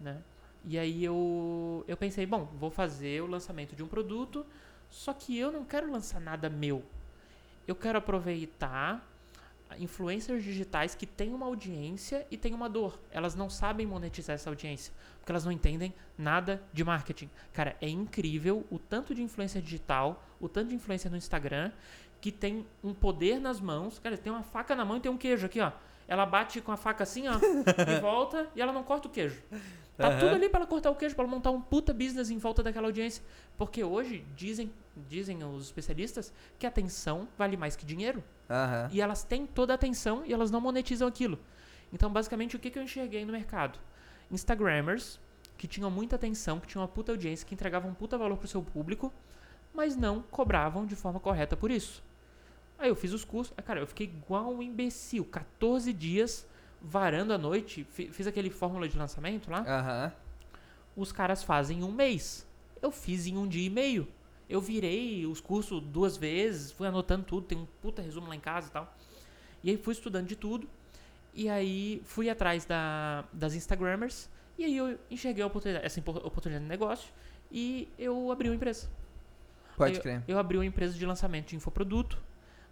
né? 0.00 0.16
E 0.64 0.78
aí 0.78 1.04
eu, 1.04 1.84
eu 1.86 1.94
pensei, 1.94 2.24
bom, 2.24 2.46
vou 2.58 2.70
fazer 2.70 3.22
o 3.22 3.26
lançamento 3.26 3.76
de 3.76 3.82
um 3.82 3.86
produto, 3.86 4.46
só 4.88 5.12
que 5.12 5.38
eu 5.38 5.52
não 5.52 5.62
quero 5.62 5.92
lançar 5.92 6.20
nada 6.22 6.48
meu. 6.48 6.82
Eu 7.66 7.76
quero 7.76 7.98
aproveitar 7.98 9.06
influencers 9.78 10.42
digitais 10.42 10.94
que 10.94 11.04
têm 11.06 11.34
uma 11.34 11.44
audiência 11.44 12.26
e 12.30 12.38
têm 12.38 12.54
uma 12.54 12.70
dor. 12.70 12.98
Elas 13.10 13.34
não 13.34 13.50
sabem 13.50 13.86
monetizar 13.86 14.32
essa 14.34 14.48
audiência, 14.48 14.90
porque 15.18 15.30
elas 15.30 15.44
não 15.44 15.52
entendem 15.52 15.92
nada 16.16 16.62
de 16.72 16.82
marketing. 16.82 17.28
Cara, 17.52 17.76
é 17.78 17.88
incrível 17.90 18.64
o 18.70 18.78
tanto 18.78 19.14
de 19.14 19.22
influência 19.22 19.60
digital, 19.60 20.24
o 20.40 20.48
tanto 20.48 20.70
de 20.70 20.74
influência 20.76 21.10
no 21.10 21.16
Instagram, 21.18 21.70
que 22.20 22.32
tem 22.32 22.66
um 22.82 22.92
poder 22.92 23.40
nas 23.40 23.60
mãos. 23.60 23.98
Cara, 23.98 24.16
tem 24.16 24.32
uma 24.32 24.42
faca 24.42 24.74
na 24.74 24.84
mão 24.84 24.96
e 24.96 25.00
tem 25.00 25.10
um 25.10 25.16
queijo 25.16 25.46
aqui, 25.46 25.60
ó. 25.60 25.72
Ela 26.06 26.24
bate 26.24 26.60
com 26.60 26.72
a 26.72 26.76
faca 26.76 27.02
assim, 27.02 27.28
ó, 27.28 27.34
e 27.34 28.00
volta, 28.00 28.48
e 28.56 28.60
ela 28.60 28.72
não 28.72 28.82
corta 28.82 29.08
o 29.08 29.10
queijo. 29.10 29.42
Tá 29.96 30.08
Aham. 30.08 30.20
tudo 30.20 30.34
ali 30.36 30.48
pra 30.48 30.60
ela 30.60 30.66
cortar 30.66 30.90
o 30.90 30.94
queijo, 30.94 31.14
pra 31.14 31.24
ela 31.24 31.30
montar 31.30 31.50
um 31.50 31.60
puta 31.60 31.92
business 31.92 32.30
em 32.30 32.38
volta 32.38 32.62
daquela 32.62 32.86
audiência. 32.86 33.22
Porque 33.58 33.84
hoje, 33.84 34.24
dizem, 34.34 34.72
dizem 35.08 35.42
os 35.44 35.66
especialistas, 35.66 36.32
que 36.58 36.66
atenção 36.66 37.28
vale 37.36 37.56
mais 37.56 37.76
que 37.76 37.84
dinheiro. 37.84 38.24
Aham. 38.48 38.88
E 38.90 39.00
elas 39.00 39.22
têm 39.22 39.44
toda 39.46 39.74
a 39.74 39.76
atenção 39.76 40.22
e 40.24 40.32
elas 40.32 40.50
não 40.50 40.60
monetizam 40.60 41.06
aquilo. 41.06 41.38
Então, 41.92 42.10
basicamente, 42.10 42.56
o 42.56 42.58
que, 42.58 42.70
que 42.70 42.78
eu 42.78 42.82
enxerguei 42.82 43.24
no 43.24 43.32
mercado? 43.32 43.78
Instagrammers 44.30 45.20
que 45.58 45.66
tinham 45.66 45.90
muita 45.90 46.16
atenção, 46.16 46.60
que 46.60 46.68
tinham 46.68 46.82
uma 46.82 46.88
puta 46.88 47.12
audiência, 47.12 47.46
que 47.46 47.52
entregavam 47.52 47.90
um 47.90 47.94
puta 47.94 48.16
valor 48.16 48.38
pro 48.38 48.46
seu 48.46 48.62
público, 48.62 49.12
mas 49.74 49.96
não 49.96 50.22
cobravam 50.22 50.86
de 50.86 50.94
forma 50.94 51.18
correta 51.18 51.56
por 51.56 51.70
isso. 51.70 52.02
Aí 52.78 52.88
eu 52.88 52.94
fiz 52.96 53.12
os 53.12 53.24
cursos, 53.24 53.52
ah, 53.56 53.62
cara, 53.62 53.80
eu 53.80 53.86
fiquei 53.86 54.06
igual 54.06 54.54
um 54.54 54.62
imbecil, 54.62 55.24
14 55.24 55.92
dias 55.92 56.46
varando 56.80 57.32
a 57.32 57.38
noite, 57.38 57.84
fi- 57.90 58.08
fiz 58.08 58.26
aquele 58.26 58.50
fórmula 58.50 58.88
de 58.88 58.96
lançamento 58.96 59.50
lá, 59.50 59.64
Aham. 59.66 60.12
os 60.96 61.10
caras 61.10 61.42
fazem 61.42 61.80
em 61.80 61.82
um 61.82 61.90
mês. 61.90 62.46
Eu 62.80 62.92
fiz 62.92 63.26
em 63.26 63.36
um 63.36 63.48
dia 63.48 63.66
e 63.66 63.70
meio. 63.70 64.06
Eu 64.48 64.60
virei 64.60 65.26
os 65.26 65.40
cursos 65.40 65.82
duas 65.82 66.16
vezes, 66.16 66.70
fui 66.70 66.86
anotando 66.86 67.24
tudo, 67.24 67.46
tem 67.46 67.58
um 67.58 67.66
puta 67.82 68.00
resumo 68.00 68.28
lá 68.28 68.36
em 68.36 68.40
casa 68.40 68.68
e 68.68 68.70
tal. 68.70 68.96
E 69.64 69.70
aí 69.70 69.76
fui 69.76 69.92
estudando 69.92 70.26
de 70.28 70.36
tudo. 70.36 70.68
E 71.34 71.48
aí 71.48 72.00
fui 72.04 72.30
atrás 72.30 72.64
da, 72.64 73.24
das 73.32 73.54
Instagrammers. 73.54 74.30
E 74.56 74.64
aí 74.64 74.76
eu 74.76 74.98
enxerguei 75.10 75.42
oportunidade, 75.44 75.84
essa 75.84 75.98
oportunidade 76.00 76.64
de 76.64 76.68
negócio. 76.70 77.12
E 77.50 77.88
eu 77.98 78.30
abri 78.30 78.48
uma 78.48 78.54
empresa. 78.54 78.88
Pode 79.76 79.96
Aí 79.96 80.00
crer. 80.00 80.22
Eu, 80.28 80.34
eu 80.34 80.38
abri 80.38 80.56
uma 80.56 80.64
empresa 80.64 80.94
de 80.96 81.04
lançamento 81.04 81.48
de 81.48 81.56
infoproduto 81.56 82.18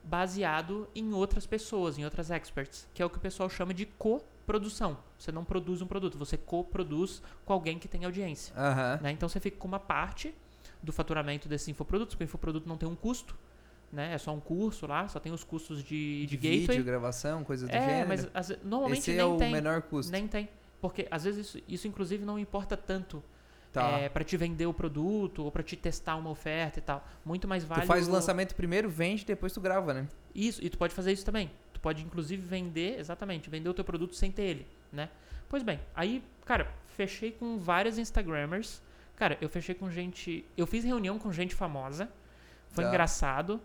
baseado 0.09 0.88
em 0.94 1.12
outras 1.12 1.46
pessoas, 1.46 1.98
em 1.98 2.04
outras 2.04 2.30
experts, 2.30 2.88
que 2.94 3.02
é 3.02 3.07
o 3.07 3.11
que 3.11 3.18
o 3.18 3.20
pessoal 3.20 3.50
chama 3.50 3.74
de 3.74 3.84
coprodução. 3.86 4.96
Você 5.18 5.32
não 5.32 5.44
produz 5.44 5.82
um 5.82 5.86
produto, 5.86 6.16
você 6.16 6.36
coproduz 6.36 7.20
com 7.44 7.52
alguém 7.52 7.78
que 7.78 7.88
tem 7.88 8.04
audiência. 8.04 8.54
Aham. 8.57 9.00
né? 9.02 9.11
Então 9.11 9.28
você 9.28 9.40
fica 9.40 9.57
com 9.57 9.66
uma 9.68 9.80
parte 9.80 10.34
do 10.82 10.92
faturamento 10.92 11.48
desses 11.48 11.68
infoprodutos, 11.68 12.14
porque 12.14 12.24
o 12.24 12.26
infoproduto 12.26 12.68
não 12.68 12.76
tem 12.76 12.88
um 12.88 12.94
custo, 12.94 13.36
né? 13.92 14.14
É 14.14 14.18
só 14.18 14.32
um 14.32 14.40
curso 14.40 14.86
lá, 14.86 15.09
só 15.09 15.18
tem 15.18 15.32
os 15.32 15.42
custos 15.42 15.82
de, 15.82 16.26
de, 16.26 16.26
De 16.26 16.36
gateway. 16.36 16.66
vídeo, 16.66 16.84
gravação, 16.84 17.42
coisa 17.44 17.66
do 17.66 17.74
é, 17.74 17.80
gênero. 18.04 18.09
mas 18.09 18.48
ve- 18.48 18.59
normalmente 18.62 18.98
Esse 19.00 19.11
nem 19.11 19.20
é 19.20 19.24
o 19.24 19.36
tem. 19.36 19.52
menor 19.52 19.82
custo. 19.82 20.12
Nem 20.12 20.28
tem. 20.28 20.48
Porque 20.80 21.09
às 21.11 21.24
vezes 21.24 21.46
isso, 21.48 21.59
isso 21.66 21.88
inclusive 21.88 22.24
não 22.24 22.38
importa 22.38 22.76
tanto 22.76 23.22
Tá. 23.80 23.98
é, 23.98 24.08
para 24.08 24.24
te 24.24 24.36
vender 24.36 24.66
o 24.66 24.74
produto 24.74 25.44
ou 25.44 25.52
para 25.52 25.62
te 25.62 25.76
testar 25.76 26.16
uma 26.16 26.30
oferta 26.30 26.78
e 26.78 26.82
tal. 26.82 27.06
Muito 27.24 27.46
mais 27.46 27.64
vale 27.64 27.82
tu 27.82 27.86
faz 27.86 28.08
o 28.08 28.10
lançamento 28.10 28.54
primeiro, 28.54 28.88
vende, 28.88 29.24
depois 29.24 29.52
tu 29.52 29.60
grava, 29.60 29.92
né? 29.94 30.08
Isso, 30.34 30.64
e 30.64 30.68
tu 30.70 30.78
pode 30.78 30.94
fazer 30.94 31.12
isso 31.12 31.24
também. 31.24 31.50
Tu 31.72 31.80
pode, 31.80 32.02
inclusive, 32.02 32.42
vender, 32.42 32.98
exatamente, 32.98 33.50
vender 33.50 33.68
o 33.68 33.74
teu 33.74 33.84
produto 33.84 34.14
sem 34.14 34.30
ter 34.32 34.42
ele, 34.42 34.66
né? 34.92 35.08
Pois 35.48 35.62
bem, 35.62 35.78
aí, 35.94 36.22
cara, 36.44 36.72
fechei 36.96 37.30
com 37.32 37.58
várias 37.58 37.98
Instagrammers. 37.98 38.82
Cara, 39.14 39.38
eu 39.40 39.48
fechei 39.48 39.74
com 39.74 39.90
gente. 39.90 40.44
Eu 40.56 40.66
fiz 40.66 40.84
reunião 40.84 41.18
com 41.18 41.32
gente 41.32 41.54
famosa. 41.54 42.08
Foi 42.70 42.84
Tá. 42.84 42.90
engraçado. 42.90 43.60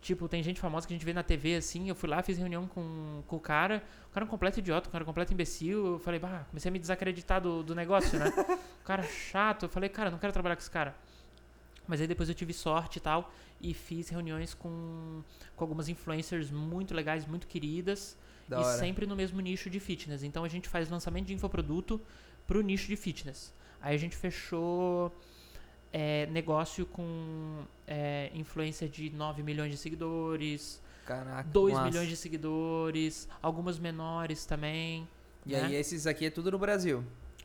Tipo, 0.00 0.28
tem 0.28 0.42
gente 0.42 0.60
famosa 0.60 0.86
que 0.86 0.94
a 0.94 0.96
gente 0.96 1.04
vê 1.04 1.12
na 1.12 1.22
TV 1.22 1.56
assim. 1.56 1.88
Eu 1.88 1.94
fui 1.94 2.08
lá, 2.08 2.22
fiz 2.22 2.38
reunião 2.38 2.66
com, 2.66 3.22
com 3.26 3.36
o 3.36 3.40
cara. 3.40 3.82
O 4.10 4.12
cara 4.12 4.24
é 4.24 4.26
um 4.26 4.30
completo 4.30 4.60
idiota, 4.60 4.88
o 4.88 4.92
cara 4.92 5.02
é 5.02 5.04
um 5.04 5.06
completo 5.06 5.32
imbecil. 5.32 5.94
Eu 5.94 5.98
falei, 5.98 6.20
bah, 6.20 6.46
comecei 6.48 6.68
a 6.68 6.72
me 6.72 6.78
desacreditar 6.78 7.40
do, 7.40 7.62
do 7.62 7.74
negócio, 7.74 8.18
né? 8.18 8.32
o 8.80 8.84
cara 8.84 9.02
chato. 9.02 9.64
Eu 9.64 9.68
falei, 9.68 9.88
cara, 9.88 10.10
não 10.10 10.18
quero 10.18 10.32
trabalhar 10.32 10.54
com 10.56 10.60
esse 10.60 10.70
cara. 10.70 10.94
Mas 11.86 12.00
aí 12.00 12.06
depois 12.06 12.28
eu 12.28 12.34
tive 12.34 12.52
sorte 12.52 12.98
e 12.98 13.00
tal. 13.00 13.32
E 13.60 13.74
fiz 13.74 14.08
reuniões 14.08 14.54
com, 14.54 15.22
com 15.56 15.64
algumas 15.64 15.88
influencers 15.88 16.50
muito 16.50 16.94
legais, 16.94 17.26
muito 17.26 17.46
queridas. 17.48 18.16
Da 18.46 18.60
e 18.60 18.64
hora. 18.64 18.78
sempre 18.78 19.04
no 19.04 19.16
mesmo 19.16 19.40
nicho 19.40 19.68
de 19.68 19.80
fitness. 19.80 20.22
Então 20.22 20.44
a 20.44 20.48
gente 20.48 20.68
faz 20.68 20.88
lançamento 20.88 21.26
de 21.26 21.34
infoproduto 21.34 22.00
pro 22.46 22.62
nicho 22.62 22.86
de 22.86 22.96
fitness. 22.96 23.52
Aí 23.80 23.94
a 23.94 23.98
gente 23.98 24.16
fechou 24.16 25.12
é, 25.92 26.26
negócio 26.26 26.86
com 26.86 27.64
é, 27.86 28.30
influencer 28.34 28.88
de 28.88 29.10
9 29.10 29.42
milhões 29.42 29.70
de 29.70 29.76
seguidores, 29.76 30.82
Caraca. 31.06 31.48
2 31.48 31.74
massa. 31.74 31.86
milhões 31.88 32.08
de 32.08 32.16
seguidores, 32.16 33.28
algumas 33.42 33.78
menores 33.78 34.44
também. 34.44 35.08
E 35.46 35.52
né? 35.52 35.62
aí, 35.62 35.74
esses 35.74 36.06
aqui 36.06 36.26
é 36.26 36.30
tudo 36.30 36.50
no 36.50 36.58
Brasil. 36.58 37.02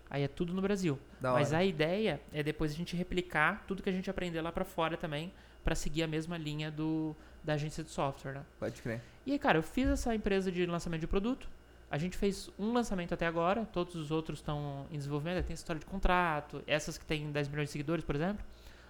Aí 0.10 0.24
é 0.24 0.28
tudo 0.28 0.54
no 0.54 0.62
Brasil. 0.62 1.00
Da 1.20 1.32
Mas 1.32 1.50
hora. 1.50 1.60
a 1.60 1.66
ideia 1.66 2.22
é 2.32 2.44
depois 2.44 2.72
a 2.72 2.76
gente 2.76 2.96
replicar 2.96 3.64
tudo 3.68 3.82
que 3.82 3.90
a 3.90 3.94
gente 3.94 4.10
aprender 4.10 4.42
lá 4.42 4.52
pra 4.52 4.66
fora 4.66 4.98
também, 4.98 5.34
pra 5.64 5.74
seguir 5.74 6.04
a 6.04 6.08
mesma 6.08 6.38
linha 6.38 6.70
do 6.70 7.16
da 7.44 7.54
agência 7.54 7.84
de 7.84 7.90
software, 7.90 8.34
né? 8.34 8.46
Pode 8.60 8.82
crer. 8.82 9.02
E 9.26 9.32
aí, 9.34 9.40
cara, 9.40 9.58
eu 9.58 9.64
fiz 9.64 9.88
essa 9.88 10.16
empresa 10.16 10.52
de 10.52 10.66
lançamento 10.66 11.02
de 11.02 11.08
produto. 11.08 11.50
A 11.90 11.98
gente 11.98 12.18
fez 12.18 12.50
um 12.58 12.74
lançamento 12.74 13.14
até 13.14 13.28
agora, 13.28 13.66
todos 13.66 13.96
os 13.96 14.10
outros 14.10 14.40
estão 14.40 14.88
em 14.92 14.98
desenvolvimento. 14.98 15.46
Tem 15.46 15.54
história 15.54 15.80
de 15.80 15.86
contrato, 15.86 16.64
essas 16.66 16.98
que 16.98 17.06
tem 17.06 17.32
10 17.32 17.48
milhões 17.48 17.70
de 17.70 17.72
seguidores, 17.74 18.04
por 18.04 18.16
exemplo, 18.16 18.44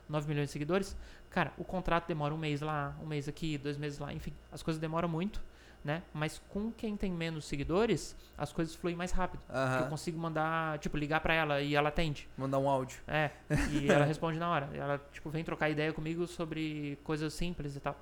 9 0.07 0.27
milhões 0.27 0.47
de 0.47 0.53
seguidores. 0.53 0.95
Cara, 1.29 1.51
o 1.57 1.63
contrato 1.63 2.07
demora 2.07 2.33
um 2.33 2.37
mês 2.37 2.61
lá, 2.61 2.95
um 3.01 3.05
mês 3.05 3.27
aqui, 3.27 3.57
dois 3.57 3.77
meses 3.77 3.99
lá, 3.99 4.13
enfim, 4.13 4.33
as 4.51 4.63
coisas 4.63 4.79
demoram 4.79 5.09
muito, 5.09 5.41
né? 5.83 6.01
Mas 6.13 6.41
com 6.49 6.71
quem 6.71 6.95
tem 6.95 7.11
menos 7.11 7.43
seguidores, 7.45 8.15
as 8.37 8.53
coisas 8.53 8.73
fluem 8.73 8.95
mais 8.95 9.11
rápido. 9.11 9.41
Porque 9.41 9.57
eu 9.57 9.57
Aham. 9.57 9.89
consigo 9.89 10.17
mandar, 10.17 10.79
tipo, 10.79 10.95
ligar 10.95 11.19
pra 11.19 11.33
ela 11.33 11.61
e 11.61 11.75
ela 11.75 11.89
atende. 11.89 12.29
Mandar 12.37 12.59
um 12.59 12.69
áudio. 12.69 12.99
É, 13.05 13.31
e 13.69 13.87
ela 13.91 14.05
responde 14.05 14.39
na 14.39 14.49
hora. 14.49 14.69
Ela, 14.73 14.97
tipo, 15.11 15.29
vem 15.29 15.43
trocar 15.43 15.69
ideia 15.69 15.91
comigo 15.91 16.25
sobre 16.25 16.97
coisas 17.03 17.33
simples 17.33 17.75
e 17.75 17.81
tal. 17.81 17.99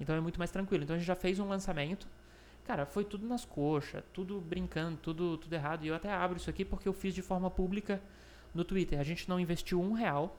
Então 0.00 0.16
é 0.16 0.20
muito 0.20 0.38
mais 0.38 0.50
tranquilo. 0.50 0.84
Então 0.84 0.96
a 0.96 0.98
gente 0.98 1.06
já 1.06 1.14
fez 1.14 1.38
um 1.38 1.46
lançamento. 1.46 2.08
Cara, 2.70 2.86
foi 2.86 3.04
tudo 3.04 3.26
nas 3.26 3.44
coxas, 3.44 4.00
tudo 4.12 4.40
brincando, 4.40 4.96
tudo, 4.96 5.36
tudo 5.38 5.52
errado. 5.52 5.84
E 5.84 5.88
eu 5.88 5.94
até 5.96 6.08
abro 6.12 6.36
isso 6.36 6.48
aqui 6.48 6.64
porque 6.64 6.88
eu 6.88 6.92
fiz 6.92 7.12
de 7.12 7.20
forma 7.20 7.50
pública 7.50 8.00
no 8.54 8.62
Twitter. 8.64 9.00
A 9.00 9.02
gente 9.02 9.28
não 9.28 9.40
investiu 9.40 9.82
um 9.82 9.90
real, 9.90 10.38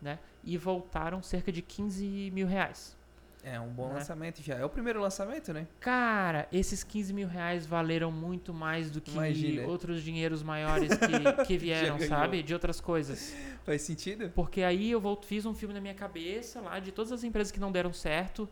né? 0.00 0.18
E 0.42 0.56
voltaram 0.56 1.22
cerca 1.22 1.52
de 1.52 1.60
15 1.60 2.30
mil 2.32 2.46
reais. 2.46 2.96
É 3.44 3.60
um 3.60 3.68
bom 3.68 3.88
Né? 3.88 3.94
lançamento 3.96 4.42
já. 4.42 4.54
É 4.54 4.64
o 4.64 4.68
primeiro 4.70 4.98
lançamento, 4.98 5.52
né? 5.52 5.66
Cara, 5.78 6.48
esses 6.50 6.82
15 6.82 7.12
mil 7.12 7.28
reais 7.28 7.66
valeram 7.66 8.10
muito 8.10 8.54
mais 8.54 8.90
do 8.90 8.98
que 9.02 9.10
Imagina. 9.10 9.66
outros 9.68 10.02
dinheiros 10.02 10.42
maiores 10.42 10.88
que, 10.96 11.44
que 11.44 11.58
vieram, 11.58 12.00
sabe? 12.00 12.42
De 12.42 12.54
outras 12.54 12.80
coisas. 12.80 13.36
Faz 13.64 13.82
sentido? 13.82 14.30
Porque 14.34 14.62
aí 14.62 14.90
eu 14.90 15.02
fiz 15.22 15.44
um 15.44 15.52
filme 15.52 15.74
na 15.74 15.82
minha 15.82 15.94
cabeça 15.94 16.62
lá 16.62 16.78
de 16.78 16.92
todas 16.92 17.12
as 17.12 17.24
empresas 17.24 17.50
que 17.52 17.60
não 17.60 17.70
deram 17.70 17.92
certo, 17.92 18.48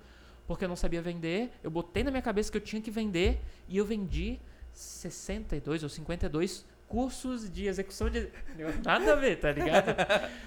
porque 0.46 0.64
eu 0.64 0.68
não 0.68 0.76
sabia 0.76 1.02
vender. 1.02 1.50
Eu 1.62 1.70
botei 1.70 2.02
na 2.02 2.10
minha 2.10 2.22
cabeça 2.22 2.50
que 2.50 2.56
eu 2.56 2.60
tinha 2.60 2.80
que 2.80 2.90
vender 2.90 3.40
e 3.68 3.76
eu 3.76 3.84
vendi 3.84 4.38
62 4.72 5.82
ou 5.82 5.88
52 5.88 6.64
cursos 6.88 7.50
de 7.50 7.66
execução 7.66 8.08
de. 8.08 8.28
Nada 8.84 9.12
a 9.12 9.16
ver, 9.16 9.36
tá 9.36 9.52
ligado? 9.52 9.94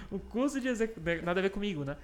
O 0.09 0.19
curso 0.19 0.59
de 0.59 0.67
execução. 0.67 1.03
Nada 1.23 1.39
a 1.39 1.43
ver 1.43 1.49
comigo, 1.49 1.83
né? 1.83 1.97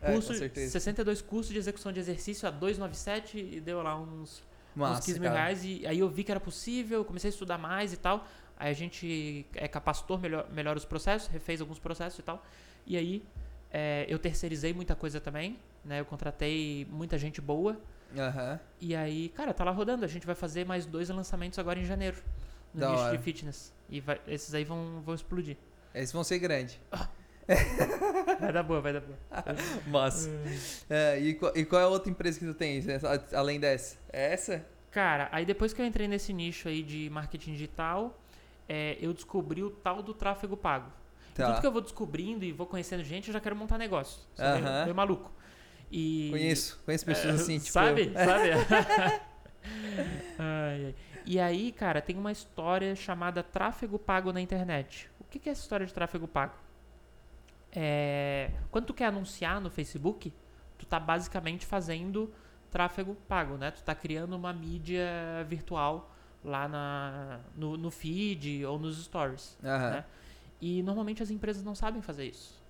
É, 0.00 0.12
Curso, 0.12 0.32
com 0.32 0.34
certeza. 0.34 0.72
62 0.72 1.22
cursos 1.22 1.52
de 1.52 1.58
execução 1.58 1.92
de 1.92 2.00
exercício 2.00 2.48
a 2.48 2.50
297 2.50 3.38
e 3.38 3.60
deu 3.60 3.80
lá 3.82 3.96
uns 3.96 4.42
Massa, 4.74 4.98
uns 4.98 5.04
15 5.04 5.20
mil 5.20 5.30
cara. 5.30 5.42
reais 5.42 5.64
e 5.64 5.86
aí 5.86 6.00
eu 6.00 6.08
vi 6.08 6.24
que 6.24 6.30
era 6.32 6.40
possível, 6.40 7.04
comecei 7.04 7.28
a 7.28 7.32
estudar 7.32 7.56
mais 7.56 7.92
e 7.92 7.96
tal. 7.96 8.26
Aí 8.56 8.70
a 8.70 8.74
gente 8.74 9.46
é, 9.54 9.68
capacitou 9.68 10.18
melhor, 10.18 10.48
melhor 10.50 10.76
os 10.76 10.84
processos, 10.84 11.28
refez 11.28 11.60
alguns 11.60 11.78
processos 11.78 12.18
e 12.18 12.22
tal. 12.22 12.44
E 12.84 12.96
aí 12.96 13.22
é, 13.70 14.04
eu 14.08 14.18
terceirizei 14.18 14.72
muita 14.72 14.96
coisa 14.96 15.20
também, 15.20 15.56
né? 15.84 16.00
Eu 16.00 16.04
contratei 16.04 16.86
muita 16.90 17.16
gente 17.18 17.40
boa. 17.40 17.78
Aham. 18.16 18.60
E 18.80 18.94
aí, 18.94 19.28
cara, 19.30 19.54
tá 19.54 19.64
lá 19.64 19.70
rodando. 19.70 20.04
A 20.04 20.08
gente 20.08 20.26
vai 20.26 20.34
fazer 20.34 20.66
mais 20.66 20.84
dois 20.86 21.08
lançamentos 21.08 21.58
agora 21.58 21.78
em 21.78 21.84
janeiro. 21.84 22.16
No 22.74 22.80
Da 22.80 22.90
nicho 22.90 23.02
hora. 23.02 23.16
de 23.16 23.22
fitness. 23.22 23.72
E 23.88 24.00
vai- 24.00 24.20
esses 24.26 24.52
aí 24.54 24.64
vão, 24.64 25.02
vão 25.04 25.14
explodir. 25.14 25.56
Esses 25.94 26.12
vão 26.12 26.24
ser 26.24 26.38
grandes. 26.38 26.78
Vai 28.40 28.52
dar 28.52 28.62
boa, 28.62 28.80
vai 28.80 28.92
dar 28.92 29.00
boa. 29.00 29.18
Massa. 29.86 30.30
É, 30.88 31.18
e, 31.20 31.34
qual, 31.34 31.52
e 31.56 31.64
qual 31.64 31.80
é 31.80 31.84
a 31.84 31.88
outra 31.88 32.08
empresa 32.10 32.38
que 32.38 32.46
tu 32.46 32.54
tens, 32.54 32.86
né, 32.86 32.98
além 33.34 33.58
dessa? 33.58 33.96
É 34.12 34.32
essa? 34.32 34.64
Cara, 34.90 35.28
aí 35.32 35.44
depois 35.44 35.72
que 35.72 35.82
eu 35.82 35.86
entrei 35.86 36.06
nesse 36.06 36.32
nicho 36.32 36.68
aí 36.68 36.82
de 36.82 37.10
marketing 37.10 37.52
digital, 37.52 38.18
é, 38.68 38.96
eu 39.00 39.12
descobri 39.12 39.62
o 39.62 39.70
tal 39.70 40.02
do 40.02 40.14
tráfego 40.14 40.56
pago. 40.56 40.90
Tá. 41.34 41.48
Tudo 41.50 41.60
que 41.60 41.66
eu 41.66 41.72
vou 41.72 41.80
descobrindo 41.80 42.44
e 42.44 42.52
vou 42.52 42.66
conhecendo 42.66 43.02
gente, 43.02 43.28
eu 43.28 43.32
já 43.32 43.40
quero 43.40 43.56
montar 43.56 43.76
negócio. 43.76 44.20
Meio, 44.38 44.50
Aham. 44.66 44.82
meio 44.84 44.94
maluco. 44.94 45.30
E, 45.92 46.28
Conheço. 46.30 46.80
Conheço 46.86 47.04
pessoas 47.04 47.40
É, 47.40 47.42
assim, 47.42 47.58
tipo. 47.58 47.70
Sabe? 47.72 48.06
eu. 48.06 48.14
Sabe? 48.14 49.20
Ai, 50.38 50.86
ai. 50.86 50.94
E 51.24 51.38
aí, 51.38 51.70
cara, 51.70 52.00
tem 52.00 52.16
uma 52.16 52.32
história 52.32 52.96
chamada 52.96 53.42
tráfego 53.42 53.98
pago 53.98 54.32
na 54.32 54.40
internet. 54.40 55.08
O 55.20 55.24
que 55.24 55.48
é 55.48 55.52
essa 55.52 55.60
história 55.60 55.86
de 55.86 55.94
tráfego 55.94 56.26
pago? 56.26 56.54
É, 57.74 58.50
quando 58.70 58.86
tu 58.86 58.94
quer 58.94 59.06
anunciar 59.06 59.60
no 59.60 59.70
Facebook, 59.70 60.32
tu 60.76 60.84
tá 60.84 60.98
basicamente 60.98 61.64
fazendo 61.64 62.32
tráfego 62.70 63.14
pago, 63.28 63.56
né? 63.56 63.70
Tu 63.70 63.82
tá 63.82 63.94
criando 63.94 64.34
uma 64.34 64.52
mídia 64.52 65.06
virtual 65.48 66.10
lá 66.44 66.66
na, 66.66 67.40
no, 67.54 67.76
no 67.76 67.90
feed 67.90 68.64
ou 68.64 68.78
nos 68.78 69.02
stories. 69.04 69.56
Aham. 69.62 69.90
né? 69.90 70.04
E 70.60 70.82
normalmente 70.82 71.22
as 71.22 71.30
empresas 71.30 71.62
não 71.62 71.74
sabem 71.74 72.02
fazer 72.02 72.26
isso. 72.26 72.60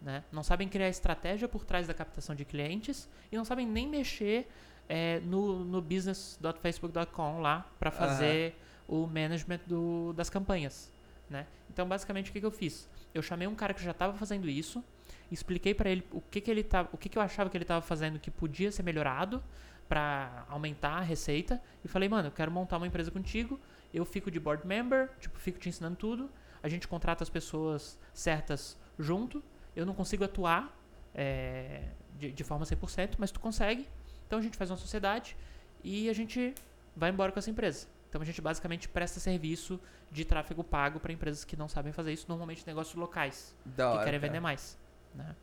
Né? 0.00 0.22
Não 0.30 0.42
sabem 0.42 0.68
criar 0.68 0.88
estratégia 0.88 1.48
por 1.48 1.64
trás 1.64 1.86
da 1.86 1.94
captação 1.94 2.34
de 2.34 2.44
clientes 2.44 3.08
e 3.30 3.36
não 3.36 3.44
sabem 3.44 3.66
nem 3.66 3.88
mexer 3.88 4.46
é, 4.88 5.20
no, 5.20 5.64
no 5.64 5.80
business.facebook.com 5.80 7.40
lá 7.40 7.68
para 7.78 7.90
Aham. 7.90 7.98
fazer 7.98 8.54
o 8.86 9.06
management 9.06 9.60
do, 9.66 10.12
das 10.12 10.30
campanhas. 10.30 10.92
Né? 11.28 11.46
Então, 11.70 11.86
basicamente, 11.88 12.30
o 12.30 12.32
que, 12.32 12.40
que 12.40 12.46
eu 12.46 12.50
fiz? 12.50 12.88
Eu 13.12 13.22
chamei 13.22 13.48
um 13.48 13.54
cara 13.54 13.74
que 13.74 13.82
já 13.82 13.90
estava 13.90 14.16
fazendo 14.16 14.48
isso, 14.48 14.84
expliquei 15.30 15.74
para 15.74 15.90
ele 15.90 16.06
o 16.12 16.20
que, 16.20 16.40
que 16.40 16.50
ele 16.50 16.62
tava, 16.62 16.88
o 16.92 16.96
que, 16.96 17.08
que 17.08 17.18
eu 17.18 17.22
achava 17.22 17.50
que 17.50 17.56
ele 17.56 17.64
estava 17.64 17.80
fazendo 17.80 18.18
que 18.18 18.30
podia 18.30 18.70
ser 18.70 18.82
melhorado 18.82 19.42
para 19.88 20.44
aumentar 20.48 20.98
a 20.98 21.00
receita 21.00 21.60
e 21.84 21.88
falei, 21.88 22.08
mano, 22.08 22.28
eu 22.28 22.32
quero 22.32 22.50
montar 22.50 22.76
uma 22.76 22.86
empresa 22.86 23.10
contigo, 23.10 23.58
eu 23.92 24.04
fico 24.04 24.30
de 24.30 24.38
board 24.38 24.66
member, 24.66 25.10
tipo, 25.20 25.38
fico 25.38 25.58
te 25.58 25.68
ensinando 25.68 25.96
tudo, 25.96 26.30
a 26.62 26.68
gente 26.68 26.86
contrata 26.86 27.22
as 27.22 27.30
pessoas 27.30 27.98
certas 28.12 28.76
junto, 28.98 29.42
eu 29.76 29.86
não 29.86 29.94
consigo 29.94 30.24
atuar 30.24 30.74
é, 31.14 31.82
de, 32.18 32.32
de 32.32 32.42
forma 32.44 32.64
100%, 32.64 33.16
mas 33.18 33.30
tu 33.30 33.38
consegue, 33.38 33.86
então 34.26 34.38
a 34.38 34.42
gente 34.42 34.56
faz 34.56 34.70
uma 34.70 34.76
sociedade 34.76 35.36
e 35.84 36.08
a 36.08 36.12
gente 36.12 36.54
vai 36.96 37.10
embora 37.10 37.30
com 37.30 37.38
essa 37.38 37.50
empresa. 37.50 37.86
Então 38.08 38.20
a 38.20 38.24
gente 38.24 38.40
basicamente 38.40 38.88
presta 38.88 39.20
serviço 39.20 39.78
de 40.10 40.24
tráfego 40.24 40.64
pago 40.64 40.98
para 40.98 41.12
empresas 41.12 41.44
que 41.44 41.56
não 41.56 41.68
sabem 41.68 41.92
fazer 41.92 42.12
isso, 42.12 42.24
normalmente 42.28 42.66
negócios 42.66 42.94
locais, 42.94 43.54
Da 43.64 43.84
que 43.84 43.90
hora, 43.90 44.04
querem 44.04 44.18
cara. 44.20 44.32
vender 44.32 44.40
mais. 44.40 44.78
Né? 45.14 45.36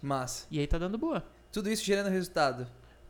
Massa. 0.00 0.46
E 0.50 0.60
aí 0.60 0.66
tá 0.66 0.78
dando 0.78 0.96
boa. 0.96 1.24
Tudo 1.50 1.70
isso 1.70 1.84
gerando 1.84 2.08
resultado. 2.10 2.66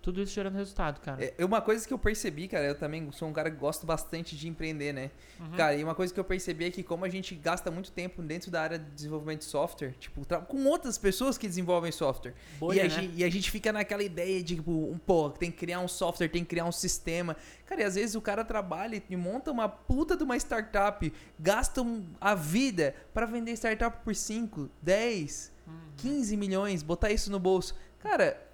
Tudo 0.06 0.22
isso 0.22 0.32
gerando 0.32 0.54
resultado, 0.54 1.00
cara. 1.00 1.32
É, 1.36 1.44
uma 1.44 1.60
coisa 1.60 1.84
que 1.84 1.92
eu 1.92 1.98
percebi, 1.98 2.46
cara, 2.46 2.64
eu 2.64 2.76
também 2.76 3.10
sou 3.10 3.26
um 3.26 3.32
cara 3.32 3.50
que 3.50 3.56
gosto 3.56 3.84
bastante 3.84 4.36
de 4.36 4.46
empreender, 4.46 4.92
né? 4.92 5.10
Uhum. 5.40 5.50
Cara, 5.56 5.74
e 5.74 5.82
uma 5.82 5.96
coisa 5.96 6.14
que 6.14 6.20
eu 6.20 6.22
percebi 6.22 6.66
é 6.66 6.70
que 6.70 6.84
como 6.84 7.04
a 7.04 7.08
gente 7.08 7.34
gasta 7.34 7.72
muito 7.72 7.90
tempo 7.90 8.22
dentro 8.22 8.48
da 8.48 8.62
área 8.62 8.78
de 8.78 8.88
desenvolvimento 8.88 9.40
de 9.40 9.46
software, 9.46 9.96
tipo, 9.98 10.24
com 10.46 10.64
outras 10.66 10.96
pessoas 10.96 11.36
que 11.36 11.48
desenvolvem 11.48 11.90
software. 11.90 12.34
Bolha, 12.56 12.76
e, 12.76 12.80
a 12.82 12.84
né? 12.84 12.88
gente, 12.88 13.14
e 13.16 13.24
a 13.24 13.28
gente 13.28 13.50
fica 13.50 13.72
naquela 13.72 14.04
ideia 14.04 14.40
de, 14.44 14.54
tipo, 14.54 14.70
um, 14.70 14.96
pô, 14.96 15.28
tem 15.28 15.50
que 15.50 15.56
criar 15.56 15.80
um 15.80 15.88
software, 15.88 16.28
tem 16.28 16.44
que 16.44 16.50
criar 16.50 16.66
um 16.66 16.72
sistema. 16.72 17.36
Cara, 17.64 17.80
e 17.80 17.84
às 17.84 17.96
vezes 17.96 18.14
o 18.14 18.20
cara 18.20 18.44
trabalha 18.44 19.02
e 19.10 19.16
monta 19.16 19.50
uma 19.50 19.68
puta 19.68 20.16
de 20.16 20.22
uma 20.22 20.36
startup, 20.36 21.12
gasta 21.36 21.84
a 22.20 22.32
vida 22.36 22.94
pra 23.12 23.26
vender 23.26 23.54
startup 23.54 24.04
por 24.04 24.14
5, 24.14 24.70
10, 24.80 25.56
Uhum. 25.66 25.74
15 25.96 26.36
milhões, 26.36 26.82
botar 26.82 27.10
isso 27.10 27.28
no 27.28 27.40
bolso. 27.40 27.74
Cara, 27.98 28.45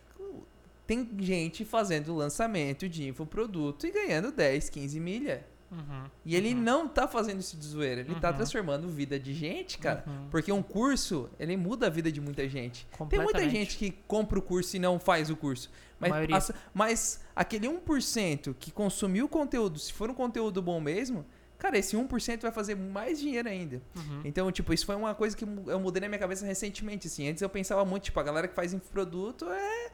tem 0.87 1.09
gente 1.19 1.65
fazendo 1.65 2.15
lançamento 2.15 2.89
de 2.89 3.09
infoproduto 3.09 3.87
e 3.87 3.91
ganhando 3.91 4.31
10, 4.33 4.69
15 4.69 4.99
milha. 5.01 5.47
Uhum. 5.71 6.05
E 6.27 6.37
ele 6.37 6.53
Uhum. 6.53 6.61
não 6.61 6.87
tá 6.89 7.09
fazendo 7.09 7.41
isso 7.41 7.57
de 7.57 7.65
zoeira, 7.65 8.03
ele 8.03 8.15
tá 8.17 8.29
Uhum. 8.31 8.37
transformando 8.37 8.87
vida 8.91 9.19
de 9.19 9.33
gente, 9.33 9.79
cara. 9.79 10.05
Uhum. 10.07 10.29
Porque 10.31 10.53
um 10.53 10.63
curso, 10.63 11.31
ele 11.41 11.57
muda 11.57 11.87
a 11.87 11.91
vida 11.91 12.13
de 12.13 12.21
muita 12.21 12.47
gente. 12.47 12.87
Tem 13.09 13.19
muita 13.21 13.49
gente 13.49 13.79
que 13.79 13.91
compra 14.07 14.39
o 14.39 14.43
curso 14.43 14.77
e 14.77 14.79
não 14.79 15.01
faz 15.01 15.31
o 15.31 15.37
curso. 15.37 15.71
Mas, 15.99 16.13
as- 16.31 16.53
mas 16.75 17.21
aquele 17.35 17.69
1% 17.69 18.55
que 18.59 18.71
consumiu 18.71 19.25
o 19.25 19.29
conteúdo, 19.29 19.79
se 19.79 19.93
for 19.95 20.11
um 20.11 20.15
conteúdo 20.15 20.61
bom 20.61 20.79
mesmo, 20.79 21.25
cara, 21.57 21.79
esse 21.79 21.97
1% 21.97 22.43
vai 22.43 22.53
fazer 22.53 22.75
mais 22.75 23.19
dinheiro 23.19 23.49
ainda. 23.49 23.81
Uhum. 23.97 24.21
Então, 24.27 24.53
tipo, 24.53 24.75
isso 24.75 24.85
foi 24.85 24.97
uma 24.97 25.15
coisa 25.15 25.35
que 25.35 25.45
eu 25.45 25.81
mudei 25.81 26.03
na 26.03 26.09
minha 26.09 26.19
cabeça 26.19 26.45
recentemente, 26.45 27.07
assim. 27.07 27.29
Antes 27.31 27.41
eu 27.41 27.49
pensava 27.49 27.83
muito, 27.85 28.03
tipo, 28.03 28.21
a 28.21 28.23
galera 28.23 28.47
que 28.47 28.55
faz 28.55 28.75
infoproduto 28.75 29.47
é... 29.49 29.91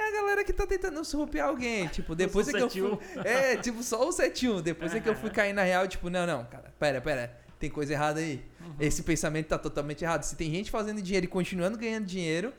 É 0.00 0.08
a 0.08 0.12
galera 0.12 0.44
que 0.44 0.52
tá 0.52 0.66
tentando 0.66 1.04
surrupiar 1.04 1.48
alguém. 1.48 1.86
Tipo, 1.88 2.14
depois 2.14 2.48
é 2.48 2.52
que 2.52 2.58
eu 2.58 2.70
fui... 2.70 2.98
71. 3.14 3.22
É, 3.24 3.56
tipo, 3.56 3.82
só 3.82 4.08
o 4.08 4.10
7-1. 4.10 4.62
Depois 4.62 4.94
é 4.94 5.00
que 5.00 5.08
eu 5.08 5.14
fui 5.14 5.30
cair 5.30 5.52
na 5.52 5.62
real, 5.62 5.86
tipo, 5.86 6.08
não, 6.08 6.26
não, 6.26 6.44
cara, 6.44 6.72
pera, 6.78 7.00
pera. 7.00 7.38
Tem 7.58 7.68
coisa 7.68 7.92
errada 7.92 8.20
aí. 8.20 8.42
Uhum. 8.60 8.74
Esse 8.80 9.02
pensamento 9.02 9.48
tá 9.48 9.58
totalmente 9.58 10.02
errado. 10.02 10.22
Se 10.22 10.34
tem 10.34 10.50
gente 10.50 10.70
fazendo 10.70 11.02
dinheiro 11.02 11.26
e 11.26 11.28
continuando 11.28 11.76
ganhando 11.76 12.06
dinheiro, 12.06 12.54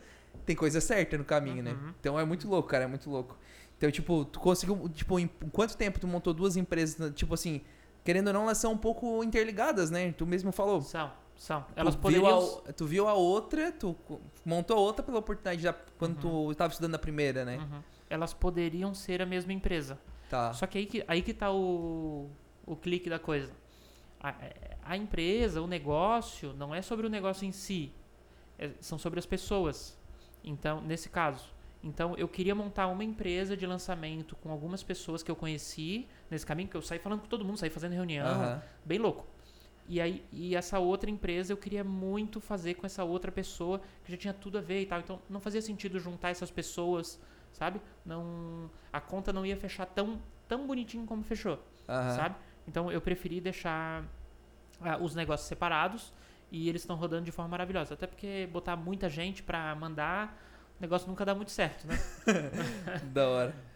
tem 0.46 0.56
coisa 0.56 0.80
certa 0.80 1.18
no 1.18 1.26
caminho, 1.26 1.64
né? 1.64 1.72
Uhum. 1.72 1.94
Então 2.00 2.20
é 2.20 2.24
muito 2.24 2.48
louco, 2.48 2.70
cara, 2.70 2.84
é 2.84 2.88
muito 2.88 3.10
louco. 3.10 3.38
Então, 3.78 3.90
tipo, 3.90 4.24
tu 4.26 4.40
conseguiu, 4.40 4.88
tipo, 4.90 5.20
em 5.20 5.28
quanto 5.52 5.76
tempo 5.76 6.00
tu 6.00 6.06
montou 6.06 6.36
duas 6.36 6.56
empresas, 6.56 6.98
né? 6.98 7.12
tipo 7.16 7.34
assim, 7.34 7.62
querendo 8.04 8.28
ou 8.28 8.34
não, 8.34 8.44
elas 8.44 8.60
são 8.60 8.74
um 8.74 8.78
pouco 8.78 9.24
interligadas, 9.24 9.90
né? 9.90 10.14
Tu 10.16 10.24
mesmo 10.26 10.52
falou. 10.52 10.82
São, 10.82 11.12
são. 11.42 11.64
Tu 11.64 11.74
Elas 11.76 11.96
viu 11.96 12.02
poderiam... 12.04 12.62
a, 12.68 12.74
tu 12.74 12.86
viu 12.86 13.08
a 13.08 13.14
outra, 13.16 13.72
tu 13.72 13.98
montou 14.46 14.78
outra 14.78 15.04
pela 15.04 15.18
oportunidade 15.18 15.64
da, 15.64 15.74
quando 15.98 16.20
tu 16.20 16.52
estava 16.52 16.72
estudando 16.72 16.94
a 16.94 17.00
primeira, 17.00 17.44
né? 17.44 17.58
Uhum. 17.58 17.82
Elas 18.08 18.32
poderiam 18.32 18.94
ser 18.94 19.24
a 19.24 19.26
mesma 19.26 19.52
empresa. 19.52 19.98
Tá. 20.30 20.54
Só 20.54 20.68
que 20.68 20.78
aí 20.78 20.86
que, 20.86 21.04
aí 21.08 21.24
que 21.24 21.34
tá 21.34 21.52
o, 21.52 22.30
o 22.64 22.76
clique 22.76 23.10
da 23.10 23.18
coisa. 23.18 23.52
A, 24.20 24.36
a 24.84 24.96
empresa, 24.96 25.60
o 25.64 25.66
negócio, 25.66 26.54
não 26.54 26.76
é 26.76 26.82
sobre 26.84 27.08
o 27.08 27.10
negócio 27.10 27.44
em 27.44 27.52
si. 27.52 27.92
É- 28.60 28.74
são 28.80 29.00
sobre 29.00 29.18
as 29.18 29.26
pessoas. 29.26 29.98
Então, 30.44 30.80
nesse 30.82 31.10
caso. 31.10 31.50
Então, 31.84 32.16
eu 32.18 32.28
queria 32.28 32.54
montar 32.54 32.86
uma 32.86 33.04
empresa 33.04 33.58
de 33.58 33.66
lançamento 33.66 34.36
com 34.36 34.52
algumas 34.52 34.84
pessoas 34.84 35.24
que 35.24 35.32
eu 35.32 35.36
conheci 35.36 36.08
nesse 36.30 36.46
caminho, 36.46 36.70
que 36.70 36.78
eu 36.78 36.84
saí 36.84 37.00
falando 37.00 37.22
com 37.22 37.28
todo 37.28 37.44
mundo, 37.44 37.58
saí 37.58 37.72
fazendo 37.72 37.94
reunião, 37.94 38.28
Aham. 38.28 38.62
bem 38.86 39.00
louco. 39.00 39.26
E 39.92 40.00
aí, 40.00 40.24
e 40.32 40.56
essa 40.56 40.80
outra 40.80 41.10
empresa 41.10 41.52
eu 41.52 41.58
queria 41.58 41.84
muito 41.84 42.40
fazer 42.40 42.76
com 42.76 42.86
essa 42.86 43.04
outra 43.04 43.30
pessoa 43.30 43.82
que 44.06 44.12
já 44.14 44.18
tinha 44.18 44.34
tudo 44.34 44.58
a 44.58 44.62
ver 44.62 44.84
e 44.84 44.86
tal. 44.86 45.02
Então 45.02 45.20
não 45.30 45.42
fazia 45.42 45.62
sentido 45.62 46.00
juntar 46.00 46.30
essas 46.30 46.50
pessoas, 46.50 47.20
sabe? 47.52 47.82
Não, 48.06 48.72
a 48.94 49.02
conta 49.02 49.34
não 49.34 49.46
ia 49.46 49.58
fechar 49.58 49.86
tão, 49.86 50.22
tão 50.48 50.66
bonitinho 50.66 51.06
como 51.06 51.22
fechou, 51.24 51.60
Aham. 51.90 52.16
sabe? 52.16 52.36
Então 52.66 52.90
eu 52.90 53.02
preferi 53.02 53.42
deixar 53.42 54.06
ah, 54.80 54.98
os 54.98 55.14
negócios 55.14 55.50
separados 55.50 56.14
e 56.50 56.70
eles 56.70 56.84
estão 56.84 56.96
rodando 56.96 57.26
de 57.26 57.32
forma 57.34 57.50
maravilhosa. 57.50 57.94
Até 57.94 58.08
porque 58.08 58.48
botar 58.50 58.78
muita 58.78 59.10
gente 59.10 59.44
pra 59.44 59.76
mandar, 59.76 60.42
o 60.80 60.82
negócio 60.82 61.06
nunca 61.06 61.26
dá 61.26 61.36
muito 61.36 61.52
certo, 61.52 61.86
né? 61.86 62.00
Da 63.12 63.28
hora. 63.28 63.71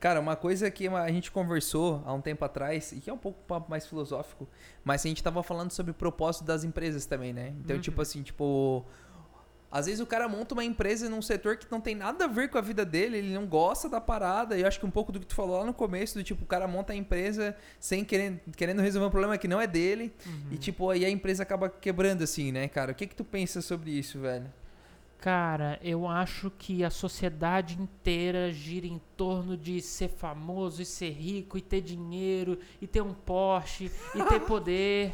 Cara, 0.00 0.18
uma 0.18 0.34
coisa 0.34 0.70
que 0.70 0.88
a 0.88 1.12
gente 1.12 1.30
conversou 1.30 2.02
há 2.06 2.12
um 2.14 2.22
tempo 2.22 2.42
atrás, 2.42 2.90
e 2.90 3.00
que 3.00 3.10
é 3.10 3.12
um 3.12 3.18
pouco 3.18 3.38
mais 3.68 3.86
filosófico, 3.86 4.48
mas 4.82 5.04
a 5.04 5.08
gente 5.08 5.22
tava 5.22 5.42
falando 5.42 5.70
sobre 5.72 5.90
o 5.92 5.94
propósito 5.94 6.42
das 6.44 6.64
empresas 6.64 7.04
também, 7.04 7.34
né? 7.34 7.52
Então, 7.62 7.76
Uhum. 7.76 7.82
tipo 7.82 8.00
assim, 8.00 8.22
tipo. 8.22 8.84
Às 9.72 9.86
vezes 9.86 10.00
o 10.00 10.06
cara 10.06 10.26
monta 10.28 10.52
uma 10.52 10.64
empresa 10.64 11.08
num 11.08 11.22
setor 11.22 11.56
que 11.56 11.64
não 11.70 11.80
tem 11.80 11.94
nada 11.94 12.24
a 12.24 12.26
ver 12.26 12.48
com 12.50 12.58
a 12.58 12.60
vida 12.60 12.84
dele, 12.84 13.18
ele 13.18 13.32
não 13.32 13.46
gosta 13.46 13.88
da 13.88 14.00
parada. 14.00 14.56
E 14.58 14.62
eu 14.62 14.66
acho 14.66 14.80
que 14.80 14.86
um 14.86 14.90
pouco 14.90 15.12
do 15.12 15.20
que 15.20 15.26
tu 15.26 15.34
falou 15.34 15.58
lá 15.60 15.64
no 15.64 15.72
começo, 15.72 16.14
do 16.18 16.24
tipo, 16.24 16.42
o 16.42 16.46
cara 16.46 16.66
monta 16.66 16.92
a 16.92 16.96
empresa 16.96 17.54
sem 17.78 18.04
querer, 18.04 18.42
querendo 18.56 18.82
resolver 18.82 19.06
um 19.06 19.10
problema 19.10 19.38
que 19.38 19.46
não 19.46 19.60
é 19.60 19.68
dele. 19.68 20.12
E 20.50 20.56
tipo, 20.56 20.90
aí 20.90 21.04
a 21.04 21.08
empresa 21.10 21.44
acaba 21.44 21.68
quebrando 21.70 22.24
assim, 22.24 22.50
né, 22.50 22.66
cara? 22.66 22.90
O 22.90 22.94
que 22.96 23.06
que 23.06 23.14
tu 23.14 23.22
pensa 23.22 23.62
sobre 23.62 23.92
isso, 23.92 24.18
velho? 24.18 24.52
Cara, 25.20 25.78
eu 25.82 26.08
acho 26.08 26.50
que 26.50 26.82
a 26.82 26.88
sociedade 26.88 27.78
inteira 27.78 28.50
gira 28.50 28.86
em 28.86 28.98
torno 29.18 29.54
de 29.54 29.80
ser 29.82 30.08
famoso 30.08 30.80
e 30.80 30.86
ser 30.86 31.10
rico 31.10 31.58
e 31.58 31.60
ter 31.60 31.82
dinheiro 31.82 32.58
e 32.80 32.86
ter 32.86 33.02
um 33.02 33.12
Porsche 33.12 33.90
e 34.14 34.24
ter 34.24 34.40
poder. 34.40 35.12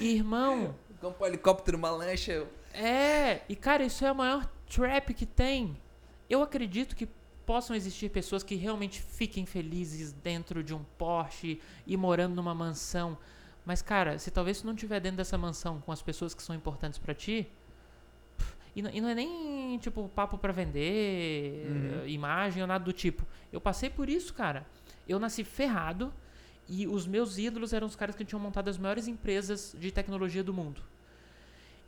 E, 0.00 0.14
irmão, 0.14 0.74
Compra 1.00 1.24
um 1.24 1.26
helicóptero, 1.26 1.76
uma 1.76 1.90
lancha. 1.90 2.46
é, 2.72 3.40
e 3.48 3.56
cara, 3.56 3.82
isso 3.82 4.04
é 4.04 4.08
a 4.08 4.14
maior 4.14 4.48
trap 4.68 5.12
que 5.14 5.26
tem. 5.26 5.76
Eu 6.28 6.42
acredito 6.42 6.94
que 6.94 7.08
possam 7.44 7.74
existir 7.74 8.08
pessoas 8.10 8.44
que 8.44 8.54
realmente 8.54 9.02
fiquem 9.02 9.44
felizes 9.44 10.12
dentro 10.12 10.62
de 10.62 10.72
um 10.72 10.84
Porsche 10.96 11.60
e 11.84 11.96
morando 11.96 12.36
numa 12.36 12.54
mansão. 12.54 13.18
Mas, 13.64 13.82
cara, 13.82 14.16
se 14.16 14.30
talvez 14.30 14.60
tu 14.60 14.66
não 14.66 14.74
estiver 14.74 15.00
dentro 15.00 15.16
dessa 15.16 15.36
mansão 15.36 15.80
com 15.80 15.90
as 15.90 16.00
pessoas 16.00 16.34
que 16.34 16.42
são 16.42 16.54
importantes 16.54 16.98
pra 17.00 17.12
ti, 17.14 17.50
e, 18.74 18.82
não- 18.82 18.90
e 18.90 19.00
não 19.00 19.08
é 19.08 19.14
nem 19.14 19.78
tipo 19.78 20.08
papo 20.14 20.38
pra 20.38 20.52
vender, 20.52 21.66
Uhum. 21.66 22.02
eh, 22.04 22.08
imagem 22.10 22.62
ou 22.62 22.66
nada 22.66 22.84
do 22.84 22.92
tipo. 22.92 23.24
Eu 23.52 23.60
passei 23.60 23.90
por 23.90 24.08
isso, 24.08 24.32
cara. 24.34 24.66
Eu 25.08 25.18
nasci 25.18 25.42
ferrado 25.44 26.12
e 26.68 26.86
os 26.86 27.06
meus 27.06 27.36
ídolos 27.38 27.72
eram 27.72 27.86
os 27.86 27.96
caras 27.96 28.14
que 28.14 28.24
tinham 28.24 28.40
montado 28.40 28.68
as 28.68 28.78
maiores 28.78 29.08
empresas 29.08 29.74
de 29.78 29.90
tecnologia 29.90 30.42
do 30.44 30.52
mundo. 30.54 30.80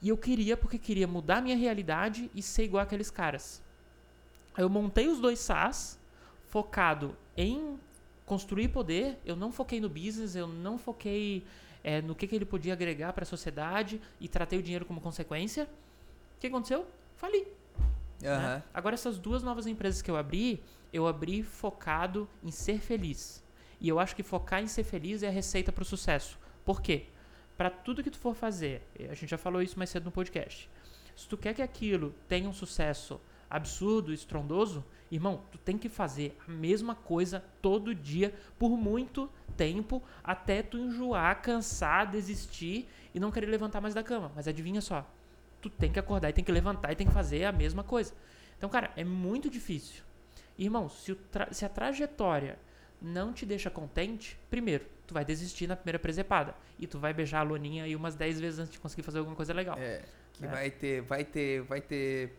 E 0.01 0.09
eu 0.09 0.17
queria, 0.17 0.57
porque 0.57 0.79
queria 0.79 1.07
mudar 1.07 1.39
a 1.39 1.41
minha 1.41 1.57
realidade 1.57 2.29
e 2.35 2.43
ser 2.43 2.65
igual 2.65 2.83
aqueles 2.83 3.11
caras. 3.11 3.63
Eu 4.59 4.69
montei 4.69 5.07
os 5.09 5.21
dois 5.21 5.39
SaaS, 5.39 5.99
focado 6.49 7.17
em 7.37 7.79
construir 8.27 8.69
poder. 8.69 9.19
Eu 9.25 9.37
não 9.37 9.53
foquei 9.53 9.81
no 9.81 9.89
business, 9.89 10.35
eu 10.35 10.49
não 10.49 10.77
foquei 10.77 11.45
eh, 11.85 12.03
no 12.03 12.15
que, 12.17 12.27
que 12.27 12.35
ele 12.35 12.45
podia 12.45 12.73
agregar 12.73 13.13
para 13.13 13.23
a 13.23 13.27
sociedade 13.27 14.01
e 14.21 14.27
tratei 14.29 14.59
o 14.59 14.63
dinheiro 14.63 14.85
como 14.85 15.01
consequência. 15.01 15.69
O 16.43 16.45
que 16.45 16.49
aconteceu? 16.49 16.85
Fali. 17.15 17.47
Né? 18.21 18.63
Agora, 18.75 18.95
essas 18.95 19.17
duas 19.17 19.45
novas 19.45 19.65
empresas 19.65 20.03
que 20.03 20.11
eu 20.11 20.17
abri, 20.17 20.61
eu 20.93 21.07
abri 21.07 21.41
focado 21.41 22.29
em 22.43 22.51
ser 22.51 22.81
feliz. 22.81 23.45
E 23.81 23.89
eu 23.89 24.01
acho 24.01 24.17
que 24.17 24.25
focar 24.25 24.61
em 24.61 24.67
ser 24.67 24.83
feliz 24.83 25.23
é 25.23 25.29
a 25.29 25.31
receita 25.31 25.71
para 25.71 25.83
o 25.83 25.85
sucesso. 25.85 26.37
Por 26.65 26.83
quê? 26.83 27.07
Para 27.57 27.71
tudo 27.71 28.03
que 28.03 28.11
tu 28.11 28.19
for 28.19 28.35
fazer, 28.35 28.83
a 29.09 29.15
gente 29.15 29.29
já 29.29 29.39
falou 29.39 29.63
isso 29.63 29.79
mais 29.79 29.91
cedo 29.91 30.07
no 30.07 30.11
podcast. 30.11 30.69
Se 31.15 31.29
tu 31.29 31.37
quer 31.37 31.55
que 31.55 31.63
aquilo 31.63 32.13
tenha 32.27 32.49
um 32.49 32.53
sucesso 32.53 33.21
absurdo, 33.49 34.13
estrondoso, 34.13 34.85
irmão, 35.13 35.45
tu 35.53 35.59
tem 35.59 35.79
que 35.79 35.89
fazer 35.89 36.37
a 36.49 36.51
mesma 36.51 36.97
coisa 36.97 37.45
todo 37.63 37.95
dia 37.95 38.35
por 38.59 38.71
muito 38.71 39.31
tempo 39.57 40.03
até 40.25 40.61
tu 40.61 40.77
enjoar, 40.77 41.41
cansar, 41.41 42.11
desistir 42.11 42.89
e 43.15 43.21
não 43.21 43.31
querer 43.31 43.47
levantar 43.47 43.81
mais 43.81 43.95
da 43.95 44.03
cama. 44.03 44.33
Mas 44.35 44.49
adivinha 44.49 44.81
só, 44.81 45.09
tu 45.63 45.71
tem 45.71 45.91
que 45.91 45.99
acordar 45.99 46.29
e 46.29 46.33
tem 46.33 46.45
que 46.45 46.53
levantar 46.53 46.93
e 46.93 46.97
tem 46.97 47.07
que 47.07 47.13
fazer 47.13 47.45
a 47.45 47.53
mesma 47.53 47.85
coisa. 47.85 48.13
Então, 48.59 48.69
cara, 48.69 48.91
é 48.97 49.05
muito 49.05 49.49
difícil. 49.49 50.03
Irmão, 50.59 50.89
se, 50.89 51.17
se 51.53 51.65
a 51.65 51.69
trajetória 51.69 52.59
não 53.01 53.33
te 53.33 53.47
deixa 53.47 53.71
contente, 53.71 54.39
primeiro, 54.51 54.85
tu 55.07 55.15
vai 55.15 55.25
desistir 55.25 55.67
na 55.67 55.77
primeira 55.77 55.99
presepada. 55.99 56.55
E 56.79 56.87
tu 56.87 56.99
vai 56.99 57.15
beijar 57.15 57.41
a 57.41 57.43
loninha 57.43 57.85
aí 57.85 57.97
umas 57.97 58.15
10 58.15 58.41
vezes 58.41 58.59
antes 58.59 58.73
de 58.73 58.81
conseguir 58.81 59.03
fazer 59.03 59.19
alguma 59.19 59.37
coisa 59.37 59.55
legal. 59.55 59.79
É, 59.79 60.03
que 60.33 60.45
é. 60.45 60.49
vai 60.49 60.71
ter, 60.71 61.01
vai 61.03 61.25
ter, 61.25 61.63
vai 61.63 61.81
ter 61.81 62.37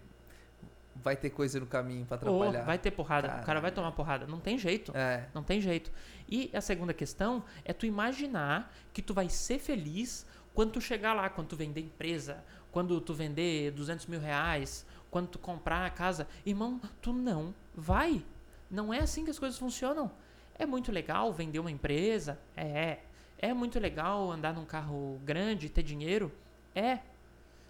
vai 0.95 1.15
ter 1.15 1.31
coisa 1.31 1.59
no 1.59 1.65
caminho 1.65 2.05
para 2.05 2.17
atrapalhar. 2.17 2.61
Oh, 2.61 2.65
vai 2.65 2.77
ter 2.77 2.91
porrada. 2.91 3.27
Caramba. 3.27 3.43
O 3.43 3.45
cara 3.45 3.59
vai 3.59 3.71
tomar 3.71 3.91
porrada. 3.93 4.27
Não 4.27 4.39
tem 4.39 4.57
jeito. 4.57 4.95
É. 4.95 5.25
Não 5.33 5.43
tem 5.43 5.59
jeito. 5.59 5.91
E 6.29 6.51
a 6.53 6.61
segunda 6.61 6.93
questão 6.93 7.43
é 7.65 7.73
tu 7.73 7.85
imaginar 7.85 8.71
que 8.93 9.01
tu 9.01 9.13
vai 9.13 9.27
ser 9.27 9.59
feliz 9.59 10.25
quando 10.53 10.71
tu 10.71 10.81
chegar 10.81 11.13
lá, 11.13 11.29
quando 11.29 11.47
tu 11.47 11.55
vender 11.55 11.81
empresa, 11.81 12.43
quando 12.71 12.99
tu 13.01 13.13
vender 13.13 13.71
200 13.71 14.05
mil 14.07 14.19
reais, 14.19 14.85
quando 15.09 15.27
tu 15.27 15.39
comprar 15.39 15.85
a 15.85 15.89
casa. 15.89 16.27
Irmão, 16.45 16.81
tu 17.01 17.13
não 17.13 17.53
vai. 17.75 18.25
Não 18.69 18.93
é 18.93 18.99
assim 18.99 19.23
que 19.23 19.31
as 19.31 19.39
coisas 19.39 19.59
funcionam. 19.59 20.11
É 20.55 20.65
muito 20.65 20.91
legal 20.91 21.31
vender 21.31 21.59
uma 21.59 21.71
empresa? 21.71 22.39
É. 22.55 22.99
É 23.37 23.53
muito 23.53 23.79
legal 23.79 24.31
andar 24.31 24.53
num 24.53 24.65
carro 24.65 25.19
grande, 25.23 25.69
ter 25.69 25.83
dinheiro? 25.83 26.31
É. 26.73 26.99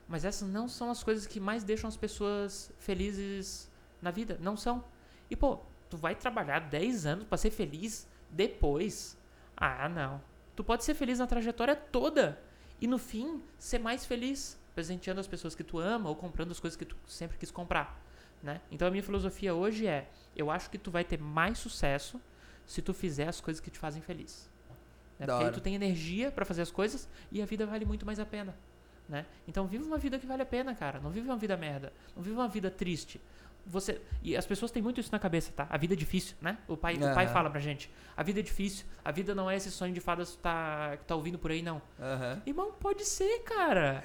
Mas 0.08 0.24
essas 0.26 0.48
não 0.48 0.68
são 0.68 0.92
as 0.92 1.04
coisas 1.04 1.26
que 1.26 1.40
mais 1.40 1.64
deixam 1.64 1.88
as 1.88 1.98
pessoas 1.98 2.72
felizes 2.78 3.70
na 4.02 4.12
vida. 4.12 4.38
Não 4.42 4.56
são. 4.56 4.84
E, 5.30 5.36
pô, 5.36 5.60
tu 5.90 5.98
vai 5.98 6.16
trabalhar 6.16 6.60
10 6.60 7.06
anos 7.06 7.26
para 7.26 7.38
ser 7.38 7.52
feliz 7.52 8.08
depois? 8.30 9.18
Ah, 9.56 9.90
não. 9.90 10.22
Tu 10.56 10.64
pode 10.64 10.84
ser 10.84 10.94
feliz 10.94 11.20
na 11.20 11.28
trajetória 11.28 11.76
toda. 11.76 12.40
E 12.84 12.88
no 12.88 12.98
fim, 12.98 13.42
ser 13.58 13.80
mais 13.80 14.06
feliz 14.06 14.60
presenteando 14.76 15.22
as 15.22 15.26
pessoas 15.26 15.56
que 15.56 15.64
tu 15.64 15.80
ama 15.80 16.10
ou 16.10 16.18
comprando 16.18 16.52
as 16.52 16.60
coisas 16.60 16.76
que 16.76 16.84
tu 16.84 16.98
sempre 17.08 17.38
quis 17.38 17.50
comprar. 17.50 17.98
Né? 18.44 18.60
Então 18.70 18.86
a 18.86 18.92
minha 18.92 19.02
filosofia 19.02 19.56
hoje 19.56 19.88
é: 19.88 20.10
eu 20.36 20.52
acho 20.52 20.70
que 20.70 20.78
tu 20.78 20.92
vai 20.92 21.06
ter 21.06 21.18
mais 21.18 21.58
sucesso 21.58 22.20
se 22.66 22.82
tu 22.82 22.94
fizer 22.94 23.30
as 23.30 23.40
coisas 23.40 23.62
que 23.62 23.72
te 23.72 23.80
fazem 23.80 24.02
feliz. 24.02 24.50
Né? 25.18 25.26
Porque 25.26 25.46
aí 25.46 25.52
tu 25.54 25.62
tem 25.62 25.76
energia 25.76 26.30
para 26.30 26.44
fazer 26.44 26.62
as 26.62 26.72
coisas 26.72 27.08
e 27.32 27.42
a 27.42 27.46
vida 27.46 27.66
vale 27.66 27.86
muito 27.86 28.06
mais 28.06 28.20
a 28.20 28.26
pena. 28.26 28.54
Né? 29.08 29.26
Então 29.48 29.66
vive 29.66 29.86
uma 29.86 29.98
vida 29.98 30.20
que 30.20 30.26
vale 30.26 30.42
a 30.42 30.46
pena, 30.46 30.76
cara. 30.76 31.00
Não 31.00 31.10
vive 31.10 31.30
uma 31.30 31.38
vida 31.38 31.56
merda. 31.56 31.94
Não 32.14 32.22
vive 32.22 32.36
uma 32.36 32.50
vida 32.50 32.70
triste. 32.70 33.22
Você 33.66 34.02
e 34.22 34.36
as 34.36 34.46
pessoas 34.46 34.72
têm 34.72 34.84
muito 34.84 35.00
isso 35.00 35.12
na 35.12 35.20
cabeça, 35.20 35.52
tá? 35.56 35.66
A 35.70 35.78
vida 35.78 35.94
é 35.94 35.98
difícil, 35.98 36.36
né? 36.42 36.58
O 36.68 36.76
pai, 36.76 36.96
uhum. 36.96 37.12
o 37.12 37.14
pai 37.14 37.28
fala 37.28 37.50
pra 37.50 37.60
gente: 37.60 37.90
a 38.16 38.22
vida 38.22 38.40
é 38.40 38.44
difícil. 38.44 38.86
A 39.04 39.12
vida 39.12 39.34
não 39.34 39.50
é 39.50 39.56
esse 39.56 39.72
sonho 39.72 39.94
de 39.94 40.00
fadas 40.00 40.32
que 40.32 40.38
tá, 40.38 40.98
que 40.98 41.06
tá 41.06 41.16
ouvindo 41.16 41.40
por 41.40 41.52
aí, 41.52 41.62
não. 41.62 41.78
Uhum. 42.00 42.42
Irmão, 42.46 42.72
pode 42.74 43.06
ser, 43.06 43.40
cara. 43.44 44.02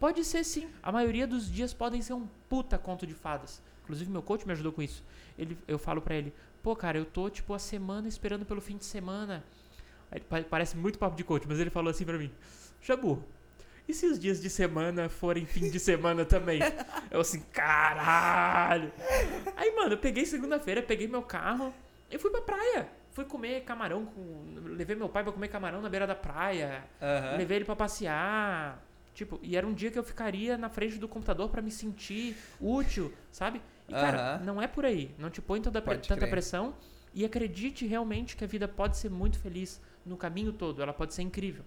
pode 0.00 0.24
ser 0.24 0.44
sim. 0.44 0.68
A 0.82 0.90
maioria 0.90 1.26
dos 1.26 1.50
dias 1.50 1.72
podem 1.72 2.02
ser 2.02 2.14
um 2.14 2.26
puta 2.48 2.76
conto 2.78 3.06
de 3.06 3.14
fadas. 3.14 3.62
Inclusive, 3.84 4.10
meu 4.10 4.22
coach 4.22 4.44
me 4.44 4.52
ajudou 4.52 4.72
com 4.72 4.82
isso. 4.82 5.04
Ele, 5.38 5.56
eu 5.68 5.78
falo 5.78 6.00
pra 6.02 6.14
ele: 6.14 6.32
pô, 6.62 6.74
cara, 6.74 6.98
eu 6.98 7.04
tô 7.04 7.30
tipo 7.30 7.54
a 7.54 7.58
semana 7.58 8.08
esperando 8.08 8.44
pelo 8.44 8.60
fim 8.60 8.76
de 8.76 8.84
semana. 8.84 9.44
Aí, 10.10 10.20
parece 10.44 10.76
muito 10.76 10.98
papo 10.98 11.16
de 11.16 11.24
coach, 11.24 11.46
mas 11.48 11.60
ele 11.60 11.70
falou 11.70 11.90
assim 11.90 12.04
pra 12.04 12.18
mim: 12.18 12.30
Jabu, 12.82 13.22
e 13.88 13.94
se 13.94 14.06
os 14.06 14.18
dias 14.18 14.40
de 14.40 14.50
semana 14.50 15.08
forem 15.08 15.46
fim 15.46 15.70
de 15.70 15.78
semana 15.78 16.24
também? 16.24 16.60
eu 17.10 17.20
assim, 17.20 17.40
caralho. 17.52 18.92
Aí, 19.56 19.74
mano, 19.74 19.92
eu 19.92 19.98
peguei 19.98 20.26
segunda-feira, 20.26 20.82
peguei 20.82 21.06
meu 21.06 21.22
carro 21.22 21.72
e 22.10 22.18
fui 22.18 22.30
pra 22.30 22.40
praia. 22.40 22.88
Fui 23.12 23.24
comer 23.24 23.62
camarão 23.62 24.04
com. 24.04 24.44
Levei 24.64 24.94
meu 24.96 25.08
pai 25.08 25.22
pra 25.22 25.32
comer 25.32 25.48
camarão 25.48 25.80
na 25.80 25.88
beira 25.88 26.06
da 26.06 26.14
praia. 26.14 26.84
Uhum. 27.00 27.38
Levei 27.38 27.58
ele 27.58 27.64
pra 27.64 27.76
passear. 27.76 28.82
Tipo, 29.14 29.40
e 29.42 29.56
era 29.56 29.66
um 29.66 29.72
dia 29.72 29.90
que 29.90 29.98
eu 29.98 30.04
ficaria 30.04 30.58
na 30.58 30.68
frente 30.68 30.98
do 30.98 31.08
computador 31.08 31.48
para 31.48 31.62
me 31.62 31.70
sentir 31.70 32.36
útil, 32.60 33.10
sabe? 33.32 33.62
E, 33.88 33.92
cara, 33.92 34.38
uhum. 34.38 34.44
não 34.44 34.60
é 34.62 34.66
por 34.66 34.84
aí. 34.84 35.14
Não 35.18 35.30
te 35.30 35.40
põe 35.40 35.62
toda 35.62 35.80
pre 35.80 35.96
tanta 35.98 36.26
pressão. 36.26 36.74
E 37.14 37.24
acredite 37.24 37.86
realmente 37.86 38.36
que 38.36 38.44
a 38.44 38.46
vida 38.46 38.68
pode 38.68 38.98
ser 38.98 39.10
muito 39.10 39.38
feliz 39.38 39.80
no 40.04 40.18
caminho 40.18 40.52
todo. 40.52 40.82
Ela 40.82 40.92
pode 40.92 41.14
ser 41.14 41.22
incrível. 41.22 41.64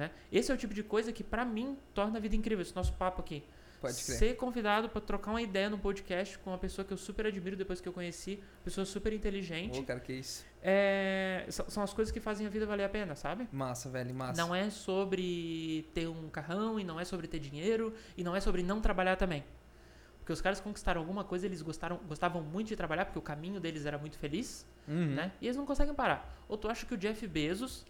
Né? 0.00 0.10
Esse 0.32 0.50
é 0.50 0.54
o 0.54 0.56
tipo 0.56 0.72
de 0.72 0.82
coisa 0.82 1.12
que, 1.12 1.22
para 1.22 1.44
mim, 1.44 1.76
torna 1.92 2.16
a 2.16 2.20
vida 2.20 2.34
incrível. 2.34 2.62
Esse 2.62 2.74
nosso 2.74 2.94
papo 2.94 3.20
aqui. 3.20 3.44
Pode 3.82 4.02
crer. 4.02 4.18
Ser 4.18 4.36
convidado 4.36 4.88
para 4.88 5.00
trocar 5.00 5.30
uma 5.30 5.42
ideia 5.42 5.68
no 5.68 5.78
podcast 5.78 6.38
com 6.38 6.50
uma 6.50 6.58
pessoa 6.58 6.86
que 6.86 6.92
eu 6.92 6.96
super 6.96 7.26
admiro 7.26 7.54
depois 7.54 7.82
que 7.82 7.88
eu 7.88 7.92
conheci, 7.92 8.42
pessoa 8.64 8.86
super 8.86 9.12
inteligente. 9.12 9.78
Ô, 9.78 9.82
cara, 9.82 10.00
que 10.00 10.14
isso. 10.14 10.46
É, 10.62 11.44
são 11.48 11.82
as 11.82 11.92
coisas 11.92 12.10
que 12.10 12.18
fazem 12.18 12.46
a 12.46 12.50
vida 12.50 12.64
valer 12.64 12.84
a 12.84 12.88
pena, 12.88 13.14
sabe? 13.14 13.46
Massa, 13.52 13.90
velho, 13.90 14.14
massa. 14.14 14.40
Não 14.40 14.54
é 14.54 14.70
sobre 14.70 15.86
ter 15.92 16.08
um 16.08 16.30
carrão, 16.30 16.80
e 16.80 16.84
não 16.84 16.98
é 16.98 17.04
sobre 17.04 17.26
ter 17.26 17.38
dinheiro, 17.38 17.92
e 18.16 18.24
não 18.24 18.34
é 18.34 18.40
sobre 18.40 18.62
não 18.62 18.80
trabalhar 18.80 19.16
também. 19.16 19.44
Porque 20.18 20.32
os 20.32 20.40
caras 20.40 20.60
conquistaram 20.60 21.00
alguma 21.00 21.24
coisa, 21.24 21.44
eles 21.44 21.60
gostaram, 21.60 21.98
gostavam 22.08 22.42
muito 22.42 22.68
de 22.68 22.76
trabalhar, 22.76 23.04
porque 23.04 23.18
o 23.18 23.22
caminho 23.22 23.60
deles 23.60 23.84
era 23.84 23.98
muito 23.98 24.18
feliz, 24.18 24.66
uhum. 24.88 25.14
né? 25.14 25.32
E 25.42 25.46
eles 25.46 25.58
não 25.58 25.66
conseguem 25.66 25.94
parar. 25.94 26.42
Ou 26.48 26.56
tu 26.56 26.68
acha 26.68 26.86
que 26.86 26.94
o 26.94 26.96
Jeff 26.96 27.26
Bezos 27.26 27.84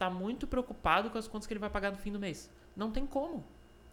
tá 0.00 0.08
muito 0.08 0.46
preocupado 0.46 1.10
com 1.10 1.18
as 1.18 1.28
contas 1.28 1.46
que 1.46 1.52
ele 1.52 1.60
vai 1.60 1.68
pagar 1.68 1.90
no 1.90 1.98
fim 1.98 2.10
do 2.10 2.18
mês. 2.18 2.50
Não 2.74 2.90
tem 2.90 3.06
como. 3.06 3.44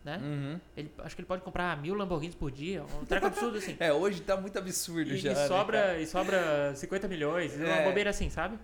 Né? 0.05 0.18
Uhum. 0.22 0.60
Ele, 0.78 0.89
acho 0.99 1.14
que 1.14 1.20
ele 1.20 1.28
pode 1.28 1.41
comprar 1.41 1.76
mil 1.82 1.93
Lamborghinis 1.93 2.34
por 2.34 2.49
dia, 2.49 2.86
um 3.01 3.03
treco 3.03 3.26
absurdo 3.26 3.58
assim. 3.58 3.76
é, 3.78 3.91
hoje 3.91 4.22
tá 4.22 4.38
muito 4.38 4.58
absurdo 4.58 5.12
e, 5.12 5.18
já. 5.18 5.32
E 5.32 5.36
né, 5.36 5.47
sobra, 5.47 5.99
e 5.99 6.08
sobra 6.08 6.74
50 6.74 7.10
milhões, 7.10 7.60
é. 7.60 7.66
uma 7.66 7.89
bobeira 7.89 8.10
assim, 8.10 8.30
sabe? 8.30 8.58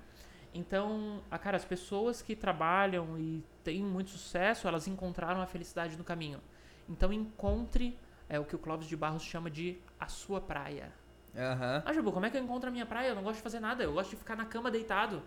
Então, 0.54 1.22
a, 1.30 1.38
cara, 1.38 1.58
as 1.58 1.66
pessoas 1.66 2.22
que 2.22 2.34
trabalham 2.34 3.20
e 3.20 3.44
têm 3.62 3.84
muito 3.84 4.12
sucesso, 4.12 4.66
elas 4.66 4.88
encontraram 4.88 5.42
a 5.42 5.46
felicidade 5.46 5.98
no 5.98 6.04
caminho. 6.06 6.40
Então, 6.88 7.12
encontre 7.12 8.00
é 8.30 8.40
o 8.40 8.46
que 8.46 8.56
o 8.56 8.60
Clóvis 8.60 8.88
de 8.88 8.96
Barros 8.96 9.24
chama 9.24 9.52
de 9.52 9.78
a 10.00 10.08
sua 10.08 10.40
praia. 10.40 10.94
Uhum. 11.36 11.82
Ah, 11.84 11.92
Jabu, 11.92 12.14
como 12.14 12.26
é 12.26 12.30
que 12.30 12.38
eu 12.38 12.42
encontro 12.42 12.70
a 12.70 12.72
minha 12.72 12.86
praia? 12.86 13.10
Eu 13.10 13.16
não 13.16 13.24
gosto 13.24 13.38
de 13.38 13.44
fazer 13.44 13.60
nada, 13.60 13.84
eu 13.84 13.92
gosto 13.92 14.12
de 14.12 14.16
ficar 14.16 14.38
na 14.38 14.46
cama 14.46 14.72
deitado. 14.72 15.22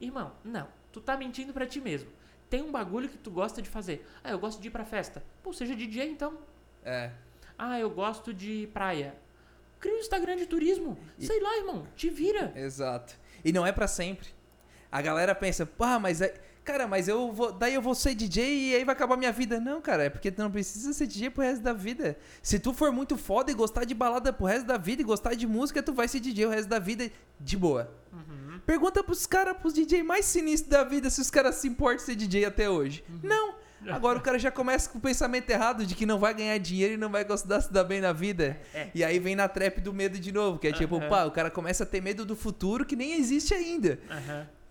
Irmão, 0.00 0.30
não 0.44 0.68
tu 0.96 1.00
tá 1.02 1.14
mentindo 1.14 1.52
para 1.52 1.66
ti 1.66 1.78
mesmo. 1.78 2.08
Tem 2.48 2.62
um 2.62 2.72
bagulho 2.72 3.06
que 3.06 3.18
tu 3.18 3.30
gosta 3.30 3.60
de 3.60 3.68
fazer. 3.68 4.06
Ah, 4.24 4.30
eu 4.30 4.38
gosto 4.38 4.62
de 4.62 4.68
ir 4.68 4.70
pra 4.70 4.82
festa. 4.82 5.22
Pô, 5.42 5.52
seja 5.52 5.76
DJ 5.76 6.08
então. 6.08 6.38
É. 6.82 7.10
Ah, 7.58 7.78
eu 7.78 7.90
gosto 7.90 8.32
de 8.32 8.66
praia. 8.72 9.14
Cria 9.78 9.94
um 9.94 9.98
Instagram 9.98 10.36
de 10.36 10.46
turismo. 10.46 10.98
E... 11.18 11.26
Sei 11.26 11.38
lá, 11.38 11.58
irmão. 11.58 11.86
Te 11.94 12.08
vira. 12.08 12.50
Exato. 12.56 13.14
E 13.44 13.52
não 13.52 13.66
é 13.66 13.72
para 13.72 13.86
sempre. 13.86 14.28
A 14.90 15.02
galera 15.02 15.34
pensa, 15.34 15.66
pá, 15.66 15.98
mas 15.98 16.22
é. 16.22 16.32
Cara, 16.66 16.88
mas 16.88 17.06
eu 17.06 17.30
vou. 17.30 17.52
Daí 17.52 17.74
eu 17.74 17.80
vou 17.80 17.94
ser 17.94 18.12
DJ 18.12 18.70
e 18.70 18.74
aí 18.74 18.84
vai 18.84 18.92
acabar 18.92 19.16
minha 19.16 19.30
vida. 19.30 19.60
Não, 19.60 19.80
cara, 19.80 20.02
é 20.02 20.10
porque 20.10 20.32
tu 20.32 20.42
não 20.42 20.50
precisa 20.50 20.92
ser 20.92 21.06
DJ 21.06 21.30
pro 21.30 21.44
resto 21.44 21.62
da 21.62 21.72
vida. 21.72 22.18
Se 22.42 22.58
tu 22.58 22.74
for 22.74 22.90
muito 22.90 23.16
foda 23.16 23.52
e 23.52 23.54
gostar 23.54 23.84
de 23.84 23.94
balada 23.94 24.32
pro 24.32 24.46
resto 24.46 24.66
da 24.66 24.76
vida 24.76 25.00
e 25.00 25.04
gostar 25.04 25.34
de 25.34 25.46
música, 25.46 25.80
tu 25.80 25.94
vai 25.94 26.08
ser 26.08 26.18
DJ 26.18 26.44
o 26.44 26.50
resto 26.50 26.68
da 26.68 26.80
vida 26.80 27.08
de 27.38 27.56
boa. 27.56 27.94
Uhum. 28.12 28.58
Pergunta 28.66 29.00
pros 29.04 29.26
caras, 29.26 29.56
pros 29.56 29.74
DJ 29.74 30.02
mais 30.02 30.24
sinistros 30.24 30.68
da 30.68 30.82
vida, 30.82 31.08
se 31.08 31.20
os 31.20 31.30
caras 31.30 31.54
se 31.54 31.68
importam 31.68 31.98
de 31.98 32.02
ser 32.02 32.16
DJ 32.16 32.46
até 32.46 32.68
hoje. 32.68 33.04
Uhum. 33.08 33.20
Não. 33.22 33.54
Agora 33.88 34.18
o 34.18 34.22
cara 34.22 34.36
já 34.36 34.50
começa 34.50 34.90
com 34.90 34.98
o 34.98 35.00
pensamento 35.00 35.48
errado 35.48 35.86
de 35.86 35.94
que 35.94 36.04
não 36.04 36.18
vai 36.18 36.34
ganhar 36.34 36.58
dinheiro 36.58 36.94
e 36.94 36.96
não 36.96 37.08
vai 37.08 37.24
gostar 37.24 37.60
se 37.60 37.72
dar 37.72 37.84
bem 37.84 38.00
na 38.00 38.12
vida. 38.12 38.58
É. 38.74 38.88
E 38.92 39.04
aí 39.04 39.20
vem 39.20 39.36
na 39.36 39.46
trap 39.46 39.80
do 39.80 39.92
medo 39.92 40.18
de 40.18 40.32
novo, 40.32 40.58
que 40.58 40.66
é 40.66 40.72
tipo, 40.72 40.98
pá, 41.08 41.24
o 41.26 41.30
cara 41.30 41.48
começa 41.48 41.84
a 41.84 41.86
ter 41.86 42.00
medo 42.00 42.24
do 42.24 42.34
futuro 42.34 42.84
que 42.84 42.96
nem 42.96 43.14
existe 43.14 43.54
ainda. 43.54 44.00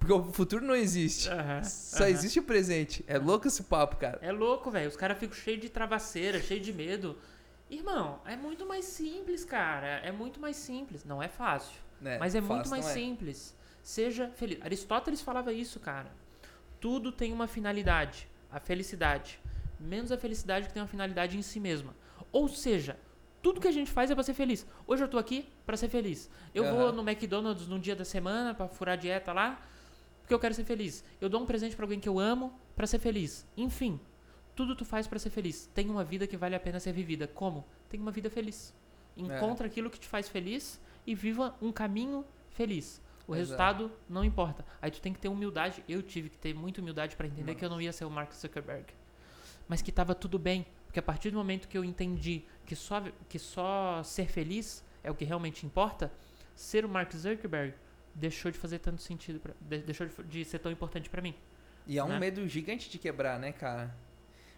Porque 0.06 0.14
o 0.14 0.32
futuro 0.32 0.64
não 0.64 0.76
existe. 0.76 1.28
Só 1.64 2.06
existe 2.06 2.40
o 2.40 2.44
presente. 2.44 3.04
É 3.08 3.18
louco 3.18 3.48
esse 3.48 3.64
papo, 3.64 3.96
cara. 3.96 4.20
É 4.22 4.32
louco, 4.32 4.70
velho. 4.70 4.88
Os 4.88 4.96
caras 4.96 5.18
ficam 5.18 5.36
cheios 5.36 5.60
de 5.60 5.68
travasseira, 5.68 6.40
cheios 6.40 6.64
de 6.64 6.72
medo. 6.72 7.18
Irmão, 7.72 8.22
é 8.24 8.36
muito 8.36 8.68
mais 8.68 8.86
simples, 8.86 9.44
cara. 9.44 9.88
É 10.04 10.12
muito 10.12 10.40
mais 10.40 10.58
simples. 10.58 11.04
Não 11.04 11.24
é 11.24 11.28
fácil. 11.28 11.76
É, 12.04 12.20
mas 12.20 12.36
é 12.36 12.42
muito 12.42 12.70
mais 12.70 12.86
é. 12.86 12.94
simples. 12.94 13.56
Seja 13.82 14.30
feliz. 14.36 14.62
Aristóteles 14.62 15.22
falava 15.22 15.52
isso, 15.52 15.80
cara. 15.80 16.12
Tudo 16.80 17.12
tem 17.12 17.34
uma 17.34 17.48
finalidade, 17.48 18.28
a 18.52 18.60
felicidade. 18.60 19.40
Menos 19.80 20.12
a 20.12 20.18
felicidade 20.18 20.68
que 20.68 20.74
tem 20.74 20.84
uma 20.84 20.88
finalidade 20.88 21.36
em 21.36 21.42
si 21.42 21.60
mesma. 21.60 21.96
Ou 22.32 22.48
seja, 22.48 22.96
tudo 23.42 23.60
que 23.60 23.68
a 23.68 23.72
gente 23.72 23.92
faz 23.92 24.12
é 24.12 24.14
para 24.14 24.24
ser 24.24 24.36
feliz. 24.36 24.68
Hoje 24.86 25.04
eu 25.04 25.08
tô 25.08 25.18
aqui 25.18 25.50
para 25.66 25.76
ser 25.76 25.90
feliz. 25.90 26.30
Eu 26.54 26.64
uhum. 26.64 26.76
vou 26.76 26.94
no 26.94 27.02
McDonald's 27.02 27.68
num 27.68 27.80
dia 27.80 27.96
da 27.96 28.06
semana 28.06 28.54
para 28.54 28.68
furar 28.68 28.98
dieta 28.98 29.34
lá, 29.34 29.60
porque 30.26 30.34
eu 30.34 30.40
quero 30.40 30.56
ser 30.56 30.64
feliz. 30.64 31.04
Eu 31.22 31.30
dou 31.30 31.40
um 31.40 31.46
presente 31.46 31.76
para 31.76 31.86
alguém 31.86 32.00
que 32.00 32.10
eu 32.10 32.20
amo 32.20 32.52
para 32.76 32.88
ser 32.88 32.98
feliz. 32.98 33.46
Enfim, 33.56 34.00
tudo 34.56 34.76
tu 34.76 34.84
faz 34.84 35.06
para 35.06 35.20
ser 35.20 35.30
feliz. 35.30 35.70
Tem 35.72 35.88
uma 35.88 36.04
vida 36.04 36.26
que 36.26 36.36
vale 36.36 36.56
a 36.56 36.60
pena 36.60 36.80
ser 36.80 36.94
vivida. 36.94 37.28
Como? 37.28 37.64
Tem 37.88 38.00
uma 38.00 38.10
vida 38.10 38.28
feliz. 38.28 38.74
Encontra 39.16 39.68
é. 39.68 39.70
aquilo 39.70 39.88
que 39.88 40.00
te 40.00 40.08
faz 40.08 40.28
feliz 40.28 40.82
e 41.06 41.14
viva 41.14 41.56
um 41.62 41.72
caminho 41.72 42.26
feliz. 42.50 43.00
O 43.28 43.36
Exato. 43.36 43.38
resultado 43.38 43.92
não 44.10 44.26
importa. 44.26 44.66
Aí 44.82 44.90
tu 44.90 45.00
tem 45.00 45.14
que 45.14 45.20
ter 45.20 45.28
humildade. 45.28 45.84
Eu 45.88 46.02
tive 46.02 46.28
que 46.30 46.40
ter 46.40 46.56
muita 46.56 46.82
humildade 46.82 47.16
para 47.16 47.28
entender 47.28 47.44
Nossa. 47.44 47.60
que 47.60 47.66
eu 47.66 47.70
não 47.70 47.80
ia 47.80 47.94
ser 47.94 48.06
o 48.06 48.10
Mark 48.10 48.34
Zuckerberg. 48.34 48.86
Mas 49.68 49.84
que 49.84 49.92
tava 49.92 50.16
tudo 50.16 50.40
bem. 50.40 50.66
Porque 50.88 50.98
a 50.98 51.04
partir 51.04 51.30
do 51.30 51.38
momento 51.38 51.68
que 51.68 51.78
eu 51.78 51.86
entendi 51.86 52.46
que 52.66 52.76
só, 52.76 53.04
que 53.30 53.38
só 53.38 54.02
ser 54.02 54.28
feliz 54.28 54.84
é 55.04 55.12
o 55.12 55.14
que 55.14 55.24
realmente 55.24 55.68
importa, 55.68 56.12
ser 56.56 56.84
o 56.84 56.90
Mark 56.90 57.14
Zuckerberg 57.14 57.76
deixou 58.16 58.50
de 58.52 58.58
fazer 58.58 58.80
tanto 58.80 59.02
sentido, 59.02 59.40
pra, 59.40 59.54
de- 59.62 59.84
deixou 59.84 60.08
de, 60.28 60.46
ser 60.46 60.60
tão 60.60 60.72
importante 60.72 61.10
pra 61.10 61.22
mim. 61.22 61.36
E 61.86 62.00
é 62.00 62.04
um 62.04 62.08
Né? 62.08 62.20
medo 62.20 62.48
gigante 62.48 62.90
de 62.90 62.98
quebrar, 62.98 63.38
né, 63.40 63.52
cara? 63.52 63.94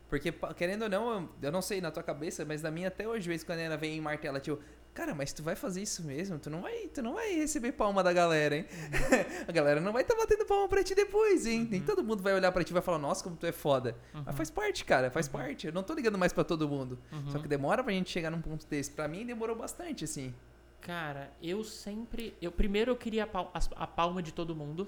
Porque, 0.09 0.31
querendo 0.55 0.83
ou 0.83 0.89
não, 0.89 1.29
eu- 1.41 1.51
não 1.51 1.61
sei 1.61 1.81
na 1.81 1.91
tua 1.91 2.03
cabeça, 2.03 2.45
mas 2.45 2.61
na 2.61 2.71
minha 2.71 2.87
até 2.87 3.05
hoje, 3.07 3.27
vez 3.27 3.43
quando 3.43 3.59
ela 3.59 3.75
vem 3.75 3.97
em 3.97 3.99
martela, 4.01 4.39
tipo, 4.39 4.57
cara, 4.93 5.13
mas 5.13 5.33
tu 5.33 5.43
vai 5.43 5.53
fazer 5.55 5.81
isso 5.81 6.01
mesmo? 6.03 6.39
Tu 6.39 6.49
não 6.49 6.61
vai, 6.61 6.87
tu 6.87 7.01
não 7.01 7.15
vai 7.15 7.33
receber 7.35 7.73
palma 7.73 8.01
da 8.01 8.13
galera, 8.13 8.55
hein? 8.55 8.65
a 9.47 9.51
galera 9.51 9.81
não 9.81 9.91
vai 9.91 10.03
estar 10.03 10.15
batendo 10.15 10.45
palma 10.45 10.69
pra 10.69 10.81
ti 10.83 10.95
depois, 10.95 11.45
hein? 11.45 11.67
Nem 11.69 11.81
Uhum. 11.81 11.85
todo 11.85 12.03
mundo 12.03 12.23
vai 12.23 12.33
olhar 12.33 12.51
pra 12.53 12.63
ti 12.63 12.69
e 12.69 12.73
vai 12.73 12.81
falar, 12.81 12.97
nossa, 12.99 13.21
como 13.23 13.35
tu 13.35 13.45
é 13.45 13.51
foda. 13.51 13.97
Uhum, 14.13 14.23
Mas 14.25 14.35
faz 14.37 14.49
parte, 14.49 14.85
cara, 14.85 15.11
faz 15.11 15.27
parte. 15.27 15.67
Eu 15.67 15.73
não 15.73 15.83
tô 15.83 15.93
ligando 15.93 16.17
mais 16.17 16.31
pra 16.31 16.45
todo 16.45 16.69
mundo. 16.69 16.97
uhum. 17.11 17.29
Só 17.29 17.39
que 17.39 17.47
demora 17.49 17.83
pra 17.83 17.91
gente 17.91 18.09
chegar 18.09 18.31
num 18.31 18.41
ponto 18.41 18.65
desse. 18.65 18.89
Pra 18.91 19.07
mim, 19.09 19.25
demorou 19.25 19.55
bastante, 19.57 20.05
assim. 20.05 20.33
Cara, 20.81 21.31
eu 21.41 21.63
sempre. 21.63 22.33
Eu, 22.41 22.51
primeiro 22.51 22.91
eu 22.91 22.95
queria 22.95 23.23
a, 23.23 23.27
pal- 23.27 23.51
as- 23.53 23.69
a 23.75 23.85
palma 23.87 24.21
de 24.21 24.31
todo 24.31 24.55
mundo. 24.55 24.87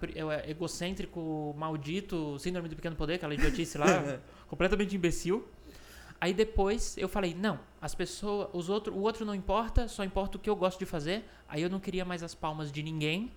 Pri- 0.00 0.12
Eu 0.16 0.30
é 0.30 0.48
egocêntrico, 0.50 1.54
maldito, 1.56 2.38
síndrome 2.38 2.68
do 2.68 2.76
pequeno 2.76 2.96
poder, 2.96 3.14
aquela 3.14 3.34
idiotice 3.34 3.76
lá, 3.78 3.86
completamente 4.48 4.94
imbecil. 4.96 5.46
Aí 6.20 6.32
depois 6.32 6.96
eu 6.96 7.08
falei, 7.08 7.34
não, 7.34 7.58
as 7.80 7.94
pessoas, 7.94 8.48
os 8.54 8.70
outro, 8.70 8.94
o 8.94 9.00
outro 9.00 9.24
não 9.26 9.34
importa, 9.34 9.86
só 9.86 10.02
importa 10.02 10.38
o 10.38 10.40
que 10.40 10.48
eu 10.48 10.56
gosto 10.56 10.78
de 10.78 10.86
fazer. 10.86 11.24
Aí 11.46 11.60
eu 11.60 11.68
não 11.68 11.78
queria 11.80 12.04
mais 12.04 12.22
as 12.22 12.34
palmas 12.34 12.72
de 12.72 12.82
ninguém. 12.82 13.30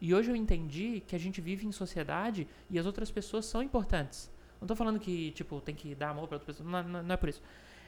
E 0.00 0.14
hoje 0.14 0.30
eu 0.30 0.36
entendi 0.36 1.02
que 1.06 1.16
a 1.16 1.18
gente 1.18 1.40
vive 1.40 1.66
em 1.66 1.72
sociedade 1.72 2.46
e 2.68 2.78
as 2.78 2.84
outras 2.84 3.10
pessoas 3.10 3.46
são 3.46 3.62
importantes. 3.62 4.30
Não 4.60 4.68
tô 4.68 4.76
falando 4.76 4.98
que, 4.98 5.30
tipo, 5.32 5.60
tem 5.62 5.74
que 5.74 5.94
dar 5.94 6.10
amor 6.10 6.26
pra 6.28 6.36
outras 6.36 6.56
pessoas, 6.56 6.68
não, 6.70 6.82
não- 6.82 7.02
não 7.02 7.14
é 7.14 7.16
por 7.16 7.28
isso. 7.28 7.40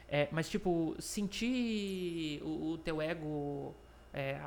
É, 0.07 0.27
mas, 0.31 0.49
tipo, 0.49 0.95
sentir 0.99 2.41
o, 2.43 2.71
o 2.71 2.77
teu 2.77 3.01
ego 3.01 3.75
é, 4.13 4.39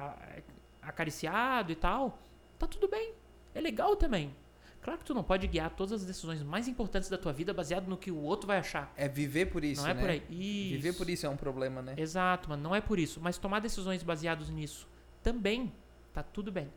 acariciado 0.81 1.71
e 1.71 1.75
tal, 1.75 2.19
tá 2.59 2.67
tudo 2.67 2.89
bem. 2.89 3.13
É 3.55 3.61
legal 3.61 3.97
também. 3.97 4.35
Claro 4.83 4.99
que 4.99 5.05
tu 5.05 5.13
não 5.13 5.23
pode 5.23 5.47
guiar 5.47 5.71
todas 5.71 5.93
as 5.93 6.07
decisões 6.07 6.43
mais 6.43 6.67
importantes 6.67 7.11
da 7.11 7.19
tua 7.19 7.33
vida 7.33 7.53
baseado 7.53 7.87
no 7.87 7.99
que 7.99 8.11
o 8.11 8.17
outro 8.17 8.47
vai 8.47 8.57
achar. 8.57 8.91
É 8.97 9.07
viver 9.07 9.47
por 9.47 9.63
isso, 9.63 9.83
não 9.83 9.91
é 9.91 9.95
né? 9.95 10.01
por 10.01 10.11
aí. 10.11 10.23
Isso. 10.31 10.77
Viver 10.77 10.93
por 10.95 11.11
isso 11.11 11.27
é 11.27 11.29
um 11.29 11.37
problema, 11.37 11.83
né? 11.83 11.95
Exato, 11.99 12.49
mano. 12.49 12.63
Não 12.63 12.75
é 12.75 12.81
por 12.81 12.99
isso. 12.99 13.21
Mas 13.21 13.37
tomar 13.37 13.61
decisões 13.61 14.03
baseadas 14.03 14.49
nisso 14.49 14.89
também 15.23 15.71
tá 16.15 16.23
tudo 16.23 16.51
bem. 16.51 16.73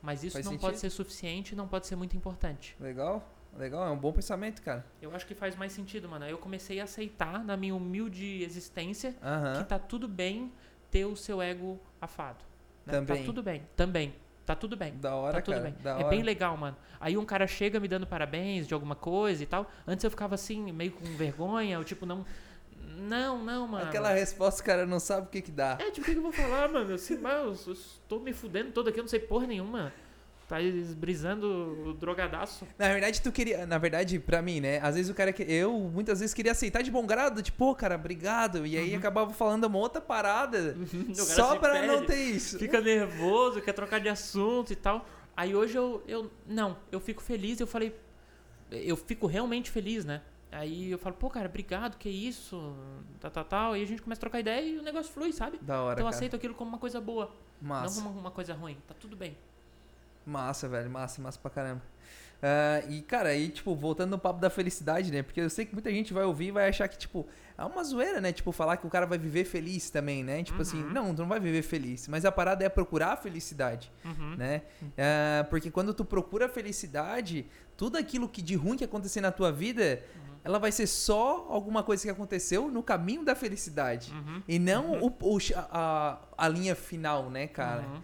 Mas 0.00 0.24
isso 0.24 0.32
Faz 0.32 0.46
não 0.46 0.52
sentido. 0.52 0.66
pode 0.66 0.78
ser 0.78 0.90
suficiente 0.90 1.52
e 1.52 1.54
não 1.54 1.68
pode 1.68 1.86
ser 1.86 1.94
muito 1.94 2.16
importante. 2.16 2.74
Legal? 2.80 3.28
Legal, 3.56 3.86
é 3.86 3.90
um 3.90 3.96
bom 3.98 4.12
pensamento, 4.12 4.62
cara. 4.62 4.84
Eu 5.00 5.14
acho 5.14 5.26
que 5.26 5.34
faz 5.34 5.54
mais 5.56 5.72
sentido, 5.72 6.08
mano. 6.08 6.24
Aí 6.24 6.30
Eu 6.30 6.38
comecei 6.38 6.80
a 6.80 6.84
aceitar, 6.84 7.44
na 7.44 7.56
minha 7.56 7.74
humilde 7.74 8.42
existência, 8.42 9.14
Aham. 9.22 9.58
que 9.58 9.64
tá 9.68 9.78
tudo 9.78 10.08
bem 10.08 10.50
ter 10.90 11.04
o 11.04 11.14
seu 11.16 11.40
ego 11.42 11.78
afado. 12.00 12.44
né? 12.86 12.94
Também. 12.94 13.18
Tá 13.18 13.24
tudo 13.24 13.42
bem. 13.42 13.62
Também. 13.76 14.14
Tá 14.44 14.54
tudo 14.56 14.76
bem. 14.76 14.96
Da 14.96 15.14
hora, 15.14 15.34
Tá 15.34 15.42
tudo 15.42 15.54
cara. 15.54 15.64
bem. 15.70 15.74
Da 15.82 15.90
é 15.90 15.94
hora. 15.96 16.08
bem 16.08 16.22
legal, 16.22 16.56
mano. 16.56 16.76
Aí 16.98 17.16
um 17.16 17.24
cara 17.24 17.46
chega 17.46 17.78
me 17.78 17.86
dando 17.86 18.06
parabéns 18.06 18.66
de 18.66 18.74
alguma 18.74 18.96
coisa 18.96 19.42
e 19.42 19.46
tal. 19.46 19.70
Antes 19.86 20.02
eu 20.02 20.10
ficava 20.10 20.34
assim, 20.34 20.72
meio 20.72 20.92
com 20.92 21.04
vergonha, 21.16 21.74
eu 21.76 21.84
tipo, 21.84 22.04
não. 22.06 22.24
Não, 22.96 23.42
não, 23.42 23.68
mano. 23.68 23.86
Aquela 23.86 24.12
resposta, 24.12 24.60
o 24.62 24.64
cara 24.64 24.84
não 24.86 24.98
sabe 25.00 25.26
o 25.26 25.30
que 25.30 25.40
que 25.42 25.50
dá. 25.52 25.76
É, 25.80 25.90
tipo, 25.90 26.00
o 26.00 26.04
que, 26.04 26.12
que 26.12 26.18
eu 26.18 26.22
vou 26.22 26.32
falar, 26.32 26.68
mano? 26.68 26.92
Assim, 26.94 27.16
mas 27.18 27.66
eu 27.66 27.72
estou 27.72 28.20
me 28.20 28.32
fudendo 28.32 28.72
todo 28.72 28.88
aqui, 28.88 28.98
eu 28.98 29.02
não 29.04 29.08
sei 29.08 29.20
porra 29.20 29.46
nenhuma. 29.46 29.92
Tá 30.52 30.58
brisando 30.98 31.46
o 31.88 31.94
drogadaço. 31.94 32.68
Na 32.76 32.88
verdade, 32.88 33.22
tu 33.22 33.32
queria. 33.32 33.64
Na 33.64 33.78
verdade, 33.78 34.18
pra 34.18 34.42
mim, 34.42 34.60
né? 34.60 34.78
Às 34.80 34.96
vezes 34.96 35.10
o 35.10 35.14
cara. 35.14 35.32
que- 35.32 35.42
Eu 35.44 35.72
muitas 35.78 36.20
vezes 36.20 36.34
queria 36.34 36.52
aceitar 36.52 36.82
de 36.82 36.90
bom 36.90 37.06
grado, 37.06 37.40
tipo, 37.42 37.56
pô, 37.56 37.74
cara, 37.74 37.94
obrigado. 37.94 38.66
E 38.66 38.76
aí 38.76 38.92
Uhum. 38.92 38.98
acabava 38.98 39.32
falando 39.32 39.64
uma 39.64 39.78
outra 39.78 39.98
parada. 40.02 40.76
Cara 41.08 41.14
só 41.24 41.56
pra 41.58 41.72
perde, 41.72 41.86
não 41.86 42.04
ter 42.04 42.16
isso. 42.22 42.58
Fica 42.58 42.82
nervoso, 42.82 43.62
quer 43.62 43.72
trocar 43.72 43.98
de 43.98 44.10
assunto 44.10 44.70
e 44.74 44.76
tal. 44.76 45.06
Aí 45.34 45.54
hoje 45.56 45.78
eu, 45.78 46.02
eu. 46.06 46.30
Não, 46.46 46.76
eu 46.90 47.00
fico 47.00 47.22
feliz, 47.22 47.58
eu 47.58 47.66
falei. 47.66 47.96
Eu 48.70 48.96
fico 48.96 49.26
realmente 49.26 49.70
feliz, 49.70 50.04
né? 50.04 50.20
Aí 50.50 50.90
eu 50.90 50.98
falo, 50.98 51.14
pô, 51.16 51.30
cara, 51.30 51.48
obrigado, 51.48 51.96
que 51.96 52.10
isso, 52.10 52.76
tal, 53.18 53.30
tal, 53.30 53.44
tal. 53.44 53.76
E 53.76 53.82
a 53.82 53.86
gente 53.86 54.02
começa 54.02 54.18
a 54.18 54.20
trocar 54.20 54.40
ideia 54.40 54.60
e 54.60 54.78
o 54.78 54.82
negócio 54.82 55.10
flui, 55.10 55.32
sabe? 55.32 55.58
Da 55.62 55.80
hora. 55.80 55.94
Então 55.94 56.04
eu 56.04 56.08
aceito 56.08 56.36
aquilo 56.36 56.52
como 56.54 56.68
uma 56.72 56.78
coisa 56.78 57.00
boa, 57.00 57.34
Massa. 57.58 57.96
não 58.00 58.06
como 58.08 58.20
uma 58.20 58.30
coisa 58.30 58.52
ruim. 58.52 58.76
Tá 58.86 58.92
tudo 58.92 59.16
bem. 59.16 59.34
Massa, 60.26 60.68
velho. 60.68 60.90
Massa, 60.90 61.20
massa 61.20 61.38
pra 61.38 61.50
caramba. 61.50 61.82
Ah, 62.44 62.82
e, 62.88 63.02
cara, 63.02 63.28
aí, 63.28 63.48
tipo, 63.50 63.72
voltando 63.74 64.10
no 64.10 64.18
papo 64.18 64.40
da 64.40 64.50
felicidade, 64.50 65.12
né? 65.12 65.22
Porque 65.22 65.40
eu 65.40 65.48
sei 65.48 65.64
que 65.64 65.72
muita 65.72 65.90
gente 65.92 66.12
vai 66.12 66.24
ouvir 66.24 66.46
e 66.46 66.50
vai 66.50 66.68
achar 66.68 66.88
que, 66.88 66.98
tipo, 66.98 67.24
é 67.56 67.64
uma 67.64 67.84
zoeira, 67.84 68.20
né? 68.20 68.32
Tipo, 68.32 68.50
falar 68.50 68.76
que 68.78 68.86
o 68.86 68.90
cara 68.90 69.06
vai 69.06 69.16
viver 69.16 69.44
feliz 69.44 69.90
também, 69.90 70.24
né? 70.24 70.42
Tipo 70.42 70.60
assim, 70.62 70.82
Uhum. 70.82 70.90
não, 70.92 71.14
tu 71.14 71.20
não 71.22 71.28
vai 71.28 71.38
viver 71.38 71.62
feliz. 71.62 72.08
Mas 72.08 72.24
a 72.24 72.32
parada 72.32 72.64
é 72.64 72.68
procurar 72.68 73.12
a 73.12 73.16
felicidade, 73.16 73.92
Uhum. 74.04 74.34
né? 74.36 74.62
Ah, 74.98 75.44
porque 75.50 75.70
quando 75.70 75.94
tu 75.94 76.04
procura 76.04 76.46
a 76.46 76.48
felicidade, 76.48 77.46
tudo 77.76 77.96
aquilo 77.96 78.28
que 78.28 78.42
de 78.42 78.56
ruim 78.56 78.76
que 78.76 78.84
acontecer 78.84 79.20
na 79.20 79.30
tua 79.30 79.52
vida, 79.52 80.02
Uhum. 80.16 80.31
Ela 80.44 80.58
vai 80.58 80.72
ser 80.72 80.86
só 80.86 81.46
alguma 81.48 81.82
coisa 81.82 82.02
que 82.02 82.10
aconteceu 82.10 82.68
no 82.68 82.82
caminho 82.82 83.24
da 83.24 83.34
felicidade. 83.34 84.12
Uhum. 84.12 84.42
E 84.48 84.58
não 84.58 85.00
o, 85.00 85.06
o- 85.20 85.38
a, 85.54 86.18
a 86.36 86.48
linha 86.48 86.74
final, 86.74 87.30
né, 87.30 87.46
cara? 87.46 87.82
Uhum. 87.82 88.02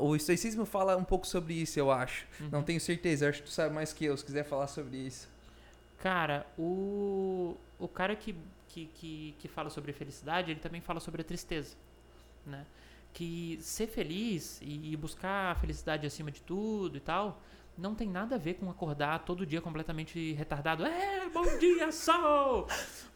Uhum. 0.00 0.10
O 0.10 0.16
estoicismo 0.16 0.64
fala 0.64 0.96
um 0.96 1.04
pouco 1.04 1.26
sobre 1.26 1.54
isso, 1.54 1.78
eu 1.78 1.90
acho. 1.90 2.26
Não 2.50 2.60
Uhum. 2.60 2.64
tenho 2.64 2.80
certeza, 2.80 3.28
acho 3.28 3.40
que 3.42 3.48
tu 3.48 3.52
sabe 3.52 3.74
mais 3.74 3.92
que 3.92 4.04
eu, 4.04 4.16
se 4.16 4.24
quiser 4.24 4.44
falar 4.44 4.68
sobre 4.68 4.96
isso. 4.96 5.28
Cara, 6.00 6.46
o, 6.58 7.56
o 7.78 7.86
cara 7.88 8.16
que, 8.16 8.34
que, 8.68 8.86
que, 8.94 9.34
que 9.38 9.48
fala 9.48 9.70
sobre 9.70 9.92
felicidade, 9.92 10.50
ele 10.50 10.60
também 10.60 10.80
fala 10.80 10.98
sobre 11.00 11.20
a 11.20 11.24
tristeza, 11.24 11.74
né? 12.46 12.64
Que 13.14 13.58
ser 13.60 13.86
feliz 13.88 14.58
e, 14.62 14.92
e 14.92 14.96
buscar 14.96 15.52
a 15.52 15.54
felicidade 15.54 16.06
acima 16.06 16.30
de 16.30 16.40
tudo 16.42 16.96
e 16.96 17.00
tal, 17.00 17.40
não 17.76 17.94
tem 17.94 18.08
nada 18.08 18.34
a 18.34 18.38
ver 18.38 18.54
com 18.54 18.68
acordar 18.70 19.20
todo 19.20 19.46
dia 19.46 19.60
completamente 19.60 20.32
retardado. 20.34 20.84
É, 20.84 21.28
bom 21.32 21.58
dia, 21.58 21.90
sol! 21.90 22.68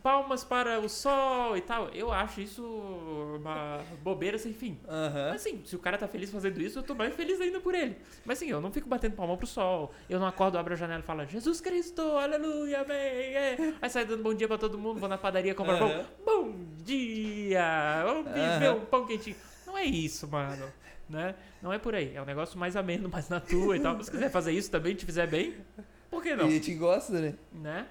Palmas 0.02 0.44
para 0.44 0.78
o 0.80 0.88
sol 0.88 1.56
e 1.56 1.60
tal. 1.60 1.88
Eu 1.88 2.12
acho 2.12 2.40
isso 2.40 2.62
uma 2.64 3.80
bobeira 4.02 4.38
sem 4.38 4.52
fim. 4.52 4.78
Aham. 4.88 5.30
Mas 5.32 5.40
assim, 5.46 5.62
se 5.64 5.74
o 5.76 5.78
cara 5.78 5.98
tá 5.98 6.06
feliz 6.08 6.30
fazendo 6.30 6.60
isso, 6.60 6.78
eu 6.78 6.82
tô 6.82 6.94
mais 6.94 7.14
feliz 7.14 7.40
ainda 7.40 7.60
por 7.60 7.74
ele. 7.74 7.96
Mas 8.24 8.38
assim, 8.38 8.48
eu 8.48 8.60
não 8.60 8.72
fico 8.72 8.88
batendo 8.88 9.14
palma 9.16 9.36
pro 9.36 9.46
sol. 9.46 9.92
Eu 10.08 10.18
não 10.20 10.26
acordo, 10.26 10.56
abro 10.58 10.72
a 10.74 10.76
janela 10.76 11.00
e 11.00 11.06
falo, 11.06 11.26
Jesus 11.26 11.60
Cristo, 11.60 12.02
aleluia, 12.02 12.80
amém. 12.80 12.96
É. 12.96 13.74
Aí 13.82 13.90
sai 13.90 14.04
dando 14.04 14.22
bom 14.22 14.32
dia 14.32 14.46
pra 14.48 14.58
todo 14.58 14.78
mundo, 14.78 15.00
vou 15.00 15.08
na 15.08 15.18
padaria 15.18 15.54
comprar 15.54 15.74
Aham. 15.82 16.04
pão. 16.24 16.44
Bom 16.44 16.54
dia! 16.84 18.02
Vamos 18.04 18.26
viver 18.32 18.68
Aham. 18.68 18.76
um 18.76 18.84
pão 18.86 19.06
quentinho. 19.06 19.36
Não 19.66 19.76
é 19.76 19.84
isso, 19.84 20.28
mano. 20.28 20.72
Né? 21.08 21.34
Não 21.62 21.72
é 21.72 21.78
por 21.78 21.94
aí. 21.94 22.14
É 22.14 22.22
um 22.22 22.24
negócio 22.24 22.58
mais 22.58 22.74
ameno, 22.76 23.08
mais 23.08 23.28
na 23.28 23.40
tua 23.40 23.76
e 23.76 23.80
tal. 23.80 24.02
Se 24.02 24.10
quiser 24.10 24.30
fazer 24.30 24.52
isso 24.52 24.70
também, 24.70 24.94
te 24.94 25.06
fizer 25.06 25.26
bem, 25.26 25.54
por 26.10 26.22
que 26.22 26.34
não? 26.34 26.46
E 26.46 26.48
a 26.48 26.50
gente 26.50 26.74
gosta, 26.74 27.20
né? 27.20 27.34
né? 27.52 27.86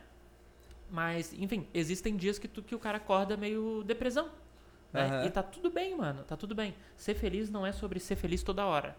Mas, 0.89 1.33
enfim, 1.33 1.67
existem 1.73 2.15
dias 2.15 2.37
que, 2.37 2.47
tu, 2.47 2.61
que 2.61 2.75
o 2.75 2.79
cara 2.79 2.97
acorda 2.97 3.35
meio 3.35 3.83
depressão. 3.83 4.29
Né? 4.91 5.05
Aham. 5.05 5.25
E 5.25 5.29
tá 5.29 5.43
tudo 5.43 5.69
bem, 5.69 5.95
mano. 5.95 6.23
Tá 6.23 6.37
tudo 6.37 6.53
bem. 6.53 6.75
Ser 6.95 7.15
feliz 7.15 7.49
não 7.49 7.65
é 7.65 7.71
sobre 7.71 7.99
ser 7.99 8.15
feliz 8.15 8.43
toda 8.43 8.65
hora. 8.65 8.95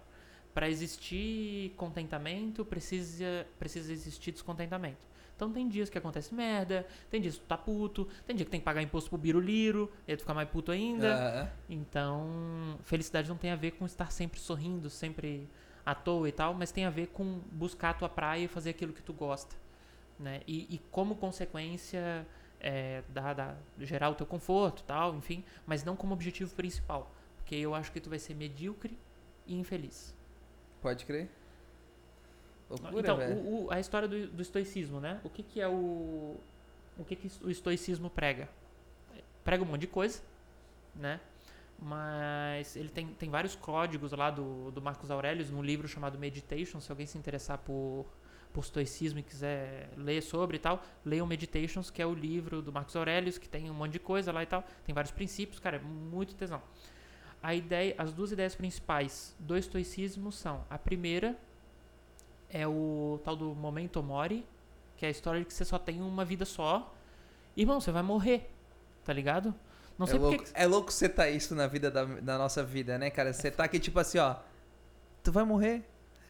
Pra 0.52 0.68
existir 0.68 1.74
contentamento, 1.76 2.64
precisa, 2.64 3.46
precisa 3.58 3.92
existir 3.92 4.32
descontentamento. 4.32 4.98
Então 5.36 5.52
tem 5.52 5.68
dias 5.68 5.90
que 5.90 5.98
acontece 5.98 6.34
merda, 6.34 6.86
tem 7.10 7.20
dias 7.20 7.34
que 7.34 7.42
tu 7.42 7.46
tá 7.46 7.58
puto, 7.58 8.08
tem 8.26 8.34
dia 8.34 8.44
que 8.44 8.50
tem 8.50 8.58
que 8.58 8.64
pagar 8.64 8.82
imposto 8.82 9.10
pro 9.10 9.18
biruliro, 9.18 9.92
e 10.08 10.10
aí 10.10 10.16
tu 10.16 10.20
fica 10.20 10.32
mais 10.32 10.48
puto 10.48 10.72
ainda. 10.72 11.14
Aham. 11.14 11.50
Então, 11.68 12.78
felicidade 12.82 13.28
não 13.28 13.36
tem 13.36 13.50
a 13.50 13.56
ver 13.56 13.72
com 13.72 13.84
estar 13.84 14.10
sempre 14.10 14.40
sorrindo, 14.40 14.88
sempre 14.88 15.46
à 15.84 15.94
toa 15.94 16.26
e 16.26 16.32
tal, 16.32 16.54
mas 16.54 16.72
tem 16.72 16.86
a 16.86 16.90
ver 16.90 17.08
com 17.08 17.40
buscar 17.52 17.90
a 17.90 17.94
tua 17.94 18.08
praia 18.08 18.44
e 18.44 18.48
fazer 18.48 18.70
aquilo 18.70 18.94
que 18.94 19.02
tu 19.02 19.12
gosta, 19.12 19.54
né? 20.18 20.40
E, 20.46 20.74
e 20.74 20.78
como 20.90 21.14
consequência 21.14 22.26
é, 22.58 23.02
da, 23.10 23.34
da, 23.34 23.54
gerar 23.78 24.08
o 24.08 24.14
teu 24.14 24.26
conforto 24.26 24.82
tal, 24.84 25.14
enfim, 25.14 25.44
mas 25.66 25.84
não 25.84 25.94
como 25.94 26.14
objetivo 26.14 26.54
principal, 26.54 27.14
porque 27.36 27.54
eu 27.54 27.74
acho 27.74 27.92
que 27.92 28.00
tu 28.00 28.08
vai 28.08 28.18
ser 28.18 28.34
medíocre 28.34 28.98
e 29.46 29.54
infeliz. 29.54 30.14
Pode 30.80 31.04
crer. 31.04 31.28
Loucura, 32.68 33.00
então, 33.00 33.16
o- 33.36 33.64
o- 33.66 33.70
a 33.70 33.78
história 33.80 34.08
do, 34.08 34.26
do 34.28 34.42
estoicismo, 34.42 35.00
né? 35.00 35.20
O 35.24 35.30
que, 35.30 35.42
que 35.42 35.60
é 35.60 35.68
o. 35.68 36.36
O 36.98 37.04
que, 37.06 37.14
que 37.14 37.30
o 37.44 37.50
estoicismo 37.50 38.08
prega? 38.10 38.48
Prega 39.44 39.62
um 39.62 39.66
monte 39.66 39.82
de 39.82 39.86
coisa, 39.86 40.20
né? 40.94 41.20
Mas 41.78 42.74
ele 42.74 42.88
tem, 42.88 43.06
tem 43.08 43.28
vários 43.28 43.54
códigos 43.54 44.12
lá 44.12 44.30
do, 44.30 44.70
do 44.70 44.80
Marcos 44.80 45.10
Aurelius 45.10 45.50
num 45.50 45.62
livro 45.62 45.86
chamado 45.86 46.18
Meditation. 46.18 46.80
Se 46.80 46.90
alguém 46.90 47.06
se 47.06 47.18
interessar 47.18 47.58
por, 47.58 48.06
por 48.52 48.64
estoicismo 48.64 49.18
e 49.18 49.22
quiser 49.22 49.90
ler 49.96 50.22
sobre 50.22 50.56
e 50.56 50.58
tal, 50.60 50.82
leia 51.04 51.22
o 51.22 51.26
Meditations, 51.26 51.90
que 51.90 52.00
é 52.00 52.06
o 52.06 52.14
livro 52.14 52.62
do 52.62 52.72
Marcos 52.72 52.96
Aurelius, 52.96 53.36
que 53.36 53.48
tem 53.48 53.70
um 53.70 53.74
monte 53.74 53.92
de 53.92 53.98
coisa 53.98 54.32
lá 54.32 54.42
e 54.42 54.46
tal. 54.46 54.64
Tem 54.84 54.94
vários 54.94 55.12
princípios, 55.12 55.60
cara, 55.60 55.76
é 55.76 55.80
muito 55.80 56.34
tesão. 56.34 56.62
A 57.42 57.54
ideia, 57.54 57.94
as 57.98 58.12
duas 58.12 58.32
ideias 58.32 58.54
principais 58.54 59.36
do 59.38 59.54
estoicismo 59.56 60.32
são: 60.32 60.64
a 60.70 60.78
primeira 60.78 61.36
é 62.50 62.66
o 62.66 63.20
tal 63.24 63.36
do 63.36 63.54
momento 63.54 64.02
mori, 64.02 64.46
que 64.96 65.04
é 65.04 65.08
a 65.08 65.10
história 65.10 65.40
de 65.40 65.46
que 65.46 65.54
você 65.54 65.64
só 65.64 65.78
tem 65.78 66.00
uma 66.00 66.24
vida 66.24 66.44
só. 66.44 66.94
Irmão, 67.56 67.80
você 67.80 67.90
vai 67.90 68.02
morrer, 68.02 68.50
tá 69.04 69.12
ligado? 69.12 69.54
Não 69.98 70.06
é, 70.06 70.10
sei 70.10 70.18
louco, 70.18 70.36
porque. 70.36 70.52
é 70.54 70.66
louco 70.66 70.92
você 70.92 71.08
tá 71.08 71.28
isso 71.28 71.54
na 71.54 71.66
vida 71.66 71.90
da, 71.90 72.04
da 72.04 72.36
nossa 72.38 72.62
vida, 72.62 72.98
né, 72.98 73.10
cara? 73.10 73.32
Você 73.32 73.50
tá 73.50 73.64
aqui 73.64 73.78
tipo 73.78 73.98
assim, 73.98 74.18
ó. 74.18 74.36
Tu 75.22 75.32
vai 75.32 75.44
morrer, 75.44 75.82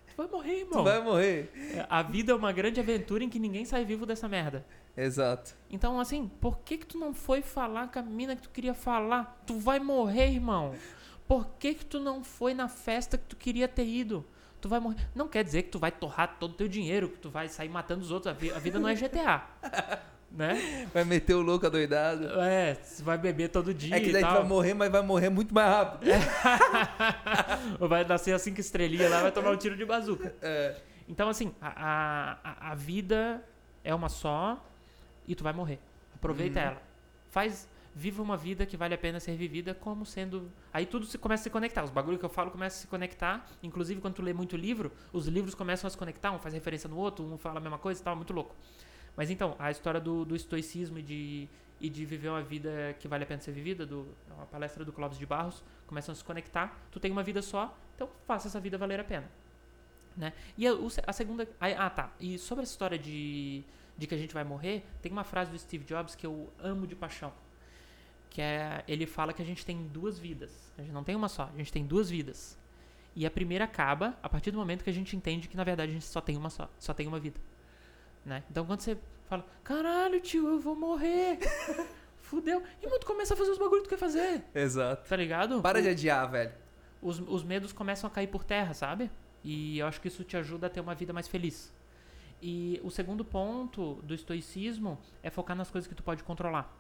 Tu 0.06 0.16
vai 0.16 0.28
morrer, 0.28 0.54
tu 0.54 0.60
irmão. 0.60 0.84
vai 0.84 1.02
morrer. 1.02 1.50
É, 1.74 1.86
A 1.90 2.02
vida 2.02 2.32
é 2.32 2.34
uma 2.34 2.50
grande 2.52 2.80
aventura 2.80 3.22
em 3.22 3.28
que 3.28 3.38
ninguém 3.38 3.64
sai 3.66 3.84
vivo 3.84 4.06
dessa 4.06 4.26
merda. 4.26 4.64
Exato. 4.96 5.54
Então, 5.68 6.00
assim, 6.00 6.30
por 6.40 6.60
que 6.60 6.78
que 6.78 6.86
tu 6.86 6.96
não 6.98 7.12
foi 7.12 7.42
falar 7.42 7.92
com 7.92 7.98
a 7.98 8.02
mina 8.02 8.34
que 8.34 8.42
tu 8.42 8.48
queria 8.50 8.72
falar? 8.72 9.42
Tu 9.46 9.58
vai 9.58 9.78
morrer, 9.78 10.30
irmão. 10.30 10.74
Por 11.28 11.46
que 11.58 11.74
que 11.74 11.84
tu 11.84 12.00
não 12.00 12.24
foi 12.24 12.54
na 12.54 12.66
festa 12.66 13.18
que 13.18 13.24
tu 13.26 13.36
queria 13.36 13.68
ter 13.68 13.84
ido? 13.86 14.24
Tu 14.60 14.68
vai 14.68 14.80
morrer. 14.80 15.06
Não 15.14 15.28
quer 15.28 15.44
dizer 15.44 15.62
que 15.64 15.70
tu 15.70 15.78
vai 15.78 15.92
torrar 15.92 16.36
todo 16.40 16.52
o 16.52 16.54
teu 16.54 16.66
dinheiro, 16.68 17.08
que 17.10 17.18
tu 17.18 17.30
vai 17.30 17.48
sair 17.48 17.68
matando 17.68 18.02
os 18.02 18.10
outros. 18.10 18.34
A, 18.34 18.36
vi- 18.36 18.50
a 18.52 18.58
vida 18.58 18.78
não 18.78 18.88
é 18.88 18.94
GTA. 18.94 19.42
né? 20.30 20.88
Vai 20.92 21.04
meter 21.04 21.34
o 21.34 21.40
louco 21.42 21.66
adoidado. 21.66 22.26
É, 22.40 22.74
você 22.74 23.02
vai 23.02 23.16
beber 23.16 23.48
todo 23.48 23.72
dia 23.72 23.96
É 23.96 24.00
que 24.00 24.10
daí 24.12 24.22
tu 24.24 24.28
vai 24.30 24.42
morrer, 24.44 24.74
mas 24.74 24.90
vai 24.90 25.02
morrer 25.02 25.28
muito 25.28 25.54
mais 25.54 25.68
rápido. 25.68 26.10
Ou 27.80 27.88
vai 27.88 28.04
nascer 28.04 28.32
as 28.34 28.42
cinco 28.42 28.60
estrelinhas 28.60 29.10
lá, 29.10 29.22
vai 29.22 29.32
tomar 29.32 29.50
um 29.52 29.56
tiro 29.56 29.76
de 29.76 29.84
bazuca. 29.84 30.34
É. 30.42 30.76
Então, 31.08 31.28
assim, 31.28 31.54
a, 31.60 32.36
a, 32.42 32.72
a- 32.72 32.74
vida 32.74 33.42
é 33.84 33.94
uma 33.94 34.08
só 34.08 34.62
e 35.28 35.34
tu 35.34 35.44
vai 35.44 35.52
morrer. 35.52 35.78
Aproveita 36.14 36.58
Uhum. 36.60 36.66
ela. 36.66 36.82
Faz, 37.30 37.68
viva 37.96 38.22
uma 38.22 38.36
vida 38.36 38.66
que 38.66 38.76
vale 38.76 38.92
a 38.92 38.98
pena 38.98 39.18
ser 39.18 39.34
vivida 39.36 39.74
como 39.74 40.04
sendo... 40.04 40.52
Aí 40.70 40.84
tudo 40.84 41.06
se 41.06 41.16
começa 41.16 41.40
a 41.40 41.44
se 41.44 41.50
conectar. 41.50 41.82
Os 41.82 41.90
bagulhos 41.90 42.20
que 42.20 42.26
eu 42.26 42.28
falo 42.28 42.50
começam 42.50 42.76
a 42.76 42.80
se 42.82 42.86
conectar. 42.86 43.48
Inclusive, 43.62 44.02
quando 44.02 44.12
tu 44.12 44.22
lê 44.22 44.34
muito 44.34 44.54
livro, 44.54 44.92
os 45.14 45.26
livros 45.26 45.54
começam 45.54 45.88
a 45.88 45.90
se 45.90 45.96
conectar. 45.96 46.30
Um 46.30 46.38
faz 46.38 46.52
referência 46.52 46.90
no 46.90 46.98
outro, 46.98 47.24
um 47.24 47.38
fala 47.38 47.56
a 47.58 47.60
mesma 47.60 47.78
coisa 47.78 47.98
e 47.98 48.04
tal. 48.04 48.14
Muito 48.14 48.34
louco. 48.34 48.54
Mas 49.16 49.30
então, 49.30 49.56
a 49.58 49.70
história 49.70 49.98
do, 49.98 50.26
do 50.26 50.36
estoicismo 50.36 50.98
e 50.98 51.02
de, 51.02 51.48
e 51.80 51.88
de 51.88 52.04
viver 52.04 52.28
uma 52.28 52.42
vida 52.42 52.94
que 53.00 53.08
vale 53.08 53.24
a 53.24 53.26
pena 53.26 53.40
ser 53.40 53.52
vivida, 53.52 53.86
do, 53.86 54.06
é 54.28 54.34
uma 54.34 54.44
palestra 54.44 54.84
do 54.84 54.92
Clóvis 54.92 55.18
de 55.18 55.24
Barros, 55.24 55.64
começam 55.86 56.12
a 56.12 56.14
se 56.14 56.22
conectar. 56.22 56.78
Tu 56.92 57.00
tem 57.00 57.10
uma 57.10 57.22
vida 57.22 57.40
só, 57.40 57.74
então 57.94 58.10
faça 58.26 58.46
essa 58.46 58.60
vida 58.60 58.76
valer 58.76 59.00
a 59.00 59.04
pena. 59.04 59.30
Né? 60.14 60.34
E 60.58 60.68
a, 60.68 60.72
a 61.06 61.12
segunda. 61.14 61.48
Ah, 61.58 61.88
tá. 61.88 62.12
E 62.20 62.38
sobre 62.38 62.64
essa 62.64 62.72
história 62.72 62.98
de, 62.98 63.64
de 63.96 64.06
que 64.06 64.14
a 64.14 64.18
gente 64.18 64.34
vai 64.34 64.44
morrer, 64.44 64.84
tem 65.00 65.10
uma 65.10 65.24
frase 65.24 65.50
do 65.50 65.58
Steve 65.58 65.86
Jobs 65.86 66.14
que 66.14 66.26
eu 66.26 66.52
amo 66.58 66.86
de 66.86 66.94
paixão. 66.94 67.32
Que 68.30 68.40
é. 68.42 68.84
Ele 68.86 69.06
fala 69.06 69.32
que 69.32 69.40
a 69.42 69.44
gente 69.44 69.64
tem 69.64 69.86
duas 69.88 70.18
vidas. 70.18 70.72
A 70.78 70.82
gente 70.82 70.92
não 70.92 71.02
tem 71.04 71.14
uma 71.16 71.28
só, 71.28 71.50
a 71.52 71.56
gente 71.56 71.72
tem 71.72 71.86
duas 71.86 72.10
vidas. 72.10 72.58
E 73.14 73.24
a 73.24 73.30
primeira 73.30 73.64
acaba 73.64 74.14
a 74.22 74.28
partir 74.28 74.50
do 74.50 74.58
momento 74.58 74.84
que 74.84 74.90
a 74.90 74.92
gente 74.92 75.16
entende 75.16 75.48
que 75.48 75.56
na 75.56 75.64
verdade 75.64 75.90
a 75.90 75.94
gente 75.94 76.04
só 76.04 76.20
tem 76.20 76.36
uma 76.36 76.50
só, 76.50 76.68
só 76.78 76.92
tem 76.92 77.06
uma 77.06 77.18
vida. 77.18 77.40
Né? 78.24 78.42
Então 78.50 78.66
quando 78.66 78.80
você 78.80 78.98
fala, 79.26 79.46
caralho, 79.64 80.20
tio, 80.20 80.46
eu 80.48 80.60
vou 80.60 80.76
morrer. 80.76 81.38
Fudeu. 82.18 82.62
E 82.82 82.98
tu 82.98 83.06
começa 83.06 83.32
a 83.34 83.36
fazer 83.36 83.52
os 83.52 83.58
bagulhos 83.58 83.84
que 83.84 83.88
tu 83.88 83.90
quer 83.90 83.98
fazer. 83.98 84.44
Exato. 84.54 85.08
Tá 85.08 85.16
ligado? 85.16 85.62
Para 85.62 85.78
O- 85.78 85.82
de 85.82 85.88
adiar, 85.88 86.30
velho. 86.30 86.52
os, 87.00 87.20
os 87.20 87.42
medos 87.42 87.72
começam 87.72 88.08
a 88.08 88.10
cair 88.10 88.26
por 88.26 88.44
terra, 88.44 88.74
sabe? 88.74 89.10
E 89.44 89.78
eu 89.78 89.86
acho 89.86 90.00
que 90.00 90.08
isso 90.08 90.24
te 90.24 90.36
ajuda 90.36 90.66
a 90.66 90.70
ter 90.70 90.80
uma 90.80 90.94
vida 90.94 91.12
mais 91.12 91.28
feliz. 91.28 91.72
E 92.42 92.80
o 92.84 92.90
segundo 92.90 93.24
ponto 93.24 93.94
do 94.02 94.12
estoicismo 94.12 94.98
é 95.22 95.30
focar 95.30 95.56
nas 95.56 95.70
coisas 95.70 95.88
que 95.88 95.94
tu 95.94 96.02
pode 96.02 96.22
controlar. 96.24 96.70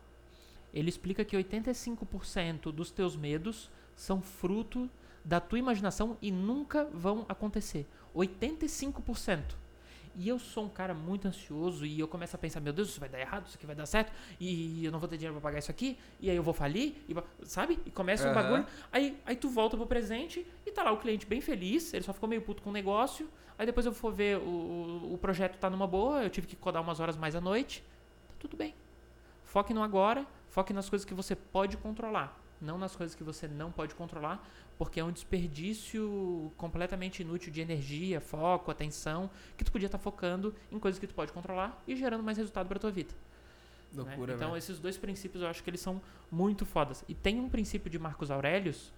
Ele 0.76 0.90
explica 0.90 1.24
que 1.24 1.34
85% 1.34 2.70
dos 2.70 2.90
teus 2.90 3.16
medos 3.16 3.70
são 3.94 4.20
fruto 4.20 4.90
da 5.24 5.40
tua 5.40 5.58
imaginação 5.58 6.18
e 6.20 6.30
nunca 6.30 6.84
vão 6.92 7.24
acontecer. 7.30 7.86
85%. 8.14 9.40
E 10.14 10.28
eu 10.28 10.38
sou 10.38 10.66
um 10.66 10.68
cara 10.68 10.92
muito 10.92 11.26
ansioso 11.26 11.86
e 11.86 11.98
eu 11.98 12.06
começo 12.06 12.36
a 12.36 12.38
pensar, 12.38 12.60
meu 12.60 12.74
Deus, 12.74 12.90
isso 12.90 13.00
vai 13.00 13.08
dar 13.08 13.18
errado, 13.18 13.46
isso 13.46 13.56
aqui 13.56 13.64
vai 13.64 13.74
dar 13.74 13.86
certo, 13.86 14.12
e 14.38 14.84
eu 14.84 14.92
não 14.92 14.98
vou 14.98 15.08
ter 15.08 15.16
dinheiro 15.16 15.34
pra 15.34 15.42
pagar 15.48 15.60
isso 15.60 15.70
aqui, 15.70 15.98
e 16.20 16.28
aí 16.28 16.36
eu 16.36 16.42
vou 16.42 16.52
falir, 16.52 16.94
e, 17.08 17.14
sabe? 17.46 17.78
E 17.86 17.90
começa 17.90 18.28
um 18.28 18.32
Aham. 18.32 18.42
bagulho. 18.42 18.66
Aí, 18.92 19.18
aí 19.24 19.36
tu 19.36 19.48
volta 19.48 19.78
pro 19.78 19.86
presente 19.86 20.46
e 20.66 20.70
tá 20.70 20.82
lá 20.82 20.92
o 20.92 20.98
cliente 20.98 21.24
bem 21.24 21.40
feliz, 21.40 21.92
ele 21.94 22.04
só 22.04 22.12
ficou 22.12 22.28
meio 22.28 22.42
puto 22.42 22.62
com 22.62 22.68
o 22.68 22.72
negócio. 22.72 23.28
Aí 23.58 23.64
depois 23.64 23.86
eu 23.86 23.92
for 23.94 24.12
ver 24.12 24.36
o, 24.38 24.42
o, 24.42 25.14
o 25.14 25.18
projeto 25.18 25.58
tá 25.58 25.70
numa 25.70 25.86
boa, 25.86 26.22
eu 26.22 26.28
tive 26.28 26.46
que 26.46 26.56
codar 26.56 26.82
umas 26.82 27.00
horas 27.00 27.16
mais 27.16 27.34
à 27.34 27.40
noite. 27.40 27.82
Tá 28.28 28.34
tudo 28.38 28.56
bem. 28.56 28.74
Foque 29.44 29.72
no 29.72 29.82
agora, 29.82 30.26
foque 30.56 30.72
nas 30.72 30.88
coisas 30.88 31.04
que 31.04 31.12
você 31.12 31.36
pode 31.36 31.76
controlar, 31.76 32.34
não 32.62 32.78
nas 32.78 32.96
coisas 32.96 33.14
que 33.14 33.22
você 33.22 33.46
não 33.46 33.70
pode 33.70 33.94
controlar, 33.94 34.42
porque 34.78 34.98
é 34.98 35.04
um 35.04 35.12
desperdício 35.12 36.50
completamente 36.56 37.20
inútil 37.20 37.52
de 37.52 37.60
energia, 37.60 38.22
foco, 38.22 38.70
atenção, 38.70 39.28
que 39.54 39.62
tu 39.62 39.70
podia 39.70 39.84
estar 39.84 39.98
focando 39.98 40.54
em 40.72 40.78
coisas 40.78 40.98
que 40.98 41.06
tu 41.06 41.12
pode 41.12 41.30
controlar 41.30 41.82
e 41.86 41.94
gerando 41.94 42.22
mais 42.22 42.38
resultado 42.38 42.66
para 42.68 42.78
tua 42.78 42.90
vida. 42.90 43.12
né? 43.92 44.02
Loucura, 44.02 44.32
Então 44.32 44.48
velho. 44.48 44.58
esses 44.58 44.78
dois 44.78 44.96
princípios 44.96 45.42
eu 45.42 45.48
acho 45.50 45.62
que 45.62 45.68
eles 45.68 45.80
são 45.80 46.00
muito 46.32 46.64
fodas. 46.64 47.04
E 47.06 47.14
tem 47.14 47.38
um 47.38 47.50
princípio 47.50 47.90
de 47.90 47.98
Marcos 47.98 48.30
Aurelius 48.30 48.90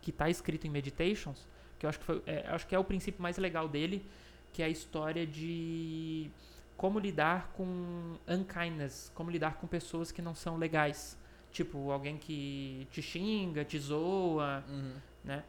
que 0.00 0.08
está 0.08 0.30
escrito 0.30 0.66
em 0.66 0.70
Meditations, 0.70 1.46
que 1.78 1.84
eu 1.84 1.90
acho 1.90 1.98
que, 1.98 2.06
foi, 2.06 2.22
é, 2.26 2.46
acho 2.48 2.66
que 2.66 2.74
é 2.74 2.78
o 2.78 2.84
princípio 2.84 3.20
mais 3.20 3.36
legal 3.36 3.68
dele, 3.68 4.02
que 4.50 4.62
é 4.62 4.64
a 4.64 4.70
história 4.70 5.26
de 5.26 6.30
como 6.76 6.98
lidar 6.98 7.52
com 7.56 8.16
unkindness, 8.28 9.10
como 9.14 9.30
lidar 9.30 9.54
com 9.54 9.66
pessoas 9.66 10.10
que 10.10 10.20
não 10.22 10.34
são 10.34 10.56
legais. 10.56 11.18
Tipo, 11.50 11.90
alguém 11.90 12.16
que 12.16 12.86
te 12.90 13.02
xinga, 13.02 13.64
te 13.64 13.78
zoa, 13.78 14.64
Uhum. 14.68 14.94
né? 15.22 15.44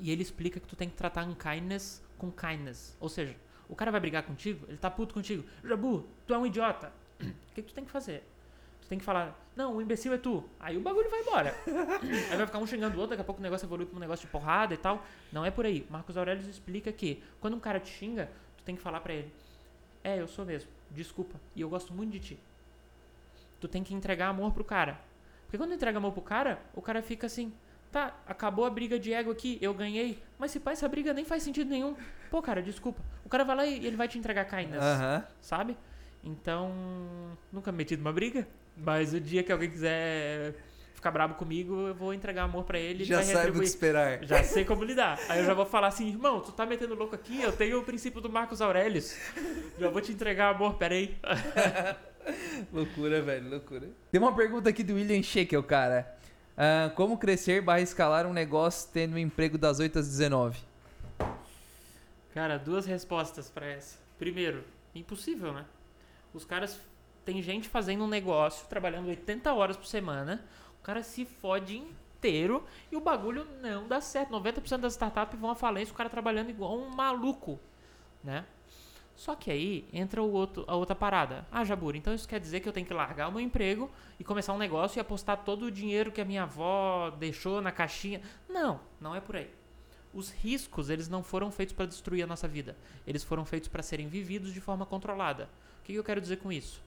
E 0.00 0.10
ele 0.10 0.22
explica 0.22 0.58
que 0.58 0.66
tu 0.66 0.74
tem 0.74 0.88
que 0.88 0.96
tratar 0.96 1.24
unkindness 1.24 2.02
com 2.18 2.30
kindness. 2.30 2.96
Ou 3.00 3.08
seja, 3.08 3.36
o 3.68 3.76
cara 3.76 3.90
vai 3.92 4.00
brigar 4.00 4.24
contigo, 4.24 4.66
ele 4.68 4.78
tá 4.78 4.90
puto 4.90 5.14
contigo. 5.14 5.44
Jabu, 5.64 6.04
tu 6.26 6.34
é 6.34 6.38
um 6.38 6.46
idiota. 6.46 6.92
O 7.22 7.54
que, 7.54 7.62
que 7.62 7.68
tu 7.68 7.74
tem 7.74 7.84
que 7.84 7.90
fazer? 7.90 8.24
Tu 8.80 8.88
tem 8.88 8.98
que 8.98 9.04
falar, 9.04 9.38
não, 9.54 9.76
o 9.76 9.82
imbecil 9.82 10.12
é 10.12 10.18
tu. 10.18 10.42
Aí 10.58 10.76
o 10.76 10.80
bagulho 10.80 11.08
vai 11.10 11.20
embora. 11.20 11.54
aí 12.30 12.36
vai 12.36 12.46
ficar 12.46 12.58
um 12.58 12.66
xingando 12.66 12.96
o 12.96 13.00
outro, 13.00 13.10
daqui 13.10 13.20
a 13.22 13.24
pouco 13.24 13.40
o 13.40 13.42
negócio 13.42 13.64
evolui 13.66 13.86
pra 13.86 13.96
um 13.96 14.00
negócio 14.00 14.26
de 14.26 14.32
porrada 14.32 14.74
e 14.74 14.76
tal. 14.78 15.04
Não 15.30 15.44
é 15.44 15.50
por 15.50 15.64
aí. 15.66 15.86
Marcos 15.90 16.16
Aurelius 16.16 16.46
explica 16.48 16.90
que 16.92 17.22
quando 17.40 17.54
um 17.54 17.60
cara 17.60 17.78
te 17.78 17.90
xinga, 17.90 18.28
tu 18.56 18.64
tem 18.64 18.74
que 18.74 18.80
falar 18.82 19.00
pra 19.00 19.12
ele, 19.12 19.30
é, 20.04 20.20
eu 20.20 20.26
sou 20.28 20.44
mesmo, 20.44 20.70
desculpa, 20.90 21.38
e 21.54 21.60
eu 21.60 21.68
gosto 21.68 21.92
muito 21.92 22.12
de 22.12 22.20
ti. 22.20 22.38
Tu 23.60 23.68
tem 23.68 23.82
que 23.84 23.94
entregar 23.94 24.28
amor 24.28 24.52
pro 24.52 24.64
cara. 24.64 24.98
Porque 25.44 25.58
quando 25.58 25.74
entrega 25.74 25.98
amor 25.98 26.12
pro 26.12 26.22
cara, 26.22 26.58
o 26.74 26.82
cara 26.82 27.02
fica 27.02 27.26
assim, 27.26 27.52
tá, 27.92 28.16
acabou 28.26 28.64
a 28.64 28.70
briga 28.70 28.98
de 28.98 29.12
ego 29.12 29.30
aqui, 29.30 29.58
eu 29.60 29.72
ganhei. 29.74 30.18
Mas 30.38 30.50
se 30.50 30.58
pá, 30.58 30.72
essa 30.72 30.88
briga 30.88 31.12
nem 31.12 31.24
faz 31.24 31.42
sentido 31.42 31.68
nenhum. 31.68 31.94
Pô, 32.30 32.40
cara, 32.40 32.62
desculpa. 32.62 33.00
O 33.24 33.28
cara 33.28 33.44
vai 33.44 33.56
lá 33.56 33.66
e 33.66 33.86
ele 33.86 33.96
vai 33.96 34.08
te 34.08 34.18
entregar 34.18 34.46
kindness, 34.46 34.82
Aham. 34.82 35.24
sabe? 35.40 35.76
Então, 36.24 36.72
nunca 37.52 37.70
me 37.70 37.78
meti 37.78 37.96
numa 37.96 38.12
briga. 38.12 38.48
Mas 38.76 39.12
o 39.12 39.20
dia 39.20 39.42
que 39.42 39.52
alguém 39.52 39.70
quiser 39.70 40.54
ficar 41.02 41.10
bravo 41.10 41.34
comigo, 41.34 41.88
eu 41.88 41.94
vou 41.94 42.14
entregar 42.14 42.44
amor 42.44 42.62
pra 42.62 42.78
ele. 42.78 43.02
ele 43.02 43.04
Já 43.04 43.16
sabe 43.16 43.26
o 43.26 43.32
que 43.32 43.36
retribuir. 43.38 43.64
esperar. 43.66 44.24
Já 44.24 44.44
sei 44.44 44.64
como 44.64 44.84
lidar. 44.84 45.18
Aí 45.28 45.40
eu 45.40 45.44
já 45.44 45.52
vou 45.52 45.66
falar 45.66 45.88
assim, 45.88 46.08
irmão, 46.08 46.40
tu 46.40 46.52
tá 46.52 46.64
metendo 46.64 46.94
louco 46.94 47.12
aqui? 47.16 47.42
Eu 47.42 47.50
tenho 47.50 47.80
o 47.80 47.82
princípio 47.82 48.20
do 48.20 48.30
Marcos 48.30 48.62
Aurelius. 48.62 49.16
Já 49.80 49.90
vou 49.90 50.00
te 50.00 50.12
entregar 50.12 50.54
amor, 50.54 50.74
peraí. 50.74 51.16
Loucura, 52.72 53.20
velho, 53.20 53.50
loucura. 53.50 53.88
Tem 54.12 54.20
uma 54.20 54.32
pergunta 54.32 54.70
aqui 54.70 54.84
do 54.84 54.94
William 54.94 55.20
Shekel, 55.20 55.60
cara. 55.64 56.16
Ah, 56.56 56.92
como 56.94 57.18
crescer 57.18 57.60
barra 57.60 57.80
escalar 57.80 58.24
um 58.24 58.32
negócio 58.32 58.88
tendo 58.92 59.14
um 59.14 59.18
emprego 59.18 59.58
das 59.58 59.80
8 59.80 59.98
às 59.98 60.06
19? 60.06 60.60
Cara, 62.32 62.58
duas 62.58 62.86
respostas 62.86 63.50
pra 63.50 63.66
essa. 63.66 63.98
Primeiro, 64.20 64.62
impossível, 64.94 65.52
né? 65.52 65.64
Os 66.32 66.44
caras. 66.44 66.78
Tem 67.24 67.40
gente 67.42 67.68
fazendo 67.68 68.04
um 68.04 68.08
negócio, 68.08 68.66
trabalhando 68.68 69.08
80 69.08 69.52
horas 69.52 69.76
por 69.76 69.86
semana. 69.86 70.44
O 70.82 70.84
cara 70.84 71.04
se 71.04 71.24
fode 71.24 71.76
inteiro 71.76 72.64
e 72.90 72.96
o 72.96 73.00
bagulho 73.00 73.46
não 73.62 73.86
dá 73.86 74.00
certo. 74.00 74.32
90% 74.32 74.78
das 74.78 74.94
startups 74.94 75.38
vão 75.38 75.50
à 75.50 75.54
falência, 75.54 75.94
o 75.94 75.96
cara 75.96 76.10
trabalhando 76.10 76.50
igual 76.50 76.76
um 76.76 76.90
maluco, 76.90 77.60
né? 78.22 78.44
Só 79.14 79.36
que 79.36 79.48
aí 79.48 79.88
entra 79.92 80.20
o 80.20 80.32
outro, 80.32 80.64
a 80.66 80.74
outra 80.74 80.96
parada. 80.96 81.46
Ah, 81.52 81.64
Jabur, 81.64 81.94
então 81.94 82.12
isso 82.12 82.26
quer 82.26 82.40
dizer 82.40 82.58
que 82.58 82.68
eu 82.68 82.72
tenho 82.72 82.84
que 82.84 82.92
largar 82.92 83.28
o 83.28 83.32
meu 83.32 83.40
emprego 83.40 83.88
e 84.18 84.24
começar 84.24 84.52
um 84.52 84.58
negócio 84.58 84.98
e 84.98 85.00
apostar 85.00 85.44
todo 85.44 85.66
o 85.66 85.70
dinheiro 85.70 86.10
que 86.10 86.20
a 86.20 86.24
minha 86.24 86.42
avó 86.42 87.10
deixou 87.10 87.60
na 87.60 87.70
caixinha. 87.70 88.20
Não, 88.48 88.80
não 89.00 89.14
é 89.14 89.20
por 89.20 89.36
aí. 89.36 89.48
Os 90.12 90.32
riscos, 90.32 90.90
eles 90.90 91.08
não 91.08 91.22
foram 91.22 91.52
feitos 91.52 91.76
para 91.76 91.86
destruir 91.86 92.24
a 92.24 92.26
nossa 92.26 92.48
vida. 92.48 92.76
Eles 93.06 93.22
foram 93.22 93.44
feitos 93.44 93.68
para 93.68 93.84
serem 93.84 94.08
vividos 94.08 94.52
de 94.52 94.60
forma 94.60 94.84
controlada. 94.84 95.48
O 95.80 95.84
que 95.84 95.92
que 95.92 95.98
eu 95.98 96.04
quero 96.04 96.20
dizer 96.20 96.38
com 96.38 96.50
isso? 96.50 96.82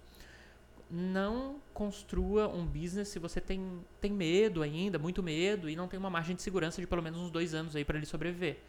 Não 0.90 1.60
construa 1.74 2.48
um 2.48 2.66
business 2.66 3.08
se 3.10 3.18
você 3.20 3.42
tem, 3.42 3.84
tem 4.00 4.12
medo 4.14 4.62
ainda, 4.62 5.00
muito 5.00 5.24
medo, 5.24 5.70
e 5.70 5.76
não 5.76 5.88
tem 5.88 6.00
uma 6.00 6.10
margem 6.10 6.36
de 6.36 6.42
segurança 6.42 6.80
de 6.80 6.86
pelo 6.88 7.02
menos 7.02 7.20
uns 7.20 7.32
dois 7.32 7.54
anos 7.54 7.76
aí 7.76 7.84
para 7.84 7.98
ele 7.98 8.06
sobreviver. 8.06 8.60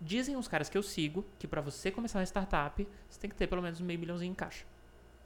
Dizem 0.00 0.36
os 0.36 0.46
caras 0.46 0.68
que 0.68 0.78
eu 0.78 0.82
sigo 0.82 1.24
que 1.38 1.46
para 1.48 1.60
você 1.60 1.90
começar 1.90 2.18
uma 2.20 2.24
startup, 2.26 2.86
você 3.08 3.18
tem 3.20 3.28
que 3.30 3.36
ter 3.36 3.46
pelo 3.46 3.62
menos 3.62 3.80
meio 3.80 3.98
milhãozinho 3.98 4.30
em 4.30 4.34
caixa. 4.34 4.64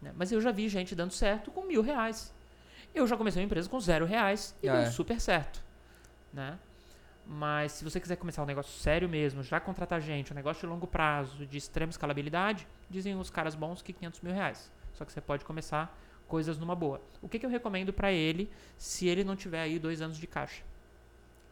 né? 0.00 0.12
Mas 0.16 0.32
eu 0.32 0.40
já 0.40 0.50
vi 0.50 0.68
gente 0.68 0.94
dando 0.94 1.12
certo 1.12 1.50
com 1.50 1.62
mil 1.66 1.82
reais. 1.82 2.32
Eu 2.94 3.06
já 3.06 3.16
comecei 3.16 3.40
uma 3.42 3.46
empresa 3.46 3.68
com 3.68 3.78
zero 3.78 4.06
reais 4.06 4.54
e 4.62 4.68
Ah, 4.68 4.72
deu 4.72 4.82
é. 4.82 4.90
super 4.90 5.20
certo. 5.20 5.62
Né? 6.32 6.58
Mas 7.26 7.72
se 7.72 7.84
você 7.84 8.00
quiser 8.00 8.16
começar 8.16 8.42
um 8.42 8.46
negócio 8.46 8.72
sério 8.80 9.08
mesmo, 9.08 9.42
já 9.42 9.60
contratar 9.60 10.00
gente, 10.00 10.32
um 10.32 10.36
negócio 10.36 10.60
de 10.62 10.66
longo 10.66 10.86
prazo, 10.86 11.44
de 11.46 11.58
extrema 11.58 11.90
escalabilidade, 11.90 12.66
dizem 12.88 13.14
os 13.14 13.28
caras 13.30 13.54
bons 13.54 13.82
que 13.82 13.92
500 13.92 14.20
mil 14.22 14.32
reais. 14.32 14.70
Só 14.94 15.04
que 15.04 15.12
você 15.12 15.20
pode 15.20 15.44
começar 15.44 15.96
coisas 16.30 16.56
numa 16.56 16.74
boa. 16.74 17.00
O 17.20 17.28
que, 17.28 17.38
que 17.38 17.44
eu 17.44 17.50
recomendo 17.50 17.92
para 17.92 18.10
ele 18.12 18.48
se 18.78 19.06
ele 19.08 19.22
não 19.24 19.36
tiver 19.36 19.60
aí 19.60 19.78
dois 19.78 20.00
anos 20.00 20.16
de 20.16 20.26
caixa? 20.26 20.62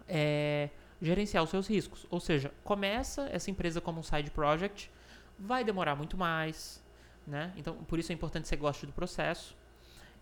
É 0.09 0.71
gerenciar 1.01 1.45
os 1.45 1.51
seus 1.51 1.67
riscos. 1.69 2.07
Ou 2.11 2.19
seja, 2.21 2.53
começa 2.65 3.29
essa 3.31 3.51
empresa 3.51 3.81
como 3.81 4.01
um 4.01 4.03
side 4.03 4.31
project, 4.31 4.91
vai 5.39 5.63
demorar 5.63 5.95
muito 5.95 6.17
mais, 6.17 6.83
né? 7.27 7.53
Então, 7.57 7.75
por 7.85 7.99
isso 7.99 8.11
é 8.11 8.15
importante 8.15 8.43
que 8.43 8.49
você 8.49 8.57
goste 8.57 8.87
do 8.87 8.93
processo. 8.93 9.57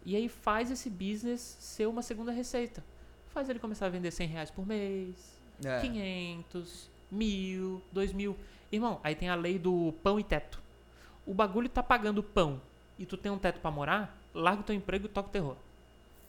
E 0.05 0.15
aí 0.17 0.29
faz 0.29 0.71
esse 0.71 0.91
business 0.91 1.57
ser 1.61 1.87
uma 1.87 2.03
segunda 2.03 2.31
receita. 2.33 2.85
Faz 3.29 3.49
ele 3.49 3.59
começar 3.59 3.87
a 3.87 3.89
vender 3.89 4.11
100 4.11 4.29
reais 4.29 4.51
por 4.51 4.67
mês, 4.67 5.37
É. 5.65 5.81
500, 5.81 6.91
mil, 7.11 7.83
dois 7.91 8.13
mil. 8.13 8.37
Irmão, 8.71 9.01
aí 9.03 9.15
tem 9.15 9.29
a 9.31 9.35
lei 9.35 9.59
do 9.59 9.95
pão 10.03 10.21
e 10.21 10.25
teto. 10.25 10.61
O 11.25 11.33
bagulho 11.33 11.69
tá 11.69 11.83
pagando 11.83 12.23
pão 12.23 12.61
e 12.99 13.07
tu 13.07 13.17
tem 13.17 13.33
um 13.33 13.39
teto 13.39 13.61
pra 13.61 13.71
morar, 13.71 14.17
larga 14.37 14.61
o 14.61 14.65
teu 14.65 14.75
emprego 14.75 15.07
e 15.07 15.09
toca 15.09 15.29
o 15.29 15.33
terror. 15.33 15.57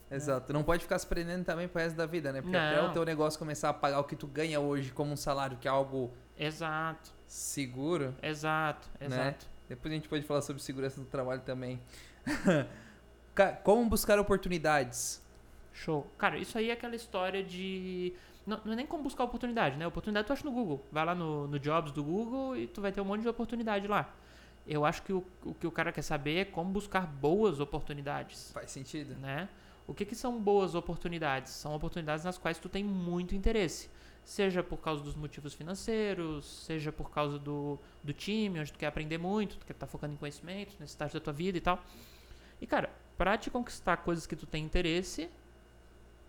Exato. 0.10 0.54
Não 0.54 0.64
pode 0.64 0.84
ficar 0.84 0.98
se 1.00 1.06
prendendo 1.06 1.44
também 1.44 1.68
pro 1.68 1.82
resto 1.82 1.96
da 1.98 2.06
vida, 2.06 2.32
né? 2.32 2.42
Porque 2.42 2.56
até 2.56 2.82
Não. 2.82 2.90
o 2.90 2.94
teu 2.94 3.04
negócio 3.04 3.38
começar 3.38 3.70
a 3.70 3.74
pagar 3.74 4.00
o 4.00 4.06
que 4.06 4.16
tu 4.16 4.26
ganha 4.26 4.60
hoje 4.60 4.92
como 4.92 5.12
um 5.12 5.18
salário, 5.18 5.58
que 5.58 5.68
é 5.68 5.72
algo 5.72 6.12
Exato, 6.40 7.12
seguro, 7.28 8.16
exato, 8.24 8.88
Né? 9.02 9.08
exato. 9.08 9.46
depois 9.68 9.92
a 9.92 9.96
gente 9.96 10.08
pode 10.08 10.24
falar 10.24 10.42
sobre 10.42 10.62
segurança 10.62 11.02
do 11.02 11.08
trabalho 11.08 11.42
também. 11.42 11.80
Como 13.64 13.88
buscar 13.90 14.18
oportunidades? 14.20 15.24
Show. 15.74 16.08
Cara, 16.18 16.38
isso 16.40 16.58
aí 16.58 16.70
é 16.70 16.74
aquela 16.74 16.96
história 16.96 17.44
de. 17.44 18.14
Não, 18.46 18.60
não 18.66 18.74
é 18.74 18.76
nem 18.78 18.88
como 18.88 19.04
buscar 19.04 19.26
oportunidade, 19.26 19.76
né? 19.78 19.86
Oportunidade 19.86 20.26
tu 20.26 20.34
acha 20.34 20.44
no 20.44 20.52
Google. 20.52 20.84
Vai 20.92 21.06
lá 21.06 21.14
no, 21.14 21.48
no 21.48 21.60
Jobs 21.60 21.92
do 21.92 22.04
Google 22.04 22.56
e 22.58 22.66
tu 22.66 22.82
vai 22.82 22.92
ter 22.92 23.00
um 23.02 23.06
monte 23.06 23.22
de 23.22 23.28
oportunidade 23.30 23.88
lá. 23.88 24.10
Eu 24.68 24.84
acho 24.85 25.02
que 25.03 25.14
o, 25.14 25.23
o 25.45 25.53
que 25.53 25.65
o 25.65 25.72
cara 25.72 25.91
quer 25.91 26.02
saber 26.02 26.38
é 26.39 26.45
como 26.45 26.69
buscar 26.72 27.07
boas 27.07 27.60
oportunidades. 27.60 28.52
Faz 28.52 28.69
sentido? 28.72 29.15
né? 29.15 29.48
O 29.88 29.94
que, 29.94 30.03
que 30.03 30.15
são 30.15 30.38
boas 30.41 30.76
oportunidades? 30.76 31.53
São 31.53 31.73
oportunidades 31.73 32.26
nas 32.26 32.38
quais 32.38 32.60
tu 32.60 32.68
tem 32.68 32.84
muito 32.84 33.34
interesse. 33.34 33.89
Seja 34.26 34.61
por 34.61 34.77
causa 34.80 35.02
dos 35.02 35.15
motivos 35.15 35.53
financeiros, 35.53 36.65
seja 36.65 36.91
por 36.91 37.10
causa 37.10 37.39
do, 37.39 37.80
do 38.03 38.11
time, 38.11 38.60
onde 38.60 38.73
tu 38.73 38.77
quer 38.77 38.88
aprender 38.88 39.18
muito, 39.18 39.56
tu 39.56 39.65
quer 39.65 39.72
estar 39.72 39.88
focando 39.88 40.14
em 40.14 40.18
conhecimento, 40.18 40.76
nesse 40.81 40.91
estágio 40.91 41.18
da 41.18 41.23
tua 41.23 41.31
vida 41.31 41.57
e 41.57 41.61
tal. 41.61 41.81
E, 42.60 42.68
cara, 42.68 42.89
pra 43.18 43.38
te 43.38 43.49
conquistar 43.49 43.95
coisas 43.98 44.27
que 44.27 44.35
tu 44.35 44.45
tem 44.45 44.65
interesse, 44.65 45.30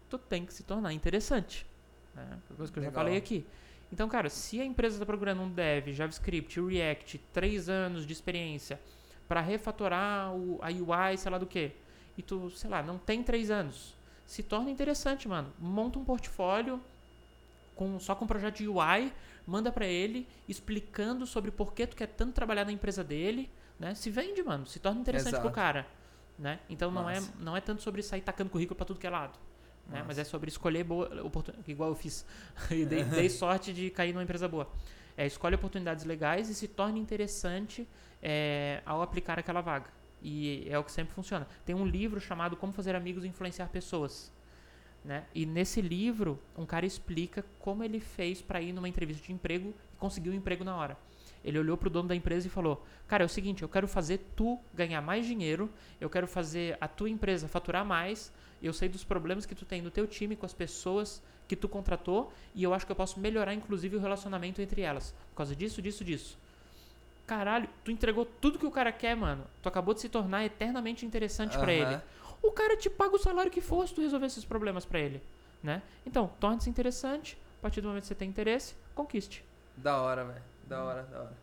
tu 0.09 0.16
tem 0.16 0.47
que 0.47 0.55
se 0.55 0.62
tornar 0.62 0.93
interessante. 0.93 1.66
Né? 2.15 2.39
Coisa 2.56 2.73
que 2.73 2.78
eu 2.78 2.82
já 2.85 2.90
Legal. 2.90 3.05
falei 3.05 3.19
aqui. 3.19 3.44
Então, 3.93 4.09
cara, 4.09 4.28
se 4.28 4.60
a 4.60 4.65
empresa 4.65 4.97
está 4.97 5.06
procurando 5.06 5.43
um 5.43 5.51
dev, 5.51 5.93
JavaScript, 5.93 6.60
React, 6.60 7.19
três 7.32 7.69
anos 7.69 8.06
de 8.06 8.12
experiência 8.12 8.81
para 9.27 9.40
refatorar 9.40 10.35
o, 10.35 10.59
a 10.62 10.69
UI, 10.69 11.16
sei 11.16 11.31
lá 11.31 11.39
do 11.39 11.47
que, 11.47 11.73
e 12.16 12.23
tu, 12.23 12.51
sei 12.51 12.69
lá, 12.69 12.82
não 12.82 12.98
tem 12.98 13.23
três 13.23 13.51
anos, 13.51 13.94
se 14.27 14.43
torna 14.43 14.70
interessante, 14.70 15.27
mano. 15.27 15.52
Monta 15.59 15.98
um 15.98 16.05
portfólio 16.05 16.81
com, 17.74 17.98
só 17.98 18.15
com 18.15 18.24
um 18.24 18.28
projeto 18.28 18.56
de 18.59 18.69
UI, 18.69 19.12
manda 19.47 19.73
para 19.73 19.86
ele 19.86 20.28
explicando 20.47 21.27
sobre 21.27 21.51
por 21.51 21.73
que 21.73 21.86
tu 21.86 21.97
quer 21.97 22.09
tanto 22.09 22.32
trabalhar 22.32 22.65
na 22.65 22.73
empresa 22.73 23.02
dele, 23.02 23.51
né? 23.78 23.94
Se 23.94 24.10
vende, 24.10 24.43
mano, 24.43 24.66
se 24.66 24.78
torna 24.81 25.01
interessante 25.01 25.32
pro 25.32 25.43
Exato. 25.43 25.55
cara, 25.55 25.86
né? 26.39 26.60
Então 26.69 26.90
não 26.90 27.09
é, 27.09 27.23
não 27.39 27.56
é 27.56 27.60
tanto 27.60 27.81
sobre 27.81 28.02
sair 28.02 28.20
tacando 28.20 28.51
currículo 28.51 28.77
para 28.77 28.85
tudo 28.85 28.98
que 28.98 29.06
é 29.06 29.10
lado. 29.10 29.39
Né? 29.89 30.05
Mas 30.06 30.19
é 30.19 30.24
sobre 30.24 30.48
escolher 30.48 30.85
boa 30.85 31.23
oportunidade, 31.23 31.70
igual 31.70 31.89
eu 31.90 31.94
fiz. 31.94 32.24
e 32.70 32.85
dei, 32.85 33.05
dei 33.05 33.28
sorte 33.28 33.73
de 33.73 33.90
cair 33.90 34.12
numa 34.12 34.23
empresa 34.23 34.47
boa. 34.47 34.69
É, 35.16 35.27
escolhe 35.27 35.55
oportunidades 35.55 36.05
legais 36.05 36.48
e 36.48 36.55
se 36.55 36.69
torne 36.69 37.01
interessante 37.01 37.89
é, 38.23 38.82
ao 38.85 39.02
aplicar 39.02 39.39
aquela 39.39 39.60
vaga. 39.60 39.90
E 40.23 40.66
é 40.69 40.78
o 40.78 40.85
que 40.85 40.93
sempre 40.93 41.15
funciona. 41.15 41.47
Tem 41.65 41.74
um 41.74 41.86
livro 41.86 42.20
chamado 42.20 42.56
Como 42.56 42.73
Fazer 42.73 42.94
Amigos 42.94 43.24
e 43.24 43.28
Influenciar 43.28 43.69
Pessoas. 43.69 44.32
Né? 45.05 45.24
E 45.35 45.47
nesse 45.47 45.81
livro, 45.81 46.39
um 46.56 46.66
cara 46.66 46.85
explica 46.85 47.44
como 47.59 47.82
ele 47.82 48.01
fez 48.01 48.43
para 48.43 48.60
ir 48.60 48.73
numa 48.73 48.89
entrevista 48.89 49.24
de 49.24 49.32
emprego 49.32 49.74
e 49.94 49.97
conseguiu 49.97 50.32
um 50.32 50.36
emprego 50.36 50.65
na 50.65 50.77
hora. 50.77 50.97
Ele 51.44 51.59
olhou 51.59 51.77
pro 51.77 51.89
dono 51.89 52.09
da 52.09 52.15
empresa 52.15 52.47
e 52.47 52.51
falou: 52.51 52.85
Cara, 53.06 53.23
é 53.23 53.27
o 53.27 53.28
seguinte, 53.28 53.62
eu 53.62 53.69
quero 53.69 53.86
fazer 53.86 54.19
tu 54.36 54.59
ganhar 54.74 55.01
mais 55.01 55.24
dinheiro, 55.24 55.70
eu 56.01 56.10
quero 56.10 56.27
fazer 56.27 56.77
a 56.81 56.89
tua 56.89 57.09
empresa 57.09 57.48
faturar 57.48 57.85
mais, 57.85 58.32
eu 58.67 58.73
sei 58.73 58.89
dos 58.89 59.05
problemas 59.05 59.47
que 59.47 59.55
tu 59.55 59.65
tem 59.65 59.81
no 59.81 59.91
teu 59.91 60.07
time 60.07 60.35
com 60.37 60.47
as 60.47 60.53
pessoas 60.53 61.23
que 61.47 61.57
tu 61.57 61.69
contratou 61.69 62.33
e 62.55 62.63
eu 62.63 62.75
acho 62.75 62.85
que 62.85 62.93
eu 62.93 62.97
posso 62.97 63.19
melhorar 63.19 63.55
inclusive 63.55 63.97
o 63.97 64.01
relacionamento 64.01 64.61
entre 64.61 64.83
elas. 64.83 65.15
Por 65.31 65.37
causa 65.37 65.57
disso, 65.57 65.81
disso, 65.81 66.05
disso. 66.05 66.39
Caralho, 67.27 67.69
tu 67.85 67.91
entregou 67.91 68.25
tudo 68.25 68.59
que 68.59 68.67
o 68.67 68.71
cara 68.71 68.91
quer, 68.91 69.15
mano. 69.15 69.45
Tu 69.63 69.69
acabou 69.69 69.95
de 69.95 70.01
se 70.01 70.09
tornar 70.09 70.45
eternamente 70.45 71.05
interessante 71.05 71.59
pra 71.59 71.73
Aham. 71.73 71.93
ele. 71.93 72.01
O 72.43 72.53
cara 72.53 72.77
te 72.77 72.89
paga 72.89 73.15
o 73.17 73.19
salário 73.19 73.51
que 73.51 73.61
for 73.61 73.87
se 73.87 73.95
tu 73.95 74.01
resolver 74.01 74.27
esses 74.27 74.45
problemas 74.45 74.85
pra 74.85 74.99
ele, 74.99 75.21
né? 75.63 75.83
Então, 76.07 76.31
torne-se 76.41 76.71
interessante. 76.71 77.37
A 77.59 77.63
partir 77.63 77.81
do 77.81 77.89
momento 77.89 78.03
que 78.03 78.09
você 78.09 78.15
tem 78.15 78.29
interesse, 78.29 78.75
conquiste. 78.95 79.45
Da 79.77 80.01
hora, 80.01 80.25
velho. 80.25 80.43
Da 80.67 80.85
hora, 80.85 81.03
da 81.03 81.21
hora. 81.21 81.37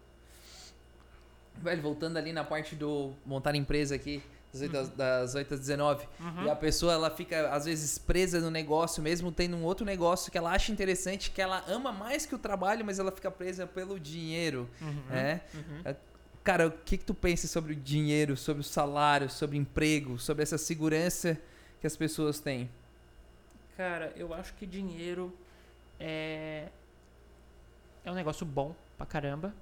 Velho, 1.55 1.81
voltando 1.81 2.17
ali 2.17 2.33
na 2.33 2.43
parte 2.43 2.75
do 2.75 3.13
montar 3.25 3.55
empresa 3.55 3.95
aqui, 3.95 4.23
das 4.59 4.61
8, 4.69 4.77
às- 4.77 4.89
das 4.89 5.35
8 5.35 5.53
às 5.53 5.59
19. 5.59 6.07
Uhum. 6.19 6.45
E 6.45 6.49
a 6.49 6.55
pessoa, 6.55 6.93
ela 6.93 7.09
fica, 7.11 7.49
às 7.49 7.65
vezes, 7.65 7.97
presa 7.97 8.39
no 8.39 8.49
negócio, 8.49 9.01
mesmo 9.03 9.31
tendo 9.31 9.55
um 9.57 9.63
outro 9.63 9.85
negócio 9.85 10.31
que 10.31 10.37
ela 10.37 10.51
acha 10.51 10.71
interessante, 10.71 11.31
que 11.31 11.41
ela 11.41 11.63
ama 11.67 11.91
mais 11.91 12.25
que 12.25 12.33
o 12.35 12.37
trabalho, 12.39 12.83
mas 12.85 12.99
ela 12.99 13.11
fica 13.11 13.29
presa 13.31 13.65
pelo 13.67 13.99
dinheiro, 13.99 14.69
Uhum. 14.81 15.03
né? 15.09 15.41
Uhum. 15.53 15.95
Cara, 16.43 16.67
o 16.67 16.71
que 16.71 16.97
que 16.97 17.03
tu 17.05 17.13
pensa 17.15 17.47
sobre 17.47 17.73
o 17.73 17.75
dinheiro, 17.75 18.37
sobre 18.37 18.61
o 18.61 18.63
salário, 18.63 19.29
sobre 19.29 19.57
emprego, 19.57 20.19
sobre 20.19 20.43
essa 20.43 20.57
segurança 20.59 21.35
que 21.81 21.87
as 21.87 21.97
pessoas 21.97 22.39
têm? 22.39 22.69
Cara, 23.75 24.13
eu 24.15 24.33
acho 24.33 24.53
que 24.53 24.65
dinheiro 24.65 25.33
é. 25.99 26.67
É 28.03 28.11
um 28.11 28.13
negócio 28.13 28.45
bom 28.45 28.75
pra 28.95 29.05
caramba. 29.07 29.53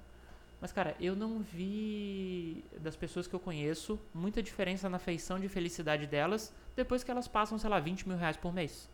Mas, 0.64 0.72
cara, 0.72 0.96
eu 0.98 1.14
não 1.14 1.40
vi 1.40 2.64
das 2.80 2.96
pessoas 2.96 3.26
que 3.26 3.34
eu 3.34 3.38
conheço 3.38 4.00
muita 4.14 4.42
diferença 4.42 4.88
na 4.88 4.98
feição 4.98 5.38
de 5.38 5.46
felicidade 5.46 6.06
delas 6.06 6.54
depois 6.74 7.04
que 7.04 7.10
elas 7.10 7.28
passam, 7.28 7.58
sei 7.58 7.68
lá, 7.68 7.78
20 7.78 8.08
mil 8.08 8.16
reais 8.16 8.38
por 8.38 8.50
mês. 8.50 8.88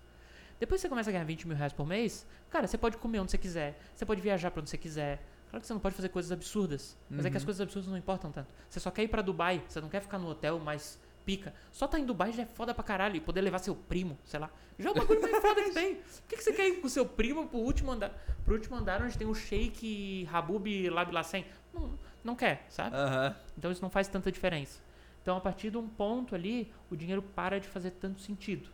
Depois 0.59 0.81
que 0.81 0.83
você 0.83 0.89
começa 0.89 1.11
a 1.11 1.13
ganhar 1.13 1.23
20 1.25 1.47
mil 1.47 1.57
reais 1.57 1.73
por 1.73 1.87
mês, 1.87 2.27
cara, 2.51 2.67
você 2.67 2.77
pode 2.77 2.97
comer 2.97 3.21
onde 3.21 3.31
você 3.31 3.39
quiser, 3.39 3.79
você 3.95 4.05
pode 4.05 4.21
viajar 4.21 4.51
pra 4.51 4.61
onde 4.61 4.69
você 4.69 4.77
quiser. 4.77 5.25
Claro 5.49 5.61
que 5.61 5.67
você 5.69 5.73
não 5.73 5.79
pode 5.81 5.95
fazer 5.95 6.09
coisas 6.09 6.33
absurdas, 6.33 6.99
mas 7.09 7.25
é 7.25 7.31
que 7.31 7.37
as 7.37 7.45
Uhum. 7.45 7.47
coisas 7.47 7.61
absurdas 7.61 7.89
não 7.89 7.97
importam 7.97 8.33
tanto. 8.33 8.53
Você 8.69 8.81
só 8.81 8.91
quer 8.91 9.05
ir 9.05 9.09
pra 9.09 9.23
Dubai, 9.23 9.63
você 9.69 9.81
não 9.81 9.89
quer 9.89 10.01
ficar 10.03 10.19
no 10.19 10.27
hotel 10.29 10.59
mais 10.59 10.99
pica. 11.25 11.55
Só 11.71 11.87
tá 11.87 11.99
em 11.99 12.05
Dubai 12.05 12.33
já 12.33 12.43
é 12.43 12.47
foda 12.47 12.75
pra 12.75 12.83
caralho 12.83 13.17
e 13.17 13.21
poder 13.21 13.41
levar 13.41 13.59
seu 13.59 13.75
primo, 13.75 14.19
sei 14.25 14.41
lá. 14.41 14.51
Já 14.79 14.89
é 14.89 14.93
o 14.93 14.95
bagulho 14.95 15.21
mais 15.21 15.37
foda 15.41 15.63
que 15.63 15.71
tem. 15.71 15.97
Por 15.97 16.23
que, 16.29 16.37
que 16.37 16.43
você 16.43 16.53
quer 16.53 16.69
ir 16.69 16.81
com 16.81 16.89
seu 16.89 17.07
primo 17.07 17.47
pro 17.47 17.59
último 17.59 17.93
andar, 17.93 18.11
pro 18.45 18.55
último 18.55 18.77
andar 18.77 19.03
onde 19.03 19.17
tem 19.17 19.27
o 19.27 19.35
Sheik 19.35 20.29
Habub 20.33 20.89
Labilacem? 20.89 21.45
Não, 21.73 21.99
não 22.25 22.35
quer, 22.35 22.67
sabe? 22.69 22.97
Aham. 22.97 23.37
Então 23.57 23.71
isso 23.71 23.83
não 23.83 23.91
faz 23.91 24.09
tanta 24.09 24.31
diferença. 24.33 24.81
Então 25.23 25.37
a 25.37 25.41
partir 25.41 25.71
de 25.71 25.77
um 25.77 25.89
ponto 25.89 26.35
ali, 26.35 26.73
o 26.91 26.97
dinheiro 26.97 27.23
para 27.23 27.61
de 27.61 27.69
fazer 27.69 27.91
tanto 27.93 28.21
sentido. 28.21 28.69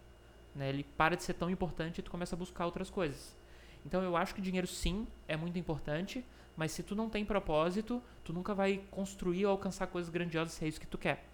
Né? 0.54 0.68
Ele 0.68 0.84
para 0.84 1.16
de 1.16 1.22
ser 1.22 1.34
tão 1.34 1.50
importante 1.50 1.98
e 1.98 2.02
tu 2.02 2.10
começa 2.10 2.34
a 2.34 2.38
buscar 2.38 2.64
outras 2.64 2.88
coisas. 2.88 3.36
Então 3.84 4.02
eu 4.02 4.16
acho 4.16 4.34
que 4.34 4.40
dinheiro 4.40 4.66
sim 4.66 5.06
é 5.28 5.36
muito 5.36 5.58
importante, 5.58 6.24
mas 6.56 6.72
se 6.72 6.82
tu 6.82 6.94
não 6.96 7.08
tem 7.08 7.24
propósito, 7.24 8.02
tu 8.24 8.32
nunca 8.32 8.54
vai 8.54 8.82
construir 8.90 9.46
ou 9.46 9.52
alcançar 9.52 9.86
coisas 9.86 10.10
grandiosas 10.10 10.54
se 10.54 10.64
é 10.64 10.68
isso 10.68 10.80
que 10.80 10.86
tu 10.86 10.98
quer. 10.98 11.24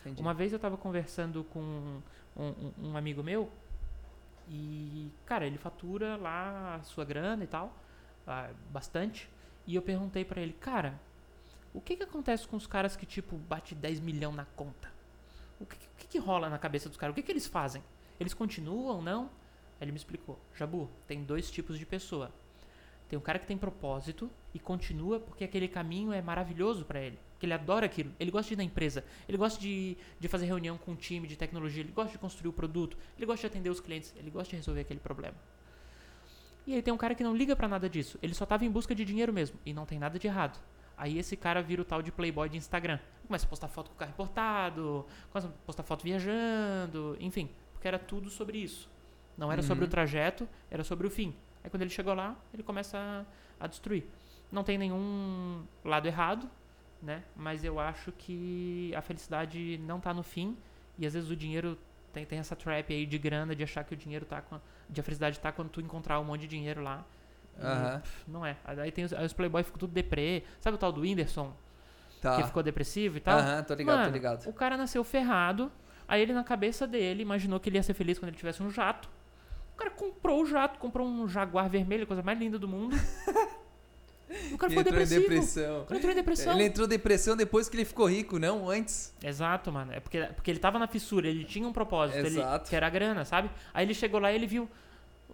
Entendi. 0.00 0.20
Uma 0.20 0.32
vez 0.34 0.52
eu 0.52 0.58
tava 0.58 0.76
conversando 0.76 1.44
com 1.44 1.60
um, 1.60 2.02
um- 2.36 2.72
um 2.90 2.96
amigo 2.96 3.22
meu 3.22 3.50
e, 4.48 5.10
cara, 5.26 5.46
ele 5.46 5.58
fatura 5.58 6.16
lá 6.16 6.76
a 6.76 6.82
sua 6.82 7.04
grana 7.04 7.44
e 7.44 7.46
tal, 7.46 7.72
ah, 8.26 8.50
bastante. 8.70 9.28
E 9.66 9.74
eu 9.74 9.82
perguntei 9.82 10.24
pra 10.24 10.40
ele, 10.40 10.52
cara, 10.54 10.98
o 11.72 11.80
que 11.80 11.96
que 11.96 12.02
acontece 12.02 12.48
com 12.48 12.56
os 12.56 12.66
caras 12.66 12.96
que, 12.96 13.06
tipo, 13.06 13.36
bate 13.36 13.74
10 13.74 14.00
milhão 14.00 14.32
na 14.32 14.44
conta? 14.56 14.90
O 15.60 15.66
que, 15.66 15.76
o 15.76 15.96
que 15.98 16.06
que 16.08 16.18
rola 16.18 16.48
na 16.48 16.58
cabeça 16.58 16.88
dos 16.88 16.96
caras? 16.98 17.12
O 17.12 17.14
que 17.14 17.22
que 17.22 17.30
eles 17.30 17.46
fazem? 17.46 17.82
Eles 18.18 18.34
continuam, 18.34 19.00
não? 19.02 19.24
Aí 19.78 19.84
ele 19.84 19.92
me 19.92 19.98
explicou, 19.98 20.38
Jabu, 20.56 20.90
tem 21.06 21.22
dois 21.22 21.50
tipos 21.50 21.78
de 21.78 21.86
pessoa. 21.86 22.30
Tem 23.08 23.18
um 23.18 23.22
cara 23.22 23.38
que 23.38 23.46
tem 23.46 23.58
propósito 23.58 24.30
e 24.54 24.58
continua 24.58 25.20
porque 25.20 25.44
aquele 25.44 25.68
caminho 25.68 26.12
é 26.12 26.20
maravilhoso 26.22 26.84
pra 26.84 27.00
ele. 27.00 27.18
Porque 27.40 27.46
ele 27.46 27.54
adora 27.54 27.86
aquilo. 27.86 28.12
Ele 28.20 28.30
gosta 28.30 28.48
de 28.48 28.52
ir 28.52 28.56
na 28.58 28.64
empresa. 28.64 29.02
Ele 29.26 29.38
gosta 29.38 29.58
de, 29.58 29.96
de 30.18 30.28
fazer 30.28 30.44
reunião 30.44 30.76
com 30.76 30.90
um 30.92 30.94
time 30.94 31.26
de 31.26 31.36
tecnologia. 31.36 31.82
Ele 31.82 31.90
gosta 31.90 32.12
de 32.12 32.18
construir 32.18 32.48
o 32.50 32.52
produto. 32.52 32.98
Ele 33.16 33.24
gosta 33.24 33.40
de 33.40 33.46
atender 33.46 33.70
os 33.70 33.80
clientes. 33.80 34.12
Ele 34.18 34.28
gosta 34.30 34.50
de 34.50 34.56
resolver 34.56 34.82
aquele 34.82 35.00
problema. 35.00 35.34
E 36.66 36.74
aí 36.74 36.82
tem 36.82 36.92
um 36.92 36.98
cara 36.98 37.14
que 37.14 37.24
não 37.24 37.34
liga 37.34 37.56
pra 37.56 37.66
nada 37.66 37.88
disso. 37.88 38.18
Ele 38.22 38.34
só 38.34 38.44
tava 38.44 38.66
em 38.66 38.70
busca 38.70 38.94
de 38.94 39.06
dinheiro 39.06 39.32
mesmo. 39.32 39.58
E 39.64 39.72
não 39.72 39.86
tem 39.86 39.98
nada 39.98 40.18
de 40.18 40.26
errado. 40.26 40.60
Aí 40.98 41.18
esse 41.18 41.34
cara 41.34 41.62
vira 41.62 41.80
o 41.80 41.84
tal 41.84 42.02
de 42.02 42.12
playboy 42.12 42.46
de 42.46 42.58
Instagram. 42.58 42.98
Começa 43.26 43.46
a 43.46 43.48
postar 43.48 43.68
foto 43.68 43.88
com 43.88 43.94
o 43.94 43.98
carro 43.98 44.10
importado. 44.10 45.06
Começa 45.32 45.48
a 45.48 45.52
postar 45.64 45.82
foto 45.82 46.02
viajando. 46.04 47.16
Enfim. 47.20 47.48
Porque 47.72 47.88
era 47.88 47.98
tudo 47.98 48.28
sobre 48.28 48.58
isso. 48.58 48.86
Não 49.34 49.50
era 49.50 49.62
sobre 49.62 49.84
o 49.84 49.86
Uhum. 49.86 49.90
trajeto, 49.90 50.46
era 50.70 50.84
sobre 50.84 51.06
o 51.06 51.10
fim. 51.10 51.34
Aí 51.64 51.70
quando 51.70 51.80
ele 51.80 51.90
chegou 51.90 52.12
lá, 52.12 52.36
ele 52.52 52.62
começa 52.62 52.98
a, 53.58 53.64
a 53.64 53.66
destruir. 53.66 54.04
Não 54.52 54.62
tem 54.62 54.76
nenhum 54.76 55.62
lado 55.82 56.06
errado, 56.06 56.50
né? 57.02 57.22
Mas 57.34 57.64
eu 57.64 57.78
acho 57.80 58.12
que 58.12 58.92
a 58.94 59.00
felicidade 59.00 59.78
não 59.84 59.98
tá 59.98 60.12
no 60.12 60.22
fim 60.22 60.56
E 60.98 61.06
às 61.06 61.14
vezes 61.14 61.30
o 61.30 61.36
dinheiro 61.36 61.78
tem, 62.12 62.26
tem 62.26 62.38
essa 62.38 62.54
trap 62.56 62.92
aí 62.92 63.06
de 63.06 63.18
grana, 63.18 63.54
de 63.54 63.62
achar 63.62 63.84
que 63.84 63.94
o 63.94 63.96
dinheiro 63.96 64.26
tá 64.26 64.40
com. 64.42 64.60
De 64.88 65.00
a 65.00 65.04
felicidade 65.04 65.38
tá 65.38 65.52
quando 65.52 65.68
tu 65.68 65.80
encontrar 65.80 66.18
um 66.20 66.24
monte 66.24 66.42
de 66.42 66.48
dinheiro 66.48 66.82
lá. 66.82 67.04
E, 67.56 68.00
pff, 68.00 68.24
Não 68.30 68.44
é. 68.44 68.56
Aí 68.64 68.90
tem 68.90 69.04
os, 69.04 69.12
aí 69.12 69.24
os 69.24 69.32
Playboy 69.32 69.62
ficam 69.62 69.78
tudo 69.78 69.92
deprê. 69.92 70.42
Sabe 70.60 70.74
o 70.74 70.78
tal 70.78 70.90
do 70.90 71.02
Whindersson? 71.02 71.52
Tá. 72.20 72.36
Que 72.36 72.42
ficou 72.42 72.62
depressivo 72.62 73.16
e 73.16 73.20
tal? 73.20 73.38
Aham, 73.38 73.62
tô 73.62 73.74
ligado, 73.74 73.96
tô 73.96 74.02
Mano, 74.02 74.12
ligado. 74.12 74.46
O 74.48 74.52
cara 74.52 74.76
nasceu 74.76 75.02
ferrado. 75.04 75.70
Aí 76.08 76.20
ele, 76.20 76.32
na 76.32 76.42
cabeça 76.42 76.86
dele, 76.86 77.22
imaginou 77.22 77.60
que 77.60 77.68
ele 77.68 77.76
ia 77.76 77.82
ser 77.82 77.94
feliz 77.94 78.18
quando 78.18 78.30
ele 78.30 78.36
tivesse 78.36 78.62
um 78.62 78.70
jato. 78.70 79.08
O 79.74 79.76
cara 79.76 79.90
comprou 79.90 80.42
o 80.42 80.46
jato, 80.46 80.78
comprou 80.78 81.06
um 81.06 81.28
Jaguar 81.28 81.70
vermelho, 81.70 82.06
coisa 82.06 82.22
mais 82.22 82.38
linda 82.38 82.58
do 82.58 82.66
mundo. 82.68 82.96
O 84.52 84.58
cara 84.58 84.70
ficou 84.70 84.84
depressivo. 84.84 85.20
depressão. 85.22 85.82
O 85.82 85.84
cara 85.84 85.98
entrou 85.98 86.12
em 86.12 86.14
depressão. 86.14 86.54
Ele 86.54 86.64
entrou 86.64 86.86
em 86.86 86.90
depressão 86.90 87.36
depois 87.36 87.68
que 87.68 87.76
ele 87.76 87.84
ficou 87.84 88.08
rico, 88.08 88.38
não 88.38 88.68
antes. 88.68 89.14
Exato, 89.22 89.72
mano. 89.72 89.92
É 89.92 90.00
porque, 90.00 90.20
porque 90.34 90.50
ele 90.50 90.60
tava 90.60 90.78
na 90.78 90.86
fissura, 90.86 91.28
ele 91.28 91.44
tinha 91.44 91.66
um 91.66 91.72
propósito, 91.72 92.18
ele, 92.18 92.38
Exato. 92.38 92.68
que 92.68 92.76
era 92.76 92.86
a 92.86 92.90
grana, 92.90 93.24
sabe? 93.24 93.50
Aí 93.74 93.84
ele 93.84 93.94
chegou 93.94 94.20
lá 94.20 94.32
e 94.32 94.36
ele 94.36 94.46
viu, 94.46 94.68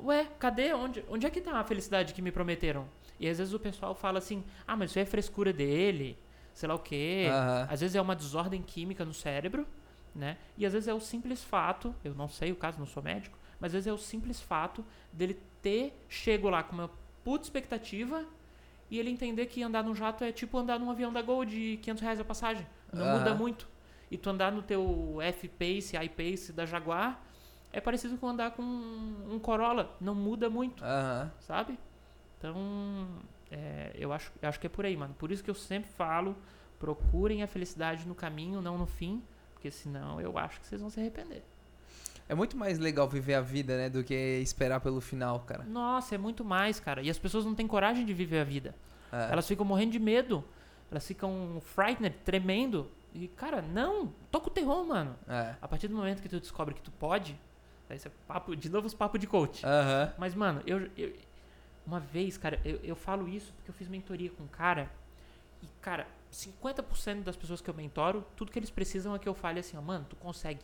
ué, 0.03 0.27
cadê? 0.39 0.73
Onde, 0.73 1.05
onde 1.09 1.27
é 1.27 1.31
que 1.31 1.41
tá 1.41 1.59
a 1.59 1.65
felicidade 1.65 2.15
que 2.15 2.23
me 2.23 2.33
prometeram? 2.33 2.89
E 3.19 3.29
às 3.29 3.39
vezes 3.39 3.53
o 3.53 3.59
pessoal 3.59 3.95
fala 3.95 4.19
assim, 4.19 4.45
ah, 4.67 4.77
mas 4.77 4.91
isso 4.91 4.99
aí 4.99 5.03
é 5.03 5.07
frescura 5.07 5.53
dele, 5.53 6.19
sei 6.55 6.69
lá 6.69 6.75
o 6.75 6.79
quê. 6.79 7.27
Aham. 7.31 7.67
Às 7.71 7.81
vezes 7.81 7.97
é 7.97 8.01
uma 8.01 8.17
desordem 8.17 8.63
química 8.63 9.05
no 9.05 9.15
cérebro, 9.15 9.67
né? 10.15 10.37
E 10.57 10.65
às 10.65 10.73
vezes 10.73 10.89
é 10.89 10.95
o 10.95 11.01
simples 11.01 11.43
fato, 11.43 11.95
eu 12.05 12.15
não 12.15 12.29
sei 12.29 12.53
o 12.53 12.57
caso, 12.57 12.79
não 12.79 12.87
sou 12.87 13.03
médico, 13.03 13.39
mas 13.61 13.69
às 13.69 13.73
vezes 13.73 13.87
é 13.87 13.93
o 13.93 13.99
simples 13.99 14.41
fato 14.41 14.85
dele 15.13 15.39
ter 15.63 15.93
chego 16.09 16.49
lá 16.49 16.63
com 16.63 16.75
uma 16.75 16.91
puta 17.25 17.45
expectativa 17.45 18.25
e 18.91 18.99
ele 18.99 19.11
entender 19.11 19.47
que 19.47 19.63
andar 19.63 19.83
num 19.83 19.95
jato 19.95 20.25
é 20.25 20.33
tipo 20.33 20.57
andar 20.59 20.79
num 20.79 20.91
avião 20.91 21.13
da 21.13 21.23
Gol 21.23 21.45
de 21.45 21.79
500 21.83 22.03
reais 22.03 22.21
a 22.21 22.25
passagem. 22.25 22.67
Não 22.93 23.19
muda 23.19 23.35
muito. 23.35 23.69
E 24.11 24.17
tu 24.17 24.31
andar 24.31 24.53
no 24.53 24.63
teu 24.63 25.19
F-Pace, 25.21 25.97
I-Pace 25.97 26.53
da 26.53 26.65
Jaguar 26.65 27.21
é 27.73 27.81
parecido 27.81 28.17
com 28.17 28.29
andar 28.29 28.53
com 28.53 28.63
um 28.63 29.39
Corolla. 29.39 29.95
Não 30.01 30.15
muda 30.15 30.49
muito 30.49 30.85
sabe? 31.41 31.79
Então, 32.39 33.09
é, 33.51 33.93
eu, 33.95 34.13
acho, 34.13 34.33
eu 34.41 34.49
acho 34.49 34.61
que 34.61 34.67
é 34.67 34.71
por 34.71 34.87
aí, 34.87 34.97
mano. 34.97 35.15
Por 35.19 35.33
isso 35.33 35.43
que 35.43 35.51
eu 35.51 35.55
sempre 35.55 35.91
falo, 35.91 36.37
procurem 36.79 37.43
a 37.43 37.47
felicidade 37.47 38.07
no 38.07 38.15
caminho, 38.15 38.63
não 38.63 38.79
no 38.79 38.87
fim, 38.87 39.23
porque 39.53 39.71
senão 39.71 40.21
eu 40.21 40.39
acho 40.39 40.61
que 40.61 40.67
vocês 40.67 40.81
vão 40.81 40.91
se 40.91 41.01
arrepender. 41.01 41.43
É 42.29 42.35
muito 42.35 42.57
mais 42.57 42.79
legal 42.79 43.09
viver 43.09 43.35
a 43.35 43.41
vida, 43.41 43.77
né, 43.77 43.89
do 43.89 44.03
que 44.03 44.15
esperar 44.43 44.81
pelo 44.81 45.01
final, 45.01 45.41
cara. 45.41 45.65
Nossa, 45.65 46.15
é 46.15 46.19
muito 46.19 46.45
mais, 46.45 46.81
cara. 46.81 47.01
E 47.03 47.09
as 47.09 47.19
pessoas 47.19 47.45
não 47.45 47.55
têm 47.55 47.67
coragem 47.69 48.05
de 48.05 48.13
viver 48.13 48.41
a 48.41 48.45
vida. 48.45 48.75
É. 49.13 49.33
Elas 49.33 49.47
ficam 49.47 49.65
morrendo 49.65 49.93
de 49.93 49.99
medo. 50.01 50.45
Elas 50.91 51.07
ficam 51.07 51.61
frightened, 51.65 52.17
tremendo. 52.25 52.91
E, 53.15 53.29
cara, 53.29 53.63
não. 53.63 54.13
Toca 54.31 54.49
o 54.49 54.51
terror, 54.51 54.85
mano. 54.85 55.15
É. 55.29 55.55
A 55.63 55.69
partir 55.69 55.87
do 55.89 55.95
momento 55.95 56.21
que 56.21 56.29
tu 56.29 56.41
descobre 56.41 56.75
que 56.75 56.83
tu 56.83 56.91
pode, 56.91 57.39
daí 57.89 57.99
você 57.99 58.11
papo, 58.27 58.57
de 58.57 58.69
novo 58.69 58.87
os 58.89 58.95
papos 58.95 59.21
de 59.21 59.27
coach. 59.29 59.65
Aham. 59.65 60.13
Mas, 60.19 60.35
mano, 60.35 60.63
eu, 60.67 60.91
eu- 60.97 61.15
uma 61.87 62.01
vez, 62.01 62.37
cara, 62.37 62.61
eu, 62.65 62.81
eu 62.83 62.97
falo 62.97 63.29
isso 63.29 63.53
porque 63.55 63.71
eu 63.71 63.75
fiz 63.75 63.87
mentoria 63.87 64.31
com 64.31 64.43
um 64.43 64.49
cara 64.49 64.91
e, 65.63 65.67
cara, 65.81 66.09
50% 66.33 67.23
das 67.23 67.37
pessoas 67.37 67.61
que 67.61 67.71
eu 67.71 67.75
mentoro, 67.75 68.25
tudo 68.37 68.51
que 68.51 68.59
eles 68.59 68.71
precisam 68.71 69.15
é 69.15 69.19
que 69.21 69.29
eu 69.29 69.35
fale 69.35 69.61
assim, 69.61 69.77
ó, 69.77 69.81
mano, 69.81 70.05
tu 70.11 70.17
consegue. 70.17 70.61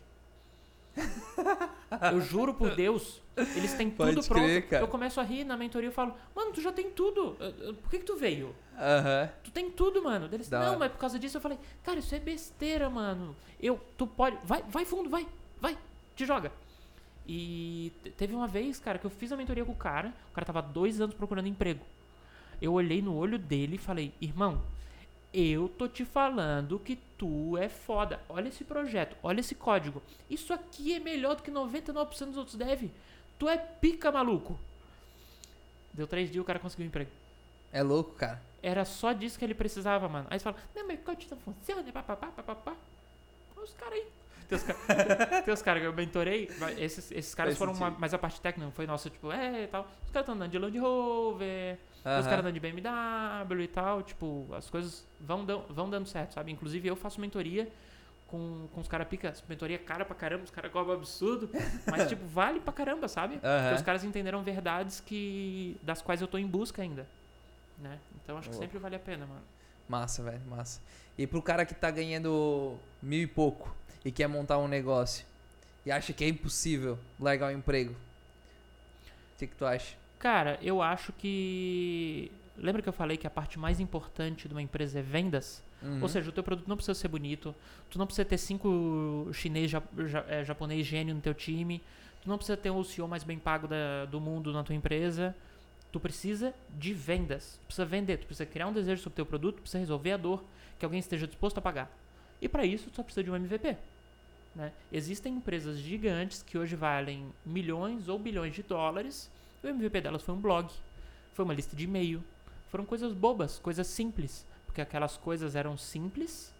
Eu 2.13 2.21
juro 2.21 2.55
por 2.55 2.75
Deus, 2.75 3.21
eles 3.57 3.73
têm 3.75 3.91
Pode 3.91 4.15
tudo 4.17 4.27
pronto. 4.29 4.45
crer. 4.45 4.81
Eu 4.81 4.89
começo 4.89 5.21
a 5.21 5.23
rir 5.23 5.45
na 5.45 5.57
mentoria 5.57 5.89
e 5.89 5.93
falo, 5.93 6.15
mano, 6.35 6.53
tu 6.53 6.61
já 6.61 6.73
tem 6.73 6.91
tudo. 6.91 7.37
Por 7.83 7.91
que, 7.91 7.99
que 7.99 8.05
tu 8.05 8.17
veio? 8.17 8.55
Tu 9.43 9.51
tem 9.51 9.71
tudo, 9.71 10.03
mano. 10.03 10.29
Eles, 10.33 10.49
não, 10.51 10.79
mas 10.79 10.93
por 10.93 10.99
causa 10.99 11.19
disso 11.19 11.37
eu 11.37 11.41
falei, 11.41 11.59
cara, 11.83 11.99
isso 11.99 12.15
é 12.15 12.19
besteira, 12.19 12.89
mano. 12.91 13.35
Eu, 13.61 13.81
tu 13.97 14.07
pode, 14.07 14.37
vai, 14.45 14.63
vai 14.69 14.85
fundo, 14.85 15.09
vai, 15.09 15.27
vai, 15.61 15.77
te 16.17 16.25
joga. 16.27 16.53
E 17.27 17.93
te- 18.03 18.11
teve 18.11 18.35
uma 18.35 18.49
vez, 18.49 18.79
cara, 18.81 18.99
que 18.99 19.05
eu 19.07 19.11
fiz 19.11 19.31
a 19.31 19.37
mentoria 19.37 19.65
com 19.65 19.73
o 19.73 19.77
cara, 19.77 20.13
o 20.31 20.35
cara 20.35 20.45
tava 20.45 20.61
dois 20.61 21.01
anos 21.01 21.15
procurando 21.15 21.47
emprego. 21.47 21.85
Eu 22.61 22.73
olhei 22.73 23.01
no 23.01 23.15
olho 23.17 23.39
dele 23.39 23.77
e 23.77 23.79
falei, 23.79 24.13
irmão, 24.21 24.63
eu 25.33 25.69
tô 25.69 25.89
te 25.89 26.05
falando 26.05 26.79
que 26.79 26.97
tu 27.17 27.57
é 27.57 27.69
foda. 27.69 28.21
Olha 28.29 28.49
esse 28.49 28.65
projeto, 28.65 29.17
olha 29.23 29.41
esse 29.41 29.55
código. 29.55 30.03
Isso 30.29 30.53
aqui 30.53 30.95
é 30.95 30.99
melhor 31.01 31.37
do 31.37 31.43
que 31.43 31.51
99% 31.51 32.27
dos 32.27 32.37
outros 32.37 32.57
dev. 32.57 32.91
Tu 33.39 33.49
é 33.49 33.57
pica, 33.57 34.13
maluco. 34.13 34.59
Deu 35.93 36.07
três 36.07 36.31
dias 36.31 36.43
o 36.43 36.47
cara 36.47 36.59
conseguiu 36.59 36.85
um 36.85 36.89
emprego. 36.89 37.11
É 37.73 37.83
louco, 37.83 38.13
cara. 38.15 38.41
Era 38.63 38.85
só 38.85 39.13
disso 39.13 39.39
que 39.39 39.45
ele 39.45 39.55
precisava, 39.55 40.09
mano. 40.09 40.27
Aí 40.31 40.39
você 40.39 40.45
fala, 40.45 40.57
não, 40.75 40.87
mas 40.87 41.01
código 41.01 41.35
não 41.35 41.41
funciona, 41.41 41.83
papapá, 41.93 42.29
papapá. 42.29 42.77
Olha 43.57 43.65
os 43.65 43.73
caras 43.75 43.95
aí. 43.95 44.07
Tem 44.49 44.59
os, 44.59 44.65
tem 45.45 45.55
os 45.55 45.63
caras 45.63 45.81
que 45.83 45.89
eu 45.89 45.93
mentorei, 45.93 46.49
esses, 46.79 47.11
esses 47.11 47.35
caras 47.35 47.57
Faz 47.57 47.59
foram 47.59 47.73
uma- 47.73 47.99
mais 47.99 48.13
a 48.13 48.19
parte 48.19 48.41
técnica, 48.41 48.67
não 48.67 48.73
foi 48.73 48.87
nossa, 48.87 49.09
tipo, 49.11 49.33
é 49.33 49.65
e 49.65 49.67
tal. 49.67 49.83
Os 50.05 50.11
caras 50.11 50.25
estão 50.25 50.35
andando 50.35 50.51
de 50.51 50.59
Land 50.59 50.79
Rover, 50.79 51.79
tem 52.03 52.19
os 52.21 52.27
caras 52.27 52.41
andando 52.41 52.55
de 52.55 52.61
BMW 52.61 53.63
e 53.63 53.69
tal, 53.69 54.03
tipo, 54.03 54.49
as 54.53 54.69
coisas 54.69 55.07
vão, 55.21 55.45
dão- 55.45 55.65
vão 55.69 55.89
dando 55.89 56.07
certo, 56.09 56.35
sabe? 56.35 56.51
Inclusive 56.51 56.89
eu 56.89 56.97
faço 56.97 57.21
mentoria 57.21 57.71
com, 58.27 58.67
com 58.73 58.81
os 58.81 58.89
caras 58.89 59.07
pica, 59.09 59.33
mentoria 59.49 59.79
cara 59.79 60.05
pra 60.05 60.15
caramba, 60.15 60.43
os 60.45 60.51
caras 60.51 60.73
cobram 60.73 60.95
absurdo, 60.95 61.51
mas 61.87 62.09
tipo, 62.09 62.25
vale 62.27 62.61
pra 62.61 62.73
caramba, 62.73 63.07
sabe? 63.09 63.35
Porque 63.35 63.47
Aham. 63.47 63.75
os 63.75 63.83
caras 63.83 64.05
entenderam 64.05 64.43
verdades 64.43 65.01
que 65.01 65.79
das 65.83 66.01
quais 66.03 66.21
eu 66.21 66.27
tô 66.27 66.39
em 66.39 66.47
busca 66.47 66.83
ainda, 66.83 67.07
né? 67.79 67.99
Então 68.23 68.37
acho 68.39 68.49
que 68.51 68.57
sempre 68.57 68.79
vale 68.79 68.97
a 68.97 69.01
pena, 69.01 69.27
mano. 69.27 69.43
Massa, 69.89 70.23
velho, 70.23 70.41
massa. 70.47 70.81
E 71.19 71.27
pro 71.27 71.43
cara 71.43 71.67
que 71.67 71.75
tá 71.75 71.91
ganhando 71.91 72.79
mil 73.03 73.21
e 73.21 73.27
pouco 73.27 73.75
e 74.05 74.11
quer 74.11 74.27
montar 74.27 74.57
um 74.59 74.67
negócio 74.67 75.27
e 75.85 75.93
acha 75.93 76.13
que 76.13 76.25
é 76.25 76.29
impossível 76.29 76.99
largar 77.21 77.49
o 77.49 77.51
emprego, 77.57 77.93
o 77.93 79.39
que, 79.39 79.47
que 79.47 79.55
tu 79.55 79.67
acha? 79.67 79.97
Cara, 80.23 80.57
eu 80.63 80.81
acho 80.81 81.13
que 81.15 82.31
lembra 82.57 82.81
que 82.81 82.89
eu 82.89 82.93
falei 82.93 83.17
que 83.17 83.27
a 83.27 83.31
parte 83.31 83.59
mais 83.59 83.81
importante 83.81 84.47
de 84.47 84.55
uma 84.55 84.63
empresa 84.63 85.01
é 85.01 85.03
vendas? 85.03 85.65
Uhum. 85.83 85.99
Ou 86.01 86.09
seja, 86.09 86.29
o 86.31 86.33
teu 86.33 86.45
produto 86.45 86.69
não 86.69 86.77
precisa 86.77 86.95
ser 86.95 87.09
bonito, 87.09 87.53
tu 87.91 87.99
não 87.99 88.07
precisa 88.07 88.25
ter 88.25 88.39
cinco 88.39 89.29
chinês, 89.33 89.69
ja- 89.69 89.83
ja- 90.07 90.25
é, 90.29 90.45
japonês 90.45 90.87
gênio 90.87 91.13
no 91.13 91.21
teu 91.21 91.35
time, 91.35 91.83
tu 92.23 92.29
não 92.29 92.37
precisa 92.37 92.57
ter 92.57 92.71
o 92.71 92.85
CEO 92.85 93.09
mais 93.09 93.25
bem 93.25 93.37
pago 93.37 93.67
da- 93.67 94.05
do 94.05 94.21
mundo 94.21 94.53
na 94.53 94.63
tua 94.63 94.77
empresa. 94.77 95.35
Tu 95.91 95.99
precisa 95.99 96.55
de 96.79 96.95
vendas. 96.95 97.59
Tu 97.63 97.67
precisa 97.67 97.85
vender, 97.85 98.17
tu 98.19 98.27
precisa 98.27 98.47
criar 98.47 98.69
um 98.69 98.73
desejo 98.73 99.03
sobre 99.03 99.15
o 99.15 99.17
teu 99.17 99.27
produto, 99.27 99.57
tu 99.57 99.63
precisa 99.63 99.81
resolver 99.81 100.13
a 100.13 100.17
dor 100.17 100.45
que 100.79 100.85
alguém 100.85 101.01
esteja 101.01 101.27
disposto 101.27 101.59
a 101.59 101.61
pagar. 101.61 101.91
E 102.41 102.49
para 102.49 102.65
isso, 102.65 102.89
tu 102.91 102.95
só 102.97 103.03
precisa 103.03 103.25
de 103.25 103.31
um 103.31 103.35
MVP. 103.35 103.77
Né? 104.55 104.71
Existem 104.93 105.35
empresas 105.35 105.79
gigantes 105.79 106.43
que 106.45 106.57
hoje 106.57 106.77
valem 106.77 107.27
milhões 107.45 108.09
ou 108.09 108.19
bilhões 108.21 108.55
de 108.55 108.63
dólares. 108.63 109.29
O 109.63 109.67
MVP 109.67 110.01
delas 110.01 110.23
foi 110.23 110.35
um 110.35 110.41
blog, 110.41 110.71
foi 111.33 111.45
uma 111.45 111.55
lista 111.55 111.77
de 111.77 111.85
e-mail. 111.85 112.23
Foram 112.69 112.85
coisas 112.85 113.13
bobas, 113.13 113.59
coisas 113.59 113.87
simples. 113.87 114.47
Porque 114.67 114.81
aquelas 114.81 115.17
coisas 115.17 115.55
eram 115.55 115.77
simples, 115.77 116.53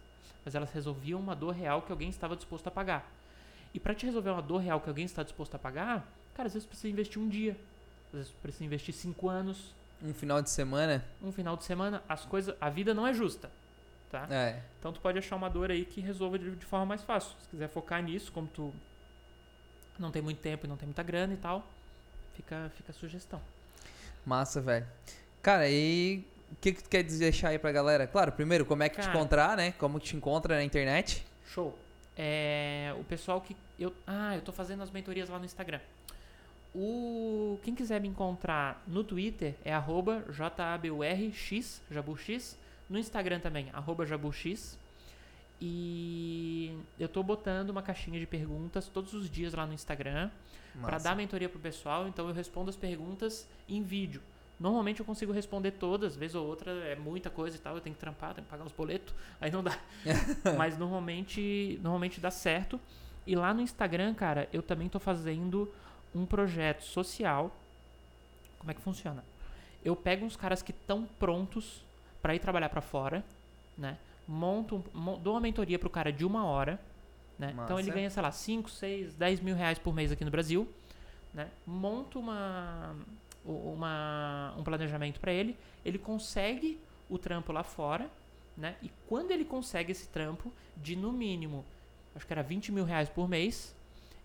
mas 0.45 0.53
elas 0.53 0.71
resolviam 0.71 1.19
uma 1.19 1.35
dor 1.35 1.53
real 1.53 1.81
que 1.81 1.91
alguém 1.91 2.09
estava 2.09 2.35
disposto 2.35 2.67
a 2.67 2.71
pagar. 2.71 3.11
E 3.73 3.79
para 3.79 3.95
te 3.95 4.05
resolver 4.05 4.29
uma 4.29 4.41
dor 4.41 4.59
real 4.59 4.79
que 4.79 4.87
alguém 4.87 5.05
está 5.05 5.23
disposto 5.23 5.55
a 5.55 5.59
pagar, 5.59 6.07
cara, 6.35 6.45
às 6.45 6.53
vezes 6.53 6.67
precisa 6.67 6.89
investir 6.89 7.19
um 7.19 7.27
dia, 7.27 7.57
às 8.07 8.19
vezes 8.19 8.31
precisa 8.41 8.63
investir 8.63 8.93
cinco 8.93 9.27
anos, 9.27 9.73
Um 10.03 10.13
final 10.13 10.41
de 10.43 10.49
semana? 10.51 11.03
um 11.23 11.31
final 11.31 11.57
de 11.57 11.63
semana. 11.63 12.03
As 12.07 12.23
coisas, 12.23 12.55
a 12.61 12.69
vida 12.69 12.93
não 12.93 13.07
é 13.07 13.13
justa, 13.15 13.49
tá? 14.11 14.27
É. 14.29 14.61
Então 14.79 14.93
tu 14.93 15.01
pode 15.01 15.17
achar 15.17 15.35
uma 15.35 15.49
dor 15.49 15.71
aí 15.71 15.83
que 15.85 15.99
resolva 15.99 16.37
de, 16.37 16.55
de 16.55 16.65
forma 16.67 16.85
mais 16.85 17.01
fácil. 17.01 17.35
Se 17.41 17.47
quiser 17.49 17.67
focar 17.67 18.03
nisso, 18.03 18.31
como 18.31 18.47
tu 18.47 18.71
não 19.97 20.11
tem 20.11 20.21
muito 20.21 20.39
tempo 20.39 20.67
e 20.67 20.69
não 20.69 20.77
tem 20.77 20.85
muita 20.85 21.01
grana 21.01 21.33
e 21.33 21.37
tal, 21.37 21.67
fica, 22.35 22.71
fica 22.75 22.91
a 22.91 22.93
sugestão. 22.93 23.41
Massa, 24.25 24.61
velho. 24.61 24.85
Cara, 25.41 25.69
e 25.69 26.23
o 26.51 26.55
que, 26.61 26.71
que 26.73 26.83
tu 26.83 26.89
quer 26.89 27.03
deixar 27.03 27.49
aí 27.49 27.59
pra 27.59 27.71
galera? 27.71 28.07
Claro, 28.07 28.31
primeiro, 28.31 28.65
como 28.65 28.83
é 28.83 28.89
que 28.89 28.95
te 28.95 29.05
Cara. 29.05 29.17
encontrar, 29.17 29.57
né? 29.57 29.71
Como 29.73 29.99
te 29.99 30.15
encontra 30.15 30.55
na 30.55 30.63
internet? 30.63 31.25
Show. 31.47 31.77
É, 32.15 32.95
o 32.99 33.03
pessoal 33.03 33.41
que 33.41 33.55
eu, 33.79 33.93
ah, 34.05 34.35
eu 34.35 34.41
tô 34.41 34.51
fazendo 34.51 34.83
as 34.83 34.91
mentorias 34.91 35.29
lá 35.29 35.39
no 35.39 35.45
Instagram. 35.45 35.79
O 36.75 37.59
quem 37.61 37.75
quiser 37.75 37.99
me 38.01 38.07
encontrar 38.07 38.83
no 38.87 39.03
Twitter 39.03 39.55
é 39.63 39.73
arroba 39.73 40.25
jaburx, 40.31 41.81
jaburx, 41.89 42.57
no 42.89 42.97
Instagram 42.97 43.39
também, 43.39 43.69
arroba 43.73 44.05
jaburx. 44.05 44.77
E 45.65 46.77
eu 46.99 47.07
tô 47.07 47.23
botando 47.23 47.69
uma 47.69 47.81
caixinha 47.81 48.19
de 48.19 48.27
perguntas 48.27 48.89
todos 48.89 49.13
os 49.13 49.29
dias 49.29 49.53
lá 49.53 49.65
no 49.65 49.73
Instagram 49.73 50.29
para 50.81 50.97
dar 50.97 51.15
mentoria 51.15 51.47
pro 51.47 51.57
pessoal, 51.57 52.05
então 52.05 52.27
eu 52.27 52.33
respondo 52.33 52.69
as 52.69 52.75
perguntas 52.75 53.47
em 53.69 53.81
vídeo. 53.81 54.21
Normalmente 54.59 54.99
eu 54.99 55.05
consigo 55.05 55.31
responder 55.31 55.71
todas, 55.71 56.17
vez 56.17 56.35
ou 56.35 56.45
outra 56.45 56.69
é 56.69 56.97
muita 56.97 57.29
coisa 57.29 57.55
e 57.55 57.59
tal, 57.61 57.75
eu 57.75 57.81
tenho 57.81 57.95
que 57.95 57.99
trampar, 58.01 58.33
tenho 58.33 58.43
que 58.43 58.51
pagar 58.51 58.65
os 58.65 58.73
boletos, 58.73 59.15
aí 59.39 59.49
não 59.49 59.63
dá. 59.63 59.79
Mas 60.57 60.77
normalmente, 60.77 61.79
normalmente 61.81 62.19
dá 62.19 62.29
certo. 62.29 62.77
E 63.25 63.33
lá 63.33 63.53
no 63.53 63.61
Instagram, 63.61 64.13
cara, 64.13 64.49
eu 64.51 64.61
também 64.61 64.89
tô 64.89 64.99
fazendo 64.99 65.73
um 66.13 66.25
projeto 66.25 66.83
social. 66.83 67.55
Como 68.59 68.69
é 68.69 68.73
que 68.73 68.81
funciona? 68.81 69.23
Eu 69.81 69.95
pego 69.95 70.25
uns 70.25 70.35
caras 70.35 70.61
que 70.61 70.71
estão 70.71 71.05
prontos 71.17 71.85
para 72.21 72.35
ir 72.35 72.39
trabalhar 72.39 72.67
para 72.67 72.81
fora, 72.81 73.23
né? 73.77 73.97
Monto, 74.27 74.77
um- 74.77 74.83
mon- 74.99 75.19
dou 75.19 75.33
uma 75.33 75.39
mentoria 75.41 75.77
pro 75.77 75.89
cara 75.89 76.11
de 76.11 76.25
uma 76.25 76.45
hora, 76.45 76.79
Né? 77.37 77.51
Então 77.65 77.79
ele 77.79 77.87
ganha, 77.95 78.09
sei 78.11 78.21
lá, 78.21 78.31
5, 78.31 78.69
6, 78.69 79.15
10 79.15 79.39
mil 79.39 79.55
reais 79.55 79.79
por 79.79 79.93
mês 79.93 80.11
aqui 80.11 80.23
no 80.23 80.29
Brasil. 80.31 80.67
Né? 81.33 81.49
Monta 81.65 82.19
uma, 82.19 82.95
uma, 83.43 84.53
um 84.57 84.63
planejamento 84.63 85.19
para 85.19 85.31
ele. 85.33 85.57
Ele 85.83 85.97
consegue 85.97 86.79
o 87.09 87.17
trampo 87.17 87.51
lá 87.51 87.63
fora. 87.63 88.09
Né? 88.55 88.75
E 88.83 88.91
quando 89.09 89.31
ele 89.31 89.43
consegue 89.43 89.91
esse 89.91 90.07
trampo, 90.09 90.51
de 90.77 90.95
no 90.95 91.11
mínimo, 91.11 91.65
acho 92.15 92.25
que 92.25 92.31
era 92.31 92.43
20 92.43 92.71
mil 92.71 92.85
reais 92.85 93.09
por 93.09 93.27
mês, 93.27 93.75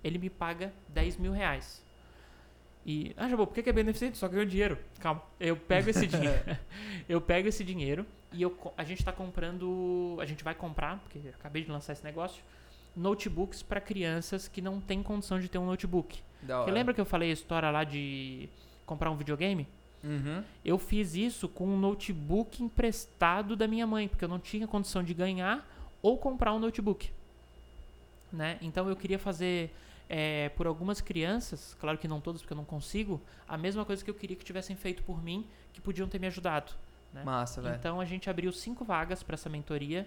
ele 0.05 0.19
me 0.19 0.29
paga 0.29 0.71
10 0.89 1.17
mil 1.17 1.33
reais. 1.33 1.83
E, 2.87 3.13
ah, 3.17 3.29
Jabô, 3.29 3.47
por 3.47 3.55
que 3.55 3.69
é 3.69 3.73
beneficente? 3.73 4.17
Só 4.17 4.29
ganhou 4.29 4.47
dinheiro. 4.47 4.79
Calma. 5.01 5.23
Eu 5.39 5.57
pego 5.57 5.91
esse 5.91 6.07
dinheiro. 6.09 6.41
eu 7.09 7.21
pego 7.21 7.49
esse 7.49 7.63
dinheiro 7.63 8.07
e 8.33 8.43
eu, 8.43 8.57
a 8.77 8.85
gente 8.85 9.05
tá 9.05 9.13
comprando. 9.13 10.17
A 10.21 10.25
gente 10.25 10.43
vai 10.43 10.55
comprar, 10.55 10.99
porque 10.99 11.19
eu 11.19 11.31
acabei 11.39 11.63
de 11.63 11.71
lançar 11.71 11.93
esse 11.93 12.05
negócio, 12.05 12.43
notebooks 12.97 13.63
para 13.63 13.81
crianças 13.81 14.49
que 14.49 14.63
não 14.63 14.81
têm 14.81 15.03
condição 15.03 15.39
de 15.39 15.49
ter 15.49 15.59
um 15.59 15.67
notebook. 15.67 16.21
Hora. 16.49 16.71
lembra 16.71 16.95
que 16.95 17.01
eu 17.01 17.05
falei 17.05 17.31
a 17.31 17.33
história 17.33 17.71
lá 17.71 17.85
de 17.85 18.49
comprar 18.87 19.11
um 19.11 19.17
videogame? 19.17 19.67
Uhum. 20.03 20.43
Eu 20.65 20.79
fiz 20.79 21.15
isso 21.15 21.49
com 21.49 21.67
um 21.67 21.79
notebook 21.79 22.63
emprestado 22.63 23.57
da 23.57 23.67
minha 23.67 23.87
mãe, 23.87 24.09
porque 24.09 24.25
eu 24.25 24.29
não 24.29 24.39
tinha 24.39 24.67
condição 24.67 25.03
de 25.03 25.13
ganhar 25.13 25.67
ou 26.01 26.17
comprar 26.17 26.55
um 26.55 26.59
notebook. 26.59 27.11
Né? 28.33 28.59
Então 28.61 28.89
eu 28.89 28.95
queria 28.95 29.19
fazer 29.19 29.75
é, 30.09 30.49
por 30.51 30.67
algumas 30.67 31.01
crianças, 31.01 31.77
claro 31.79 31.99
que 31.99 32.09
não 32.09 32.21
todas, 32.21 32.41
porque 32.41 32.53
eu 32.53 32.57
não 32.57 32.65
consigo, 32.65 33.21
a 33.47 33.59
mesma 33.59 33.85
coisa 33.85 34.03
que 34.03 34.11
eu 34.11 34.15
queria 34.15 34.37
que 34.37 34.45
tivessem 34.45 34.75
feito 34.75 35.03
por 35.03 35.23
mim, 35.23 35.47
que 35.73 35.81
podiam 35.81 36.09
ter 36.09 36.19
me 36.19 36.27
ajudado. 36.27 36.73
né? 37.13 37.23
Massa, 37.25 37.61
velho. 37.61 37.77
Então 37.77 38.01
a 38.01 38.05
gente 38.05 38.29
abriu 38.29 38.53
cinco 38.53 38.85
vagas 38.85 39.23
para 39.23 39.35
essa 39.35 39.49
mentoria, 39.49 40.07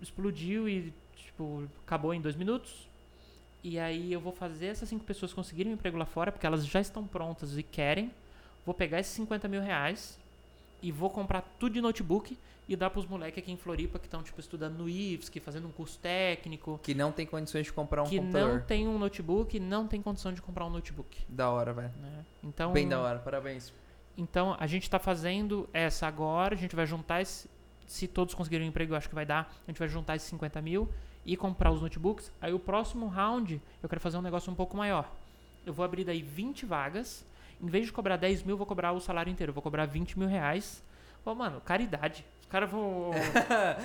explodiu 0.00 0.68
e 0.68 0.92
tipo 1.14 1.68
acabou 1.86 2.12
em 2.12 2.20
dois 2.20 2.36
minutos. 2.36 2.88
E 3.62 3.78
aí 3.78 4.12
eu 4.12 4.20
vou 4.20 4.32
fazer 4.32 4.66
essas 4.66 4.88
cinco 4.88 5.04
pessoas 5.04 5.32
conseguirem 5.32 5.72
um 5.72 5.74
emprego 5.74 5.98
lá 5.98 6.06
fora, 6.06 6.32
porque 6.32 6.46
elas 6.46 6.66
já 6.66 6.80
estão 6.80 7.06
prontas 7.06 7.58
e 7.58 7.62
querem. 7.62 8.10
Vou 8.64 8.74
pegar 8.74 9.00
esses 9.00 9.12
50 9.14 9.48
mil 9.48 9.60
reais 9.60 10.18
e 10.82 10.90
vou 10.92 11.10
comprar 11.10 11.42
tudo 11.58 11.72
de 11.74 11.80
notebook 11.80 12.36
e 12.68 12.76
dar 12.76 12.88
pros 12.90 13.04
moleques 13.06 13.42
aqui 13.42 13.50
em 13.50 13.56
Floripa 13.56 13.98
que 13.98 14.06
estão 14.06 14.22
tipo 14.22 14.38
estudando 14.40 14.78
no 14.78 14.88
IFSC, 14.88 15.40
fazendo 15.40 15.66
um 15.66 15.72
curso 15.72 15.98
técnico, 15.98 16.78
Que 16.82 16.94
não 16.94 17.10
tem 17.10 17.26
condições 17.26 17.66
de 17.66 17.72
comprar 17.72 18.02
um 18.02 18.06
que 18.06 18.18
computador. 18.18 18.54
não 18.58 18.60
tem 18.64 18.86
um 18.86 18.98
notebook, 18.98 19.58
não 19.58 19.86
tem 19.88 20.00
condição 20.00 20.32
de 20.32 20.40
comprar 20.40 20.64
um 20.66 20.70
notebook. 20.70 21.24
Da 21.28 21.50
hora, 21.50 21.72
velho. 21.72 21.92
né? 22.00 22.24
Então 22.44 22.72
Bem 22.72 22.88
da 22.88 23.00
hora, 23.00 23.18
parabéns. 23.18 23.72
então, 24.16 24.56
a 24.58 24.66
gente 24.66 24.84
está 24.84 24.98
fazendo 24.98 25.68
essa 25.72 26.06
agora, 26.06 26.54
a 26.54 26.58
gente 26.58 26.76
vai 26.76 26.86
juntar 26.86 27.20
esse, 27.20 27.50
se 27.86 28.06
todos 28.06 28.34
conseguirem 28.34 28.66
um 28.66 28.70
emprego, 28.70 28.92
eu 28.92 28.96
acho 28.96 29.08
que 29.08 29.14
vai 29.16 29.26
dar, 29.26 29.52
a 29.66 29.70
gente 29.70 29.78
vai 29.78 29.88
juntar 29.88 30.14
esses 30.16 30.28
50 30.28 30.62
mil 30.62 30.88
e 31.26 31.36
comprar 31.36 31.72
os 31.72 31.82
notebooks. 31.82 32.32
Aí 32.40 32.52
o 32.52 32.58
próximo 32.60 33.08
round, 33.08 33.60
eu 33.82 33.88
quero 33.88 34.00
fazer 34.00 34.16
um 34.16 34.22
negócio 34.22 34.50
um 34.50 34.54
pouco 34.54 34.76
maior. 34.76 35.10
Eu 35.66 35.72
vou 35.72 35.84
abrir 35.84 36.04
daí 36.04 36.22
20 36.22 36.64
vagas, 36.66 37.26
em 37.62 37.66
vez 37.68 37.86
de 37.86 37.92
cobrar 37.92 38.16
10 38.16 38.42
mil, 38.42 38.56
vou 38.56 38.66
cobrar 38.66 38.92
o 38.92 39.00
salário 39.00 39.30
inteiro, 39.30 39.52
vou 39.52 39.62
cobrar 39.62 39.86
20 39.86 40.18
mil 40.18 40.28
reais. 40.28 40.82
Pô, 41.24 41.34
mano, 41.34 41.60
caridade. 41.60 42.24
Os 42.40 42.46
caras 42.46 42.70
vão... 42.70 43.10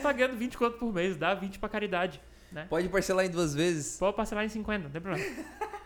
Tá 0.01 0.11
ganhando 0.13 0.37
20 0.37 0.57
quanto 0.57 0.77
por 0.77 0.93
mês, 0.93 1.17
dá 1.17 1.33
20 1.33 1.59
pra 1.59 1.67
caridade. 1.69 2.21
Pode 2.69 2.87
parcelar 2.89 3.25
em 3.25 3.29
duas 3.29 3.53
vezes. 3.53 3.97
Pode 3.97 4.15
parcelar 4.15 4.45
em 4.45 4.49
50, 4.49 4.83
não 4.85 4.89
tem 4.91 5.01
problema. 5.01 5.25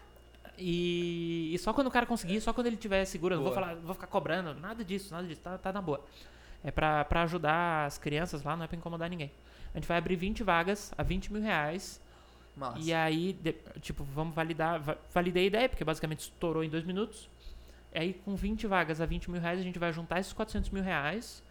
E, 0.61 1.51
e 1.53 1.57
só 1.59 1.71
quando 1.71 1.87
o 1.87 1.91
cara 1.91 2.05
conseguir, 2.05 2.41
só 2.41 2.51
quando 2.51 2.67
ele 2.67 2.75
tiver 2.75 3.05
seguro, 3.05 3.35
não 3.35 3.43
vou 3.43 3.53
falar, 3.53 3.75
vou 3.75 3.93
ficar 3.93 4.07
cobrando, 4.07 4.53
nada 4.59 4.83
disso, 4.83 5.13
nada 5.13 5.25
disso, 5.25 5.39
tá, 5.41 5.57
tá 5.57 5.71
na 5.71 5.81
boa. 5.81 6.03
É 6.61 6.69
pra, 6.69 7.05
pra 7.05 7.23
ajudar 7.23 7.85
as 7.85 7.97
crianças 7.97 8.43
lá, 8.43 8.57
não 8.57 8.65
é 8.65 8.67
pra 8.67 8.75
incomodar 8.75 9.09
ninguém. 9.09 9.31
A 9.73 9.77
gente 9.77 9.87
vai 9.87 9.97
abrir 9.97 10.17
20 10.17 10.43
vagas 10.43 10.91
a 10.97 11.01
20 11.03 11.31
mil 11.31 11.41
reais. 11.41 12.01
E 12.81 12.93
aí, 12.93 13.31
de- 13.31 13.55
tipo, 13.79 14.03
vamos 14.03 14.35
validar. 14.35 14.81
va- 14.81 14.97
Validei 15.13 15.43
a 15.43 15.47
ideia, 15.47 15.69
porque 15.69 15.85
basicamente 15.85 16.19
estourou 16.21 16.61
em 16.61 16.69
dois 16.69 16.83
minutos. 16.83 17.29
Aí, 17.93 18.13
com 18.13 18.35
20 18.35 18.67
vagas 18.67 19.01
a 19.01 19.05
20 19.05 19.31
mil 19.31 19.41
reais, 19.41 19.59
a 19.59 19.63
gente 19.63 19.79
vai 19.79 19.91
juntar 19.91 20.19
esses 20.19 20.31
400 20.33 20.69
mil 20.69 20.83
reais 20.83 21.41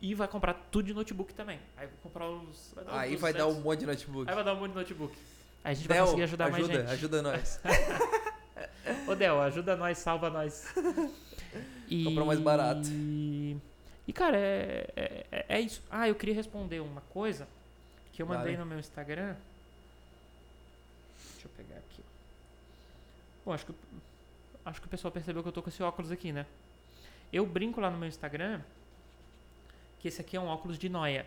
e 0.00 0.14
vai 0.14 0.28
comprar 0.28 0.54
tudo 0.54 0.86
de 0.86 0.94
notebook 0.94 1.34
também. 1.34 1.58
Aí, 1.76 1.86
vou 1.86 1.96
comprar 2.02 2.28
os. 2.28 2.72
vai 2.74 2.84
Aí 3.10 3.16
vai 3.16 3.32
dar 3.32 3.40
200. 3.44 3.58
um 3.58 3.64
monte 3.64 3.80
de 3.80 3.86
notebook. 3.86 4.28
Aí 4.28 4.34
vai 4.34 4.44
dar 4.44 4.54
um 4.54 4.60
monte 4.60 4.70
de 4.70 4.76
notebook. 4.76 5.16
Aí 5.64 5.72
a 5.72 5.74
gente 5.74 5.88
vai 5.88 5.96
Del, 5.96 6.04
conseguir 6.06 6.22
ajudar 6.22 6.44
ajuda, 6.46 6.62
mais 6.62 6.80
gente. 6.80 6.90
ajuda 6.92 7.22
nós. 7.22 7.60
Ô 9.06 9.14
Del, 9.14 9.40
ajuda 9.42 9.76
nós, 9.76 9.98
salva 9.98 10.30
nós. 10.30 10.66
E... 11.88 12.04
Comprar 12.04 12.24
mais 12.24 12.38
barato. 12.38 12.88
E 12.88 14.12
cara, 14.14 14.36
é, 14.36 14.86
é, 14.94 15.26
é- 15.32 15.46
é 15.48 15.60
isso. 15.60 15.82
Ah, 15.90 16.08
eu 16.08 16.14
queria 16.14 16.34
responder 16.34 16.78
uma 16.78 17.00
coisa 17.00 17.48
que 18.12 18.22
eu 18.22 18.26
mandei 18.26 18.56
no 18.56 18.64
meu 18.64 18.78
Instagram. 18.78 19.34
Deixa 21.32 21.48
eu 21.48 21.50
pegar 21.56 21.78
aqui. 21.78 22.00
Bom, 23.44 23.52
acho 23.52 23.66
que, 23.66 23.74
acho 24.64 24.80
que 24.80 24.86
o 24.86 24.90
pessoal 24.90 25.10
percebeu 25.10 25.42
que 25.42 25.48
eu 25.48 25.52
tô 25.52 25.62
com 25.62 25.68
esse 25.68 25.82
óculos 25.82 26.10
aqui, 26.10 26.32
né? 26.32 26.46
Eu 27.32 27.46
brinco 27.46 27.80
lá 27.80 27.90
no 27.90 27.98
meu 27.98 28.08
Instagram 28.08 28.60
que 30.00 30.08
esse 30.08 30.20
aqui 30.20 30.36
é 30.36 30.40
um 30.40 30.46
óculos 30.46 30.78
de 30.78 30.88
noia. 30.88 31.26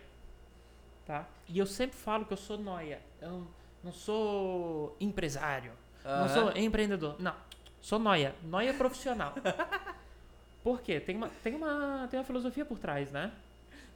Tá? 1.06 1.26
E 1.48 1.58
eu 1.58 1.66
sempre 1.66 1.96
falo 1.96 2.24
que 2.24 2.32
eu 2.32 2.36
sou 2.36 2.58
noia. 2.58 3.00
Eu 3.20 3.30
não, 3.30 3.46
não 3.84 3.92
sou 3.92 4.96
empresário. 5.00 5.72
Não 6.04 6.10
Aham. 6.10 6.28
sou 6.28 6.56
empreendedor. 6.56 7.16
Não. 7.20 7.34
Sou 7.80 7.98
noia. 7.98 8.34
Noia 8.42 8.74
profissional. 8.74 9.34
Por 10.62 10.80
quê? 10.80 10.98
Tem 10.98 11.14
uma, 11.14 11.28
tem, 11.42 11.54
uma, 11.54 12.08
tem 12.10 12.18
uma 12.18 12.24
filosofia 12.24 12.64
por 12.64 12.78
trás, 12.78 13.12
né? 13.12 13.30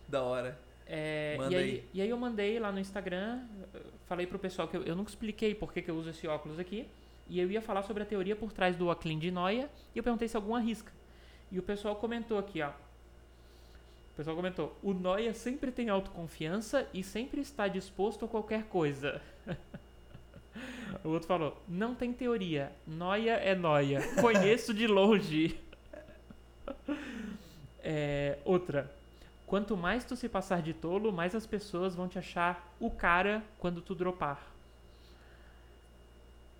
Da 0.06 0.22
hora. 0.22 0.58
É, 0.86 1.34
Manda 1.38 1.54
e, 1.54 1.56
aí, 1.56 1.62
aí. 1.62 1.88
e 1.94 2.02
aí 2.02 2.10
eu 2.10 2.16
mandei 2.18 2.58
lá 2.58 2.70
no 2.70 2.78
Instagram, 2.78 3.40
falei 4.06 4.26
pro 4.26 4.38
pessoal 4.38 4.68
que 4.68 4.76
eu, 4.76 4.82
eu 4.82 4.94
nunca 4.94 5.08
expliquei 5.10 5.54
por 5.54 5.72
que, 5.72 5.80
que 5.80 5.90
eu 5.90 5.96
uso 5.96 6.10
esse 6.10 6.28
óculos 6.28 6.58
aqui. 6.58 6.86
E 7.28 7.38
eu 7.38 7.50
ia 7.50 7.60
falar 7.60 7.82
sobre 7.82 8.02
a 8.02 8.06
teoria 8.06 8.34
por 8.34 8.52
trás 8.52 8.76
do 8.76 8.88
óculos 8.88 9.20
de 9.20 9.30
noia. 9.30 9.68
E 9.94 9.98
eu 9.98 10.04
perguntei 10.04 10.28
se 10.28 10.36
alguma 10.36 10.60
risca. 10.60 10.92
E 11.50 11.58
o 11.58 11.62
pessoal 11.62 11.96
comentou 11.96 12.38
aqui, 12.38 12.62
ó. 12.62 12.70
O 12.70 14.16
pessoal 14.16 14.36
comentou: 14.36 14.76
o 14.82 14.92
noia 14.92 15.34
sempre 15.34 15.70
tem 15.70 15.88
autoconfiança 15.88 16.86
e 16.92 17.02
sempre 17.02 17.40
está 17.40 17.68
disposto 17.68 18.24
a 18.24 18.28
qualquer 18.28 18.64
coisa. 18.64 19.20
o 21.04 21.10
outro 21.10 21.28
falou: 21.28 21.62
não 21.68 21.94
tem 21.94 22.12
teoria. 22.12 22.72
Noia 22.86 23.32
é 23.32 23.54
noia. 23.54 24.00
Conheço 24.20 24.72
de 24.74 24.86
longe. 24.86 25.58
É, 27.90 28.38
outra. 28.44 28.92
Quanto 29.46 29.74
mais 29.74 30.04
tu 30.04 30.14
se 30.14 30.28
passar 30.28 30.60
de 30.60 30.74
tolo, 30.74 31.10
mais 31.10 31.34
as 31.34 31.46
pessoas 31.46 31.94
vão 31.94 32.06
te 32.06 32.18
achar 32.18 32.74
o 32.78 32.90
cara 32.90 33.42
quando 33.58 33.80
tu 33.80 33.94
dropar. 33.94 34.57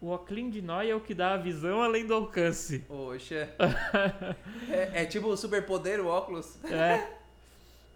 O 0.01 0.11
óculos 0.11 0.53
de 0.53 0.63
noia 0.63 0.93
é 0.93 0.95
o 0.95 1.01
que 1.01 1.13
dá 1.13 1.35
a 1.35 1.37
visão 1.37 1.83
além 1.83 2.07
do 2.07 2.15
alcance. 2.15 2.85
Oxa. 2.89 3.49
é, 4.71 5.03
é 5.03 5.05
tipo 5.05 5.27
o 5.27 5.37
superpoder, 5.37 6.01
o 6.01 6.07
óculos. 6.07 6.63
É. 6.65 7.19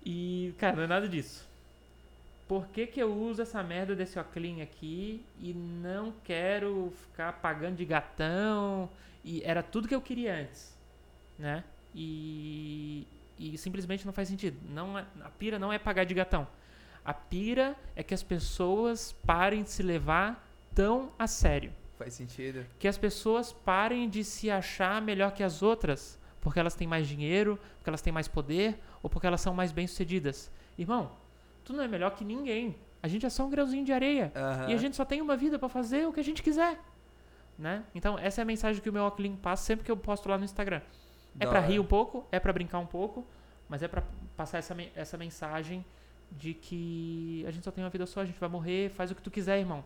E, 0.04 0.52
cara, 0.58 0.74
não 0.74 0.82
é 0.82 0.86
nada 0.88 1.08
disso. 1.08 1.48
Por 2.48 2.66
que, 2.66 2.88
que 2.88 3.00
eu 3.00 3.14
uso 3.16 3.40
essa 3.40 3.62
merda 3.62 3.94
desse 3.94 4.18
óculos 4.18 4.60
aqui 4.60 5.24
e 5.40 5.54
não 5.54 6.12
quero 6.24 6.92
ficar 7.04 7.34
pagando 7.34 7.76
de 7.76 7.84
gatão? 7.84 8.90
E 9.24 9.42
era 9.44 9.62
tudo 9.62 9.86
que 9.86 9.94
eu 9.94 10.00
queria 10.00 10.34
antes, 10.34 10.76
né? 11.38 11.62
E, 11.94 13.06
e 13.38 13.56
simplesmente 13.56 14.04
não 14.04 14.12
faz 14.12 14.26
sentido. 14.26 14.58
Não 14.70 14.98
é- 14.98 15.06
a 15.22 15.28
pira 15.30 15.56
não 15.56 15.72
é 15.72 15.78
pagar 15.78 16.02
de 16.02 16.14
gatão. 16.14 16.48
A 17.04 17.14
pira 17.14 17.76
é 17.94 18.02
que 18.02 18.12
as 18.12 18.24
pessoas 18.24 19.12
parem 19.24 19.62
de 19.62 19.70
se 19.70 19.84
levar 19.84 20.44
tão 20.74 21.12
a 21.16 21.28
sério 21.28 21.72
Faz 22.02 22.14
sentido. 22.14 22.64
que 22.78 22.88
as 22.88 22.98
pessoas 22.98 23.52
parem 23.52 24.08
de 24.08 24.22
se 24.24 24.50
achar 24.50 25.00
melhor 25.02 25.32
que 25.32 25.42
as 25.42 25.62
outras 25.62 26.18
porque 26.40 26.58
elas 26.58 26.74
têm 26.74 26.88
mais 26.88 27.06
dinheiro, 27.06 27.58
porque 27.78 27.88
elas 27.88 28.02
têm 28.02 28.12
mais 28.12 28.26
poder 28.26 28.76
ou 29.02 29.08
porque 29.08 29.26
elas 29.26 29.40
são 29.40 29.54
mais 29.54 29.70
bem-sucedidas. 29.70 30.50
Irmão, 30.76 31.12
tu 31.64 31.72
não 31.72 31.84
é 31.84 31.88
melhor 31.88 32.10
que 32.16 32.24
ninguém. 32.24 32.74
A 33.00 33.06
gente 33.08 33.24
é 33.24 33.30
só 33.30 33.44
um 33.46 33.50
grãozinho 33.50 33.84
de 33.84 33.92
areia 33.92 34.32
Aham. 34.34 34.68
e 34.70 34.74
a 34.74 34.76
gente 34.76 34.96
só 34.96 35.04
tem 35.04 35.20
uma 35.20 35.36
vida 35.36 35.58
pra 35.58 35.68
fazer 35.68 36.06
o 36.06 36.12
que 36.12 36.18
a 36.20 36.24
gente 36.24 36.42
quiser, 36.42 36.78
né? 37.58 37.84
Então, 37.94 38.18
essa 38.18 38.40
é 38.40 38.42
a 38.42 38.44
mensagem 38.44 38.82
que 38.82 38.90
o 38.90 38.92
meu 38.92 39.04
óculos 39.04 39.36
passa 39.40 39.64
sempre 39.64 39.84
que 39.84 39.90
eu 39.90 39.96
posto 39.96 40.28
lá 40.28 40.36
no 40.38 40.44
Instagram. 40.44 40.80
É 41.38 41.44
Da 41.44 41.50
hora. 41.50 41.60
rir 41.60 41.78
um 41.78 41.84
pouco, 41.84 42.26
é 42.32 42.38
pra 42.40 42.52
brincar 42.52 42.78
um 42.80 42.86
pouco, 42.86 43.24
mas 43.68 43.82
é 43.82 43.88
pra 43.88 44.02
passar 44.36 44.58
essa, 44.58 44.76
essa 44.94 45.16
mensagem 45.16 45.84
de 46.30 46.54
que 46.54 47.44
a 47.46 47.50
gente 47.50 47.64
só 47.64 47.70
tem 47.70 47.82
uma 47.84 47.90
vida 47.90 48.06
só, 48.06 48.20
a 48.20 48.24
gente 48.24 48.38
vai 48.38 48.48
morrer, 48.48 48.90
faz 48.90 49.10
o 49.10 49.14
que 49.14 49.22
tu 49.22 49.30
quiser, 49.30 49.58
irmão. 49.58 49.84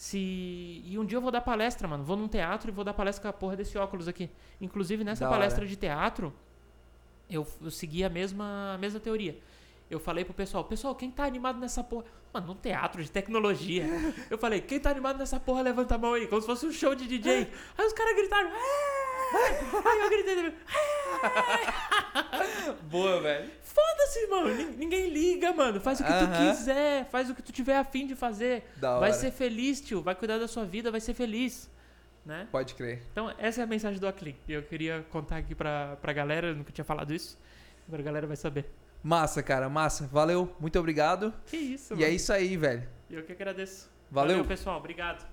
Se 0.00 0.82
e 0.86 0.98
um 0.98 1.04
dia 1.04 1.18
eu 1.18 1.20
vou 1.20 1.30
dar 1.30 1.42
palestra, 1.42 1.86
mano, 1.86 2.02
vou 2.02 2.16
num 2.16 2.26
teatro 2.26 2.70
e 2.70 2.72
vou 2.72 2.82
dar 2.82 2.94
palestra 2.94 3.20
com 3.20 3.28
a 3.28 3.32
porra 3.38 3.54
desse 3.54 3.76
óculos 3.76 4.08
aqui. 4.08 4.30
Inclusive 4.58 5.04
nessa 5.04 5.26
Da 5.26 5.30
palestra 5.30 5.60
hora. 5.60 5.68
de 5.68 5.76
teatro, 5.76 6.32
eu, 7.28 7.46
eu 7.60 7.70
segui 7.70 8.02
a 8.02 8.08
mesma 8.08 8.72
a 8.76 8.78
mesma 8.78 8.98
teoria. 8.98 9.38
Eu 9.90 10.00
falei 10.00 10.24
pro 10.24 10.32
pessoal, 10.32 10.64
pessoal, 10.64 10.94
quem 10.94 11.10
tá 11.10 11.24
animado 11.24 11.58
nessa 11.58 11.84
porra? 11.84 12.06
Mano, 12.32 12.46
num 12.46 12.54
teatro 12.54 13.04
de 13.04 13.10
tecnologia. 13.10 13.84
Eu 14.30 14.38
falei, 14.38 14.60
quem 14.62 14.78
tá 14.80 14.88
animado 14.88 15.18
nessa 15.18 15.38
porra, 15.38 15.60
levanta 15.62 15.96
a 15.96 15.98
mão 15.98 16.14
aí, 16.14 16.26
como 16.28 16.40
se 16.40 16.46
fosse 16.46 16.64
um 16.64 16.72
show 16.72 16.94
de 16.94 17.06
DJ. 17.06 17.48
Aí 17.76 17.86
os 17.86 17.92
caras 17.92 18.14
gritaram, 18.16 18.48
"É!" 18.48 18.99
Aí 19.32 20.00
eu 20.00 20.08
gritei 20.10 20.34
também, 20.36 20.54
Boa, 22.90 23.20
velho. 23.20 23.50
foda-se 23.62 24.26
mano. 24.26 24.54
Nin- 24.54 24.76
Ninguém 24.76 25.08
liga, 25.08 25.52
mano. 25.52 25.80
Faz 25.80 26.00
o 26.00 26.04
que 26.04 26.08
tu 26.08 26.14
Aham. 26.24 26.50
quiser. 26.50 27.08
Faz 27.10 27.30
o 27.30 27.34
que 27.34 27.42
tu 27.42 27.52
tiver 27.52 27.76
afim 27.76 28.06
de 28.06 28.14
fazer. 28.16 28.64
Da 28.76 28.98
Vai 28.98 29.10
hora. 29.10 29.18
ser 29.20 29.30
feliz, 29.30 29.80
tio. 29.80 30.02
Vai 30.02 30.14
cuidar 30.14 30.38
da 30.38 30.48
sua 30.48 30.64
vida, 30.64 30.90
vai 30.90 31.00
ser 31.00 31.14
feliz. 31.14 31.70
Né? 32.24 32.46
Pode 32.50 32.74
crer. 32.74 33.02
Então, 33.12 33.32
essa 33.38 33.60
é 33.60 33.64
a 33.64 33.66
mensagem 33.66 33.98
do 33.98 34.06
Aclin. 34.06 34.36
E 34.46 34.52
eu 34.52 34.62
queria 34.62 35.04
contar 35.10 35.36
aqui 35.38 35.54
pra, 35.54 35.96
pra 36.02 36.12
galera. 36.12 36.48
Eu 36.48 36.56
nunca 36.56 36.72
tinha 36.72 36.84
falado 36.84 37.14
isso. 37.14 37.38
Agora 37.86 38.02
a 38.02 38.04
galera 38.04 38.26
vai 38.26 38.36
saber. 38.36 38.66
Massa, 39.02 39.42
cara, 39.42 39.68
massa. 39.68 40.06
Valeu, 40.12 40.54
muito 40.60 40.78
obrigado. 40.78 41.32
Que 41.46 41.56
isso, 41.56 41.94
e 41.94 41.96
mano. 41.96 42.06
é 42.06 42.10
isso 42.10 42.32
aí, 42.32 42.56
velho. 42.56 42.86
Eu 43.10 43.22
que 43.24 43.32
agradeço. 43.32 43.88
Valeu. 44.10 44.44
pessoal. 44.44 44.76
Obrigado. 44.78 45.24